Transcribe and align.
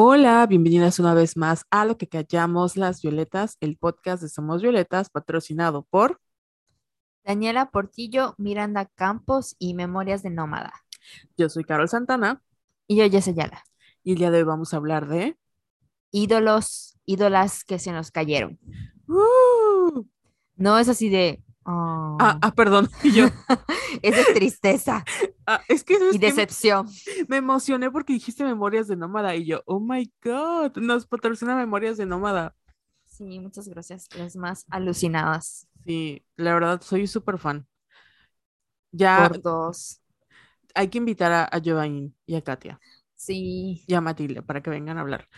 Hola, 0.00 0.46
bienvenidas 0.46 1.00
una 1.00 1.12
vez 1.12 1.36
más 1.36 1.64
a 1.72 1.84
Lo 1.84 1.98
que 1.98 2.06
callamos 2.06 2.76
las 2.76 3.02
violetas, 3.02 3.56
el 3.58 3.76
podcast 3.76 4.22
de 4.22 4.28
Somos 4.28 4.62
Violetas, 4.62 5.10
patrocinado 5.10 5.88
por 5.90 6.20
Daniela 7.24 7.72
Portillo, 7.72 8.36
Miranda 8.38 8.84
Campos 8.94 9.56
y 9.58 9.74
Memorias 9.74 10.22
de 10.22 10.30
Nómada. 10.30 10.72
Yo 11.36 11.48
soy 11.48 11.64
Carol 11.64 11.88
Santana 11.88 12.40
Y 12.86 12.94
yo, 12.94 13.10
Jess 13.10 13.26
Ayala. 13.26 13.64
y 14.04 14.12
el 14.12 14.18
día 14.18 14.30
de 14.30 14.38
hoy 14.38 14.44
vamos 14.44 14.72
a 14.72 14.76
hablar 14.76 15.08
de 15.08 15.36
Ídolos, 16.12 16.96
ídolas 17.04 17.64
que 17.64 17.80
se 17.80 17.90
nos 17.90 18.12
cayeron. 18.12 18.60
¡Uh! 19.08 20.04
No 20.54 20.78
es 20.78 20.88
así 20.88 21.08
de... 21.08 21.42
"Oh". 21.68 22.16
Ah, 22.20 22.38
ah, 22.42 22.52
perdón, 22.54 22.88
y 23.02 23.12
yo. 23.12 23.26
Es 24.02 24.14
de 24.16 24.34
tristeza 24.34 25.04
ah, 25.46 25.60
es 25.68 25.82
que, 25.84 25.98
¿sabes 25.98 26.14
y 26.16 26.18
decepción. 26.18 26.86
me 27.28 27.38
emocioné 27.38 27.90
porque 27.90 28.12
dijiste 28.12 28.44
Memorias 28.44 28.86
de 28.88 28.96
Nómada 28.96 29.34
y 29.34 29.46
yo, 29.46 29.62
oh 29.66 29.80
my 29.80 30.10
god, 30.22 30.76
nos 30.76 31.06
patrocina 31.06 31.56
Memorias 31.56 31.96
de 31.96 32.06
Nómada. 32.06 32.54
Sí, 33.06 33.40
muchas 33.40 33.68
gracias. 33.68 34.08
Las 34.16 34.36
más 34.36 34.64
alucinadas. 34.70 35.68
Sí, 35.84 36.24
la 36.36 36.54
verdad, 36.54 36.80
soy 36.82 37.06
súper 37.06 37.38
fan. 37.38 37.66
Ya 38.92 39.28
Por 39.28 39.42
dos. 39.42 40.00
hay 40.74 40.88
que 40.88 40.98
invitar 40.98 41.32
a, 41.32 41.44
a 41.44 41.58
Giovanni 41.58 42.14
y 42.26 42.36
a 42.36 42.42
Katia. 42.42 42.80
Sí. 43.16 43.82
y 43.86 43.94
a 43.94 44.00
Matilde 44.00 44.42
para 44.42 44.62
que 44.62 44.70
vengan 44.70 44.98
a 44.98 45.00
hablar. 45.00 45.28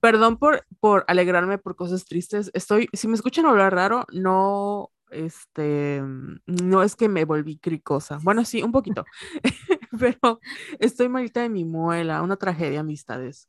Perdón 0.00 0.36
por, 0.38 0.64
por 0.80 1.04
alegrarme 1.08 1.58
por 1.58 1.74
cosas 1.74 2.04
tristes. 2.04 2.50
Estoy, 2.54 2.88
si 2.92 3.08
me 3.08 3.14
escuchan 3.14 3.46
hablar 3.46 3.74
raro, 3.74 4.04
no, 4.12 4.90
este, 5.10 6.02
no 6.46 6.82
es 6.82 6.96
que 6.96 7.08
me 7.08 7.24
volví 7.24 7.58
cricosa. 7.58 8.18
Bueno, 8.22 8.44
sí, 8.44 8.62
un 8.62 8.72
poquito, 8.72 9.04
pero 9.98 10.40
estoy 10.78 11.08
malita 11.08 11.42
de 11.42 11.48
mi 11.48 11.64
muela, 11.64 12.22
una 12.22 12.36
tragedia, 12.36 12.80
amistades. 12.80 13.48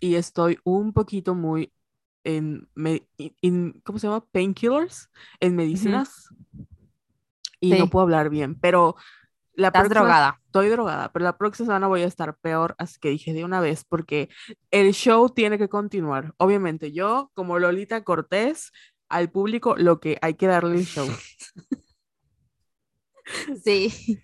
Y 0.00 0.14
estoy 0.14 0.58
un 0.64 0.92
poquito 0.92 1.34
muy 1.34 1.72
en, 2.24 2.68
me- 2.74 3.06
in- 3.40 3.80
¿cómo 3.84 3.98
se 3.98 4.06
llama? 4.06 4.24
Painkillers, 4.32 5.10
en 5.40 5.56
medicinas. 5.56 6.28
Y 7.60 7.72
no 7.74 7.88
puedo 7.88 8.04
hablar 8.04 8.30
bien, 8.30 8.58
pero 8.58 8.96
la 9.52 9.66
Estás 9.68 9.82
próxima- 9.82 10.00
drogada. 10.04 10.40
estoy 10.46 10.68
drogada, 10.70 11.12
pero 11.12 11.24
la 11.24 11.36
próxima 11.36 11.66
semana 11.66 11.86
voy 11.88 12.00
a 12.00 12.06
estar 12.06 12.34
peor, 12.38 12.74
así 12.78 12.98
que 12.98 13.10
dije 13.10 13.34
de 13.34 13.44
una 13.44 13.60
vez, 13.60 13.84
porque 13.84 14.30
el 14.70 14.92
show 14.94 15.28
tiene 15.28 15.58
que 15.58 15.68
continuar. 15.68 16.32
Obviamente, 16.38 16.92
yo, 16.92 17.30
como 17.34 17.58
Lolita 17.58 18.02
Cortés, 18.02 18.72
al 19.10 19.30
público 19.30 19.76
lo 19.76 20.00
que 20.00 20.18
hay 20.22 20.34
que 20.34 20.46
darle 20.46 20.76
el 20.78 20.86
show. 20.86 21.08
Sí. 23.62 24.20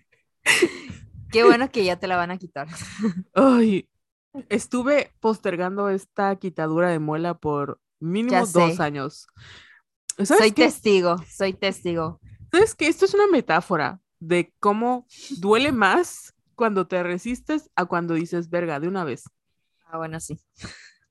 Qué 1.31 1.43
bueno 1.43 1.69
que 1.71 1.83
ya 1.83 1.99
te 1.99 2.07
la 2.07 2.17
van 2.17 2.31
a 2.31 2.37
quitar. 2.37 2.67
Ay, 3.33 3.89
estuve 4.49 5.11
postergando 5.19 5.89
esta 5.89 6.35
quitadura 6.37 6.89
de 6.89 6.99
muela 6.99 7.35
por 7.37 7.79
mínimo 7.99 8.45
dos 8.47 8.79
años. 8.79 9.27
¿Sabes 10.17 10.37
Soy 10.39 10.51
qué? 10.51 10.65
testigo, 10.65 11.17
soy 11.29 11.53
testigo. 11.53 12.19
¿Sabes 12.51 12.75
qué? 12.75 12.87
Esto 12.87 13.05
es 13.05 13.13
una 13.13 13.27
metáfora 13.27 14.01
de 14.19 14.53
cómo 14.59 15.05
duele 15.37 15.71
más 15.71 16.33
cuando 16.55 16.87
te 16.87 17.03
resistes 17.03 17.69
a 17.75 17.85
cuando 17.85 18.15
dices 18.15 18.49
verga 18.49 18.79
de 18.79 18.87
una 18.87 19.03
vez. 19.03 19.25
Ah, 19.85 19.97
bueno, 19.97 20.19
sí. 20.19 20.39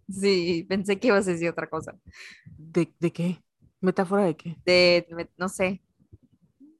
Sí, 0.08 0.64
pensé 0.68 0.98
que 1.00 1.08
ibas 1.08 1.26
a 1.28 1.32
decir 1.32 1.48
otra 1.48 1.68
cosa. 1.68 1.94
¿De, 2.58 2.92
de 3.00 3.12
qué? 3.12 3.42
¿Metáfora 3.80 4.24
de 4.24 4.36
qué? 4.36 4.56
de, 4.64 5.28
no 5.36 5.48
sé, 5.48 5.82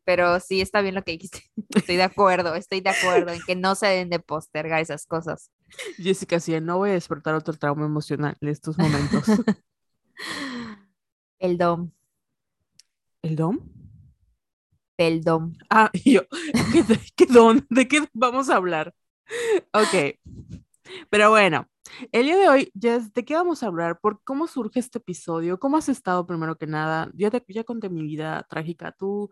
pero 0.05 0.39
sí 0.41 0.61
está 0.61 0.80
bien 0.80 0.94
lo 0.94 1.03
que 1.03 1.12
dijiste. 1.12 1.42
Estoy 1.75 1.97
de 1.97 2.05
acuerdo, 2.05 2.55
estoy 2.55 2.80
de 2.80 2.91
acuerdo 2.91 3.33
en 3.33 3.42
que 3.42 3.56
no 3.56 3.75
se 3.75 3.86
deben 3.86 4.08
de 4.08 4.20
postergar 4.20 4.80
esas 4.80 5.05
cosas. 5.06 5.50
Jessica, 5.98 6.41
sí, 6.41 6.58
no 6.61 6.78
voy 6.78 6.91
a 6.91 6.94
despertar 6.94 7.34
otro 7.34 7.55
trauma 7.55 7.84
emocional 7.84 8.36
en 8.41 8.48
estos 8.48 8.78
momentos. 8.78 9.25
El 11.38 11.58
dom, 11.58 11.91
¿El 13.22 13.36
dom? 13.36 13.58
el 14.97 15.22
dom. 15.22 15.53
Ah, 15.69 15.91
yo, 16.04 16.22
¿qué, 16.72 16.82
qué 17.15 17.26
don? 17.26 17.66
¿De 17.69 17.87
qué 17.87 18.09
vamos 18.15 18.48
a 18.48 18.56
hablar? 18.56 18.94
Ok, 19.72 20.19
pero 21.10 21.30
bueno, 21.30 21.66
el 22.12 22.24
día 22.24 22.36
de 22.36 22.48
hoy, 22.48 22.72
Jess, 22.78 23.12
¿de 23.12 23.24
qué 23.24 23.34
vamos 23.34 23.62
a 23.62 23.66
hablar? 23.66 24.00
¿Por 24.00 24.22
cómo 24.24 24.47
surge 24.47 24.80
este 24.80 24.98
episodio? 24.98 25.58
¿Cómo 25.58 25.76
has 25.76 25.88
estado 25.88 26.26
primero 26.26 26.56
que 26.56 26.66
nada? 26.66 27.10
Ya, 27.14 27.30
te, 27.30 27.44
ya 27.48 27.64
conté 27.64 27.88
mi 27.88 28.02
vida 28.02 28.47
trágica. 28.48 28.92
¿Tú 28.92 29.30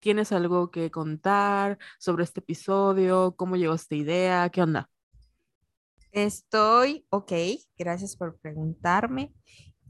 tienes 0.00 0.32
algo 0.32 0.70
que 0.70 0.90
contar 0.90 1.78
sobre 1.98 2.24
este 2.24 2.40
episodio? 2.40 3.34
¿Cómo 3.36 3.56
llegó 3.56 3.74
esta 3.74 3.94
idea? 3.94 4.48
¿Qué 4.50 4.62
onda? 4.62 4.90
Estoy, 6.10 7.06
ok, 7.08 7.32
gracias 7.78 8.16
por 8.16 8.38
preguntarme. 8.38 9.32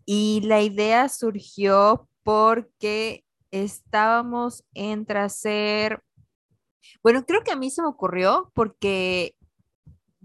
Y 0.04 0.42
la 0.44 0.62
idea 0.62 1.08
surgió 1.08 2.08
porque 2.22 3.24
estábamos 3.50 4.64
entre 4.74 5.18
hacer, 5.18 6.02
bueno, 7.02 7.24
creo 7.26 7.42
que 7.42 7.52
a 7.52 7.56
mí 7.56 7.70
se 7.70 7.82
me 7.82 7.88
ocurrió 7.88 8.50
porque 8.54 9.34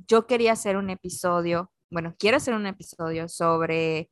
yo 0.07 0.27
quería 0.27 0.53
hacer 0.53 0.77
un 0.77 0.89
episodio, 0.89 1.71
bueno, 1.89 2.15
quiero 2.17 2.37
hacer 2.37 2.53
un 2.53 2.65
episodio 2.65 3.27
sobre 3.27 4.09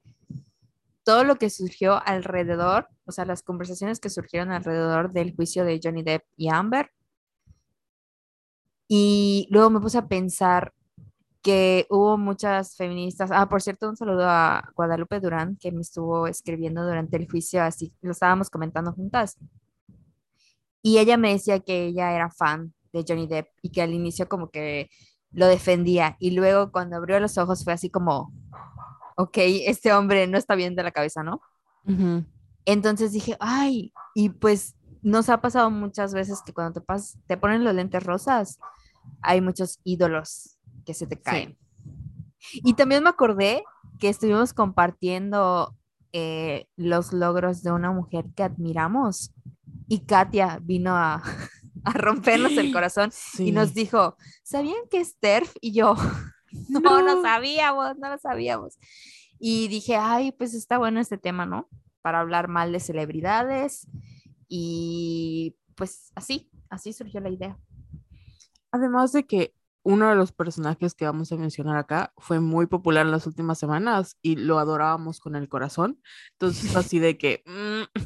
todo 1.03 1.23
lo 1.23 1.35
que 1.35 1.50
surgió 1.50 2.01
alrededor, 2.06 2.89
o 3.06 3.11
sea, 3.11 3.25
las 3.25 3.44
conversaciones 3.44 4.00
que 4.00 4.09
surgieron 4.09 4.51
alrededor 4.51 5.13
del 5.13 5.35
juicio 5.35 5.63
de 5.63 5.79
Johnny 5.81 6.03
Depp 6.03 6.23
y 6.35 6.50
Amber. 6.50 6.91
Y 8.88 9.47
luego 9.51 9.69
me 9.69 9.79
puse 9.79 9.97
a 9.97 10.07
pensar 10.07 10.73
que 11.41 11.85
hubo 11.91 12.17
muchas 12.17 12.75
feministas. 12.75 13.29
Ah, 13.31 13.47
por 13.47 13.61
cierto, 13.61 13.88
un 13.88 13.95
saludo 13.95 14.25
a 14.28 14.72
Guadalupe 14.75 15.19
Durán, 15.19 15.57
que 15.57 15.72
me 15.72 15.81
estuvo 15.81 16.28
escribiendo 16.28 16.84
durante 16.84 17.17
el 17.17 17.29
juicio, 17.29 17.61
así 17.61 17.94
lo 18.01 18.11
estábamos 18.11 18.50
comentando 18.50 18.91
juntas. 18.91 19.38
Y 20.81 20.97
ella 20.97 21.17
me 21.17 21.34
decía 21.34 21.59
que 21.59 21.85
ella 21.85 22.16
era 22.16 22.31
fan 22.31 22.73
de 22.94 23.05
Johnny 23.07 23.28
Depp 23.28 23.47
y 23.61 23.69
que 23.69 23.84
al 23.84 23.94
inicio 23.94 24.28
como 24.28 24.50
que 24.50 24.89
lo 25.31 25.47
defendía. 25.47 26.15
Y 26.19 26.31
luego 26.31 26.71
cuando 26.71 26.97
abrió 26.97 27.19
los 27.19 27.37
ojos 27.37 27.63
fue 27.63 27.73
así 27.73 27.89
como, 27.89 28.33
ok, 29.17 29.37
este 29.37 29.93
hombre 29.93 30.27
no 30.27 30.37
está 30.37 30.55
bien 30.55 30.75
de 30.75 30.83
la 30.83 30.91
cabeza, 30.91 31.23
¿no? 31.23 31.41
Entonces 32.65 33.11
dije, 33.11 33.37
ay, 33.39 33.93
y 34.13 34.29
pues 34.29 34.75
nos 35.01 35.29
ha 35.29 35.39
pasado 35.39 35.69
muchas 35.69 36.13
veces 36.13 36.41
que 36.43 36.53
cuando 36.53 36.79
te, 36.79 36.81
pas 36.81 37.17
te 37.27 37.37
ponen 37.37 37.63
los 37.63 37.75
lentes 37.75 38.03
rosas, 38.03 38.59
hay 39.21 39.39
muchos 39.39 39.79
ídolos 39.83 40.57
que 40.85 40.93
se 40.93 41.05
te 41.05 41.21
caen. 41.21 41.57
Y 42.53 42.73
también 42.73 43.03
me 43.03 43.09
acordé 43.09 43.63
que 43.99 44.09
estuvimos 44.09 44.53
compartiendo 44.53 45.75
eh, 46.11 46.67
los 46.75 47.13
logros 47.13 47.61
de 47.61 47.71
una 47.71 47.91
mujer 47.91 48.25
que 48.35 48.43
admiramos 48.43 49.31
y 49.87 50.05
Katia 50.05 50.59
vino 50.61 50.95
a, 50.95 51.21
a 51.85 51.94
rompernos 51.94 52.51
el 52.57 52.72
corazón 52.73 53.12
y 53.40 53.51
nos 53.51 53.73
dijo, 53.73 54.18
¿sabían 54.44 54.88
que 54.90 55.00
es 55.00 55.18
TERF? 55.19 55.56
Y 55.62 55.73
yo, 55.73 55.96
no, 56.69 56.79
no, 56.79 57.01
No. 57.03 57.22
sabíamos, 57.22 57.97
no 57.97 58.09
lo 58.09 58.18
sabíamos. 58.18 58.78
Y 59.40 59.68
dije, 59.68 59.96
ay, 59.96 60.31
pues 60.31 60.53
está 60.53 60.78
bueno 60.78 61.00
este 61.00 61.18
tema, 61.18 61.46
¿no? 61.46 61.69
Para 62.01 62.19
hablar 62.22 62.47
mal 62.47 62.72
de 62.72 62.79
celebridades. 62.79 63.88
Y 64.47 65.56
pues 65.75 66.12
así, 66.16 66.50
así 66.69 66.94
surgió 66.94 67.19
la 67.19 67.29
idea. 67.29 67.57
Además 68.72 69.12
de 69.12 69.25
que 69.25 69.53
uno 69.84 70.09
de 70.09 70.16
los 70.16 70.31
personajes 70.31 70.96
que 70.96 71.06
vamos 71.06 71.31
a 71.31 71.38
mencionar 71.38 71.78
acá 71.78 72.13
fue 72.17 72.40
muy 72.40 72.66
popular 72.66 73.06
en 73.06 73.12
las 73.12 73.28
últimas 73.28 73.59
semanas 73.59 74.17
y 74.22 74.35
lo 74.35 74.57
adorábamos 74.57 75.19
con 75.19 75.35
el 75.35 75.47
corazón. 75.47 76.02
Entonces, 76.34 76.75
así 76.75 77.00
de 77.00 77.17
que... 77.17 77.44
mm, 77.46 78.02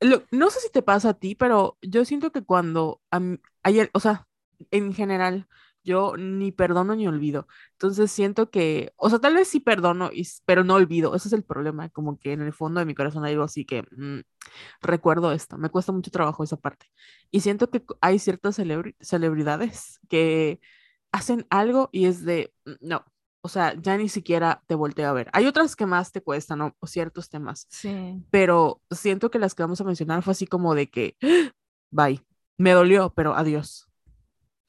lo- 0.00 0.24
no 0.30 0.50
sé 0.50 0.60
si 0.60 0.70
te 0.70 0.82
pasa 0.82 1.10
a 1.10 1.14
ti, 1.14 1.34
pero 1.34 1.78
yo 1.82 2.04
siento 2.04 2.32
que 2.32 2.42
cuando... 2.44 3.00
mí- 3.20 3.38
ayer, 3.62 3.90
o 3.94 4.00
sea, 4.00 4.26
en 4.70 4.92
general, 4.94 5.48
yo 5.84 6.16
ni 6.16 6.52
perdono 6.52 6.94
ni 6.96 7.06
olvido. 7.08 7.46
Entonces 7.72 8.10
siento 8.10 8.50
que, 8.50 8.92
o 8.96 9.10
sea, 9.10 9.18
tal 9.20 9.34
vez 9.34 9.48
sí 9.48 9.60
perdono, 9.60 10.10
y, 10.12 10.26
pero 10.46 10.64
no 10.64 10.74
olvido. 10.74 11.14
Ese 11.14 11.28
es 11.28 11.32
el 11.34 11.44
problema, 11.44 11.88
como 11.90 12.18
que 12.18 12.32
en 12.32 12.42
el 12.42 12.52
fondo 12.52 12.80
de 12.80 12.86
mi 12.86 12.94
corazón 12.94 13.24
hay 13.24 13.32
algo 13.32 13.44
así 13.44 13.64
que 13.64 13.82
mm, 13.96 14.20
recuerdo 14.82 15.32
esto. 15.32 15.58
Me 15.58 15.70
cuesta 15.70 15.92
mucho 15.92 16.10
trabajo 16.10 16.44
esa 16.44 16.56
parte. 16.56 16.86
Y 17.30 17.40
siento 17.40 17.70
que 17.70 17.82
hay 18.00 18.18
ciertas 18.18 18.58
celebri- 18.58 18.96
celebridades 19.00 20.00
que 20.08 20.60
hacen 21.12 21.46
algo 21.50 21.88
y 21.92 22.06
es 22.06 22.24
de, 22.24 22.54
"Mm, 22.66 22.72
no, 22.82 23.04
o 23.46 23.48
sea, 23.48 23.74
ya 23.78 23.98
ni 23.98 24.08
siquiera 24.08 24.62
te 24.66 24.74
volteo 24.74 25.06
a 25.06 25.12
ver. 25.12 25.28
Hay 25.34 25.44
otras 25.44 25.76
que 25.76 25.84
más 25.84 26.12
te 26.12 26.22
cuestan, 26.22 26.60
¿no? 26.60 26.74
O 26.80 26.86
ciertos 26.86 27.28
temas, 27.28 27.66
Sí. 27.68 28.24
pero 28.30 28.80
siento 28.90 29.30
que 29.30 29.38
las 29.38 29.54
que 29.54 29.62
vamos 29.62 29.78
a 29.82 29.84
mencionar 29.84 30.22
fue 30.22 30.30
así 30.30 30.46
como 30.46 30.74
de 30.74 30.88
que, 30.88 31.16
bye, 31.90 32.22
me 32.56 32.70
dolió, 32.72 33.12
pero 33.14 33.34
adiós. 33.36 33.86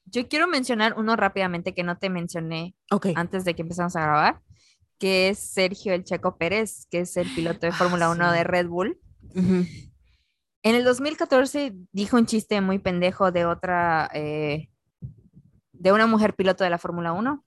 Yo 0.04 0.28
quiero 0.28 0.46
mencionar 0.46 0.94
uno 0.98 1.16
rápidamente 1.16 1.72
que 1.74 1.84
no 1.84 1.96
te 1.96 2.10
mencioné 2.10 2.74
Ok. 2.90 3.06
antes 3.14 3.46
de 3.46 3.54
que 3.54 3.62
empezamos 3.62 3.96
a 3.96 4.02
grabar, 4.02 4.42
que 4.98 5.30
es 5.30 5.38
Sergio 5.38 5.94
El 5.94 6.04
Checo 6.04 6.36
Pérez, 6.36 6.86
que 6.90 7.00
es 7.00 7.16
el 7.16 7.28
piloto 7.34 7.60
de 7.60 7.68
Ah, 7.72 7.76
Fórmula 7.78 8.10
1 8.10 8.30
sí. 8.30 8.36
de 8.36 8.44
Red 8.44 8.66
Bull. 8.68 9.00
Ujú. 9.34 9.64
En 10.62 10.74
el 10.74 10.84
2014 10.84 11.74
dijo 11.92 12.18
un 12.18 12.26
chiste 12.26 12.60
muy 12.60 12.78
pendejo 12.78 13.32
de 13.32 13.46
otra, 13.46 14.10
eh, 14.12 14.68
de 15.72 15.92
una 15.92 16.06
mujer 16.06 16.34
piloto 16.34 16.62
de 16.62 16.68
la 16.70 16.78
Fórmula 16.78 17.12
1. 17.14 17.42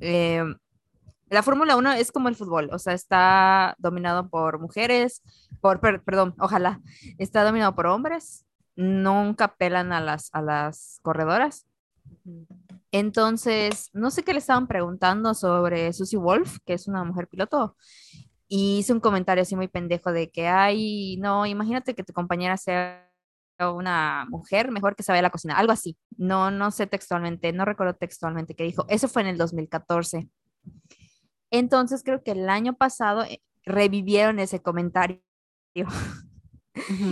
Eh, 0.00 0.42
la 1.30 1.42
Fórmula 1.42 1.76
1 1.76 1.92
es 1.94 2.12
como 2.12 2.28
el 2.28 2.36
fútbol, 2.36 2.68
o 2.72 2.78
sea, 2.78 2.92
está 2.92 3.74
dominado 3.78 4.28
por 4.28 4.60
mujeres, 4.60 5.22
por, 5.60 5.80
perdón, 5.80 6.34
ojalá, 6.38 6.80
está 7.18 7.42
dominado 7.44 7.74
por 7.74 7.86
hombres, 7.86 8.46
nunca 8.76 9.56
pelan 9.56 9.92
a 9.92 10.00
las, 10.00 10.30
a 10.32 10.42
las 10.42 11.00
corredoras. 11.02 11.66
Entonces, 12.92 13.90
no 13.92 14.10
sé 14.10 14.22
qué 14.22 14.32
le 14.32 14.38
estaban 14.38 14.68
preguntando 14.68 15.34
sobre 15.34 15.92
Susie 15.92 16.18
Wolf, 16.18 16.58
que 16.64 16.74
es 16.74 16.86
una 16.86 17.02
mujer 17.02 17.26
piloto, 17.26 17.76
y 18.46 18.78
hice 18.78 18.92
un 18.92 19.00
comentario 19.00 19.42
así 19.42 19.56
muy 19.56 19.68
pendejo 19.68 20.12
de 20.12 20.30
que, 20.30 20.46
ay, 20.46 21.16
no, 21.16 21.46
imagínate 21.46 21.94
que 21.94 22.04
tu 22.04 22.12
compañera 22.12 22.56
sea 22.56 23.03
una 23.60 24.26
mujer 24.28 24.70
mejor 24.70 24.96
que 24.96 25.02
sabe 25.02 25.22
la 25.22 25.30
cocina, 25.30 25.56
algo 25.56 25.72
así. 25.72 25.96
No, 26.16 26.50
no 26.50 26.70
sé 26.70 26.86
textualmente, 26.86 27.52
no 27.52 27.64
recuerdo 27.64 27.94
textualmente 27.94 28.54
qué 28.54 28.64
dijo. 28.64 28.84
Eso 28.88 29.08
fue 29.08 29.22
en 29.22 29.28
el 29.28 29.38
2014. 29.38 30.28
Entonces 31.50 32.02
creo 32.04 32.22
que 32.22 32.32
el 32.32 32.48
año 32.48 32.74
pasado 32.74 33.22
eh, 33.24 33.40
revivieron 33.64 34.38
ese 34.38 34.60
comentario. 34.62 35.20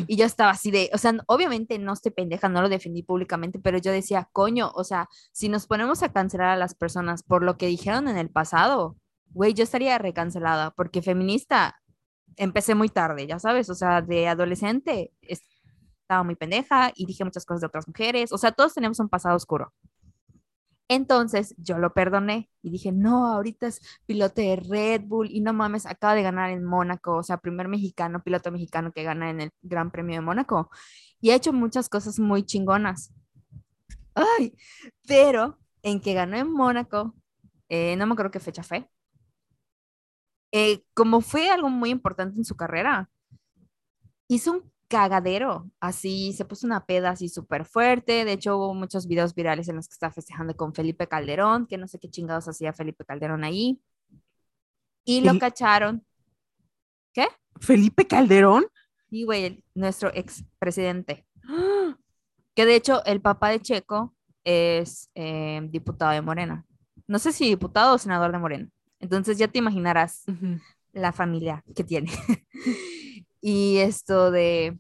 Y 0.09 0.17
yo 0.17 0.25
estaba 0.27 0.51
así 0.51 0.73
de, 0.73 0.91
o 0.93 0.99
sea, 0.99 1.15
obviamente 1.29 1.79
no 1.79 1.93
estoy 1.93 2.11
pendeja, 2.11 2.49
no 2.49 2.63
lo 2.63 2.69
defendí 2.69 3.05
públicamente, 3.05 3.61
pero 3.61 3.79
yo 3.79 3.93
decía, 3.93 4.29
coño, 4.33 4.73
o 4.75 4.83
sea, 4.83 5.09
si 5.31 5.49
nos 5.49 5.69
ponemos 5.69 6.03
a 6.03 6.13
cancelar 6.13 6.49
a 6.49 6.57
las 6.57 6.75
personas 6.75 7.23
por 7.23 7.45
lo 7.45 7.57
que 7.57 7.69
dijeron 7.69 8.09
en 8.09 8.17
el 8.19 8.29
pasado, 8.29 8.97
güey, 9.31 9.55
yo 9.55 9.63
estaría 9.63 9.97
recancelada, 9.99 10.73
porque 10.73 11.01
feminista 11.01 11.81
empecé 12.37 12.75
muy 12.75 12.89
tarde, 12.89 13.29
ya 13.29 13.39
sabes, 13.39 13.71
o 13.71 13.77
sea, 13.77 14.03
de 14.03 14.27
adolescente 14.27 15.13
estaba 16.13 16.25
muy 16.25 16.37
pendeja 16.37 16.93
y 16.95 17.07
dije 17.07 17.25
muchas 17.25 17.47
cosas 17.47 17.63
de 17.63 17.67
otras 17.69 17.89
mujeres, 17.89 18.33
o 18.33 18.39
sea, 18.39 18.53
todos 18.53 18.75
tenemos 18.75 19.01
un 19.01 19.09
pasado 19.09 19.35
oscuro. 19.35 19.73
Entonces 20.89 21.55
yo 21.57 21.79
lo 21.79 21.95
perdoné 21.95 22.51
y 22.61 22.71
dije, 22.71 22.93
no, 22.93 23.29
ahorita 23.29 23.67
es 23.67 23.81
piloto 24.05 24.43
de 24.43 24.57
Red 24.57 25.03
Bull 25.07 25.31
y 25.31 25.41
no 25.41 25.55
mames, 25.55 25.87
acaba 25.87 26.15
de 26.15 26.23
ganar 26.23 26.51
en 26.51 26.65
Mónaco, 26.65 27.17
o 27.17 27.23
sea, 27.23 27.39
primer 27.39 27.69
mexicano, 27.69 28.23
piloto 28.23 28.53
mexicano 28.53 28.93
que 28.93 29.05
gana 29.05 29.31
en 29.31 29.41
el 29.41 29.51
Gran 29.63 29.91
Premio 29.91 30.17
de 30.17 30.21
Mónaco. 30.21 30.71
Y 31.21 31.31
ha 31.31 31.37
hecho 31.37 31.53
muchas 31.55 31.89
cosas 31.89 32.19
muy 32.19 32.43
chingonas. 32.45 33.15
Ay, 34.15 34.55
pero 35.07 35.59
en 35.83 36.01
que 36.01 36.13
ganó 36.13 36.37
en 36.37 36.53
Mónaco, 36.53 37.15
eh, 37.71 37.97
no 37.97 38.07
me 38.07 38.13
acuerdo 38.13 38.33
qué 38.33 38.41
fecha 38.41 38.63
fue, 38.63 38.87
eh, 40.53 40.85
como 40.95 41.23
fue 41.23 41.49
algo 41.49 41.71
muy 41.71 41.89
importante 41.91 42.37
en 42.37 42.45
su 42.45 42.55
carrera, 42.57 43.09
hizo 44.29 44.53
un 44.53 44.72
cagadero, 44.93 45.71
así 45.81 46.35
se 46.35 46.45
puso 46.45 46.67
una 46.67 46.85
peda 46.85 47.11
así 47.11 47.31
súper 47.31 47.65
fuerte, 47.65 48.27
de 48.27 48.33
hecho 48.33 48.59
hubo 48.59 48.75
muchos 48.75 49.07
videos 49.07 49.35
virales 49.35 49.67
en 49.69 49.77
los 49.77 49.89
que 49.89 49.95
estaba 49.95 50.13
festejando 50.13 50.55
con 50.55 50.75
Felipe 50.75 51.07
Calderón, 51.09 51.67
que 51.67 51.79
no 51.79 51.89
sé 51.89 51.99
qué 51.99 52.11
chingados 52.11 52.47
hacía 52.47 52.75
Felipe 52.75 53.03
Calderón 53.07 53.43
ahí, 53.43 53.81
y 55.07 55.23
lo 55.23 55.39
cacharon. 55.39 56.05
¿Qué? 57.15 57.27
¿Felipe 57.59 58.07
Calderón? 58.07 58.67
Sí, 59.09 59.25
güey, 59.25 59.65
nuestro 59.75 60.11
ex 60.15 60.45
presidente. 60.59 61.27
Que 62.55 62.67
de 62.67 62.77
hecho 62.77 63.03
el 63.07 63.23
papá 63.23 63.49
de 63.49 63.63
Checo 63.63 64.15
es 64.45 65.09
eh, 65.15 65.63
diputado 65.71 66.13
de 66.13 66.21
Morena. 66.21 66.67
No 67.07 67.19
sé 67.19 67.33
si 67.33 67.49
diputado 67.49 67.95
o 67.95 67.99
senador 67.99 68.31
de 68.31 68.39
Morena. 68.39 68.69
Entonces 69.01 69.39
ya 69.39 69.49
te 69.49 69.59
imaginarás 69.59 70.27
la 70.93 71.13
familia 71.13 71.65
que 71.75 71.83
tiene. 71.83 72.13
y 73.43 73.79
esto 73.79 74.31
de, 74.31 74.79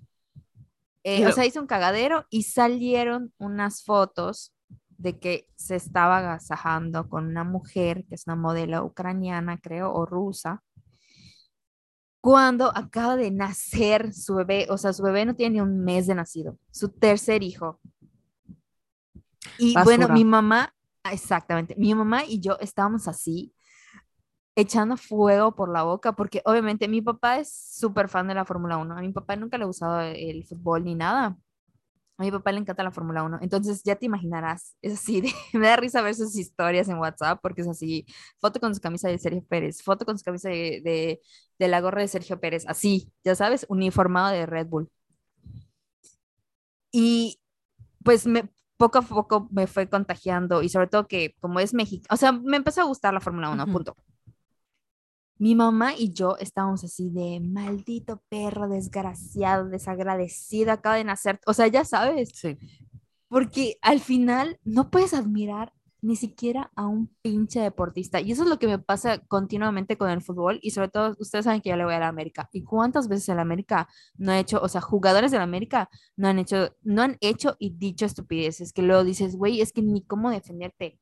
eh, 1.02 1.26
o 1.26 1.32
sea, 1.32 1.44
hizo 1.44 1.60
un 1.60 1.66
cagadero 1.66 2.26
y 2.30 2.44
salieron 2.44 3.34
unas 3.38 3.82
fotos 3.84 4.54
de 4.88 5.18
que 5.18 5.48
se 5.56 5.74
estaba 5.74 6.18
agasajando 6.18 7.08
con 7.08 7.26
una 7.26 7.42
mujer 7.42 8.04
que 8.08 8.14
es 8.14 8.26
una 8.28 8.36
modelo 8.36 8.84
ucraniana, 8.84 9.58
creo, 9.58 9.92
o 9.92 10.06
rusa, 10.06 10.62
cuando 12.20 12.70
acaba 12.76 13.16
de 13.16 13.32
nacer 13.32 14.14
su 14.14 14.36
bebé, 14.36 14.68
o 14.70 14.78
sea, 14.78 14.92
su 14.92 15.02
bebé 15.02 15.26
no 15.26 15.34
tiene 15.34 15.54
ni 15.54 15.60
un 15.60 15.82
mes 15.82 16.06
de 16.06 16.14
nacido, 16.14 16.56
su 16.70 16.88
tercer 16.88 17.42
hijo. 17.42 17.80
Y 19.58 19.74
bueno, 19.82 20.08
mi 20.08 20.24
mamá, 20.24 20.72
exactamente, 21.10 21.74
mi 21.76 21.92
mamá 21.96 22.24
y 22.24 22.38
yo 22.38 22.56
estábamos 22.60 23.08
así, 23.08 23.52
echando 24.54 24.96
fuego 24.96 25.54
por 25.54 25.70
la 25.70 25.82
boca, 25.82 26.12
porque 26.12 26.42
obviamente 26.44 26.88
mi 26.88 27.00
papá 27.02 27.38
es 27.38 27.52
súper 27.52 28.08
fan 28.08 28.28
de 28.28 28.34
la 28.34 28.44
Fórmula 28.44 28.76
1. 28.78 28.96
A 28.98 29.00
mi 29.00 29.12
papá 29.12 29.36
nunca 29.36 29.58
le 29.58 29.64
ha 29.64 29.66
gustado 29.66 30.00
el 30.02 30.44
fútbol 30.44 30.84
ni 30.84 30.94
nada. 30.94 31.38
A 32.18 32.24
mi 32.24 32.30
papá 32.30 32.52
le 32.52 32.58
encanta 32.60 32.82
la 32.82 32.90
Fórmula 32.92 33.22
1. 33.24 33.38
Entonces 33.42 33.82
ya 33.84 33.96
te 33.96 34.06
imaginarás, 34.06 34.76
es 34.82 34.94
así, 34.94 35.22
me 35.54 35.66
da 35.68 35.76
risa 35.76 36.02
ver 36.02 36.14
sus 36.14 36.36
historias 36.36 36.88
en 36.88 36.98
WhatsApp, 36.98 37.40
porque 37.42 37.62
es 37.62 37.68
así, 37.68 38.06
foto 38.40 38.60
con 38.60 38.74
su 38.74 38.80
camisa 38.80 39.08
de 39.08 39.18
Sergio 39.18 39.44
Pérez, 39.44 39.82
foto 39.82 40.04
con 40.04 40.18
su 40.18 40.24
camisa 40.24 40.48
de, 40.50 41.20
de, 41.58 41.68
la 41.68 41.80
gorra 41.80 42.02
de 42.02 42.08
Sergio 42.08 42.40
Pérez, 42.40 42.64
así, 42.68 43.12
ya 43.24 43.34
sabes, 43.34 43.66
uniformado 43.68 44.30
de 44.32 44.46
Red 44.46 44.66
Bull. 44.68 44.90
Y 46.90 47.40
pues 48.04 48.26
me, 48.26 48.48
poco 48.76 48.98
a 48.98 49.02
poco 49.02 49.48
me 49.50 49.66
fue 49.66 49.88
contagiando 49.88 50.62
y 50.62 50.68
sobre 50.68 50.88
todo 50.88 51.06
que 51.08 51.34
como 51.40 51.60
es 51.60 51.74
México, 51.74 52.06
o 52.10 52.16
sea, 52.16 52.32
me 52.32 52.56
empezó 52.56 52.82
a 52.82 52.84
gustar 52.84 53.14
la 53.14 53.20
Fórmula 53.20 53.50
1, 53.50 53.66
punto 53.66 53.96
mi 55.42 55.56
mamá 55.56 55.92
y 55.98 56.12
yo 56.12 56.36
estábamos 56.38 56.84
así 56.84 57.10
de 57.10 57.40
maldito 57.40 58.22
perro, 58.28 58.68
desgraciado, 58.68 59.68
desagradecido, 59.68 60.70
acaba 60.70 60.94
de 60.94 61.02
nacer. 61.02 61.40
O 61.46 61.52
sea, 61.52 61.66
ya 61.66 61.84
sabes. 61.84 62.30
Sí. 62.32 62.56
Porque 63.26 63.76
al 63.82 63.98
final 63.98 64.60
no 64.62 64.88
puedes 64.88 65.14
admirar 65.14 65.72
ni 66.00 66.14
siquiera 66.14 66.70
a 66.76 66.86
un 66.86 67.08
pinche 67.22 67.58
deportista. 67.58 68.20
Y 68.20 68.30
eso 68.30 68.44
es 68.44 68.48
lo 68.48 68.60
que 68.60 68.68
me 68.68 68.78
pasa 68.78 69.18
continuamente 69.18 69.98
con 69.98 70.10
el 70.10 70.22
fútbol. 70.22 70.60
Y 70.62 70.70
sobre 70.70 70.90
todo, 70.90 71.16
ustedes 71.18 71.44
saben 71.44 71.60
que 71.60 71.70
yo 71.70 71.76
le 71.76 71.86
voy 71.86 71.94
a 71.94 71.98
la 71.98 72.06
América. 72.06 72.48
¿Y 72.52 72.62
cuántas 72.62 73.08
veces 73.08 73.28
el 73.28 73.40
América 73.40 73.88
no 74.18 74.30
ha 74.30 74.38
hecho, 74.38 74.60
o 74.62 74.68
sea, 74.68 74.80
jugadores 74.80 75.32
de 75.32 75.38
la 75.38 75.44
América 75.44 75.90
no 76.14 76.28
han 76.28 76.38
hecho, 76.38 76.76
no 76.82 77.02
han 77.02 77.16
hecho 77.20 77.56
y 77.58 77.70
dicho 77.70 78.06
estupideces 78.06 78.72
que 78.72 78.82
luego 78.82 79.02
dices, 79.02 79.34
güey, 79.34 79.60
es 79.60 79.72
que 79.72 79.82
ni 79.82 80.04
cómo 80.04 80.30
defenderte. 80.30 81.00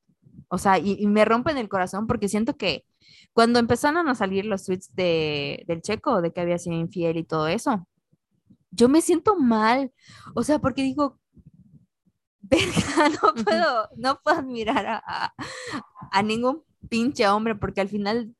O 0.50 0.58
sea, 0.58 0.79
y, 0.79 0.97
y 0.99 1.06
me 1.06 1.25
rompen 1.25 1.56
el 1.56 1.69
corazón 1.69 2.06
porque 2.06 2.29
siento 2.29 2.56
que 2.56 2.85
cuando 3.32 3.58
empezaron 3.58 4.08
a 4.08 4.14
salir 4.14 4.44
los 4.44 4.64
tweets 4.64 4.94
de, 4.94 5.64
del 5.67 5.82
checo, 5.82 6.20
de 6.20 6.32
que 6.32 6.41
había 6.41 6.58
sido 6.58 6.76
infiel 6.76 7.17
y 7.17 7.25
todo 7.25 7.49
eso, 7.49 7.87
yo 8.70 8.88
me 8.88 9.00
siento 9.00 9.37
mal. 9.37 9.93
O 10.35 10.43
sea, 10.43 10.58
porque 10.58 10.82
digo, 10.82 11.19
verga, 12.41 13.08
no 13.23 13.44
puedo, 13.44 13.88
no 13.97 14.20
puedo 14.23 14.38
admirar 14.38 14.87
a, 14.87 15.35
a, 16.11 16.23
ningún 16.23 16.62
pinche 16.88 17.29
hombre 17.29 17.55
porque 17.55 17.81
al 17.81 17.88
final 17.88 18.35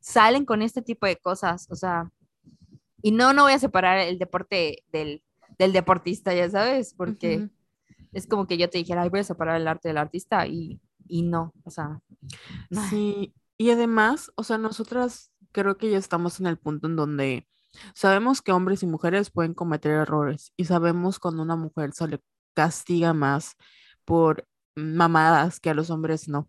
salen 0.00 0.44
con 0.44 0.62
este 0.62 0.82
tipo 0.82 1.06
de 1.06 1.16
cosas. 1.16 1.68
O 1.70 1.76
sea, 1.76 2.10
y 3.02 3.12
no, 3.12 3.32
no 3.32 3.42
voy 3.42 3.52
a 3.52 3.58
separar 3.58 3.98
el 3.98 4.18
deporte 4.18 4.84
del, 4.92 5.22
del 5.58 5.72
deportista, 5.72 6.34
ya 6.34 6.48
sabes, 6.48 6.94
porque 6.94 7.50
es 8.16 8.26
como 8.26 8.46
que 8.46 8.58
yo 8.58 8.70
te 8.70 8.78
dijera, 8.78 9.08
voy 9.08 9.20
a 9.20 9.24
separar 9.24 9.60
el 9.60 9.68
arte 9.68 9.88
del 9.88 9.98
artista 9.98 10.46
y 10.46 10.80
y 11.08 11.22
no, 11.22 11.52
o 11.64 11.70
sea. 11.70 12.00
Sí, 12.90 13.34
y 13.58 13.70
además, 13.70 14.32
o 14.36 14.42
sea, 14.42 14.58
nosotras 14.58 15.32
creo 15.52 15.76
que 15.78 15.90
ya 15.90 15.98
estamos 15.98 16.40
en 16.40 16.46
el 16.46 16.58
punto 16.58 16.86
en 16.86 16.96
donde 16.96 17.48
sabemos 17.94 18.42
que 18.42 18.52
hombres 18.52 18.82
y 18.82 18.86
mujeres 18.86 19.30
pueden 19.30 19.54
cometer 19.54 19.92
errores 19.92 20.52
y 20.56 20.64
sabemos 20.64 21.18
cuando 21.18 21.42
una 21.42 21.56
mujer 21.56 21.92
se 21.92 22.08
le 22.08 22.20
castiga 22.54 23.12
más 23.14 23.56
por 24.04 24.46
mamadas 24.74 25.60
que 25.60 25.70
a 25.70 25.74
los 25.74 25.90
hombres 25.90 26.28
no. 26.28 26.48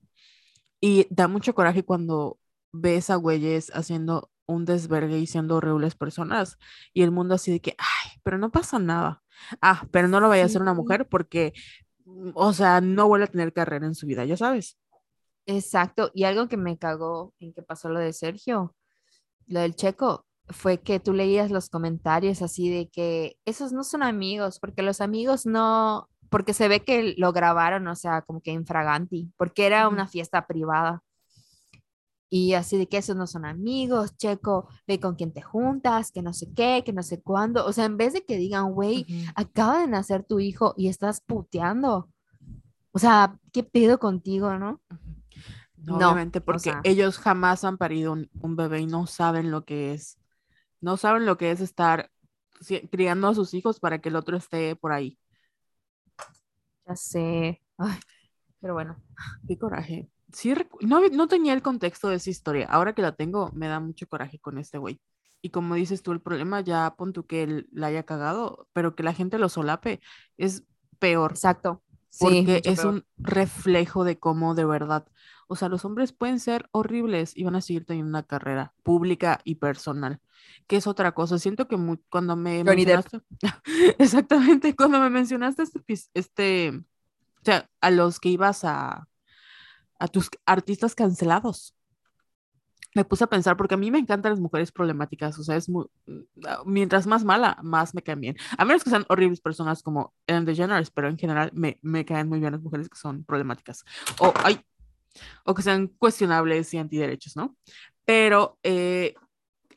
Y 0.82 1.08
da 1.10 1.28
mucho 1.28 1.56
coraje 1.56 1.84
cuando 1.84 2.40
ves 2.72 3.10
a 3.10 3.16
güeyes 3.16 3.72
haciendo 3.74 4.30
un 4.48 4.66
desvergue 4.66 5.20
y 5.20 5.28
siendo 5.28 5.58
horribles 5.58 5.96
personas 5.96 6.58
y 6.94 7.04
el 7.04 7.12
mundo 7.12 7.36
así 7.36 7.52
de 7.52 7.62
que, 7.62 7.76
ay, 7.78 8.20
pero 8.24 8.38
no 8.38 8.52
pasa 8.52 8.80
nada. 8.80 9.22
Ah, 9.62 9.86
pero 9.92 10.08
no 10.08 10.20
lo 10.20 10.30
vaya 10.30 10.44
a 10.44 10.46
hacer 10.48 10.62
una 10.62 10.74
mujer 10.74 11.08
porque 11.08 11.54
Mm, 12.08 12.32
o 12.36 12.54
sea, 12.54 12.82
no 12.82 13.08
vuelve 13.08 13.26
a 13.26 13.28
tener 13.28 13.54
carrera 13.54 13.86
en 13.86 13.96
su 13.96 14.08
vida, 14.08 14.26
ya 14.26 14.38
sabes. 14.38 14.78
Exacto, 15.46 16.12
y 16.14 16.24
algo 16.24 16.48
que 16.48 16.58
me 16.58 16.78
cagó 16.78 17.34
en 17.40 17.54
que 17.54 17.62
pasó 17.62 17.90
lo 17.90 18.00
de 18.00 18.14
Sergio, 18.14 18.76
lo 19.48 19.62
del 19.62 19.76
checo, 19.76 20.26
fue 20.50 20.80
que 20.80 21.00
tú 21.00 21.14
leías 21.14 21.52
los 21.52 21.70
comentarios 21.70 22.42
así 22.42 22.70
de 22.70 22.90
que 22.90 23.38
esos 23.46 23.74
no 23.74 23.84
son 23.84 24.04
amigos, 24.04 24.60
porque 24.60 24.82
los 24.82 25.02
amigos 25.02 25.46
no, 25.46 26.10
porque 26.30 26.54
se 26.54 26.70
ve 26.70 26.82
que 26.84 27.16
lo 27.18 27.34
grabaron, 27.34 27.88
o 27.88 27.96
sea, 27.96 28.22
como 28.22 28.42
que 28.42 28.52
infraganti, 28.52 29.32
porque 29.38 29.66
era 29.66 29.90
una 29.90 30.08
fiesta 30.08 30.48
privada. 30.48 31.04
Y 32.30 32.54
así 32.54 32.78
de 32.78 32.88
que 32.88 32.98
esos 32.98 33.16
no 33.16 33.26
son 33.26 33.46
amigos, 33.46 34.18
Checo, 34.18 34.68
ve 34.86 35.00
con 35.00 35.16
quién 35.16 35.32
te 35.32 35.42
juntas, 35.42 36.12
que 36.12 36.22
no 36.22 36.34
sé 36.34 36.52
qué, 36.54 36.84
que 36.86 36.92
no 36.92 37.02
sé 37.02 37.22
cuándo. 37.22 37.66
O 37.66 37.72
sea, 37.72 37.86
en 37.86 37.96
vez 37.96 38.14
de 38.14 38.26
que 38.26 38.38
digan, 38.38 38.74
güey, 38.74 39.06
acaba 39.36 39.80
de 39.80 39.88
nacer 39.88 40.24
tu 40.24 40.40
hijo 40.40 40.74
y 40.76 40.90
estás 40.90 41.22
puteando. 41.22 42.10
O 42.92 43.00
sea, 43.00 43.40
¿qué 43.54 43.64
pedo 43.64 43.98
contigo, 44.00 44.58
no? 44.58 44.82
no 45.78 45.96
obviamente, 45.96 46.42
porque 46.42 46.74
ellos 46.84 47.18
jamás 47.18 47.64
han 47.64 47.78
parido 47.78 48.12
un, 48.14 48.56
bebé 48.56 48.82
y 48.82 48.88
no 48.88 49.08
saben 49.08 49.50
lo 49.52 49.64
que 49.64 49.94
es. 49.94 50.20
No 50.82 50.98
saben 50.98 51.26
lo 51.26 51.38
que 51.38 51.52
es 51.52 51.62
estar 51.62 52.12
criando 52.92 53.30
a 53.30 53.36
sus 53.36 53.54
hijos 53.54 53.80
para 53.80 54.00
que 54.00 54.10
el 54.10 54.16
otro 54.18 54.36
esté 54.36 54.76
por 54.76 54.92
ahí. 54.92 55.18
Ya 56.86 56.96
sé. 56.96 57.62
Ay, 57.78 58.00
pero 58.60 58.74
bueno. 58.74 58.98
Qué 59.48 59.58
coraje. 59.58 60.10
Sí, 60.38 60.54
no, 60.82 61.02
no 61.10 61.28
tenía 61.28 61.54
el 61.54 61.64
contexto 61.64 62.10
de 62.10 62.18
esa 62.18 62.30
historia. 62.30 62.68
Ahora 62.68 62.94
que 62.94 63.02
la 63.02 63.14
tengo, 63.14 63.52
me 63.54 63.68
da 63.68 63.80
mucho 63.80 64.08
coraje 64.08 64.38
con 64.38 64.60
este 64.60 64.78
güey. 64.78 65.02
Y 65.42 65.50
como 65.50 65.74
dices 65.74 66.04
tú, 66.04 66.12
el 66.12 66.22
problema 66.22 66.62
ya 66.62 66.94
pon 66.96 67.12
tú 67.12 67.26
que 67.26 67.42
él 67.42 67.68
la 67.72 67.88
haya 67.88 68.04
cagado, 68.04 68.68
pero 68.74 68.96
que 68.96 69.02
la 69.02 69.14
gente 69.14 69.40
lo 69.40 69.50
solape 69.50 70.00
es 70.38 70.64
peor. 71.00 71.32
Exacto. 71.32 71.82
Porque 72.20 72.62
es 72.66 72.82
peor. 72.82 72.94
un 72.94 73.06
reflejo 73.18 74.04
de 74.04 74.20
cómo 74.20 74.54
de 74.54 74.66
verdad, 74.66 75.08
o 75.48 75.56
sea, 75.56 75.70
los 75.70 75.86
hombres 75.86 76.14
pueden 76.14 76.40
ser 76.40 76.68
horribles 76.72 77.36
y 77.36 77.44
van 77.44 77.56
a 77.56 77.62
seguir 77.62 77.86
teniendo 77.86 78.10
una 78.10 78.24
carrera 78.24 78.74
pública 78.84 79.40
y 79.44 79.56
personal, 79.56 80.20
que 80.68 80.78
es 80.78 80.86
otra 80.86 81.14
cosa. 81.14 81.40
Siento 81.40 81.68
que 81.68 81.78
mu- 81.78 81.98
cuando 82.10 82.36
me 82.36 82.64
Johnny 82.64 82.86
mencionaste, 82.86 83.22
exactamente, 84.00 84.76
cuando 84.76 85.00
me 85.00 85.10
mencionaste 85.10 85.64
este, 85.64 85.82
este, 86.14 86.70
o 86.70 87.44
sea, 87.44 87.70
a 87.82 87.92
los 87.92 88.20
que 88.20 88.30
ibas 88.30 88.64
a, 88.64 89.08
a 90.00 90.08
tus 90.08 90.30
artistas 90.46 90.96
cancelados. 90.96 91.76
Me 92.96 93.06
puse 93.06 93.26
a 93.26 93.28
pensar 93.28 93.58
porque 93.58 93.76
a 93.76 93.78
mí 93.78 93.92
me 93.92 94.00
encantan 94.00 94.32
las 94.32 94.40
mujeres 94.40 94.72
problemáticas, 94.72 95.38
o 95.38 95.44
sea, 95.44 95.56
es 95.56 95.70
muy, 95.70 95.86
mientras 96.66 97.06
más 97.06 97.24
mala, 97.24 97.60
más 97.62 97.94
me 97.94 98.02
caen 98.02 98.22
bien. 98.22 98.38
A 98.58 98.66
menos 98.66 98.84
que 98.84 98.90
sean 98.90 99.06
horribles 99.10 99.42
personas 99.42 99.84
como 99.84 100.14
Ellen 100.26 100.46
DeGeneres, 100.46 100.90
pero 100.90 101.08
en 101.08 101.18
general 101.18 101.52
me, 101.54 101.80
me 101.84 102.06
caen 102.06 102.28
muy 102.28 102.40
bien 102.40 102.54
las 102.54 102.62
mujeres 102.62 102.90
que 102.90 102.98
son 102.98 103.24
problemáticas. 103.24 103.84
O, 104.20 104.34
ay, 104.44 104.62
o 105.44 105.54
que 105.54 105.62
sean 105.62 105.88
cuestionables 105.88 106.74
y 106.74 106.78
antiderechos, 106.78 107.36
¿no? 107.36 107.56
Pero 108.06 108.58
eh, 108.64 109.16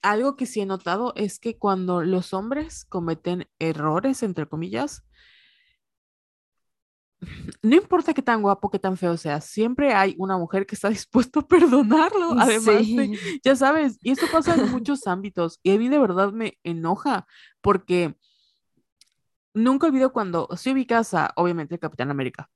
algo 0.03 0.37
que 0.37 0.47
sí 0.47 0.61
he 0.61 0.67
notado 0.67 1.13
es 1.17 1.39
que 1.39 1.59
cuando 1.59 2.03
los 2.03 2.33
hombres 2.33 2.85
cometen 2.85 3.49
errores, 3.59 4.23
entre 4.23 4.47
comillas, 4.47 5.05
no 7.63 7.77
importa 7.77 8.15
qué 8.15 8.23
tan 8.23 8.43
guapo, 8.43 8.71
qué 8.71 8.79
tan 8.79 8.97
feo 8.97 9.17
sea, 9.17 9.41
siempre 9.41 9.93
hay 9.95 10.15
una 10.19 10.39
mujer 10.39 10.67
que 10.67 10.75
está 10.75 10.89
dispuesta 10.91 11.41
a 11.41 11.47
perdonarlo, 11.47 12.33
además 12.39 12.65
de, 12.65 12.85
Sí. 12.85 13.41
ya 13.45 13.57
sabes, 13.57 13.99
y 14.03 14.11
esto 14.11 14.27
pasa 14.33 14.55
en 14.55 14.71
muchos 14.71 15.07
ámbitos 15.07 15.59
y 15.63 15.73
a 15.73 15.79
mí 15.79 15.89
de 15.89 15.99
verdad 15.99 16.33
me 16.33 16.59
enoja 16.65 17.27
porque 17.61 18.17
nunca 19.55 19.87
olvido 19.87 20.13
cuando, 20.13 20.49
si 20.57 20.73
ubicas 20.73 21.13
a, 21.15 21.33
obviamente, 21.37 21.75
el 21.75 21.81
Capitán 21.81 22.11
América, 22.11 22.49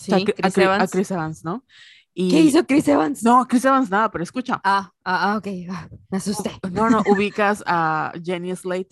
o 0.00 0.04
sea, 0.04 0.18
Sí, 0.18 0.24
a, 0.24 0.50
Chris 0.50 0.58
Evans. 0.58 0.82
a 0.82 0.86
Chris 0.88 1.10
Evans, 1.10 1.44
¿no? 1.44 1.64
Y, 2.14 2.30
¿Qué 2.30 2.40
hizo 2.40 2.66
Chris 2.66 2.88
Evans? 2.88 3.22
No, 3.22 3.46
Chris 3.46 3.64
Evans 3.64 3.90
nada, 3.90 4.10
pero 4.10 4.24
escucha. 4.24 4.60
Ah, 4.64 4.92
ah, 5.04 5.32
ah, 5.32 5.36
ok. 5.36 5.46
ah, 5.70 5.88
me 6.10 6.18
asusté. 6.18 6.50
No, 6.72 6.88
no, 6.90 7.02
ubicas 7.08 7.62
a 7.66 8.12
Jenny 8.24 8.54
Slate. 8.56 8.88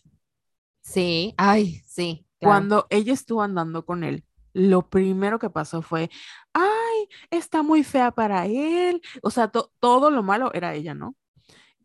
Sí, 0.82 1.34
ay, 1.36 1.82
sí. 1.86 2.25
Cuando 2.40 2.86
ella 2.90 3.12
estuvo 3.12 3.42
andando 3.42 3.84
con 3.84 4.04
él, 4.04 4.24
lo 4.52 4.88
primero 4.88 5.38
que 5.38 5.50
pasó 5.50 5.82
fue, 5.82 6.10
ay, 6.52 7.08
está 7.30 7.62
muy 7.62 7.84
fea 7.84 8.10
para 8.12 8.46
él. 8.46 9.00
O 9.22 9.30
sea, 9.30 9.48
to- 9.48 9.72
todo 9.80 10.10
lo 10.10 10.22
malo 10.22 10.52
era 10.54 10.74
ella, 10.74 10.94
¿no? 10.94 11.16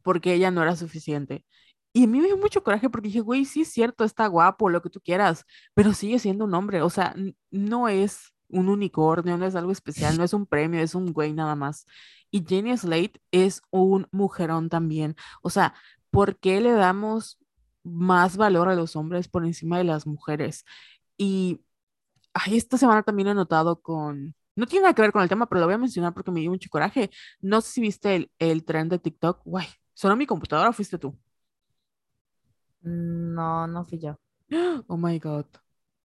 Porque 0.04 0.34
ella 0.34 0.52
no 0.52 0.64
era 0.64 0.76
suficiente. 0.76 1.46
Y 1.94 2.06
a 2.06 2.08
mí 2.08 2.20
me 2.22 2.28
dio 2.28 2.38
mucho 2.38 2.64
coraje 2.64 2.90
porque 2.90 3.10
dije, 3.10 3.20
güey, 3.22 3.46
sí 3.46 3.62
es 3.62 3.70
cierto, 3.74 4.04
está 4.06 4.28
guapo, 4.28 4.70
lo 4.70 4.82
que 4.82 4.90
tú 4.90 5.02
quieras, 5.02 5.46
pero 5.74 5.94
sigue 5.94 6.20
siendo 6.20 6.46
un 6.46 6.54
hombre. 6.54 6.82
O 6.82 6.90
sea, 6.90 7.14
no 7.52 7.88
es 7.90 8.34
un 8.48 8.70
unicornio, 8.70 9.38
no 9.38 9.46
es 9.46 9.56
algo 9.56 9.72
especial, 9.72 10.18
no 10.18 10.24
es 10.24 10.34
un 10.34 10.46
premio, 10.46 10.82
es 10.82 10.96
un 10.96 11.12
güey 11.14 11.34
nada 11.34 11.56
más. 11.56 11.86
Y 12.32 12.46
Jenny 12.48 12.78
Slate 12.78 13.22
es 13.32 13.62
un 13.72 14.08
mujerón 14.12 14.70
también. 14.70 15.16
O 15.42 15.50
sea, 15.50 15.74
¿por 16.12 16.38
qué 16.40 16.62
le 16.62 16.72
damos 16.72 17.38
más 17.84 18.38
valor 18.38 18.70
a 18.70 18.76
los 18.76 18.96
hombres 18.96 19.28
por 19.28 19.46
encima 19.46 19.78
de 19.78 19.84
las 19.86 20.08
mujeres? 20.08 20.66
Y 21.18 21.62
ay, 22.34 22.58
esta 22.58 22.78
semana 22.78 23.04
también 23.04 23.30
he 23.30 23.34
notado 23.34 23.82
con, 23.82 24.36
no 24.56 24.66
tiene 24.68 24.84
nada 24.84 24.96
que 24.96 25.02
ver 25.02 25.12
con 25.12 25.24
el 25.24 25.30
tema, 25.30 25.48
pero 25.48 25.62
lo 25.62 25.68
voy 25.68 25.76
a 25.76 25.78
mencionar 25.78 26.14
porque 26.14 26.32
me 26.32 26.42
dio 26.42 26.52
mucho 26.52 26.70
coraje. 26.70 27.10
No 27.42 27.62
sé 27.62 27.72
si 27.74 27.82
viste 27.82 28.16
el, 28.16 28.32
el 28.40 28.66
tren 28.66 28.90
de 28.90 29.00
TikTok. 29.00 29.42
Guay, 29.46 29.68
¿sonó 29.94 30.16
mi 30.16 30.26
computadora 30.28 30.70
o 30.70 30.74
fuiste 30.74 30.98
tú? 30.98 31.18
No, 32.82 33.68
no 33.68 33.86
fui 33.86 34.00
yo. 34.00 34.20
Oh 34.88 34.98
my 34.98 35.20
God. 35.20 35.46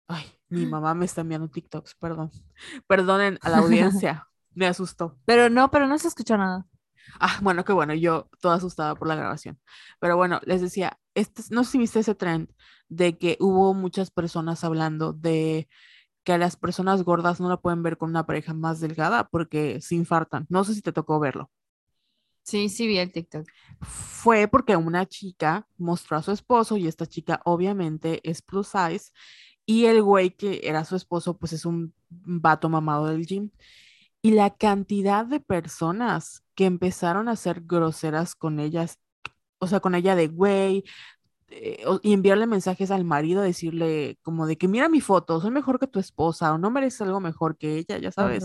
Ay, 0.07 0.25
mi 0.49 0.65
mamá 0.67 0.93
me 0.93 1.05
está 1.05 1.21
enviando 1.21 1.49
TikToks, 1.49 1.95
perdón. 1.95 2.31
Perdonen 2.87 3.37
a 3.41 3.49
la 3.49 3.59
audiencia, 3.59 4.27
me 4.53 4.67
asustó. 4.67 5.17
Pero 5.25 5.49
no, 5.49 5.71
pero 5.71 5.87
no 5.87 5.97
se 5.97 6.07
escuchó 6.07 6.37
nada. 6.37 6.65
Ah, 7.19 7.39
bueno, 7.41 7.65
qué 7.65 7.73
bueno, 7.73 7.93
yo 7.93 8.29
toda 8.39 8.55
asustada 8.55 8.95
por 8.95 9.07
la 9.07 9.15
grabación. 9.15 9.59
Pero 9.99 10.17
bueno, 10.17 10.39
les 10.45 10.61
decía, 10.61 10.97
este, 11.15 11.43
no 11.49 11.63
sé 11.63 11.71
si 11.71 11.77
viste 11.77 11.99
ese 11.99 12.15
trend 12.15 12.49
de 12.89 13.17
que 13.17 13.37
hubo 13.39 13.73
muchas 13.73 14.11
personas 14.11 14.63
hablando 14.63 15.13
de 15.13 15.67
que 16.23 16.33
a 16.33 16.37
las 16.37 16.55
personas 16.55 17.03
gordas 17.03 17.39
no 17.39 17.49
la 17.49 17.57
pueden 17.57 17.83
ver 17.83 17.97
con 17.97 18.09
una 18.09 18.25
pareja 18.25 18.53
más 18.53 18.79
delgada 18.79 19.27
porque 19.29 19.81
se 19.81 19.95
infartan. 19.95 20.45
No 20.49 20.63
sé 20.63 20.75
si 20.75 20.81
te 20.81 20.91
tocó 20.93 21.19
verlo. 21.19 21.49
Sí, 22.43 22.69
sí 22.69 22.87
vi 22.87 22.97
el 22.97 23.11
TikTok. 23.11 23.47
Fue 23.81 24.47
porque 24.47 24.75
una 24.75 25.05
chica 25.05 25.67
mostró 25.77 26.17
a 26.17 26.23
su 26.23 26.31
esposo 26.31 26.77
y 26.77 26.87
esta 26.87 27.05
chica 27.05 27.41
obviamente 27.45 28.19
es 28.29 28.41
plus 28.41 28.67
size 28.67 29.11
y 29.65 29.85
el 29.85 30.01
güey 30.01 30.31
que 30.31 30.61
era 30.63 30.83
su 30.85 30.95
esposo 30.95 31.37
pues 31.37 31.53
es 31.53 31.65
un 31.65 31.93
vato 32.09 32.69
mamado 32.69 33.07
del 33.07 33.25
gym. 33.25 33.51
Y 34.23 34.31
la 34.31 34.51
cantidad 34.51 35.25
de 35.25 35.39
personas 35.39 36.43
que 36.55 36.65
empezaron 36.65 37.27
a 37.27 37.35
ser 37.35 37.61
groseras 37.61 38.35
con 38.35 38.59
ellas, 38.59 38.99
o 39.61 39.67
sea, 39.67 39.79
con 39.79 39.93
ella 39.93 40.15
de 40.15 40.27
güey, 40.27 40.83
eh, 41.49 41.83
y 42.01 42.13
enviarle 42.13 42.47
mensajes 42.47 42.89
al 42.89 43.05
marido, 43.05 43.41
decirle 43.41 44.17
como 44.23 44.47
de 44.47 44.57
que 44.57 44.67
mira 44.67 44.89
mi 44.89 45.01
foto, 45.01 45.39
soy 45.39 45.51
mejor 45.51 45.79
que 45.79 45.87
tu 45.87 45.99
esposa 45.99 46.53
o 46.53 46.57
no 46.57 46.71
mereces 46.71 47.01
algo 47.01 47.19
mejor 47.19 47.57
que 47.57 47.77
ella, 47.77 47.99
ya 47.99 48.11
sabes. 48.11 48.43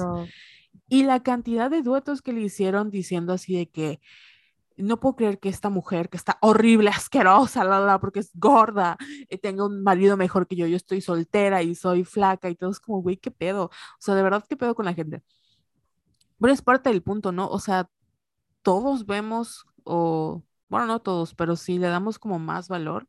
Y 0.89 1.05
la 1.05 1.23
cantidad 1.23 1.71
de 1.71 1.83
duetos 1.83 2.21
que 2.21 2.35
le 2.35 2.43
hicieron 2.43 2.91
diciendo 2.91 3.33
así 3.33 3.57
de 3.57 3.71
que 3.71 4.01
no 4.77 5.01
puedo 5.01 5.17
creer 5.17 5.39
que 5.41 5.49
esta 5.49 5.71
mujer 5.71 6.11
que 6.11 6.19
está 6.19 6.37
horrible, 6.43 6.91
asquerosa, 6.95 7.65
la, 7.65 7.81
la, 7.81 7.99
porque 7.99 8.21
es 8.21 8.31
gorda, 8.35 8.99
eh, 9.31 9.39
tenga 9.39 9.65
un 9.65 9.83
marido 9.83 10.19
mejor 10.19 10.47
que 10.47 10.57
yo, 10.57 10.67
yo 10.67 10.77
estoy 10.77 11.01
soltera 11.01 11.63
y 11.63 11.75
soy 11.75 12.05
flaca 12.05 12.51
y 12.51 12.57
todo 12.57 12.71
es 12.71 12.81
como, 12.81 13.01
güey, 13.01 13.17
qué 13.17 13.31
pedo. 13.31 13.65
O 13.67 14.01
sea, 14.01 14.15
de 14.15 14.23
verdad, 14.23 14.45
qué 14.47 14.57
pedo 14.57 14.75
con 14.75 14.85
la 14.85 14.93
gente. 14.93 15.23
Pero 16.39 16.53
es 16.53 16.61
parte 16.61 16.91
del 16.91 17.03
punto, 17.03 17.33
¿no? 17.33 17.49
O 17.49 17.59
sea, 17.59 17.89
todos 18.63 19.07
vemos, 19.07 19.65
o 19.85 20.43
bueno, 20.69 20.87
no 20.87 21.01
todos, 21.01 21.35
pero 21.35 21.57
sí 21.57 21.79
le 21.79 21.89
damos 21.89 22.19
como 22.19 22.39
más 22.39 22.69
valor 22.69 23.09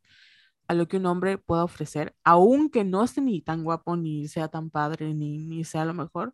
a 0.68 0.74
lo 0.74 0.88
que 0.88 0.98
un 0.98 1.06
hombre 1.06 1.38
pueda 1.38 1.64
ofrecer, 1.64 2.16
aunque 2.24 2.84
no 2.84 3.04
esté 3.04 3.22
ni 3.22 3.42
tan 3.42 3.64
guapo, 3.64 3.96
ni 3.98 4.28
sea 4.28 4.50
tan 4.50 4.70
padre, 4.70 5.14
ni, 5.14 5.38
ni 5.40 5.64
sea 5.64 5.86
lo 5.86 5.94
mejor, 5.94 6.34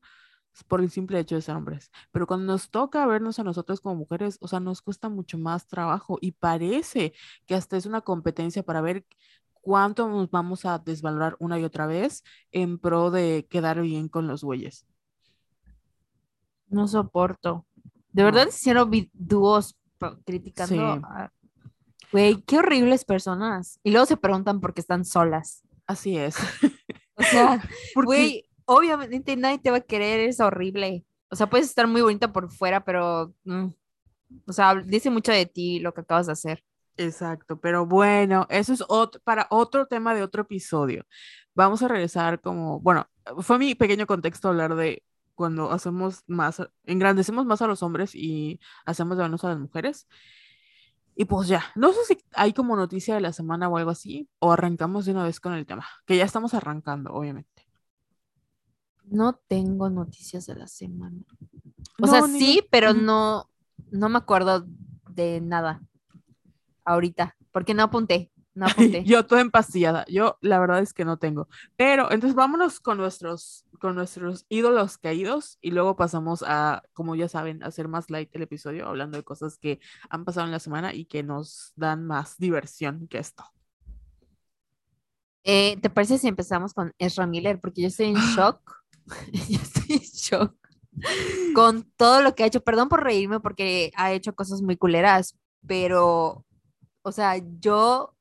por 0.68 0.82
el 0.82 0.90
simple 0.90 1.20
hecho 1.20 1.36
de 1.36 1.42
ser 1.42 1.56
hombres. 1.56 1.92
Pero 2.12 2.28
cuando 2.28 2.52
nos 2.54 2.70
toca 2.70 3.06
vernos 3.06 3.40
a 3.40 3.44
nosotros 3.44 3.82
como 3.82 3.96
mujeres, 3.96 4.38
o 4.42 4.48
sea, 4.48 4.60
nos 4.60 4.82
cuesta 4.82 5.10
mucho 5.10 5.38
más 5.38 5.68
trabajo 5.68 6.18
y 6.22 6.34
parece 6.34 7.14
que 7.46 7.56
hasta 7.56 7.78
es 7.78 7.86
una 7.86 8.02
competencia 8.02 8.64
para 8.64 8.82
ver 8.82 9.06
cuánto 9.62 10.08
nos 10.10 10.30
vamos 10.30 10.66
a 10.66 10.78
desvalorar 10.80 11.36
una 11.40 11.60
y 11.60 11.64
otra 11.64 11.88
vez 11.88 12.24
en 12.52 12.78
pro 12.80 13.12
de 13.12 13.48
quedar 13.50 13.82
bien 13.82 14.10
con 14.10 14.28
los 14.28 14.44
güeyes. 14.44 14.86
No 16.68 16.88
soporto. 16.88 17.66
De 18.12 18.24
verdad 18.24 18.48
hicieron 18.48 18.92
dúos 19.14 19.76
criticando. 20.26 20.96
Sí. 20.96 21.02
a- 21.04 21.32
Güey, 22.12 22.42
qué 22.44 22.60
horribles 22.60 23.06
personas. 23.06 23.80
Y 23.84 23.90
luego 23.92 24.06
se 24.06 24.18
preguntan 24.18 24.60
por 24.62 24.74
qué 24.74 24.82
están 24.82 25.04
solas. 25.04 25.64
Así 25.88 26.16
es. 26.18 26.36
O 27.16 27.24
sea, 27.24 27.60
güey, 27.96 28.46
obviamente 28.66 29.36
nadie 29.36 29.58
te 29.60 29.72
va 29.72 29.78
a 29.78 29.82
querer, 29.82 30.20
es 30.30 30.40
horrible. 30.40 31.06
O 31.30 31.36
sea, 31.36 31.50
puedes 31.50 31.68
estar 31.68 31.88
muy 31.88 32.02
bonita 32.02 32.32
por 32.32 32.52
fuera, 32.52 32.84
pero. 32.86 33.34
mm, 33.46 33.66
o 34.48 34.54
sea, 34.54 34.76
dice 34.76 35.10
mucho 35.10 35.32
de 35.32 35.46
ti 35.48 35.80
lo 35.80 35.94
que 35.94 36.02
acabas 36.02 36.28
de 36.28 36.34
hacer. 36.34 36.64
Exacto, 36.98 37.60
pero 37.60 37.86
bueno, 37.88 38.46
eso 38.50 38.72
es 38.74 38.84
otro, 38.88 39.20
para 39.24 39.48
otro 39.50 39.88
tema 39.88 40.14
de 40.14 40.22
otro 40.22 40.44
episodio. 40.44 41.04
Vamos 41.56 41.82
a 41.82 41.88
regresar 41.88 42.40
como, 42.42 42.80
bueno, 42.80 43.08
fue 43.40 43.58
mi 43.58 43.74
pequeño 43.74 44.06
contexto 44.06 44.50
hablar 44.50 44.76
de 44.76 45.04
cuando 45.36 45.72
hacemos 45.72 46.24
más, 46.28 46.62
engrandecemos 46.86 47.46
más 47.46 47.62
a 47.62 47.68
los 47.68 47.84
hombres 47.84 48.16
y 48.16 48.60
hacemos 48.86 49.18
de 49.18 49.24
menos 49.24 49.44
a 49.44 49.50
las 49.50 49.60
mujeres. 49.60 50.08
Y 51.16 51.26
pues 51.26 51.48
ya, 51.48 51.64
no 51.76 51.94
sé 51.94 52.00
si 52.08 52.18
hay 52.34 52.54
como 52.54 52.76
noticia 52.76 53.16
de 53.16 53.22
la 53.22 53.34
semana 53.34 53.70
o 53.70 53.78
algo 53.78 53.92
así, 53.92 54.30
o 54.40 54.52
arrancamos 54.52 55.06
de 55.06 55.12
una 55.12 55.24
vez 55.24 55.40
con 55.40 55.54
el 55.54 55.66
tema, 55.66 55.86
que 56.06 56.18
ya 56.18 56.26
estamos 56.26 56.54
arrancando, 56.56 57.14
obviamente. 57.14 57.68
No 59.06 59.36
tengo 59.48 59.90
noticias 59.90 60.46
de 60.48 60.56
la 60.56 60.68
semana. 60.68 61.18
O 62.02 62.06
No, 62.06 62.08
sea, 62.08 62.28
ni 62.28 62.40
sí, 62.40 62.62
pero 62.72 62.94
no, 62.94 63.50
no 63.92 64.10
me 64.10 64.18
acuerdo 64.18 64.66
de 65.10 65.40
nada 65.42 65.82
ahorita, 66.86 67.36
porque 67.52 67.74
no 67.74 67.84
apunté, 67.84 68.32
no 68.56 68.66
apunté. 68.68 69.04
Yo 69.04 69.26
toda 69.26 69.42
empastillada. 69.42 70.06
Yo 70.08 70.38
la 70.42 70.60
verdad 70.60 70.80
es 70.80 70.94
que 70.94 71.06
no 71.06 71.18
tengo. 71.18 71.48
Pero 71.76 72.12
entonces 72.12 72.36
vámonos 72.36 72.80
con 72.80 72.98
nuestros, 72.98 73.66
con 73.80 73.96
nuestros 73.96 74.46
ídolos 74.50 74.98
caídos 74.98 75.58
y 75.62 75.72
luego 75.72 75.96
pasamos 75.96 76.44
a, 76.46 76.84
como 76.94 77.16
ya 77.16 77.28
saben, 77.28 77.64
hacer 77.64 77.88
más 77.88 78.10
light 78.10 78.30
el 78.34 78.44
episodio 78.44 78.88
hablando 78.88 79.18
de 79.18 79.24
cosas 79.24 79.58
que 79.58 79.80
han 80.10 80.26
pasado 80.26 80.46
en 80.46 80.52
la 80.52 80.60
semana 80.60 80.94
y 80.94 81.06
que 81.06 81.24
nos 81.24 81.74
dan 81.76 82.06
más 82.06 82.38
diversión 82.38 83.08
que 83.08 83.18
esto. 83.20 83.44
Eh, 85.46 85.78
¿te 85.82 85.90
parece 85.90 86.18
si 86.18 86.28
empezamos 86.28 86.74
con 86.74 86.94
Ezra 86.98 87.28
Miller? 87.28 87.60
Porque 87.60 87.82
yo 87.82 87.88
estoy 87.88 88.08
en 88.08 88.16
shock. 88.36 88.62
yo 89.34 89.60
estoy 89.62 89.96
en 89.96 90.00
shock. 90.00 90.56
con 91.56 91.84
todo 91.98 92.22
lo 92.22 92.36
que 92.36 92.44
ha 92.44 92.48
hecho. 92.48 92.64
Perdón 92.64 92.88
por 92.88 93.04
reírme 93.04 93.40
porque 93.40 93.92
ha 93.96 94.14
hecho 94.14 94.36
cosas 94.36 94.62
muy 94.62 94.78
culeras, 94.78 95.36
pero, 95.66 96.46
o 97.02 97.12
sea, 97.12 97.38
yo 97.60 98.14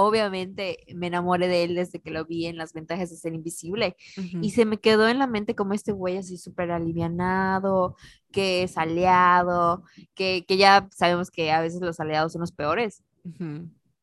obviamente 0.00 0.78
me 0.94 1.08
enamoré 1.08 1.48
de 1.48 1.64
él 1.64 1.74
desde 1.74 1.98
que 2.00 2.12
lo 2.12 2.24
vi 2.24 2.46
en 2.46 2.56
las 2.56 2.72
ventajas 2.72 3.10
de 3.10 3.16
ser 3.16 3.34
invisible 3.34 3.96
y 4.40 4.52
se 4.52 4.64
me 4.64 4.78
quedó 4.78 5.08
en 5.08 5.18
la 5.18 5.26
mente 5.26 5.56
como 5.56 5.74
este 5.74 5.90
güey 5.90 6.16
así 6.16 6.38
súper 6.38 6.70
alivianado, 6.70 7.96
que 8.30 8.62
es 8.62 8.78
aliado, 8.78 9.82
que, 10.14 10.44
ya 10.48 10.88
sabemos 10.92 11.32
que 11.32 11.50
a 11.50 11.60
veces 11.60 11.80
los 11.80 11.98
aliados 11.98 12.32
son 12.32 12.42
los 12.42 12.52
peores. 12.52 13.02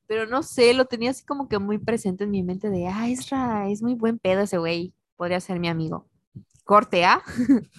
Pero 0.05 0.25
no 0.27 0.43
sé, 0.43 0.73
lo 0.73 0.83
tenía 0.83 1.11
así 1.11 1.23
como 1.23 1.47
que 1.47 1.59
muy 1.59 1.77
presente 1.77 2.25
en 2.25 2.31
mi 2.31 2.43
mente 2.43 2.69
de, 2.69 2.87
ah, 2.87 3.07
Esra, 3.07 3.69
es 3.69 3.81
muy 3.81 3.95
buen 3.95 4.19
pedo 4.19 4.41
ese 4.41 4.57
güey, 4.57 4.93
podría 5.15 5.39
ser 5.39 5.61
mi 5.61 5.69
amigo. 5.69 6.09
Corte 6.65 7.05
A. 7.05 7.23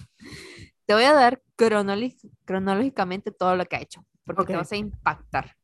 te 0.87 0.93
voy 0.95 1.03
a 1.03 1.13
dar 1.13 1.43
cronológicamente 1.55 3.31
todo 3.31 3.55
lo 3.55 3.65
que 3.65 3.75
ha 3.75 3.81
hecho, 3.81 4.03
porque 4.25 4.45
te 4.45 4.55
vas 4.55 4.71
a 4.71 4.75
impactar. 4.75 5.56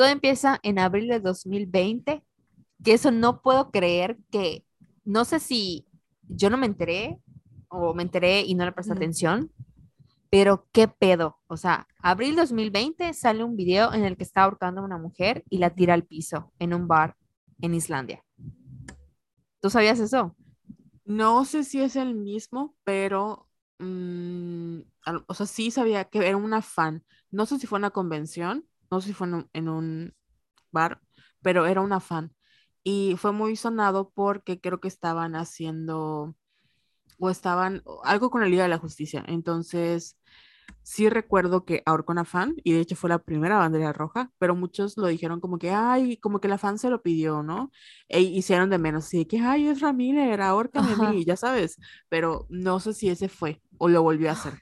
Todo 0.00 0.08
empieza 0.08 0.58
en 0.62 0.78
abril 0.78 1.08
de 1.08 1.20
2020, 1.20 2.24
que 2.82 2.92
eso 2.94 3.10
no 3.10 3.42
puedo 3.42 3.70
creer 3.70 4.16
que, 4.30 4.64
no 5.04 5.26
sé 5.26 5.40
si 5.40 5.86
yo 6.22 6.48
no 6.48 6.56
me 6.56 6.64
enteré 6.64 7.20
o 7.68 7.92
me 7.92 8.04
enteré 8.04 8.40
y 8.40 8.54
no 8.54 8.64
le 8.64 8.72
presté 8.72 8.94
atención, 8.94 9.52
pero 10.30 10.66
qué 10.72 10.88
pedo. 10.88 11.36
O 11.48 11.58
sea, 11.58 11.86
abril 11.98 12.34
2020 12.34 13.12
sale 13.12 13.44
un 13.44 13.56
video 13.56 13.92
en 13.92 14.06
el 14.06 14.16
que 14.16 14.24
está 14.24 14.44
ahorcando 14.44 14.80
a 14.80 14.84
una 14.84 14.96
mujer 14.96 15.44
y 15.50 15.58
la 15.58 15.74
tira 15.74 15.92
al 15.92 16.06
piso 16.06 16.50
en 16.58 16.72
un 16.72 16.88
bar 16.88 17.18
en 17.60 17.74
Islandia. 17.74 18.24
¿Tú 19.60 19.68
sabías 19.68 20.00
eso? 20.00 20.34
No 21.04 21.44
sé 21.44 21.62
si 21.62 21.78
es 21.82 21.94
el 21.96 22.14
mismo, 22.14 22.74
pero, 22.84 23.50
mm, 23.80 24.78
o 25.26 25.34
sea, 25.34 25.44
sí 25.44 25.70
sabía 25.70 26.06
que 26.06 26.26
era 26.26 26.38
una 26.38 26.62
fan. 26.62 27.04
No 27.30 27.44
sé 27.44 27.58
si 27.58 27.66
fue 27.66 27.78
una 27.78 27.90
convención, 27.90 28.64
no 28.90 29.00
sé 29.00 29.08
si 29.08 29.14
fue 29.14 29.28
en 29.52 29.68
un, 29.68 30.14
bar, 30.72 31.00
pero 31.42 31.66
era 31.66 31.80
una 31.80 32.00
fan. 32.00 32.34
Y 32.82 33.16
fue 33.18 33.32
muy 33.32 33.56
sonado 33.56 34.10
porque 34.14 34.60
creo 34.60 34.80
que 34.80 34.88
estaban 34.88 35.36
haciendo 35.36 36.34
o 37.18 37.30
estaban 37.30 37.82
algo 38.04 38.30
con 38.30 38.40
la 38.40 38.48
Liga 38.48 38.62
de 38.62 38.70
la 38.70 38.78
Justicia. 38.78 39.24
Entonces, 39.28 40.16
sí 40.82 41.08
recuerdo 41.10 41.64
que 41.64 41.82
ahorcó 41.86 42.12
una 42.12 42.24
fan 42.24 42.54
y 42.64 42.72
de 42.72 42.80
hecho 42.80 42.96
fue 42.96 43.10
la 43.10 43.18
primera 43.18 43.58
bandera 43.58 43.92
roja, 43.92 44.32
pero 44.38 44.54
muchos 44.54 44.96
lo 44.96 45.06
dijeron 45.08 45.40
como 45.40 45.58
que, 45.58 45.70
ay, 45.70 46.16
como 46.16 46.40
que 46.40 46.48
la 46.48 46.58
fan 46.58 46.78
se 46.78 46.90
lo 46.90 47.02
pidió, 47.02 47.42
¿no? 47.42 47.70
E 48.08 48.20
hicieron 48.20 48.70
de 48.70 48.78
menos, 48.78 49.06
así 49.06 49.26
que, 49.26 49.38
ay, 49.40 49.68
es 49.68 49.80
Ramírez, 49.80 50.40
ahorcame 50.40 50.92
a 50.92 51.10
mí, 51.12 51.24
ya 51.24 51.36
sabes, 51.36 51.76
pero 52.08 52.46
no 52.48 52.80
sé 52.80 52.94
si 52.94 53.08
ese 53.10 53.28
fue 53.28 53.62
o 53.78 53.88
lo 53.88 54.02
volvió 54.02 54.30
a 54.30 54.32
hacer. 54.32 54.54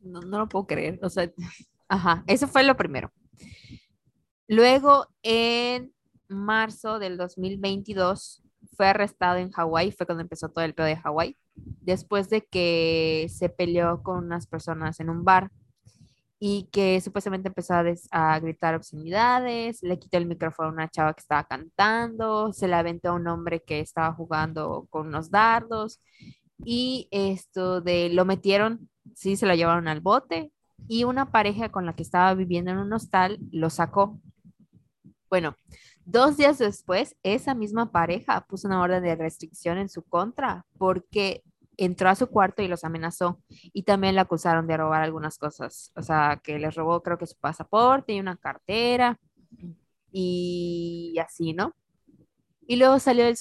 No, 0.00 0.20
no 0.20 0.38
lo 0.38 0.48
puedo 0.48 0.66
creer, 0.66 0.98
o 1.02 1.10
sea, 1.10 1.30
Ajá, 1.88 2.24
eso 2.26 2.46
fue 2.48 2.64
lo 2.64 2.76
primero. 2.76 3.12
Luego, 4.46 5.06
en 5.22 5.92
marzo 6.28 6.98
del 6.98 7.16
2022, 7.16 8.42
fue 8.76 8.88
arrestado 8.88 9.38
en 9.38 9.50
Hawái, 9.50 9.92
fue 9.92 10.06
cuando 10.06 10.22
empezó 10.22 10.48
todo 10.48 10.64
el 10.64 10.74
pedo 10.74 10.86
de 10.86 10.96
Hawái, 10.96 11.36
después 11.54 12.30
de 12.30 12.46
que 12.46 13.26
se 13.30 13.48
peleó 13.48 14.02
con 14.02 14.24
unas 14.24 14.46
personas 14.46 15.00
en 15.00 15.10
un 15.10 15.24
bar 15.24 15.50
y 16.38 16.68
que 16.72 17.00
supuestamente 17.00 17.48
empezó 17.48 17.74
a, 18.10 18.38
gritar 18.40 18.74
obscenidades, 18.74 19.82
le 19.82 19.98
quitó 19.98 20.18
el 20.18 20.26
micrófono 20.26 20.68
a 20.68 20.72
una 20.72 20.88
chava 20.88 21.14
que 21.14 21.20
estaba 21.20 21.44
cantando, 21.44 22.52
se 22.52 22.68
le 22.68 22.74
aventó 22.74 23.10
a 23.10 23.14
un 23.14 23.26
hombre 23.26 23.62
que 23.64 23.80
estaba 23.80 24.14
jugando 24.14 24.86
con 24.90 25.08
unos 25.08 25.30
dardos 25.30 26.00
y 26.64 27.08
esto 27.10 27.80
de 27.80 28.10
lo 28.10 28.24
metieron, 28.24 28.88
sí, 29.14 29.36
se 29.36 29.46
lo 29.46 29.54
llevaron 29.54 29.88
al 29.88 30.00
bote 30.00 30.52
y 30.86 31.04
una 31.04 31.30
pareja 31.30 31.70
con 31.70 31.86
la 31.86 31.94
que 31.94 32.02
estaba 32.02 32.34
viviendo 32.34 32.70
en 32.70 32.78
un 32.78 32.92
hostal 32.92 33.38
lo 33.50 33.70
sacó. 33.70 34.20
Bueno, 35.28 35.56
dos 36.04 36.36
días 36.36 36.58
después, 36.58 37.16
esa 37.22 37.54
misma 37.54 37.90
pareja 37.92 38.46
puso 38.46 38.68
una 38.68 38.80
orden 38.80 39.02
de 39.02 39.16
restricción 39.16 39.78
en 39.78 39.88
su 39.88 40.02
contra 40.02 40.64
porque 40.78 41.42
entró 41.76 42.08
a 42.08 42.14
su 42.14 42.26
cuarto 42.26 42.62
y 42.62 42.68
los 42.68 42.84
amenazó 42.84 43.40
y 43.48 43.84
también 43.84 44.14
le 44.14 44.20
acusaron 44.20 44.66
de 44.66 44.76
robar 44.76 45.02
algunas 45.02 45.38
cosas, 45.38 45.92
o 45.94 46.02
sea, 46.02 46.40
que 46.42 46.58
les 46.58 46.74
robó 46.74 47.02
creo 47.02 47.18
que 47.18 47.26
su 47.26 47.36
pasaporte 47.36 48.14
y 48.14 48.20
una 48.20 48.36
cartera 48.36 49.18
y 50.10 51.16
así, 51.24 51.52
¿no? 51.52 51.74
Y 52.66 52.76
luego 52.76 52.98
salió 52.98 53.26
el, 53.26 53.36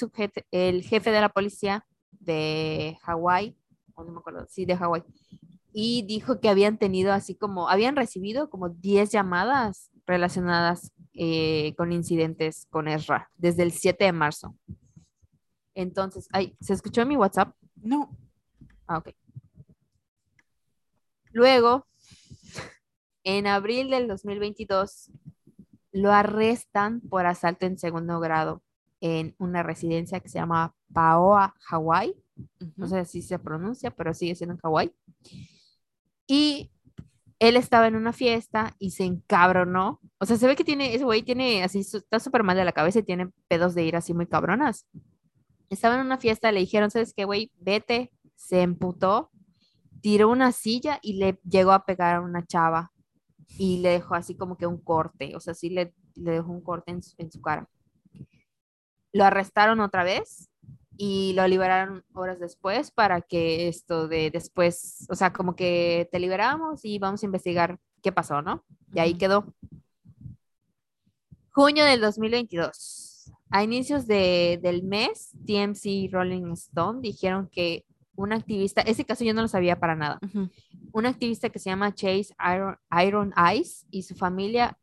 el 0.52 0.84
jefe 0.84 1.12
de 1.12 1.22
la 1.22 1.30
policía 1.30 1.86
de 2.12 2.98
Hawái, 3.02 3.58
no 3.98 4.12
me 4.12 4.20
acuerdo, 4.20 4.46
sí, 4.48 4.66
de 4.66 4.78
Hawái, 4.78 5.04
y 5.74 6.04
dijo 6.04 6.40
que 6.40 6.50
habían 6.50 6.78
tenido 6.78 7.14
así 7.14 7.36
como, 7.36 7.70
habían 7.70 7.96
recibido 7.96 8.50
como 8.50 8.70
10 8.70 9.12
llamadas 9.12 9.92
relacionadas 10.06 10.92
eh, 11.14 11.74
con 11.78 11.92
incidentes 11.92 12.68
con 12.70 12.88
Ezra 12.88 13.30
desde 13.38 13.64
el 13.64 13.72
7 13.72 14.06
de 14.06 14.12
marzo. 14.12 14.56
Entonces, 15.76 16.28
ay, 16.32 16.56
¿se 16.60 16.74
escuchó 16.74 17.02
en 17.02 17.10
mi 17.10 17.18
WhatsApp? 17.18 17.56
No. 17.76 18.10
Ah, 18.88 18.98
ok. 18.98 19.10
Luego, 21.32 21.86
en 23.24 23.46
abril 23.46 23.90
del 23.90 24.08
2022, 24.08 25.12
lo 25.92 26.12
arrestan 26.12 27.02
por 27.02 27.26
asalto 27.26 27.66
en 27.66 27.78
segundo 27.78 28.20
grado 28.20 28.64
en 29.02 29.36
una 29.38 29.64
residencia 29.64 30.20
que 30.20 30.30
se 30.30 30.40
llama 30.40 30.76
Paoa, 30.94 31.56
Hawái. 31.60 32.16
No 32.76 32.88
sé 32.88 33.06
si 33.06 33.22
se 33.22 33.38
pronuncia, 33.38 33.92
pero 33.92 34.14
sigue 34.14 34.36
siendo 34.36 34.56
en 34.56 34.60
Hawái. 34.62 34.94
Y 36.28 36.72
él 37.40 37.56
estaba 37.56 37.88
en 37.88 37.96
una 37.96 38.14
fiesta 38.14 38.76
y 38.80 38.92
se 38.92 39.06
encabronó. 39.06 40.02
O 40.20 40.26
sea, 40.26 40.38
se 40.38 40.48
ve 40.48 40.56
que 40.56 40.64
tiene, 40.64 40.94
ese 40.94 41.06
güey 41.06 41.24
tiene 41.24 41.64
así, 41.64 41.80
está 41.80 42.20
súper 42.20 42.44
mal 42.44 42.58
de 42.58 42.66
la 42.66 42.72
cabeza 42.74 43.00
y 43.00 43.04
tiene 43.04 43.32
pedos 43.48 43.76
de 43.76 43.84
ir 43.84 43.96
así 43.96 44.14
muy 44.14 44.28
cabronas. 44.28 44.88
Estaba 45.70 45.96
en 45.96 46.02
una 46.02 46.18
fiesta, 46.18 46.52
le 46.52 46.60
dijeron, 46.60 46.92
¿sabes 46.92 47.14
qué, 47.14 47.26
güey? 47.26 47.52
Vete. 47.60 48.12
Se 48.36 48.62
emputó, 48.62 49.32
tiró 50.02 50.30
una 50.30 50.52
silla 50.52 51.00
y 51.02 51.14
le 51.14 51.40
llegó 51.44 51.72
a 51.72 51.86
pegar 51.86 52.18
a 52.18 52.22
una 52.22 52.46
chava 52.46 52.92
y 53.48 53.80
le 53.80 53.90
dejó 53.90 54.14
así 54.14 54.36
como 54.36 54.58
que 54.58 54.68
un 54.68 54.80
corte. 54.80 55.36
O 55.36 55.40
sea, 55.40 55.54
sí 55.56 55.70
le, 55.70 55.94
le 56.16 56.32
dejó 56.32 56.52
un 56.52 56.62
corte 56.62 56.92
en 56.92 57.02
en 57.18 57.32
su 57.32 57.42
cara. 57.42 57.68
Lo 59.12 59.26
arrestaron 59.26 59.80
otra 59.80 60.04
vez 60.04 60.50
y 60.98 61.34
lo 61.34 61.48
liberaron 61.48 62.04
horas 62.14 62.40
después 62.40 62.92
para 62.92 63.22
que 63.22 63.68
esto 63.68 64.08
de 64.08 64.32
después, 64.32 65.06
o 65.10 65.16
sea, 65.16 65.32
como 65.32 65.56
que 65.56 66.10
te 66.12 66.20
liberamos 66.20 66.84
y 66.84 67.00
vamos 67.00 67.22
a 67.22 67.26
investigar 67.26 67.80
qué 68.02 68.12
pasó, 68.12 68.42
¿no? 68.42 68.64
Y 68.94 69.00
ahí 69.00 69.14
quedó. 69.16 69.54
Junio 71.52 71.86
del 71.86 72.02
2022. 72.02 73.32
A 73.50 73.64
inicios 73.64 74.08
de, 74.08 74.60
del 74.62 74.84
mes, 74.84 75.32
TMC 75.46 75.86
y 75.86 76.08
Rolling 76.10 76.52
Stone 76.54 77.00
dijeron 77.02 77.48
que 77.52 77.86
un 78.16 78.34
activista, 78.34 78.82
ese 78.82 79.06
caso 79.06 79.24
yo 79.24 79.34
no 79.34 79.44
lo 79.44 79.48
sabía 79.48 79.80
para 79.80 79.96
nada, 79.96 80.20
un 80.92 81.06
activista 81.06 81.50
que 81.50 81.60
se 81.60 81.70
llama 81.70 81.94
Chase 81.94 82.34
Iron, 82.54 82.78
Iron 83.06 83.34
Eyes 83.38 83.86
y 83.92 84.04
su 84.04 84.16
familia 84.16 84.78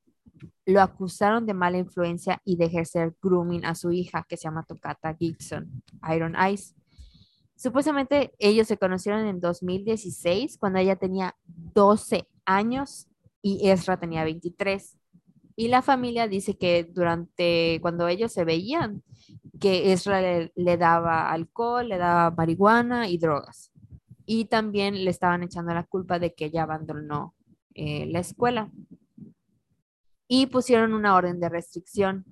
lo 0.67 0.81
acusaron 0.81 1.47
de 1.47 1.55
mala 1.55 1.79
influencia 1.79 2.41
y 2.45 2.57
de 2.57 2.67
ejercer 2.67 3.15
grooming 3.23 3.65
a 3.65 3.75
su 3.75 3.93
hija, 3.93 4.25
que 4.29 4.37
se 4.37 4.45
llama 4.45 4.65
Tocata 4.65 5.15
Gibson, 5.15 5.83
Iron 6.15 6.35
Eyes. 6.37 6.75
Supuestamente 7.57 8.33
ellos 8.39 8.67
se 8.67 8.79
conocieron 8.79 9.27
en 9.27 9.41
2016, 9.41 10.59
cuando 10.59 10.79
ella 10.79 10.97
tenía 10.97 11.37
12 11.47 12.27
años 12.47 13.09
y 13.43 13.69
Ezra 13.69 13.99
tenía 13.99 14.25
23. 14.25 14.99
Y 15.57 15.69
la 15.69 15.83
familia 15.83 16.27
dice 16.27 16.57
que 16.57 16.85
durante, 16.85 17.79
cuando 17.81 18.09
ellos 18.09 18.33
se 18.33 18.45
veían, 18.45 19.03
que 19.61 19.93
Ezra 19.93 20.21
le, 20.21 20.77
daba 20.77 21.31
alcohol, 21.31 21.89
le 21.89 21.99
daba 21.99 22.35
marihuana 22.35 23.09
y 23.09 23.19
drogas. 23.19 23.71
Y 24.27 24.47
también 24.47 25.05
le 25.05 25.11
estaban 25.11 25.43
echando 25.43 25.73
la 25.75 25.85
culpa 25.85 26.19
de 26.19 26.35
que 26.35 26.47
ella 26.47 26.65
abandonó 26.65 27.35
eh, 27.75 28.07
la 28.07 28.19
escuela 28.21 28.71
y 30.37 30.47
pusieron 30.47 30.95
una 30.95 31.15
orden 31.15 31.39
de 31.39 31.49
restricción. 31.49 32.25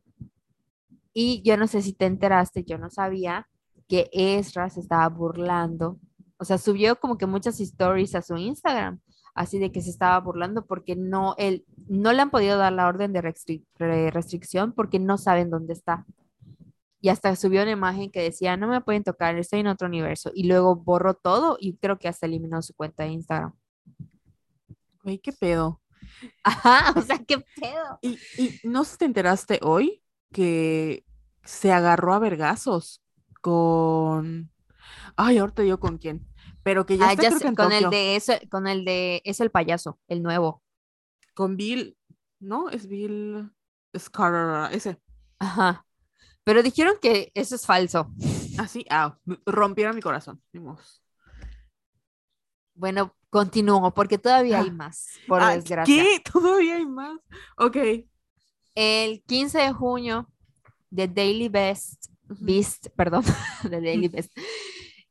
Y 1.14 1.40
yo 1.44 1.56
no 1.56 1.68
sé 1.68 1.82
si 1.82 1.92
te 1.92 2.06
enteraste, 2.06 2.64
yo 2.64 2.76
no 2.76 2.90
sabía 2.90 3.48
que 3.86 4.10
Ezra 4.12 4.68
se 4.70 4.80
estaba 4.80 5.08
burlando. 5.08 6.00
O 6.36 6.44
sea, 6.44 6.58
subió 6.58 6.98
como 6.98 7.16
que 7.16 7.26
muchas 7.26 7.60
stories 7.60 8.16
a 8.16 8.22
su 8.22 8.36
Instagram, 8.36 9.00
así 9.36 9.60
de 9.60 9.70
que 9.70 9.82
se 9.82 9.90
estaba 9.90 10.18
burlando 10.18 10.66
porque 10.66 10.96
no, 10.96 11.36
él, 11.38 11.64
no 11.86 12.12
le 12.12 12.22
han 12.22 12.30
podido 12.32 12.58
dar 12.58 12.72
la 12.72 12.88
orden 12.88 13.12
de 13.12 14.10
restricción 14.10 14.72
porque 14.72 14.98
no 14.98 15.16
saben 15.16 15.48
dónde 15.50 15.74
está. 15.74 16.04
Y 17.00 17.08
hasta 17.08 17.36
subió 17.36 17.62
una 17.62 17.70
imagen 17.70 18.10
que 18.10 18.22
decía, 18.22 18.56
no 18.56 18.66
me 18.66 18.80
pueden 18.80 19.04
tocar, 19.04 19.38
estoy 19.38 19.60
en 19.60 19.68
otro 19.68 19.86
universo. 19.86 20.32
Y 20.34 20.48
luego 20.48 20.74
borró 20.74 21.14
todo 21.14 21.56
y 21.60 21.76
creo 21.76 22.00
que 22.00 22.08
hasta 22.08 22.26
eliminó 22.26 22.62
su 22.62 22.74
cuenta 22.74 23.04
de 23.04 23.10
Instagram. 23.10 23.54
Güey, 25.04 25.20
qué 25.20 25.32
pedo. 25.32 25.81
Ajá, 26.44 26.92
o 26.96 27.02
sea, 27.02 27.18
qué 27.24 27.38
pedo. 27.60 28.00
¿Y, 28.00 28.18
y 28.36 28.60
no 28.64 28.84
te 28.84 29.04
enteraste 29.04 29.60
hoy 29.62 30.02
que 30.32 31.04
se 31.44 31.72
agarró 31.72 32.14
a 32.14 32.18
vergazos 32.18 33.02
con. 33.40 34.50
Ay, 35.16 35.38
ahorita 35.38 35.64
yo 35.64 35.80
con 35.80 35.98
quién. 35.98 36.26
pero 36.62 36.86
que 36.86 36.98
ya 36.98 37.06
Ah, 37.06 37.08
está 37.08 37.24
ya 37.24 37.28
creo 37.28 37.40
sé, 37.40 37.44
que 37.44 37.48
en 37.48 37.56
con 37.56 37.72
el 37.72 37.90
de 37.90 38.16
eso, 38.16 38.32
con 38.50 38.66
el 38.68 38.84
de 38.84 39.20
es 39.24 39.40
el 39.40 39.50
payaso, 39.50 39.98
el 40.08 40.22
nuevo. 40.22 40.62
Con 41.34 41.56
Bill, 41.56 41.96
¿no? 42.40 42.70
Es 42.70 42.86
Bill 42.88 43.50
Scar, 43.98 44.72
ese. 44.72 44.98
Ajá. 45.38 45.86
Pero 46.44 46.62
dijeron 46.62 46.96
que 47.02 47.32
eso 47.34 47.56
es 47.56 47.66
falso. 47.66 48.12
Así, 48.58 48.86
ah, 48.90 49.18
rompieron 49.46 49.96
mi 49.96 50.02
corazón. 50.02 50.42
ni 50.52 50.60
mos. 50.60 51.01
Bueno, 52.74 53.14
continúo 53.30 53.92
porque 53.92 54.18
todavía 54.18 54.60
hay 54.60 54.68
Ah. 54.68 54.72
más, 54.72 55.08
por 55.26 55.42
Ah, 55.42 55.54
desgracia. 55.54 56.02
¿Qué? 56.02 56.20
Todavía 56.32 56.76
hay 56.76 56.86
más. 56.86 57.18
Ok. 57.56 57.76
El 58.74 59.22
15 59.24 59.58
de 59.58 59.72
junio, 59.72 60.28
The 60.94 61.08
Daily 61.08 61.48
Best. 61.48 62.06
Beast, 62.40 62.88
perdón, 62.96 63.22
The 63.62 63.80
Daily 63.82 64.08
Best, 64.08 64.32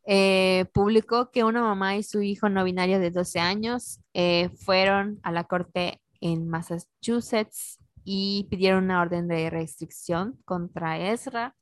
eh, 0.08 0.66
publicó 0.74 1.30
que 1.30 1.44
una 1.44 1.62
mamá 1.62 1.96
y 1.96 2.02
su 2.04 2.22
hijo 2.24 2.50
no 2.50 2.64
binario 2.64 3.00
de 3.00 3.12
12 3.12 3.40
años 3.40 4.00
eh, 4.16 4.50
fueron 4.66 5.20
a 5.22 5.32
la 5.32 5.44
corte 5.44 6.02
en 6.20 6.48
Massachusetts 6.50 7.78
y 8.04 8.48
pidieron 8.50 8.86
una 8.86 9.02
orden 9.02 9.28
de 9.28 9.52
restricción 9.52 10.40
contra 10.46 11.12
Ezra 11.12 11.56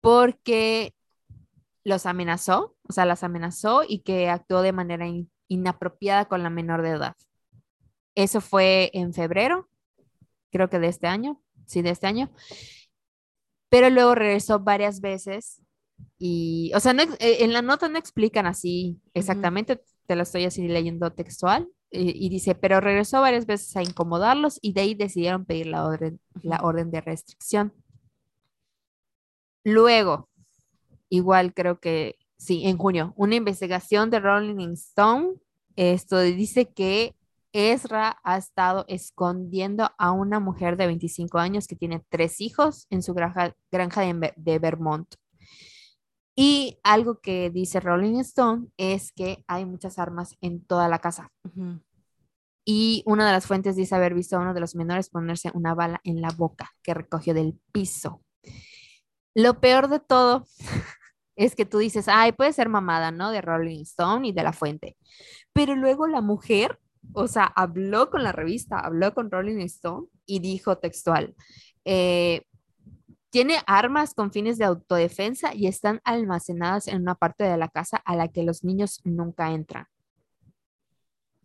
porque 0.00 0.94
los 1.84 2.06
amenazó, 2.06 2.76
o 2.88 2.92
sea, 2.92 3.06
las 3.06 3.22
amenazó 3.24 3.82
y 3.86 4.00
que 4.00 4.28
actuó 4.28 4.62
de 4.62 4.72
manera 4.72 5.06
in- 5.06 5.30
inapropiada 5.48 6.26
con 6.26 6.42
la 6.42 6.50
menor 6.50 6.82
de 6.82 6.90
edad. 6.90 7.16
Eso 8.14 8.40
fue 8.40 8.90
en 8.94 9.14
febrero, 9.14 9.68
creo 10.50 10.68
que 10.68 10.78
de 10.78 10.88
este 10.88 11.06
año, 11.06 11.40
sí, 11.66 11.82
de 11.82 11.90
este 11.90 12.06
año. 12.06 12.30
Pero 13.70 13.88
luego 13.90 14.14
regresó 14.14 14.60
varias 14.60 15.00
veces 15.00 15.62
y, 16.18 16.72
o 16.74 16.80
sea, 16.80 16.92
no 16.92 17.02
eh, 17.02 17.38
en 17.40 17.52
la 17.52 17.62
nota 17.62 17.88
no 17.88 17.98
explican 17.98 18.46
así 18.46 19.00
exactamente, 19.14 19.82
te 20.06 20.16
lo 20.16 20.22
estoy 20.22 20.44
así 20.44 20.68
leyendo 20.68 21.12
textual, 21.12 21.68
y 21.94 22.30
dice, 22.30 22.54
pero 22.54 22.80
regresó 22.80 23.20
varias 23.20 23.44
veces 23.44 23.76
a 23.76 23.82
incomodarlos 23.82 24.58
y 24.62 24.72
de 24.72 24.80
ahí 24.80 24.94
decidieron 24.94 25.44
pedir 25.44 25.66
la 25.66 25.84
orden, 25.84 26.18
la 26.42 26.60
orden 26.62 26.90
de 26.90 27.02
restricción. 27.02 27.74
Luego, 29.64 30.30
igual 31.12 31.52
creo 31.54 31.78
que 31.78 32.16
sí, 32.38 32.64
en 32.66 32.78
junio, 32.78 33.12
una 33.16 33.34
investigación 33.36 34.10
de 34.10 34.20
Rolling 34.20 34.72
Stone, 34.72 35.34
esto 35.76 36.18
dice 36.20 36.72
que 36.72 37.14
Ezra 37.52 38.18
ha 38.24 38.38
estado 38.38 38.84
escondiendo 38.88 39.90
a 39.98 40.10
una 40.12 40.40
mujer 40.40 40.76
de 40.78 40.86
25 40.86 41.38
años 41.38 41.66
que 41.66 41.76
tiene 41.76 42.02
tres 42.08 42.40
hijos 42.40 42.86
en 42.90 43.02
su 43.02 43.12
granja, 43.14 43.54
granja 43.70 44.00
de, 44.00 44.12
Ver- 44.14 44.34
de 44.36 44.58
Vermont. 44.58 45.14
Y 46.34 46.78
algo 46.82 47.20
que 47.20 47.50
dice 47.50 47.78
Rolling 47.78 48.18
Stone 48.20 48.68
es 48.78 49.12
que 49.12 49.44
hay 49.46 49.66
muchas 49.66 49.98
armas 49.98 50.34
en 50.40 50.64
toda 50.64 50.88
la 50.88 50.98
casa. 50.98 51.30
Y 52.64 53.02
una 53.06 53.26
de 53.26 53.32
las 53.32 53.46
fuentes 53.46 53.76
dice 53.76 53.94
haber 53.94 54.14
visto 54.14 54.36
a 54.36 54.40
uno 54.40 54.54
de 54.54 54.60
los 54.60 54.74
menores 54.74 55.10
ponerse 55.10 55.50
una 55.52 55.74
bala 55.74 56.00
en 56.04 56.22
la 56.22 56.30
boca 56.30 56.70
que 56.82 56.94
recogió 56.94 57.34
del 57.34 57.58
piso. 57.70 58.22
Lo 59.34 59.60
peor 59.60 59.88
de 59.88 60.00
todo 60.00 60.46
es 61.36 61.54
que 61.56 61.64
tú 61.64 61.78
dices, 61.78 62.08
ay, 62.08 62.32
puede 62.32 62.52
ser 62.52 62.68
mamada, 62.68 63.10
¿no? 63.10 63.30
De 63.30 63.40
Rolling 63.40 63.82
Stone 63.82 64.28
y 64.28 64.32
de 64.32 64.42
la 64.42 64.52
fuente. 64.52 64.96
Pero 65.52 65.74
luego 65.74 66.06
la 66.06 66.20
mujer, 66.20 66.78
o 67.12 67.26
sea, 67.26 67.44
habló 67.44 68.10
con 68.10 68.22
la 68.22 68.32
revista, 68.32 68.78
habló 68.78 69.14
con 69.14 69.30
Rolling 69.30 69.60
Stone 69.60 70.06
y 70.26 70.40
dijo 70.40 70.78
textual, 70.78 71.34
eh, 71.84 72.42
tiene 73.30 73.56
armas 73.66 74.12
con 74.12 74.30
fines 74.30 74.58
de 74.58 74.66
autodefensa 74.66 75.54
y 75.54 75.66
están 75.66 76.00
almacenadas 76.04 76.86
en 76.86 77.00
una 77.00 77.14
parte 77.14 77.44
de 77.44 77.56
la 77.56 77.68
casa 77.68 77.96
a 78.04 78.14
la 78.14 78.28
que 78.28 78.42
los 78.42 78.62
niños 78.62 79.00
nunca 79.04 79.52
entran. 79.52 79.86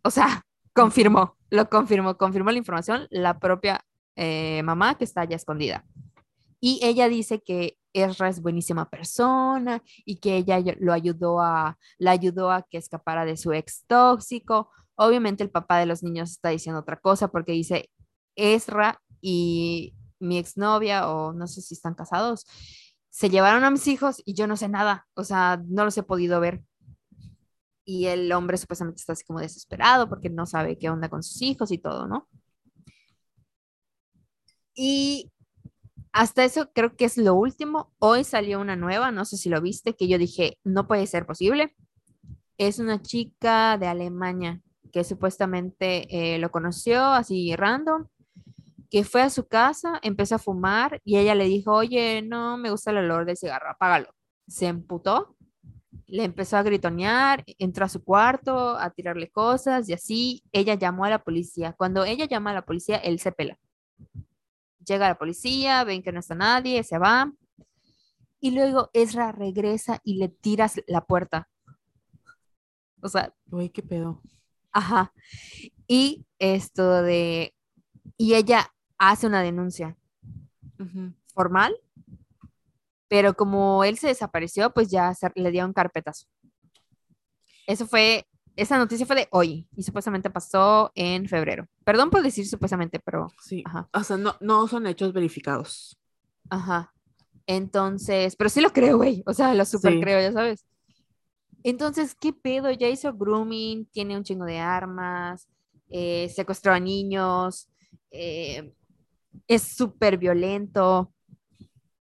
O 0.03 0.11
sea, 0.11 0.45
confirmó, 0.73 1.37
lo 1.49 1.69
confirmó, 1.69 2.17
confirmó 2.17 2.51
la 2.51 2.57
información 2.57 3.07
la 3.09 3.39
propia 3.39 3.79
eh, 4.17 4.61
mamá 4.63 4.97
que 4.97 5.05
está 5.05 5.21
allá 5.21 5.37
escondida. 5.37 5.85
Y 6.59 6.79
ella 6.83 7.07
dice 7.09 7.41
que 7.41 7.77
Ezra 7.93 8.29
es 8.29 8.41
buenísima 8.41 8.89
persona 8.89 9.83
y 10.05 10.17
que 10.17 10.37
ella 10.37 10.59
lo 10.79 10.93
ayudó 10.93 11.41
a, 11.41 11.77
la 11.97 12.11
ayudó 12.11 12.51
a 12.51 12.63
que 12.63 12.77
escapara 12.77 13.25
de 13.25 13.37
su 13.37 13.53
ex 13.53 13.85
tóxico. 13.87 14.71
Obviamente 14.95 15.43
el 15.43 15.51
papá 15.51 15.79
de 15.79 15.85
los 15.85 16.03
niños 16.03 16.31
está 16.31 16.49
diciendo 16.49 16.81
otra 16.81 16.97
cosa 16.99 17.29
porque 17.29 17.51
dice 17.51 17.89
Ezra 18.35 19.01
y 19.21 19.95
mi 20.19 20.37
exnovia 20.37 21.09
o 21.09 21.33
no 21.33 21.47
sé 21.47 21.61
si 21.61 21.75
están 21.75 21.93
casados 21.93 22.45
se 23.17 23.31
llevaron 23.31 23.63
a 23.63 23.71
mis 23.71 23.87
hijos 23.87 24.21
y 24.25 24.35
yo 24.35 24.45
no 24.45 24.55
sé 24.57 24.69
nada, 24.69 25.07
o 25.15 25.23
sea, 25.23 25.59
no 25.67 25.85
los 25.85 25.97
he 25.97 26.03
podido 26.03 26.39
ver. 26.39 26.63
Y 27.83 28.05
el 28.05 28.31
hombre 28.31 28.57
supuestamente 28.57 28.99
está 28.99 29.13
así 29.13 29.23
como 29.25 29.39
desesperado 29.39 30.07
porque 30.07 30.29
no 30.29 30.45
sabe 30.45 30.77
qué 30.77 30.91
onda 30.91 31.09
con 31.09 31.23
sus 31.23 31.41
hijos 31.41 31.71
y 31.71 31.79
todo, 31.79 32.07
¿no? 32.07 32.27
Y 34.75 35.31
hasta 36.17 36.43
eso 36.43 36.71
creo 36.73 36.95
que 36.95 37.05
es 37.05 37.15
lo 37.17 37.35
último. 37.35 37.93
Hoy 37.99 38.23
salió 38.23 38.59
una 38.59 38.75
nueva, 38.75 39.11
no 39.11 39.23
sé 39.23 39.37
si 39.37 39.49
lo 39.49 39.61
viste, 39.61 39.95
que 39.95 40.07
yo 40.07 40.17
dije, 40.17 40.57
no 40.63 40.87
puede 40.87 41.05
ser 41.05 41.27
posible. 41.27 41.75
Es 42.57 42.79
una 42.79 42.99
chica 43.03 43.77
de 43.77 43.85
Alemania 43.85 44.59
que 44.91 45.03
supuestamente 45.03 46.07
eh, 46.09 46.39
lo 46.39 46.49
conoció 46.49 47.03
así 47.03 47.55
random, 47.55 48.07
que 48.89 49.03
fue 49.03 49.21
a 49.21 49.29
su 49.29 49.47
casa, 49.47 49.99
empezó 50.01 50.35
a 50.35 50.39
fumar 50.39 51.01
y 51.03 51.17
ella 51.17 51.35
le 51.35 51.45
dijo, 51.45 51.71
oye, 51.73 52.23
no 52.23 52.57
me 52.57 52.71
gusta 52.71 52.89
el 52.89 52.97
olor 52.97 53.25
del 53.25 53.37
cigarro, 53.37 53.69
apágalo. 53.69 54.09
Se 54.47 54.65
emputó, 54.65 55.35
le 56.07 56.23
empezó 56.23 56.57
a 56.57 56.63
gritonear, 56.63 57.43
entró 57.59 57.85
a 57.85 57.89
su 57.89 58.03
cuarto, 58.03 58.75
a 58.75 58.89
tirarle 58.89 59.29
cosas 59.29 59.87
y 59.87 59.93
así 59.93 60.43
ella 60.51 60.73
llamó 60.73 61.05
a 61.05 61.11
la 61.11 61.23
policía. 61.23 61.73
Cuando 61.73 62.05
ella 62.05 62.25
llama 62.25 62.49
a 62.49 62.55
la 62.55 62.65
policía, 62.65 62.97
él 62.97 63.19
se 63.19 63.31
pela 63.31 63.59
llega 64.87 65.07
la 65.07 65.17
policía, 65.17 65.83
ven 65.83 66.01
que 66.01 66.11
no 66.11 66.19
está 66.19 66.35
nadie, 66.35 66.83
se 66.83 66.97
va. 66.97 67.31
Y 68.39 68.51
luego 68.51 68.89
Ezra 68.93 69.31
regresa 69.31 69.99
y 70.03 70.15
le 70.17 70.29
tiras 70.29 70.79
la 70.87 71.01
puerta. 71.05 71.49
O 73.01 73.09
sea, 73.09 73.33
Güey, 73.45 73.69
qué 73.69 73.81
pedo. 73.83 74.21
ajá. 74.71 75.13
Y 75.87 76.25
esto 76.39 77.01
de... 77.01 77.53
Y 78.17 78.33
ella 78.35 78.73
hace 78.97 79.27
una 79.27 79.41
denuncia 79.41 79.97
formal, 81.33 81.75
pero 83.07 83.33
como 83.35 83.83
él 83.83 83.97
se 83.97 84.07
desapareció, 84.07 84.73
pues 84.73 84.89
ya 84.89 85.13
se- 85.13 85.31
le 85.35 85.51
dieron 85.51 85.73
carpetazo. 85.73 86.27
Eso 87.67 87.85
fue, 87.87 88.25
esa 88.57 88.77
noticia 88.77 89.05
fue 89.05 89.15
de 89.15 89.27
hoy 89.31 89.67
y 89.75 89.83
supuestamente 89.83 90.29
pasó 90.29 90.91
en 90.95 91.27
febrero. 91.29 91.67
Perdón 91.85 92.09
por 92.09 92.21
decir 92.23 92.45
supuestamente, 92.47 92.99
pero 92.99 93.27
Sí. 93.41 93.63
Ajá. 93.65 93.87
O 93.93 94.03
sea, 94.03 94.17
no, 94.17 94.35
no 94.41 94.67
son 94.67 94.87
hechos 94.87 95.13
verificados. 95.13 95.97
Ajá. 96.49 96.93
Entonces, 97.45 98.35
pero 98.35 98.49
sí 98.49 98.59
lo 98.59 98.73
creo, 98.73 98.97
güey. 98.97 99.23
O 99.25 99.33
sea, 99.33 99.53
lo 99.53 99.63
súper 99.63 99.93
Sí. 99.93 100.01
creo, 100.01 100.19
ya 100.19 100.33
sabes. 100.33 100.65
Entonces, 101.63 102.15
¿qué 102.15 102.33
pedo? 102.33 102.71
Ya 102.71 102.89
hizo 102.89 103.13
grooming, 103.13 103.85
tiene 103.85 104.17
un 104.17 104.23
chingo 104.23 104.45
de 104.45 104.59
armas, 104.59 105.47
eh, 105.89 106.29
secuestró 106.35 106.73
a 106.73 106.79
niños, 106.79 107.69
eh, 108.11 108.73
es 109.47 109.63
súper 109.63 110.17
violento. 110.17 111.13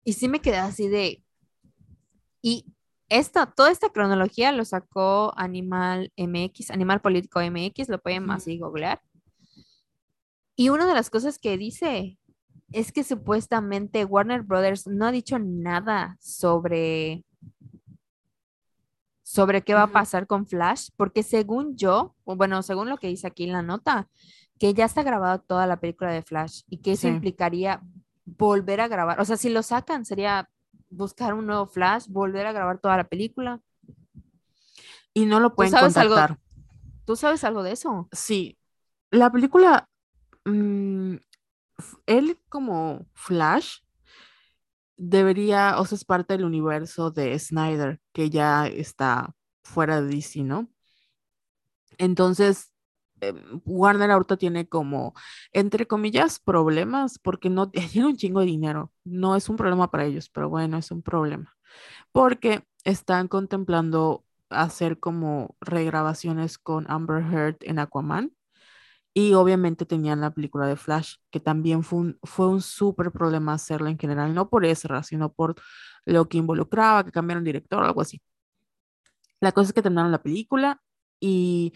Y 0.04 0.12
sí 0.14 0.28
me 0.28 0.40
quedé 0.40 0.58
así 0.58 0.88
de... 0.88 1.22
Y 2.42 2.66
esta, 3.08 3.46
toda 3.46 3.70
esta 3.70 3.90
cronología 3.90 4.52
lo 4.52 4.64
sacó 4.64 5.32
Animal 5.36 6.12
MX, 6.16 6.70
Animal 6.70 7.00
Político 7.00 7.40
MX, 7.40 7.88
lo 7.88 8.00
pueden 8.00 8.24
Ujú. 8.24 8.32
así 8.32 8.58
googlear. 8.58 9.00
Y 10.56 10.68
una 10.68 10.86
de 10.86 10.94
las 10.94 11.10
cosas 11.10 11.38
que 11.38 11.58
dice 11.58 12.18
es 12.72 12.92
que 12.92 13.04
supuestamente 13.04 14.04
Warner 14.04 14.42
Brothers 14.42 14.86
no 14.86 15.06
ha 15.06 15.12
dicho 15.12 15.38
nada 15.38 16.16
sobre 16.20 17.24
sobre 19.22 19.62
qué 19.62 19.74
va 19.74 19.84
a 19.84 19.92
pasar 19.92 20.26
con 20.26 20.46
Flash, 20.46 20.90
porque 20.96 21.22
según 21.22 21.76
yo, 21.76 22.14
o 22.24 22.36
bueno, 22.36 22.62
según 22.62 22.88
lo 22.88 22.98
que 22.98 23.08
dice 23.08 23.26
aquí 23.26 23.44
en 23.44 23.52
la 23.52 23.62
nota, 23.62 24.08
que 24.58 24.74
ya 24.74 24.84
está 24.84 25.02
grabada 25.02 25.38
toda 25.38 25.66
la 25.66 25.80
película 25.80 26.12
de 26.12 26.22
Flash 26.22 26.60
y 26.68 26.78
que 26.78 26.92
eso 26.92 27.02
Sí. 27.08 27.14
implicaría 27.14 27.82
volver 28.26 28.80
a 28.80 28.88
grabar, 28.88 29.20
o 29.20 29.24
sea, 29.24 29.36
si 29.36 29.48
lo 29.48 29.62
sacan 29.62 30.04
sería 30.04 30.48
buscar 30.94 31.34
un 31.34 31.46
nuevo 31.46 31.66
Flash, 31.66 32.06
volver 32.08 32.46
a 32.46 32.52
grabar 32.52 32.78
toda 32.78 32.96
la 32.96 33.04
película. 33.04 33.60
Y 35.12 35.26
no 35.26 35.40
lo 35.40 35.54
pueden 35.54 35.72
sabes 35.72 35.96
algo? 35.96 36.14
contactar. 36.14 36.38
¿Tú 37.04 37.16
sabes 37.16 37.44
algo 37.44 37.62
de 37.62 37.72
eso? 37.72 38.08
Sí. 38.12 38.58
La 39.10 39.30
película, 39.30 39.88
mm, 40.44 41.16
él 42.06 42.38
como 42.48 43.06
Flash 43.14 43.78
debería, 44.96 45.78
o 45.78 45.84
sea, 45.84 45.96
es 45.96 46.04
parte 46.04 46.34
del 46.34 46.44
universo 46.44 47.10
de 47.10 47.38
Snyder, 47.38 48.00
que 48.12 48.30
ya 48.30 48.66
está 48.66 49.34
fuera 49.62 50.00
de 50.00 50.08
DC, 50.08 50.42
¿no? 50.42 50.68
Entonces, 51.98 52.73
Warner 53.64 54.10
ahorita 54.10 54.36
tiene 54.36 54.68
como, 54.68 55.14
entre 55.52 55.86
comillas, 55.86 56.38
problemas, 56.40 57.18
porque 57.18 57.50
no 57.50 57.70
tiene 57.70 58.06
un 58.06 58.16
chingo 58.16 58.40
de 58.40 58.46
dinero. 58.46 58.92
No 59.04 59.36
es 59.36 59.48
un 59.48 59.56
problema 59.56 59.90
para 59.90 60.04
ellos, 60.04 60.28
pero 60.30 60.48
bueno, 60.48 60.78
es 60.78 60.90
un 60.90 61.02
problema. 61.02 61.56
Porque 62.12 62.64
están 62.84 63.28
contemplando 63.28 64.24
hacer 64.50 65.00
como 65.00 65.56
regrabaciones 65.60 66.58
con 66.58 66.90
Amber 66.90 67.22
Heard 67.22 67.56
en 67.62 67.78
Aquaman. 67.78 68.32
Y 69.14 69.34
obviamente 69.34 69.86
tenían 69.86 70.20
la 70.20 70.32
película 70.32 70.66
de 70.66 70.76
Flash, 70.76 71.16
que 71.30 71.40
también 71.40 71.84
fue 71.84 72.00
un, 72.00 72.18
fue 72.24 72.48
un 72.48 72.60
súper 72.62 73.12
problema 73.12 73.54
hacerla 73.54 73.90
en 73.90 73.98
general, 73.98 74.34
no 74.34 74.48
por 74.50 74.64
Ezra, 74.64 75.02
sino 75.04 75.32
por 75.32 75.54
lo 76.04 76.28
que 76.28 76.38
involucraba, 76.38 77.04
que 77.04 77.12
cambiaron 77.12 77.44
director 77.44 77.82
o 77.82 77.86
algo 77.86 78.00
así. 78.02 78.20
La 79.40 79.52
cosa 79.52 79.68
es 79.68 79.72
que 79.74 79.82
terminaron 79.82 80.12
la 80.12 80.22
película 80.22 80.80
y 81.20 81.74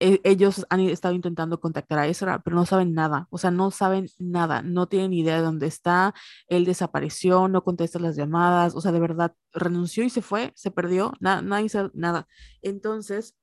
e- 0.00 0.20
ellos 0.24 0.66
han 0.70 0.80
estado 0.80 1.14
intentando 1.14 1.60
contactar 1.60 1.98
a 1.98 2.06
Ezra, 2.06 2.40
pero 2.42 2.56
no 2.56 2.66
saben 2.66 2.94
nada, 2.94 3.26
o 3.30 3.38
sea, 3.38 3.50
no 3.50 3.70
saben 3.70 4.08
nada, 4.18 4.62
no 4.62 4.88
tienen 4.88 5.12
idea 5.12 5.36
de 5.36 5.42
dónde 5.42 5.66
está, 5.66 6.14
él 6.48 6.64
desapareció, 6.64 7.48
no 7.48 7.64
contesta 7.64 7.98
las 7.98 8.16
llamadas, 8.16 8.74
o 8.74 8.80
sea, 8.80 8.92
de 8.92 9.00
verdad, 9.00 9.34
renunció 9.52 10.04
y 10.04 10.10
se 10.10 10.22
fue, 10.22 10.52
se 10.56 10.70
perdió, 10.70 11.12
nada, 11.20 11.42
nadie 11.42 11.68
sabe 11.68 11.90
nada. 11.94 12.26
Entonces, 12.62 13.36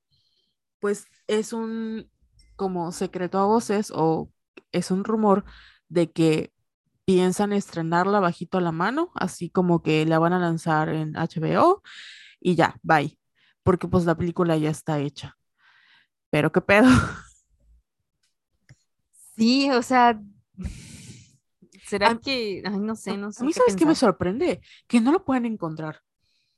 pues 0.80 1.06
es 1.26 1.52
un 1.52 2.10
como 2.56 2.92
secreto 2.92 3.38
a 3.38 3.46
voces 3.46 3.92
o 3.94 4.30
es 4.72 4.90
un 4.90 5.04
rumor 5.04 5.44
de 5.88 6.10
que 6.12 6.52
piensan 7.04 7.52
estrenarla 7.52 8.20
bajito 8.20 8.58
a 8.58 8.60
la 8.60 8.72
mano, 8.72 9.10
así 9.14 9.50
como 9.50 9.82
que 9.82 10.06
la 10.06 10.18
van 10.18 10.32
a 10.32 10.38
lanzar 10.40 10.88
en 10.90 11.16
HBO 11.16 11.82
y 12.40 12.56
ya, 12.56 12.76
bye, 12.82 13.18
porque 13.62 13.88
pues 13.88 14.04
la 14.06 14.16
película 14.16 14.56
ya 14.56 14.70
está 14.70 15.00
hecha. 15.00 15.36
Pero 16.36 16.52
qué 16.52 16.60
pedo. 16.60 16.86
Sí, 19.36 19.70
o 19.70 19.82
sea, 19.82 20.20
¿será 21.86 22.08
A- 22.10 22.20
que, 22.20 22.62
ay, 22.64 22.78
no 22.80 22.96
sé, 22.96 23.16
no 23.16 23.28
A 23.28 23.30
sé 23.32 23.44
mí, 23.44 23.52
qué 23.52 23.60
¿sabes 23.60 23.76
qué 23.76 23.86
me 23.86 23.94
sorprende? 23.94 24.60
Que 24.88 25.00
no 25.00 25.12
lo 25.12 25.24
pueden 25.24 25.46
encontrar. 25.46 26.02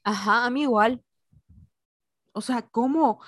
Ajá, 0.05 0.45
a 0.47 0.51
mí 0.51 0.63
igual. 0.63 1.05
O 2.33 2.41
sea, 2.41 2.63
¿cómo? 2.63 3.21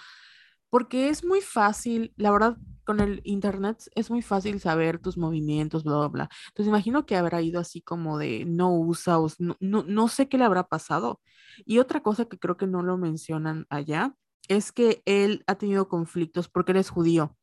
Porque 0.70 1.08
es 1.08 1.24
muy 1.24 1.40
fácil, 1.40 2.12
la 2.16 2.30
verdad, 2.30 2.58
con 2.84 3.00
el 3.00 3.20
internet 3.24 3.84
es 3.94 4.10
muy 4.10 4.22
fácil 4.22 4.60
saber 4.60 4.98
tus 5.00 5.16
movimientos, 5.18 5.84
bla, 5.84 5.98
bla, 5.98 6.08
bla. 6.08 6.30
Entonces 6.48 6.68
imagino 6.68 7.06
que 7.06 7.16
habrá 7.16 7.42
ido 7.42 7.60
así 7.60 7.82
como 7.82 8.18
de 8.18 8.44
no 8.46 8.72
usa, 8.78 9.16
no, 9.38 9.56
no, 9.60 9.84
no 9.84 10.08
sé 10.08 10.28
qué 10.28 10.38
le 10.38 10.44
habrá 10.44 10.64
pasado. 10.68 11.20
Y 11.66 11.78
otra 11.78 12.02
cosa 12.02 12.26
que 12.26 12.38
creo 12.38 12.56
que 12.56 12.66
no 12.66 12.82
lo 12.82 12.96
mencionan 12.98 13.66
allá 13.70 14.14
es 14.50 14.72
que 14.72 15.02
él 15.06 15.42
ha 15.46 15.54
tenido 15.54 15.88
conflictos 15.88 16.48
porque 16.48 16.72
él 16.72 16.78
es 16.78 16.90
judío, 16.90 17.36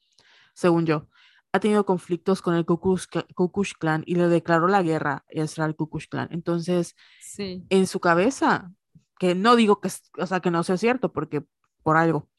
según 0.53 0.85
yo. 0.85 1.07
Ha 1.53 1.59
tenido 1.59 1.85
conflictos 1.85 2.41
con 2.41 2.53
el 2.55 2.65
Ku 2.65 2.79
Klux 2.79 3.09
Kla- 3.09 3.25
Ku 3.33 3.51
Klux 3.51 3.73
Klan 3.73 4.03
y 4.05 4.15
le 4.15 4.27
declaró 4.27 4.67
la 4.67 4.83
guerra 4.83 5.25
a 5.35 5.41
Israel 5.41 5.75
Ku 5.75 5.89
Klux 5.89 6.07
Klan. 6.07 6.27
Entonces, 6.31 6.95
Sí. 7.21 7.65
en 7.69 7.87
su 7.87 7.99
cabeza, 7.99 8.71
que 9.17 9.33
no 9.33 9.55
digo 9.55 9.79
que, 9.81 9.89
o 10.19 10.25
sea, 10.27 10.41
que 10.41 10.51
no 10.51 10.63
sea 10.63 10.77
cierto, 10.77 11.11
porque 11.13 11.43
por 11.83 11.97
algo 11.97 12.29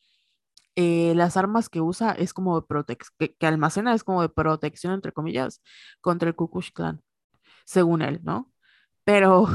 eh, 0.76 1.12
las 1.16 1.36
armas 1.36 1.68
que 1.68 1.80
usa 1.80 2.12
es 2.12 2.32
como 2.32 2.60
de 2.60 2.66
protección, 2.66 3.12
que, 3.18 3.34
que 3.34 3.46
almacena 3.46 3.94
es 3.94 4.04
como 4.04 4.22
de 4.22 4.28
protección, 4.28 4.92
entre 4.92 5.10
comillas, 5.12 5.60
contra 6.00 6.28
el 6.28 6.36
Ku 6.36 6.50
Klux 6.50 6.70
Klan, 6.70 7.02
según 7.64 8.02
él, 8.02 8.20
¿no? 8.22 8.52
Pero, 9.04 9.46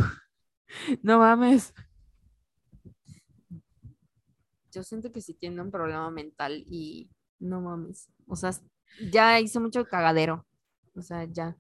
no 1.04 1.20
mames, 1.20 1.74
Yo 4.74 4.84
siento 4.84 5.12
que 5.12 5.22
sí 5.22 5.34
tiene 5.34 5.62
un 5.62 5.72
problema 5.72 6.10
mental 6.12 6.64
y 6.68 7.10
no 7.40 7.62
mames. 7.62 8.10
O 8.28 8.36
sea, 8.36 8.52
ya 9.12 9.40
hizo 9.40 9.62
mucho 9.62 9.88
cagadero. 9.88 10.46
O 10.96 11.02
sea, 11.02 11.26
ya. 11.26 11.58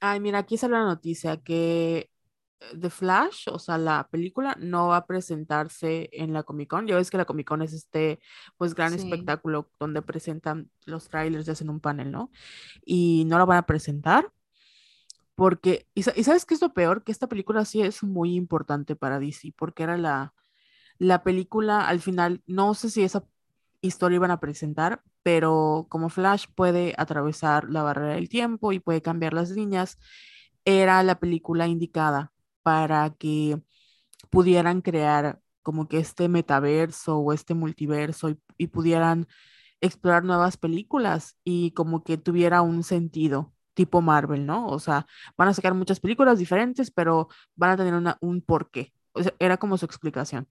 ay, 0.00 0.20
mira, 0.20 0.38
aquí 0.40 0.56
sale 0.56 0.74
la 0.74 0.84
noticia 0.84 1.38
que 1.38 2.10
eh, 2.60 2.78
The 2.80 2.90
Flash, 2.90 3.48
o 3.50 3.58
sea, 3.58 3.78
la 3.78 4.08
película 4.10 4.56
no 4.60 4.88
va 4.88 4.98
a 4.98 5.06
presentarse 5.06 6.08
en 6.12 6.32
la 6.32 6.42
Comic 6.44 6.68
Con. 6.70 6.86
Ya 6.86 6.96
ves 6.96 7.10
que 7.10 7.16
la 7.18 7.24
Comic 7.24 7.46
Con 7.48 7.62
es 7.62 7.72
este, 7.72 8.20
pues, 8.56 8.74
gran 8.74 8.94
Sí. 8.94 8.98
espectáculo 8.98 9.70
donde 9.80 10.02
presentan 10.02 10.70
los 10.86 11.08
trailers 11.08 11.48
y 11.48 11.50
hacen 11.52 11.70
un 11.70 11.80
panel, 11.80 12.10
¿no? 12.12 12.30
Y 12.84 13.24
no 13.26 13.38
la 13.38 13.44
van 13.44 13.58
a 13.58 13.66
presentar 13.66 14.32
porque, 15.34 15.86
y, 15.94 16.00
y 16.18 16.24
¿sabes 16.24 16.46
qué 16.46 16.54
es 16.54 16.62
lo 16.62 16.72
peor? 16.74 17.04
Que 17.04 17.12
esta 17.12 17.28
película 17.28 17.64
sí 17.64 17.82
es 17.82 18.02
muy 18.02 18.34
importante 18.36 18.96
para 18.96 19.18
DC, 19.20 19.52
porque 19.56 19.82
era 19.82 19.96
la, 19.98 20.34
la 20.98 21.22
película, 21.22 21.86
al 21.86 22.00
final, 22.00 22.42
no 22.46 22.74
sé 22.74 22.90
si 22.90 23.02
esa 23.02 23.24
historia 23.80 24.16
iban 24.16 24.30
a 24.30 24.40
presentar, 24.40 25.02
pero 25.22 25.86
como 25.88 26.08
Flash 26.08 26.46
puede 26.54 26.94
atravesar 26.98 27.70
la 27.70 27.82
barrera 27.82 28.14
del 28.14 28.28
tiempo 28.28 28.72
y 28.72 28.80
puede 28.80 29.02
cambiar 29.02 29.32
las 29.34 29.50
líneas, 29.50 29.98
era 30.64 31.02
la 31.02 31.18
película 31.20 31.66
indicada 31.66 32.32
para 32.62 33.10
que 33.10 33.60
pudieran 34.30 34.82
crear 34.82 35.40
como 35.62 35.88
que 35.88 35.98
este 35.98 36.28
metaverso 36.28 37.18
o 37.18 37.32
este 37.32 37.54
multiverso 37.54 38.30
y, 38.58 38.66
pudieran 38.68 39.26
explorar 39.80 40.24
nuevas 40.24 40.56
películas 40.56 41.36
y 41.44 41.72
como 41.72 42.04
que 42.04 42.18
tuviera 42.18 42.62
un 42.62 42.82
sentido 42.84 43.52
tipo 43.74 44.00
Marvel, 44.00 44.46
¿no? 44.46 44.68
O 44.68 44.78
sea, 44.78 45.06
van 45.36 45.48
a 45.48 45.54
sacar 45.54 45.74
muchas 45.74 46.00
películas 46.00 46.38
diferentes, 46.38 46.90
pero 46.90 47.28
van 47.56 47.72
a 47.72 47.76
tener 47.76 47.94
una, 47.94 48.16
un 48.20 48.42
porqué. 48.42 48.92
O 49.12 49.20
era 49.38 49.56
como 49.58 49.76
su 49.76 49.86
explicación. 49.86 50.48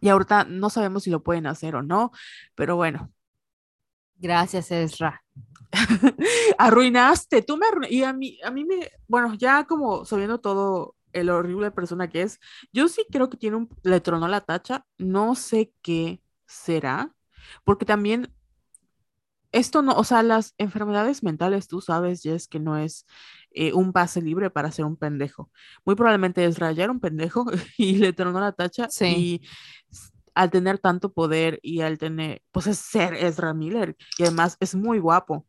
Y 0.00 0.08
ahorita 0.08 0.44
no 0.44 0.70
sabemos 0.70 1.04
si 1.04 1.10
lo 1.10 1.22
pueden 1.22 1.46
hacer 1.46 1.76
o 1.76 1.82
no, 1.82 2.12
pero 2.54 2.76
bueno, 2.76 3.12
Gracias, 4.18 4.70
Ezra. 4.70 5.22
arruinaste, 6.58 7.42
tú 7.42 7.56
me 7.56 7.66
arruinaste. 7.66 7.94
Y 7.94 8.02
a 8.02 8.12
mí, 8.12 8.38
a 8.42 8.50
mí 8.50 8.64
me, 8.64 8.90
bueno, 9.08 9.34
ya 9.34 9.64
como 9.64 10.04
sabiendo 10.04 10.38
todo 10.40 10.96
el 11.12 11.30
horrible 11.30 11.70
persona 11.70 12.08
que 12.08 12.22
es, 12.22 12.40
yo 12.72 12.88
sí 12.88 13.06
creo 13.10 13.30
que 13.30 13.36
tiene 13.36 13.56
un, 13.56 13.68
le 13.82 14.00
tronó 14.00 14.28
la 14.28 14.42
tacha, 14.42 14.84
no 14.98 15.34
sé 15.34 15.72
qué 15.82 16.20
será, 16.46 17.14
porque 17.64 17.84
también 17.86 18.32
esto 19.56 19.82
no, 19.82 19.92
o 19.92 20.04
sea, 20.04 20.22
las 20.22 20.54
enfermedades 20.58 21.22
mentales, 21.22 21.66
tú 21.66 21.80
sabes, 21.80 22.22
Jess, 22.22 22.46
que 22.46 22.60
no 22.60 22.76
es 22.76 23.06
eh, 23.50 23.72
un 23.72 23.92
pase 23.92 24.20
libre 24.20 24.50
para 24.50 24.70
ser 24.70 24.84
un 24.84 24.96
pendejo. 24.96 25.50
Muy 25.84 25.94
probablemente 25.94 26.44
es 26.44 26.58
rayar 26.58 26.90
un 26.90 27.00
pendejo 27.00 27.46
y 27.78 27.96
le 27.96 28.12
tronó 28.12 28.40
la 28.40 28.52
tacha 28.52 28.88
Sí. 28.90 29.06
y 29.06 29.42
al 30.34 30.50
tener 30.50 30.78
tanto 30.78 31.12
poder 31.12 31.58
y 31.62 31.80
al 31.80 31.96
tener, 31.96 32.42
pues 32.52 32.66
es 32.66 32.78
ser 32.78 33.14
Ezra 33.14 33.54
Miller 33.54 33.96
y 34.18 34.24
además 34.24 34.58
es 34.60 34.74
muy 34.74 34.98
guapo. 34.98 35.46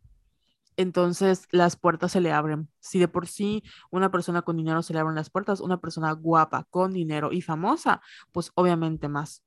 Entonces 0.78 1.48
las 1.52 1.76
puertas 1.76 2.14
se 2.14 2.22
le 2.22 2.32
abren. 2.32 2.70
Si 2.80 3.00
de 3.00 3.08
por 3.10 3.28
sí 3.28 3.64
una 3.92 4.12
persona 4.12 4.44
con 4.44 4.56
dinero 4.56 4.84
se 4.84 4.94
le 4.94 5.00
abren 5.00 5.16
las 5.16 5.30
puertas, 5.30 5.60
una 5.60 5.82
persona 5.82 6.14
guapa, 6.14 6.66
con 6.70 6.94
dinero 6.94 7.34
y 7.34 7.42
famosa, 7.42 8.02
pues 8.32 8.52
obviamente 8.56 9.10
más 9.10 9.44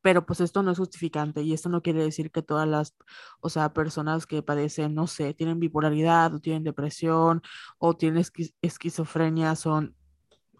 pero 0.00 0.24
pues 0.24 0.40
esto 0.40 0.62
no 0.62 0.70
es 0.70 0.78
justificante 0.78 1.42
y 1.42 1.52
esto 1.52 1.68
no 1.68 1.82
quiere 1.82 2.02
decir 2.02 2.30
que 2.30 2.42
todas 2.42 2.68
las, 2.68 2.94
o 3.40 3.48
sea, 3.48 3.72
personas 3.72 4.26
que 4.26 4.42
padecen, 4.42 4.94
no 4.94 5.06
sé, 5.06 5.34
tienen 5.34 5.58
bipolaridad 5.60 6.34
o 6.34 6.40
tienen 6.40 6.64
depresión 6.64 7.42
o 7.78 7.96
tienen 7.96 8.22
esqui- 8.22 8.54
esquizofrenia 8.62 9.56
son 9.56 9.94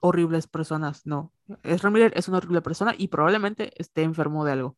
horribles 0.01 0.46
personas, 0.46 1.07
no. 1.07 1.33
Ezra 1.62 1.90
Miller 1.90 2.12
es 2.16 2.29
una 2.29 2.38
horrible 2.38 2.62
persona 2.62 2.94
y 2.96 3.09
probablemente 3.09 3.72
esté 3.81 4.03
enfermo 4.03 4.44
de 4.44 4.53
algo. 4.53 4.77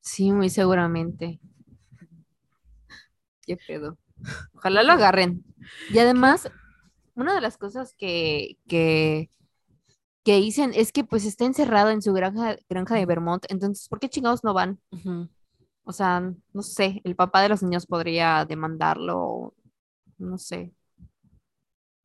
Sí, 0.00 0.32
muy 0.32 0.48
seguramente. 0.50 1.40
Qué 3.42 3.56
pedo. 3.56 3.96
Ojalá 4.54 4.82
lo 4.82 4.92
agarren. 4.92 5.44
Y 5.90 5.98
además, 5.98 6.50
una 7.14 7.34
de 7.34 7.40
las 7.40 7.56
cosas 7.56 7.94
que, 7.94 8.58
que, 8.68 9.30
que 10.28 10.36
dicen 10.36 10.72
es 10.74 10.92
que 10.92 11.04
pues 11.04 11.24
está 11.24 11.46
encerrado 11.46 11.88
en 11.88 12.02
su 12.02 12.12
granja, 12.12 12.58
granja 12.68 12.96
de 12.96 13.06
Vermont, 13.06 13.46
entonces, 13.48 13.88
¿por 13.88 13.98
qué 13.98 14.10
chingados 14.10 14.44
no 14.44 14.52
van? 14.52 14.78
O 15.84 15.92
sea, 15.94 16.20
no 16.52 16.62
sé, 16.62 17.00
el 17.04 17.16
papá 17.16 17.40
de 17.40 17.48
los 17.48 17.62
niños 17.62 17.86
podría 17.86 18.44
demandarlo, 18.44 19.54
no 20.18 20.36
sé. 20.36 20.74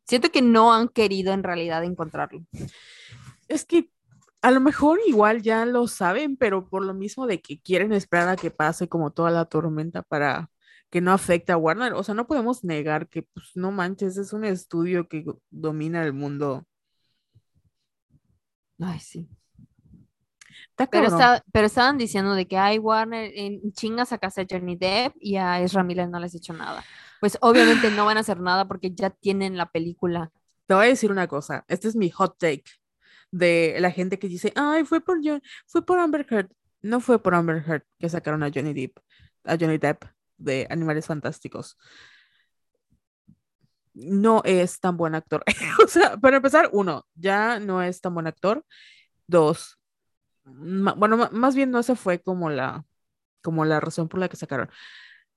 Siento 0.08 0.32
que 0.32 0.42
no 0.42 0.74
han 0.74 0.88
querido 0.88 1.34
en 1.34 1.44
realidad 1.44 1.84
encontrarlo. 1.84 2.46
Es 3.50 3.66
que 3.66 3.90
a 4.42 4.52
lo 4.52 4.62
mejor 4.62 5.02
igual 5.06 5.42
ya 5.42 5.66
lo 5.66 5.86
saben, 5.88 6.38
pero 6.38 6.70
por 6.70 6.86
lo 6.86 6.94
mismo 6.94 7.28
de 7.28 7.42
que 7.42 7.60
quieren 7.60 7.92
esperar 7.92 8.30
a 8.30 8.38
que 8.38 8.52
pase 8.52 8.88
como 8.88 9.12
toda 9.12 9.32
la 9.32 9.44
tormenta 9.44 10.02
para 10.02 10.50
que 10.90 11.02
no 11.02 11.12
afecte 11.12 11.52
a 11.52 11.58
Warner. 11.58 11.92
O 11.92 12.04
sea, 12.06 12.16
no 12.16 12.26
podemos 12.26 12.64
negar 12.64 13.10
que, 13.10 13.24
pues, 13.24 13.52
no 13.56 13.72
manches, 13.72 14.16
es 14.16 14.32
un 14.32 14.46
estudio 14.46 15.10
que 15.10 15.26
domina 15.50 16.06
el 16.06 16.14
mundo. 16.14 16.66
Ay, 18.84 19.00
sí. 19.00 19.28
Está 20.72 20.88
Pero, 20.88 21.08
está, 21.08 21.44
pero 21.52 21.68
estaban 21.68 21.98
diciendo 21.98 22.34
de 22.36 22.48
que 22.48 22.58
hay 22.58 22.78
Warner 22.80 23.32
en 23.36 23.72
chingas 23.74 24.10
sacaste 24.10 24.42
a 24.42 24.46
Johnny 24.50 24.76
Depp 24.76 25.14
y 25.20 25.36
a 25.38 25.62
Ezra 25.62 25.84
Miller 25.84 26.10
no 26.10 26.20
les 26.20 26.34
ha 26.34 26.38
hecho 26.38 26.54
nada. 26.54 26.84
Pues 27.20 27.38
obviamente 27.42 27.90
no 27.92 28.06
van 28.06 28.18
a 28.18 28.22
hacer 28.22 28.40
nada 28.40 28.68
porque 28.68 28.92
ya 28.92 29.10
tienen 29.10 29.58
la 29.58 29.68
película. 29.68 30.32
Te 30.68 30.74
voy 30.74 30.86
a 30.86 30.90
decir 30.90 31.12
una 31.12 31.28
cosa, 31.28 31.66
este 31.68 31.88
es 31.88 31.96
mi 31.96 32.10
hot 32.10 32.38
take 32.38 32.64
de 33.32 33.76
la 33.80 33.92
gente 33.92 34.20
que 34.20 34.28
dice, 34.28 34.52
ay, 34.56 34.84
fue 34.86 35.02
por, 35.02 35.20
Jo- 35.26 35.40
fue 35.68 35.86
por 35.86 36.00
Amber 36.00 36.26
Heard. 36.30 36.50
No 36.82 37.00
fue 37.00 37.22
por 37.22 37.34
Amber 37.34 37.64
Heard 37.68 37.84
que 38.00 38.10
sacaron 38.10 38.44
a 38.44 38.52
Johnny 38.54 38.74
Depp, 38.74 38.98
a 39.46 39.58
Johnny 39.60 39.78
Depp 39.78 40.04
de 40.38 40.68
Animales 40.70 41.06
Fantásticos. 41.08 41.78
No 43.94 44.42
es 44.46 44.80
tan 44.80 44.98
buen 44.98 45.16
actor. 45.16 45.44
O 45.84 45.88
sea, 45.88 46.18
para 46.18 46.38
empezar, 46.38 46.70
uno, 46.74 47.06
ya 47.16 47.60
no 47.60 47.82
es 47.84 48.02
tan 48.02 48.14
buen 48.14 48.28
actor. 48.28 48.66
Dos, 49.28 49.80
bueno, 50.46 51.30
más 51.32 51.56
bien 51.56 51.72
no 51.72 51.80
esa 51.80 51.96
fue 51.96 52.22
como 52.22 52.50
la, 52.50 52.86
como 53.42 53.66
la 53.66 53.80
razón 53.80 54.10
por 54.10 54.20
la 54.22 54.30
que 54.30 54.38
sacaron. 54.38 54.70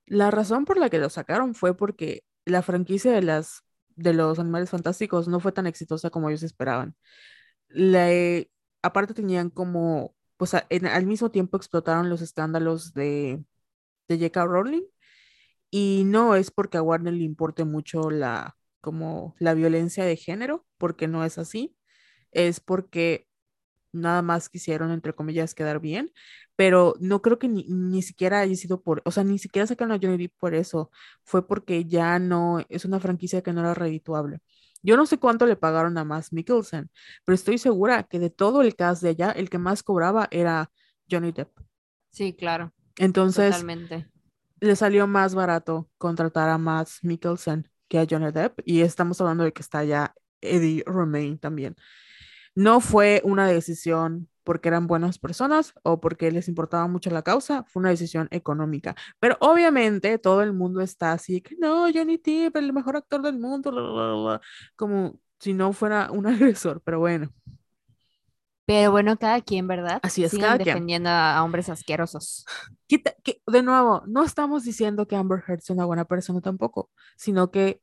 La 0.06 0.30
razón 0.30 0.64
por 0.64 0.78
la 0.78 0.90
que 0.90 0.98
lo 0.98 1.10
sacaron 1.10 1.54
fue 1.54 1.76
porque 1.76 2.24
la 2.44 2.62
franquicia 2.62 3.12
de 3.12 3.22
las 3.22 3.62
de 3.96 4.14
los 4.14 4.38
Animales 4.38 4.70
Fantásticos 4.70 5.28
no 5.28 5.40
fue 5.40 5.52
tan 5.52 5.66
exitosa 5.66 6.10
como 6.10 6.28
ellos 6.30 6.42
esperaban. 6.44 6.96
Le- 7.68 8.50
aparte 8.82 9.14
tenían 9.14 9.50
como, 9.50 10.14
pues 10.36 10.54
a- 10.54 10.66
en- 10.70 10.86
al 10.86 11.06
mismo 11.06 11.30
tiempo 11.30 11.56
explotaron 11.56 12.10
los 12.10 12.22
escándalos 12.22 12.94
de, 12.94 13.44
de 14.08 14.16
J.K. 14.18 14.44
Rowling 14.46 14.82
y 15.76 16.04
no 16.06 16.34
es 16.36 16.50
porque 16.50 16.78
a 16.78 16.82
Warner 16.82 17.12
le 17.12 17.24
importe 17.24 17.64
mucho 17.66 18.10
la, 18.10 18.56
como 18.80 19.34
la 19.38 19.52
violencia 19.52 20.04
de 20.06 20.16
género, 20.16 20.66
porque 20.78 21.06
no 21.06 21.22
es 21.22 21.36
así, 21.36 21.76
es 22.32 22.60
porque 22.60 23.28
nada 23.92 24.22
más 24.22 24.48
quisieron, 24.48 24.90
entre 24.90 25.14
comillas, 25.14 25.54
quedar 25.54 25.80
bien, 25.80 26.12
pero 26.56 26.94
no 27.00 27.20
creo 27.20 27.38
que 27.38 27.48
ni, 27.48 27.64
ni 27.68 28.00
siquiera 28.02 28.40
haya 28.40 28.56
sido 28.56 28.82
por, 28.82 29.02
o 29.04 29.10
sea, 29.10 29.22
ni 29.24 29.38
siquiera 29.38 29.66
sacaron 29.66 29.92
a 29.92 29.98
Johnny 30.02 30.16
Depp 30.16 30.32
por 30.38 30.54
eso, 30.54 30.90
fue 31.24 31.46
porque 31.46 31.84
ya 31.84 32.18
no, 32.18 32.60
es 32.70 32.86
una 32.86 32.98
franquicia 32.98 33.42
que 33.42 33.52
no 33.52 33.60
era 33.60 33.74
redituable. 33.74 34.38
Yo 34.82 34.96
no 34.96 35.04
sé 35.04 35.18
cuánto 35.18 35.44
le 35.46 35.56
pagaron 35.56 35.98
a 35.98 36.04
Mads 36.04 36.32
Mikkelsen, 36.32 36.90
pero 37.26 37.34
estoy 37.34 37.58
segura 37.58 38.04
que 38.04 38.18
de 38.18 38.30
todo 38.30 38.62
el 38.62 38.76
cast 38.76 39.02
de 39.02 39.10
allá, 39.10 39.30
el 39.32 39.50
que 39.50 39.58
más 39.58 39.82
cobraba 39.82 40.26
era 40.30 40.70
Johnny 41.10 41.32
Depp. 41.32 41.50
Sí, 42.12 42.34
claro, 42.34 42.72
Entonces, 42.96 43.52
totalmente. 43.52 44.08
Le 44.66 44.76
salió 44.76 45.06
más 45.06 45.34
barato 45.34 45.88
contratar 45.98 46.48
a 46.48 46.58
Mads 46.58 47.00
Mikkelsen 47.02 47.70
que 47.88 47.98
a 47.98 48.06
Johnny 48.08 48.32
Depp, 48.32 48.60
y 48.64 48.80
estamos 48.80 49.20
hablando 49.20 49.44
de 49.44 49.52
que 49.52 49.62
está 49.62 49.84
ya 49.84 50.14
Eddie 50.40 50.82
Romain 50.86 51.38
también. 51.38 51.76
No 52.54 52.80
fue 52.80 53.20
una 53.24 53.46
decisión 53.46 54.28
porque 54.44 54.68
eran 54.68 54.86
buenas 54.86 55.18
personas 55.18 55.74
o 55.82 56.00
porque 56.00 56.30
les 56.30 56.48
importaba 56.48 56.86
mucho 56.86 57.10
la 57.10 57.22
causa, 57.22 57.64
fue 57.64 57.80
una 57.80 57.90
decisión 57.90 58.28
económica. 58.30 58.94
Pero 59.18 59.36
obviamente 59.40 60.18
todo 60.18 60.42
el 60.42 60.52
mundo 60.52 60.80
está 60.80 61.12
así, 61.12 61.40
que 61.40 61.56
no, 61.58 61.86
Johnny 61.92 62.16
Depp, 62.18 62.56
el 62.56 62.72
mejor 62.72 62.96
actor 62.96 63.22
del 63.22 63.38
mundo, 63.38 63.70
bla, 63.72 63.82
bla, 63.82 64.14
bla", 64.14 64.40
como 64.76 65.20
si 65.40 65.52
no 65.52 65.72
fuera 65.72 66.10
un 66.12 66.26
agresor, 66.26 66.80
pero 66.84 67.00
bueno, 67.00 67.32
Pero 68.66 68.90
bueno, 68.90 69.16
cada 69.16 69.40
quien, 69.40 69.68
¿verdad? 69.68 70.00
así 70.02 70.24
es, 70.24 70.32
Sigan 70.32 70.46
cada 70.50 70.56
quien. 70.58 70.74
defendiendo 70.74 71.08
a, 71.10 71.36
a 71.36 71.44
hombres 71.44 71.68
asquerosos. 71.68 72.44
Que, 72.88 73.42
de 73.48 73.62
nuevo, 73.64 74.04
no 74.06 74.22
estamos 74.22 74.62
diciendo 74.62 75.08
que 75.08 75.16
Amber 75.16 75.42
Heard 75.48 75.60
sea 75.60 75.74
una 75.74 75.86
buena 75.86 76.04
persona 76.04 76.40
tampoco, 76.40 76.90
sino 77.16 77.50
que 77.50 77.80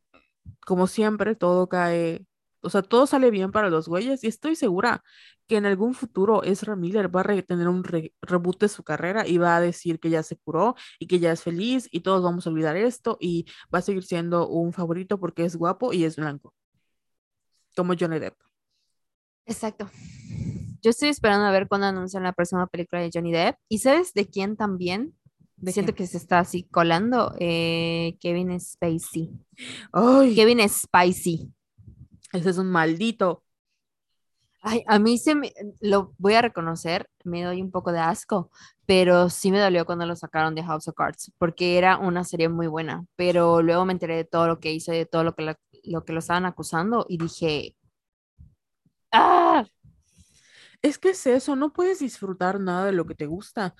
como 0.65 0.87
siempre, 0.87 1.35
todo 1.35 1.67
cae, 1.67 2.25
o 2.61 2.69
sea, 2.69 2.81
todo 2.83 3.05
sale 3.05 3.29
bien 3.29 3.51
para 3.51 3.69
los 3.69 3.89
güeyes 3.89 4.23
y 4.23 4.27
estoy 4.27 4.55
segura 4.55 5.03
que 5.45 5.57
en 5.57 5.65
algún 5.65 5.93
futuro 5.93 6.43
Ezra 6.43 6.77
Miller 6.77 7.13
va 7.13 7.19
a 7.21 7.41
tener 7.41 7.67
un 7.67 7.83
re- 7.83 8.13
reboot 8.21 8.61
de 8.61 8.69
su 8.69 8.83
carrera 8.83 9.27
y 9.27 9.37
va 9.37 9.57
a 9.57 9.61
decir 9.61 9.99
que 9.99 10.09
ya 10.09 10.23
se 10.23 10.37
curó 10.37 10.75
y 10.99 11.07
que 11.07 11.19
ya 11.19 11.33
es 11.33 11.43
feliz 11.43 11.89
y 11.91 11.99
todos 11.99 12.23
vamos 12.23 12.47
a 12.47 12.49
olvidar 12.49 12.77
esto 12.77 13.17
y 13.19 13.45
va 13.73 13.79
a 13.79 13.81
seguir 13.81 14.03
siendo 14.03 14.47
un 14.47 14.71
favorito 14.71 15.19
porque 15.19 15.43
es 15.43 15.57
guapo 15.57 15.91
y 15.91 16.05
es 16.05 16.15
blanco, 16.15 16.53
como 17.75 17.93
Johnny 17.99 18.19
Depp. 18.19 18.37
Exacto. 19.45 19.89
Yo 20.83 20.91
estoy 20.91 21.09
esperando 21.09 21.45
a 21.45 21.51
ver 21.51 21.67
cuándo 21.67 21.87
anuncian 21.87 22.23
la 22.23 22.33
próxima 22.33 22.67
película 22.67 23.01
de 23.01 23.09
Johnny 23.13 23.31
Depp. 23.31 23.57
¿Y 23.69 23.79
sabes 23.79 24.13
de 24.13 24.27
quién 24.29 24.57
también? 24.57 25.15
¿De 25.57 25.71
Siento 25.71 25.93
quién? 25.93 25.95
que 25.95 26.07
se 26.07 26.17
está 26.17 26.39
así 26.39 26.63
colando. 26.63 27.33
Eh, 27.39 28.17
Kevin 28.19 28.59
Spacey. 28.59 29.31
Ay, 29.93 30.35
Kevin 30.35 30.67
Spacey. 30.69 31.53
ese 32.33 32.49
es 32.49 32.57
un 32.57 32.69
maldito. 32.71 33.43
Ay, 34.61 34.83
a 34.87 34.97
mí 34.99 35.17
se 35.17 35.35
me, 35.35 35.53
lo 35.81 36.13
voy 36.17 36.35
a 36.35 36.41
reconocer, 36.41 37.09
me 37.25 37.43
doy 37.43 37.61
un 37.61 37.69
poco 37.71 37.91
de 37.91 37.99
asco, 37.99 38.49
pero 38.85 39.29
sí 39.29 39.51
me 39.51 39.59
dolió 39.59 39.85
cuando 39.85 40.05
lo 40.05 40.15
sacaron 40.15 40.55
de 40.55 40.63
House 40.63 40.87
of 40.87 40.95
Cards, 40.95 41.33
porque 41.37 41.77
era 41.77 41.97
una 41.97 42.23
serie 42.23 42.47
muy 42.47 42.67
buena, 42.67 43.05
pero 43.17 43.61
luego 43.61 43.83
me 43.85 43.91
enteré 43.93 44.15
de 44.15 44.23
todo 44.25 44.47
lo 44.47 44.59
que 44.61 44.71
hizo 44.71 44.93
y 44.93 44.97
de 44.99 45.05
todo 45.05 45.23
lo 45.25 45.35
que, 45.35 45.43
la- 45.43 45.59
lo, 45.83 46.05
que 46.05 46.13
lo 46.13 46.19
estaban 46.19 46.45
acusando 46.45 47.05
y 47.09 47.17
dije, 47.17 47.75
¡ah! 49.11 49.65
Es 50.83 50.97
que 50.99 51.11
es 51.11 51.25
eso, 51.27 51.55
no 51.55 51.73
puedes 51.73 51.99
disfrutar 51.99 52.59
nada 52.59 52.85
de 52.87 52.91
lo 52.93 53.05
que 53.07 53.15
te 53.15 53.25
gusta. 53.25 53.75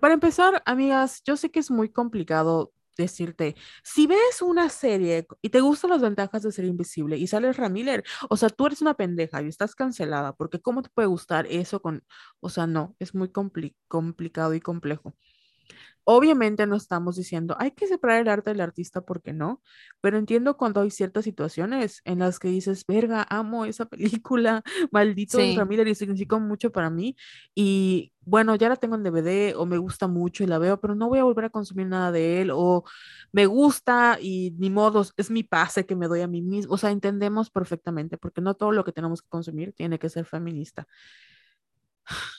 Para 0.00 0.14
empezar, 0.14 0.62
amigas, 0.66 1.22
yo 1.24 1.36
sé 1.36 1.50
que 1.50 1.60
es 1.60 1.70
muy 1.70 1.90
complicado 1.90 2.72
decirte, 2.98 3.56
si 3.84 4.06
ves 4.08 4.42
una 4.42 4.68
serie 4.70 5.26
y 5.42 5.50
te 5.50 5.60
gustan 5.60 5.90
las 5.90 6.02
ventajas 6.02 6.42
de 6.42 6.52
ser 6.52 6.64
invisible 6.66 7.18
y 7.18 7.26
sales 7.28 7.56
Ramiller, 7.58 8.04
o 8.30 8.36
sea, 8.38 8.50
tú 8.50 8.66
eres 8.66 8.82
una 8.82 8.94
pendeja 8.94 9.42
y 9.42 9.48
estás 9.48 9.74
cancelada, 9.76 10.34
porque 10.34 10.60
¿cómo 10.60 10.82
te 10.82 10.90
puede 10.90 11.08
gustar 11.08 11.46
eso 11.48 11.82
con, 11.82 12.04
o 12.40 12.50
sea, 12.50 12.66
no, 12.66 12.96
es 13.00 13.14
muy 13.14 13.28
compli- 13.28 13.76
complicado 13.88 14.54
y 14.54 14.60
complejo. 14.60 15.14
Obviamente 16.08 16.66
no 16.68 16.76
estamos 16.76 17.16
diciendo 17.16 17.56
hay 17.58 17.72
que 17.72 17.88
separar 17.88 18.20
el 18.22 18.28
arte 18.28 18.50
del 18.50 18.60
artista 18.60 19.00
porque 19.00 19.32
no, 19.32 19.60
pero 20.00 20.18
entiendo 20.18 20.56
cuando 20.56 20.80
hay 20.80 20.90
ciertas 20.90 21.24
situaciones 21.24 22.00
en 22.04 22.20
las 22.20 22.38
que 22.38 22.46
dices, 22.48 22.84
verga, 22.86 23.26
amo 23.28 23.64
esa 23.64 23.86
película, 23.86 24.62
maldito 24.92 25.38
Sí, 25.38 25.56
Ramírez 25.56 25.88
y 25.88 25.94
significó 25.96 26.38
mucho 26.38 26.70
para 26.70 26.90
mí 26.90 27.16
y 27.56 28.12
bueno, 28.20 28.54
ya 28.56 28.68
la 28.68 28.76
tengo 28.76 28.96
en 28.96 29.02
DVD 29.02 29.54
o 29.56 29.66
me 29.66 29.78
gusta 29.78 30.06
mucho 30.08 30.44
y 30.44 30.46
la 30.46 30.58
veo, 30.58 30.80
pero 30.80 30.94
no 30.94 31.08
voy 31.08 31.18
a 31.18 31.24
volver 31.24 31.46
a 31.46 31.50
consumir 31.50 31.86
nada 31.88 32.12
de 32.12 32.40
él 32.40 32.50
o 32.52 32.84
me 33.32 33.46
gusta 33.46 34.18
y 34.20 34.52
ni 34.58 34.70
modos, 34.70 35.12
es 35.16 35.30
mi 35.30 35.42
pase 35.42 35.86
que 35.86 35.96
me 35.96 36.06
doy 36.08 36.20
a 36.20 36.28
mí 36.28 36.42
mismo, 36.42 36.74
o 36.74 36.78
sea, 36.78 36.90
entendemos 36.90 37.50
perfectamente 37.50 38.16
porque 38.18 38.40
no 38.40 38.54
todo 38.54 38.72
lo 38.72 38.84
que 38.84 38.92
tenemos 38.92 39.22
que 39.22 39.28
consumir 39.28 39.72
tiene 39.72 39.98
que 39.98 40.08
ser 40.08 40.24
feminista. 40.24 40.86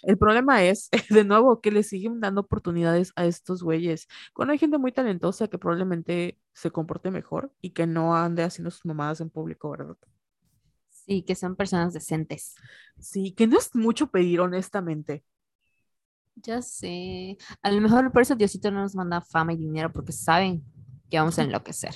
El 0.03 0.17
problema 0.17 0.63
es, 0.63 0.89
de 1.09 1.23
nuevo, 1.23 1.61
que 1.61 1.71
le 1.71 1.83
siguen 1.83 2.19
dando 2.19 2.41
oportunidades 2.41 3.11
a 3.15 3.25
estos 3.25 3.63
güeyes. 3.63 4.07
Cuando 4.33 4.53
hay 4.53 4.59
gente 4.59 4.77
muy 4.77 4.91
talentosa 4.91 5.47
que 5.47 5.57
probablemente 5.57 6.39
se 6.53 6.71
comporte 6.71 7.11
mejor 7.11 7.51
y 7.61 7.71
que 7.71 7.87
no 7.87 8.15
ande 8.15 8.43
haciendo 8.43 8.71
sus 8.71 8.85
mamadas 8.85 9.21
en 9.21 9.29
público, 9.29 9.69
¿verdad? 9.71 9.97
sí, 11.07 11.23
que 11.23 11.35
son 11.35 11.55
personas 11.55 11.93
decentes. 11.93 12.55
Sí, 12.99 13.31
que 13.31 13.47
no 13.47 13.57
es 13.57 13.73
mucho 13.75 14.07
pedir, 14.07 14.41
honestamente. 14.41 15.23
Ya 16.35 16.61
sé. 16.61 17.37
A 17.63 17.71
lo 17.71 17.81
mejor 17.81 18.11
por 18.11 18.21
eso 18.21 18.35
Diosito 18.35 18.69
no 18.69 18.81
nos 18.81 18.95
manda 18.95 19.21
fama 19.21 19.53
y 19.53 19.57
dinero, 19.57 19.91
porque 19.91 20.11
saben 20.11 20.63
que 21.09 21.17
vamos 21.17 21.39
a 21.39 21.43
enloquecer. 21.43 21.95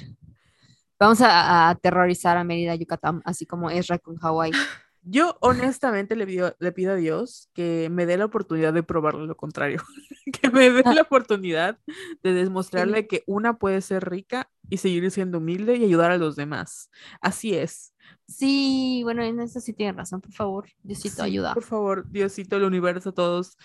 Vamos 1.00 1.22
a, 1.22 1.68
a 1.68 1.70
aterrorizar 1.70 2.38
a 2.38 2.44
Mérida, 2.44 2.76
Yucatán, 2.76 3.22
así 3.26 3.46
como 3.46 3.70
Ezra 3.70 4.00
con 4.00 4.16
Hawái. 4.18 4.52
Yo 5.04 5.38
honestamente 5.42 6.16
le 6.16 6.28
pido, 6.28 6.56
le 6.60 6.72
pido 6.72 6.94
a 6.94 6.96
Dios 6.96 7.50
que 7.54 7.90
me 7.92 8.06
dé 8.06 8.18
la 8.18 8.26
oportunidad 8.26 8.72
de 8.74 8.84
probarle 8.84 9.26
lo 9.26 9.36
contrario, 9.36 9.82
que 10.42 10.50
me 10.50 10.70
dé 10.70 10.84
Ah, 10.86 10.94
la 10.94 11.02
oportunidad 11.02 11.80
de 12.24 12.34
demostrarle 12.34 13.08
que 13.08 13.24
una 13.26 13.58
puede 13.58 13.82
ser 13.82 14.08
rica 14.10 14.50
y 14.70 14.78
seguir 14.78 15.10
siendo 15.12 15.40
humilde 15.40 15.76
y 15.76 15.86
ayudar 15.86 16.12
a 16.12 16.18
los 16.18 16.36
demás. 16.36 16.90
Así 17.20 17.56
es. 17.56 17.94
Sí, 18.28 19.02
bueno, 19.04 19.24
en 19.24 19.40
eso 19.40 19.60
sí 19.60 19.74
tienen 19.74 19.98
razón, 19.98 20.22
por 20.22 20.32
favor, 20.34 20.70
Diosito, 20.84 21.24
Sí, 21.24 21.24
ayuda. 21.24 21.54
por 21.54 21.64
favor, 21.64 22.10
Diosito, 22.10 22.56
el 22.58 22.64
universo, 22.64 23.14
todos. 23.14 23.58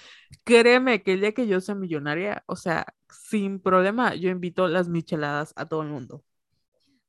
Créeme 0.44 1.02
que 1.02 1.12
el 1.14 1.20
día 1.20 1.32
que 1.32 1.46
yo 1.46 1.60
sea 1.60 1.74
millonaria, 1.74 2.42
o 2.46 2.56
sea, 2.56 2.86
sin 3.08 3.60
problema, 3.60 4.14
yo 4.14 4.30
invito 4.30 4.68
las 4.68 4.88
micheladas 4.88 5.52
a 5.56 5.66
todo 5.68 5.82
el 5.82 5.88
mundo. 5.88 6.24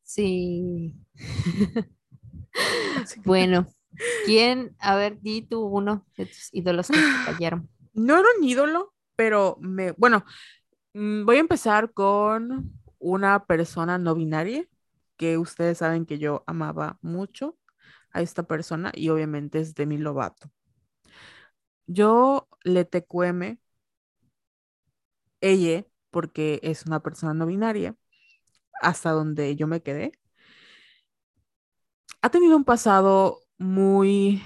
Sí. 0.03 0.95
Bueno, 3.25 3.67
¿quién? 4.25 4.75
A 4.79 4.95
ver, 4.95 5.19
di 5.21 5.41
tú 5.41 5.62
uno 5.62 6.05
de 6.17 6.25
tus 6.25 6.53
ídolos 6.53 6.88
que 6.88 6.97
te 6.97 7.01
cayeron. 7.25 7.69
No 7.93 8.17
era 8.17 8.27
un 8.38 8.43
ídolo, 8.43 8.93
pero 9.15 9.57
me, 9.60 9.91
bueno, 9.93 10.25
mm, 10.93 11.25
voy 11.25 11.38
a 11.38 11.39
empezar 11.39 11.93
con 11.93 12.73
una 12.99 13.45
persona 13.45 13.97
no 13.97 14.15
binaria 14.15 14.67
que 15.17 15.38
ustedes 15.38 15.79
saben 15.79 16.05
que 16.05 16.19
yo 16.19 16.43
amaba 16.47 16.99
mucho 17.01 17.57
a 18.11 18.22
esta 18.22 18.43
persona 18.43 18.91
y 18.95 19.09
obviamente 19.09 19.59
es 19.59 19.76
Demi 19.76 19.97
Lovato. 19.97 20.51
Yo 21.88 22.47
le 22.63 22.86
tecueme 22.86 23.59
ella 25.41 25.86
porque 26.11 26.59
es 26.63 26.86
una 26.86 27.01
persona 27.01 27.34
no 27.34 27.45
binaria 27.45 27.95
hasta 28.82 29.11
donde 29.11 29.55
yo 29.55 29.67
me 29.67 29.82
quedé. 29.82 30.13
Ha 32.22 32.30
tenido 32.30 32.55
un 32.57 32.63
pasado 32.63 33.39
muy... 33.58 34.43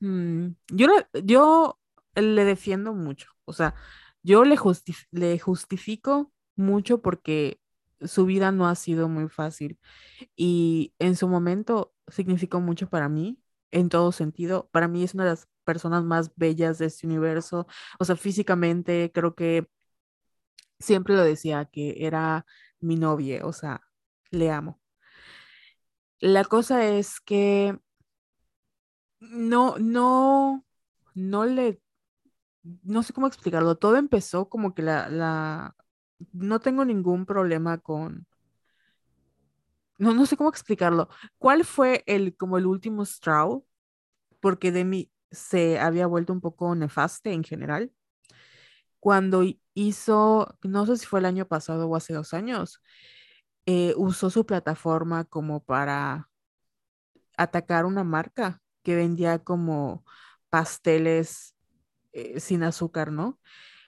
mm, 0.00 0.48
yo, 0.72 0.88
yo 1.24 1.78
le 2.14 2.44
defiendo 2.44 2.94
mucho, 2.94 3.30
o 3.44 3.52
sea, 3.52 3.74
yo 4.22 4.44
le, 4.44 4.56
justif- 4.56 5.06
le 5.10 5.38
justifico 5.38 6.32
mucho 6.56 7.00
porque 7.02 7.60
su 8.00 8.26
vida 8.26 8.52
no 8.52 8.68
ha 8.68 8.74
sido 8.74 9.08
muy 9.08 9.28
fácil 9.28 9.78
y 10.36 10.94
en 10.98 11.16
su 11.16 11.28
momento 11.28 11.94
significó 12.08 12.60
mucho 12.60 12.88
para 12.90 13.08
mí, 13.08 13.40
en 13.72 13.88
todo 13.90 14.12
sentido. 14.12 14.68
Para 14.72 14.88
mí 14.88 15.04
es 15.04 15.14
una 15.14 15.24
de 15.24 15.30
las 15.30 15.48
personas 15.64 16.04
más 16.04 16.32
bellas 16.36 16.78
de 16.78 16.86
este 16.86 17.06
universo, 17.06 17.66
o 18.00 18.04
sea, 18.04 18.16
físicamente 18.16 19.10
creo 19.14 19.34
que 19.34 19.68
siempre 20.78 21.14
lo 21.14 21.22
decía 21.24 21.64
que 21.66 22.06
era 22.06 22.46
mi 22.80 22.96
novia, 22.96 23.44
o 23.46 23.52
sea, 23.52 23.82
le 24.30 24.50
amo. 24.50 24.80
La 26.20 26.44
cosa 26.44 26.84
es 26.86 27.20
que 27.20 27.78
no, 29.20 29.76
no, 29.78 30.64
no 31.14 31.44
le, 31.44 31.80
no 32.82 33.02
sé 33.02 33.12
cómo 33.12 33.26
explicarlo, 33.26 33.76
todo 33.76 33.96
empezó 33.96 34.48
como 34.48 34.74
que 34.74 34.82
la, 34.82 35.08
la, 35.08 35.76
no 36.32 36.60
tengo 36.60 36.84
ningún 36.84 37.26
problema 37.26 37.78
con, 37.78 38.26
no, 39.98 40.14
no 40.14 40.26
sé 40.26 40.36
cómo 40.36 40.50
explicarlo. 40.50 41.08
¿Cuál 41.38 41.64
fue 41.64 42.04
el, 42.06 42.36
como 42.36 42.58
el 42.58 42.66
último 42.66 43.04
straw? 43.04 43.64
Porque 44.40 44.72
Demi 44.72 45.10
se 45.30 45.78
había 45.80 46.06
vuelto 46.06 46.32
un 46.32 46.40
poco 46.40 46.74
nefaste 46.74 47.32
en 47.32 47.44
general. 47.44 47.92
Cuando 49.00 49.42
hizo, 49.74 50.56
no 50.62 50.86
sé 50.86 50.96
si 50.96 51.06
fue 51.06 51.20
el 51.20 51.26
año 51.26 51.46
pasado 51.46 51.88
o 51.88 51.96
hace 51.96 52.12
dos 52.14 52.34
años, 52.34 52.82
eh, 53.66 53.94
usó 53.96 54.30
su 54.30 54.46
plataforma 54.46 55.24
como 55.24 55.62
para 55.64 56.28
atacar 57.36 57.86
una 57.86 58.04
marca 58.04 58.60
que 58.88 58.96
vendía 58.96 59.38
como 59.40 60.06
pasteles 60.48 61.54
eh, 62.12 62.40
sin 62.40 62.62
azúcar, 62.62 63.12
¿no? 63.12 63.38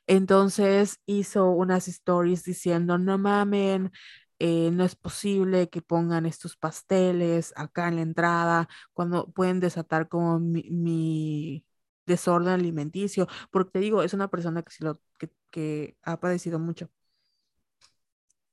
Entonces 0.07 1.01
hizo 1.07 1.51
unas 1.51 1.89
stories 1.89 2.45
diciendo, 2.45 2.99
no 2.99 3.17
mamen, 3.19 3.93
eh, 4.39 4.71
no 4.73 4.85
es 4.85 4.97
posible 4.97 5.71
que 5.71 5.81
pongan 5.83 6.27
estos 6.27 6.57
pasteles 6.57 7.55
acá 7.57 7.89
en 7.89 7.97
la 7.97 8.03
entrada 8.03 8.69
cuando 8.93 9.31
pueden 9.33 9.61
desatar 9.61 10.09
como 10.09 10.39
mi, 10.41 11.65
desorden 12.07 12.53
alimenticio, 12.53 13.27
porque 13.51 13.73
te 13.73 13.79
digo, 13.81 14.03
es 14.03 14.15
una 14.15 14.29
persona 14.29 14.63
que, 14.63 14.73
sí 14.73 14.85
lo, 14.85 15.01
que, 15.19 15.31
que 15.51 15.97
ha 16.03 16.21
padecido 16.21 16.59
mucho. 16.59 16.91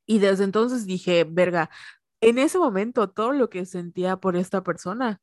Y 0.06 0.20
desde 0.20 0.44
entonces 0.46 0.86
dije, 0.86 1.26
verga, 1.26 1.70
en 2.22 2.40
ese 2.40 2.58
momento 2.60 3.10
todo 3.10 3.34
lo 3.34 3.50
que 3.50 3.66
sentía 3.66 4.18
por 4.18 4.36
esta 4.38 4.64
persona, 4.64 5.22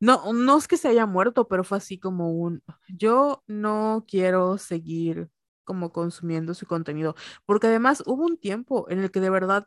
no, 0.00 0.32
no 0.32 0.58
es 0.58 0.68
que 0.68 0.76
se 0.76 0.88
haya 0.88 1.06
muerto, 1.06 1.48
pero 1.48 1.64
fue 1.64 1.78
así 1.78 1.98
como 1.98 2.32
un, 2.32 2.62
yo 2.88 3.42
no 3.46 4.04
quiero 4.08 4.58
seguir 4.58 5.28
como 5.64 5.92
consumiendo 5.92 6.54
su 6.54 6.66
contenido, 6.66 7.14
porque 7.46 7.68
además 7.68 8.02
hubo 8.06 8.24
un 8.24 8.38
tiempo 8.38 8.86
en 8.90 9.00
el 9.00 9.10
que 9.10 9.20
de 9.20 9.30
verdad 9.30 9.66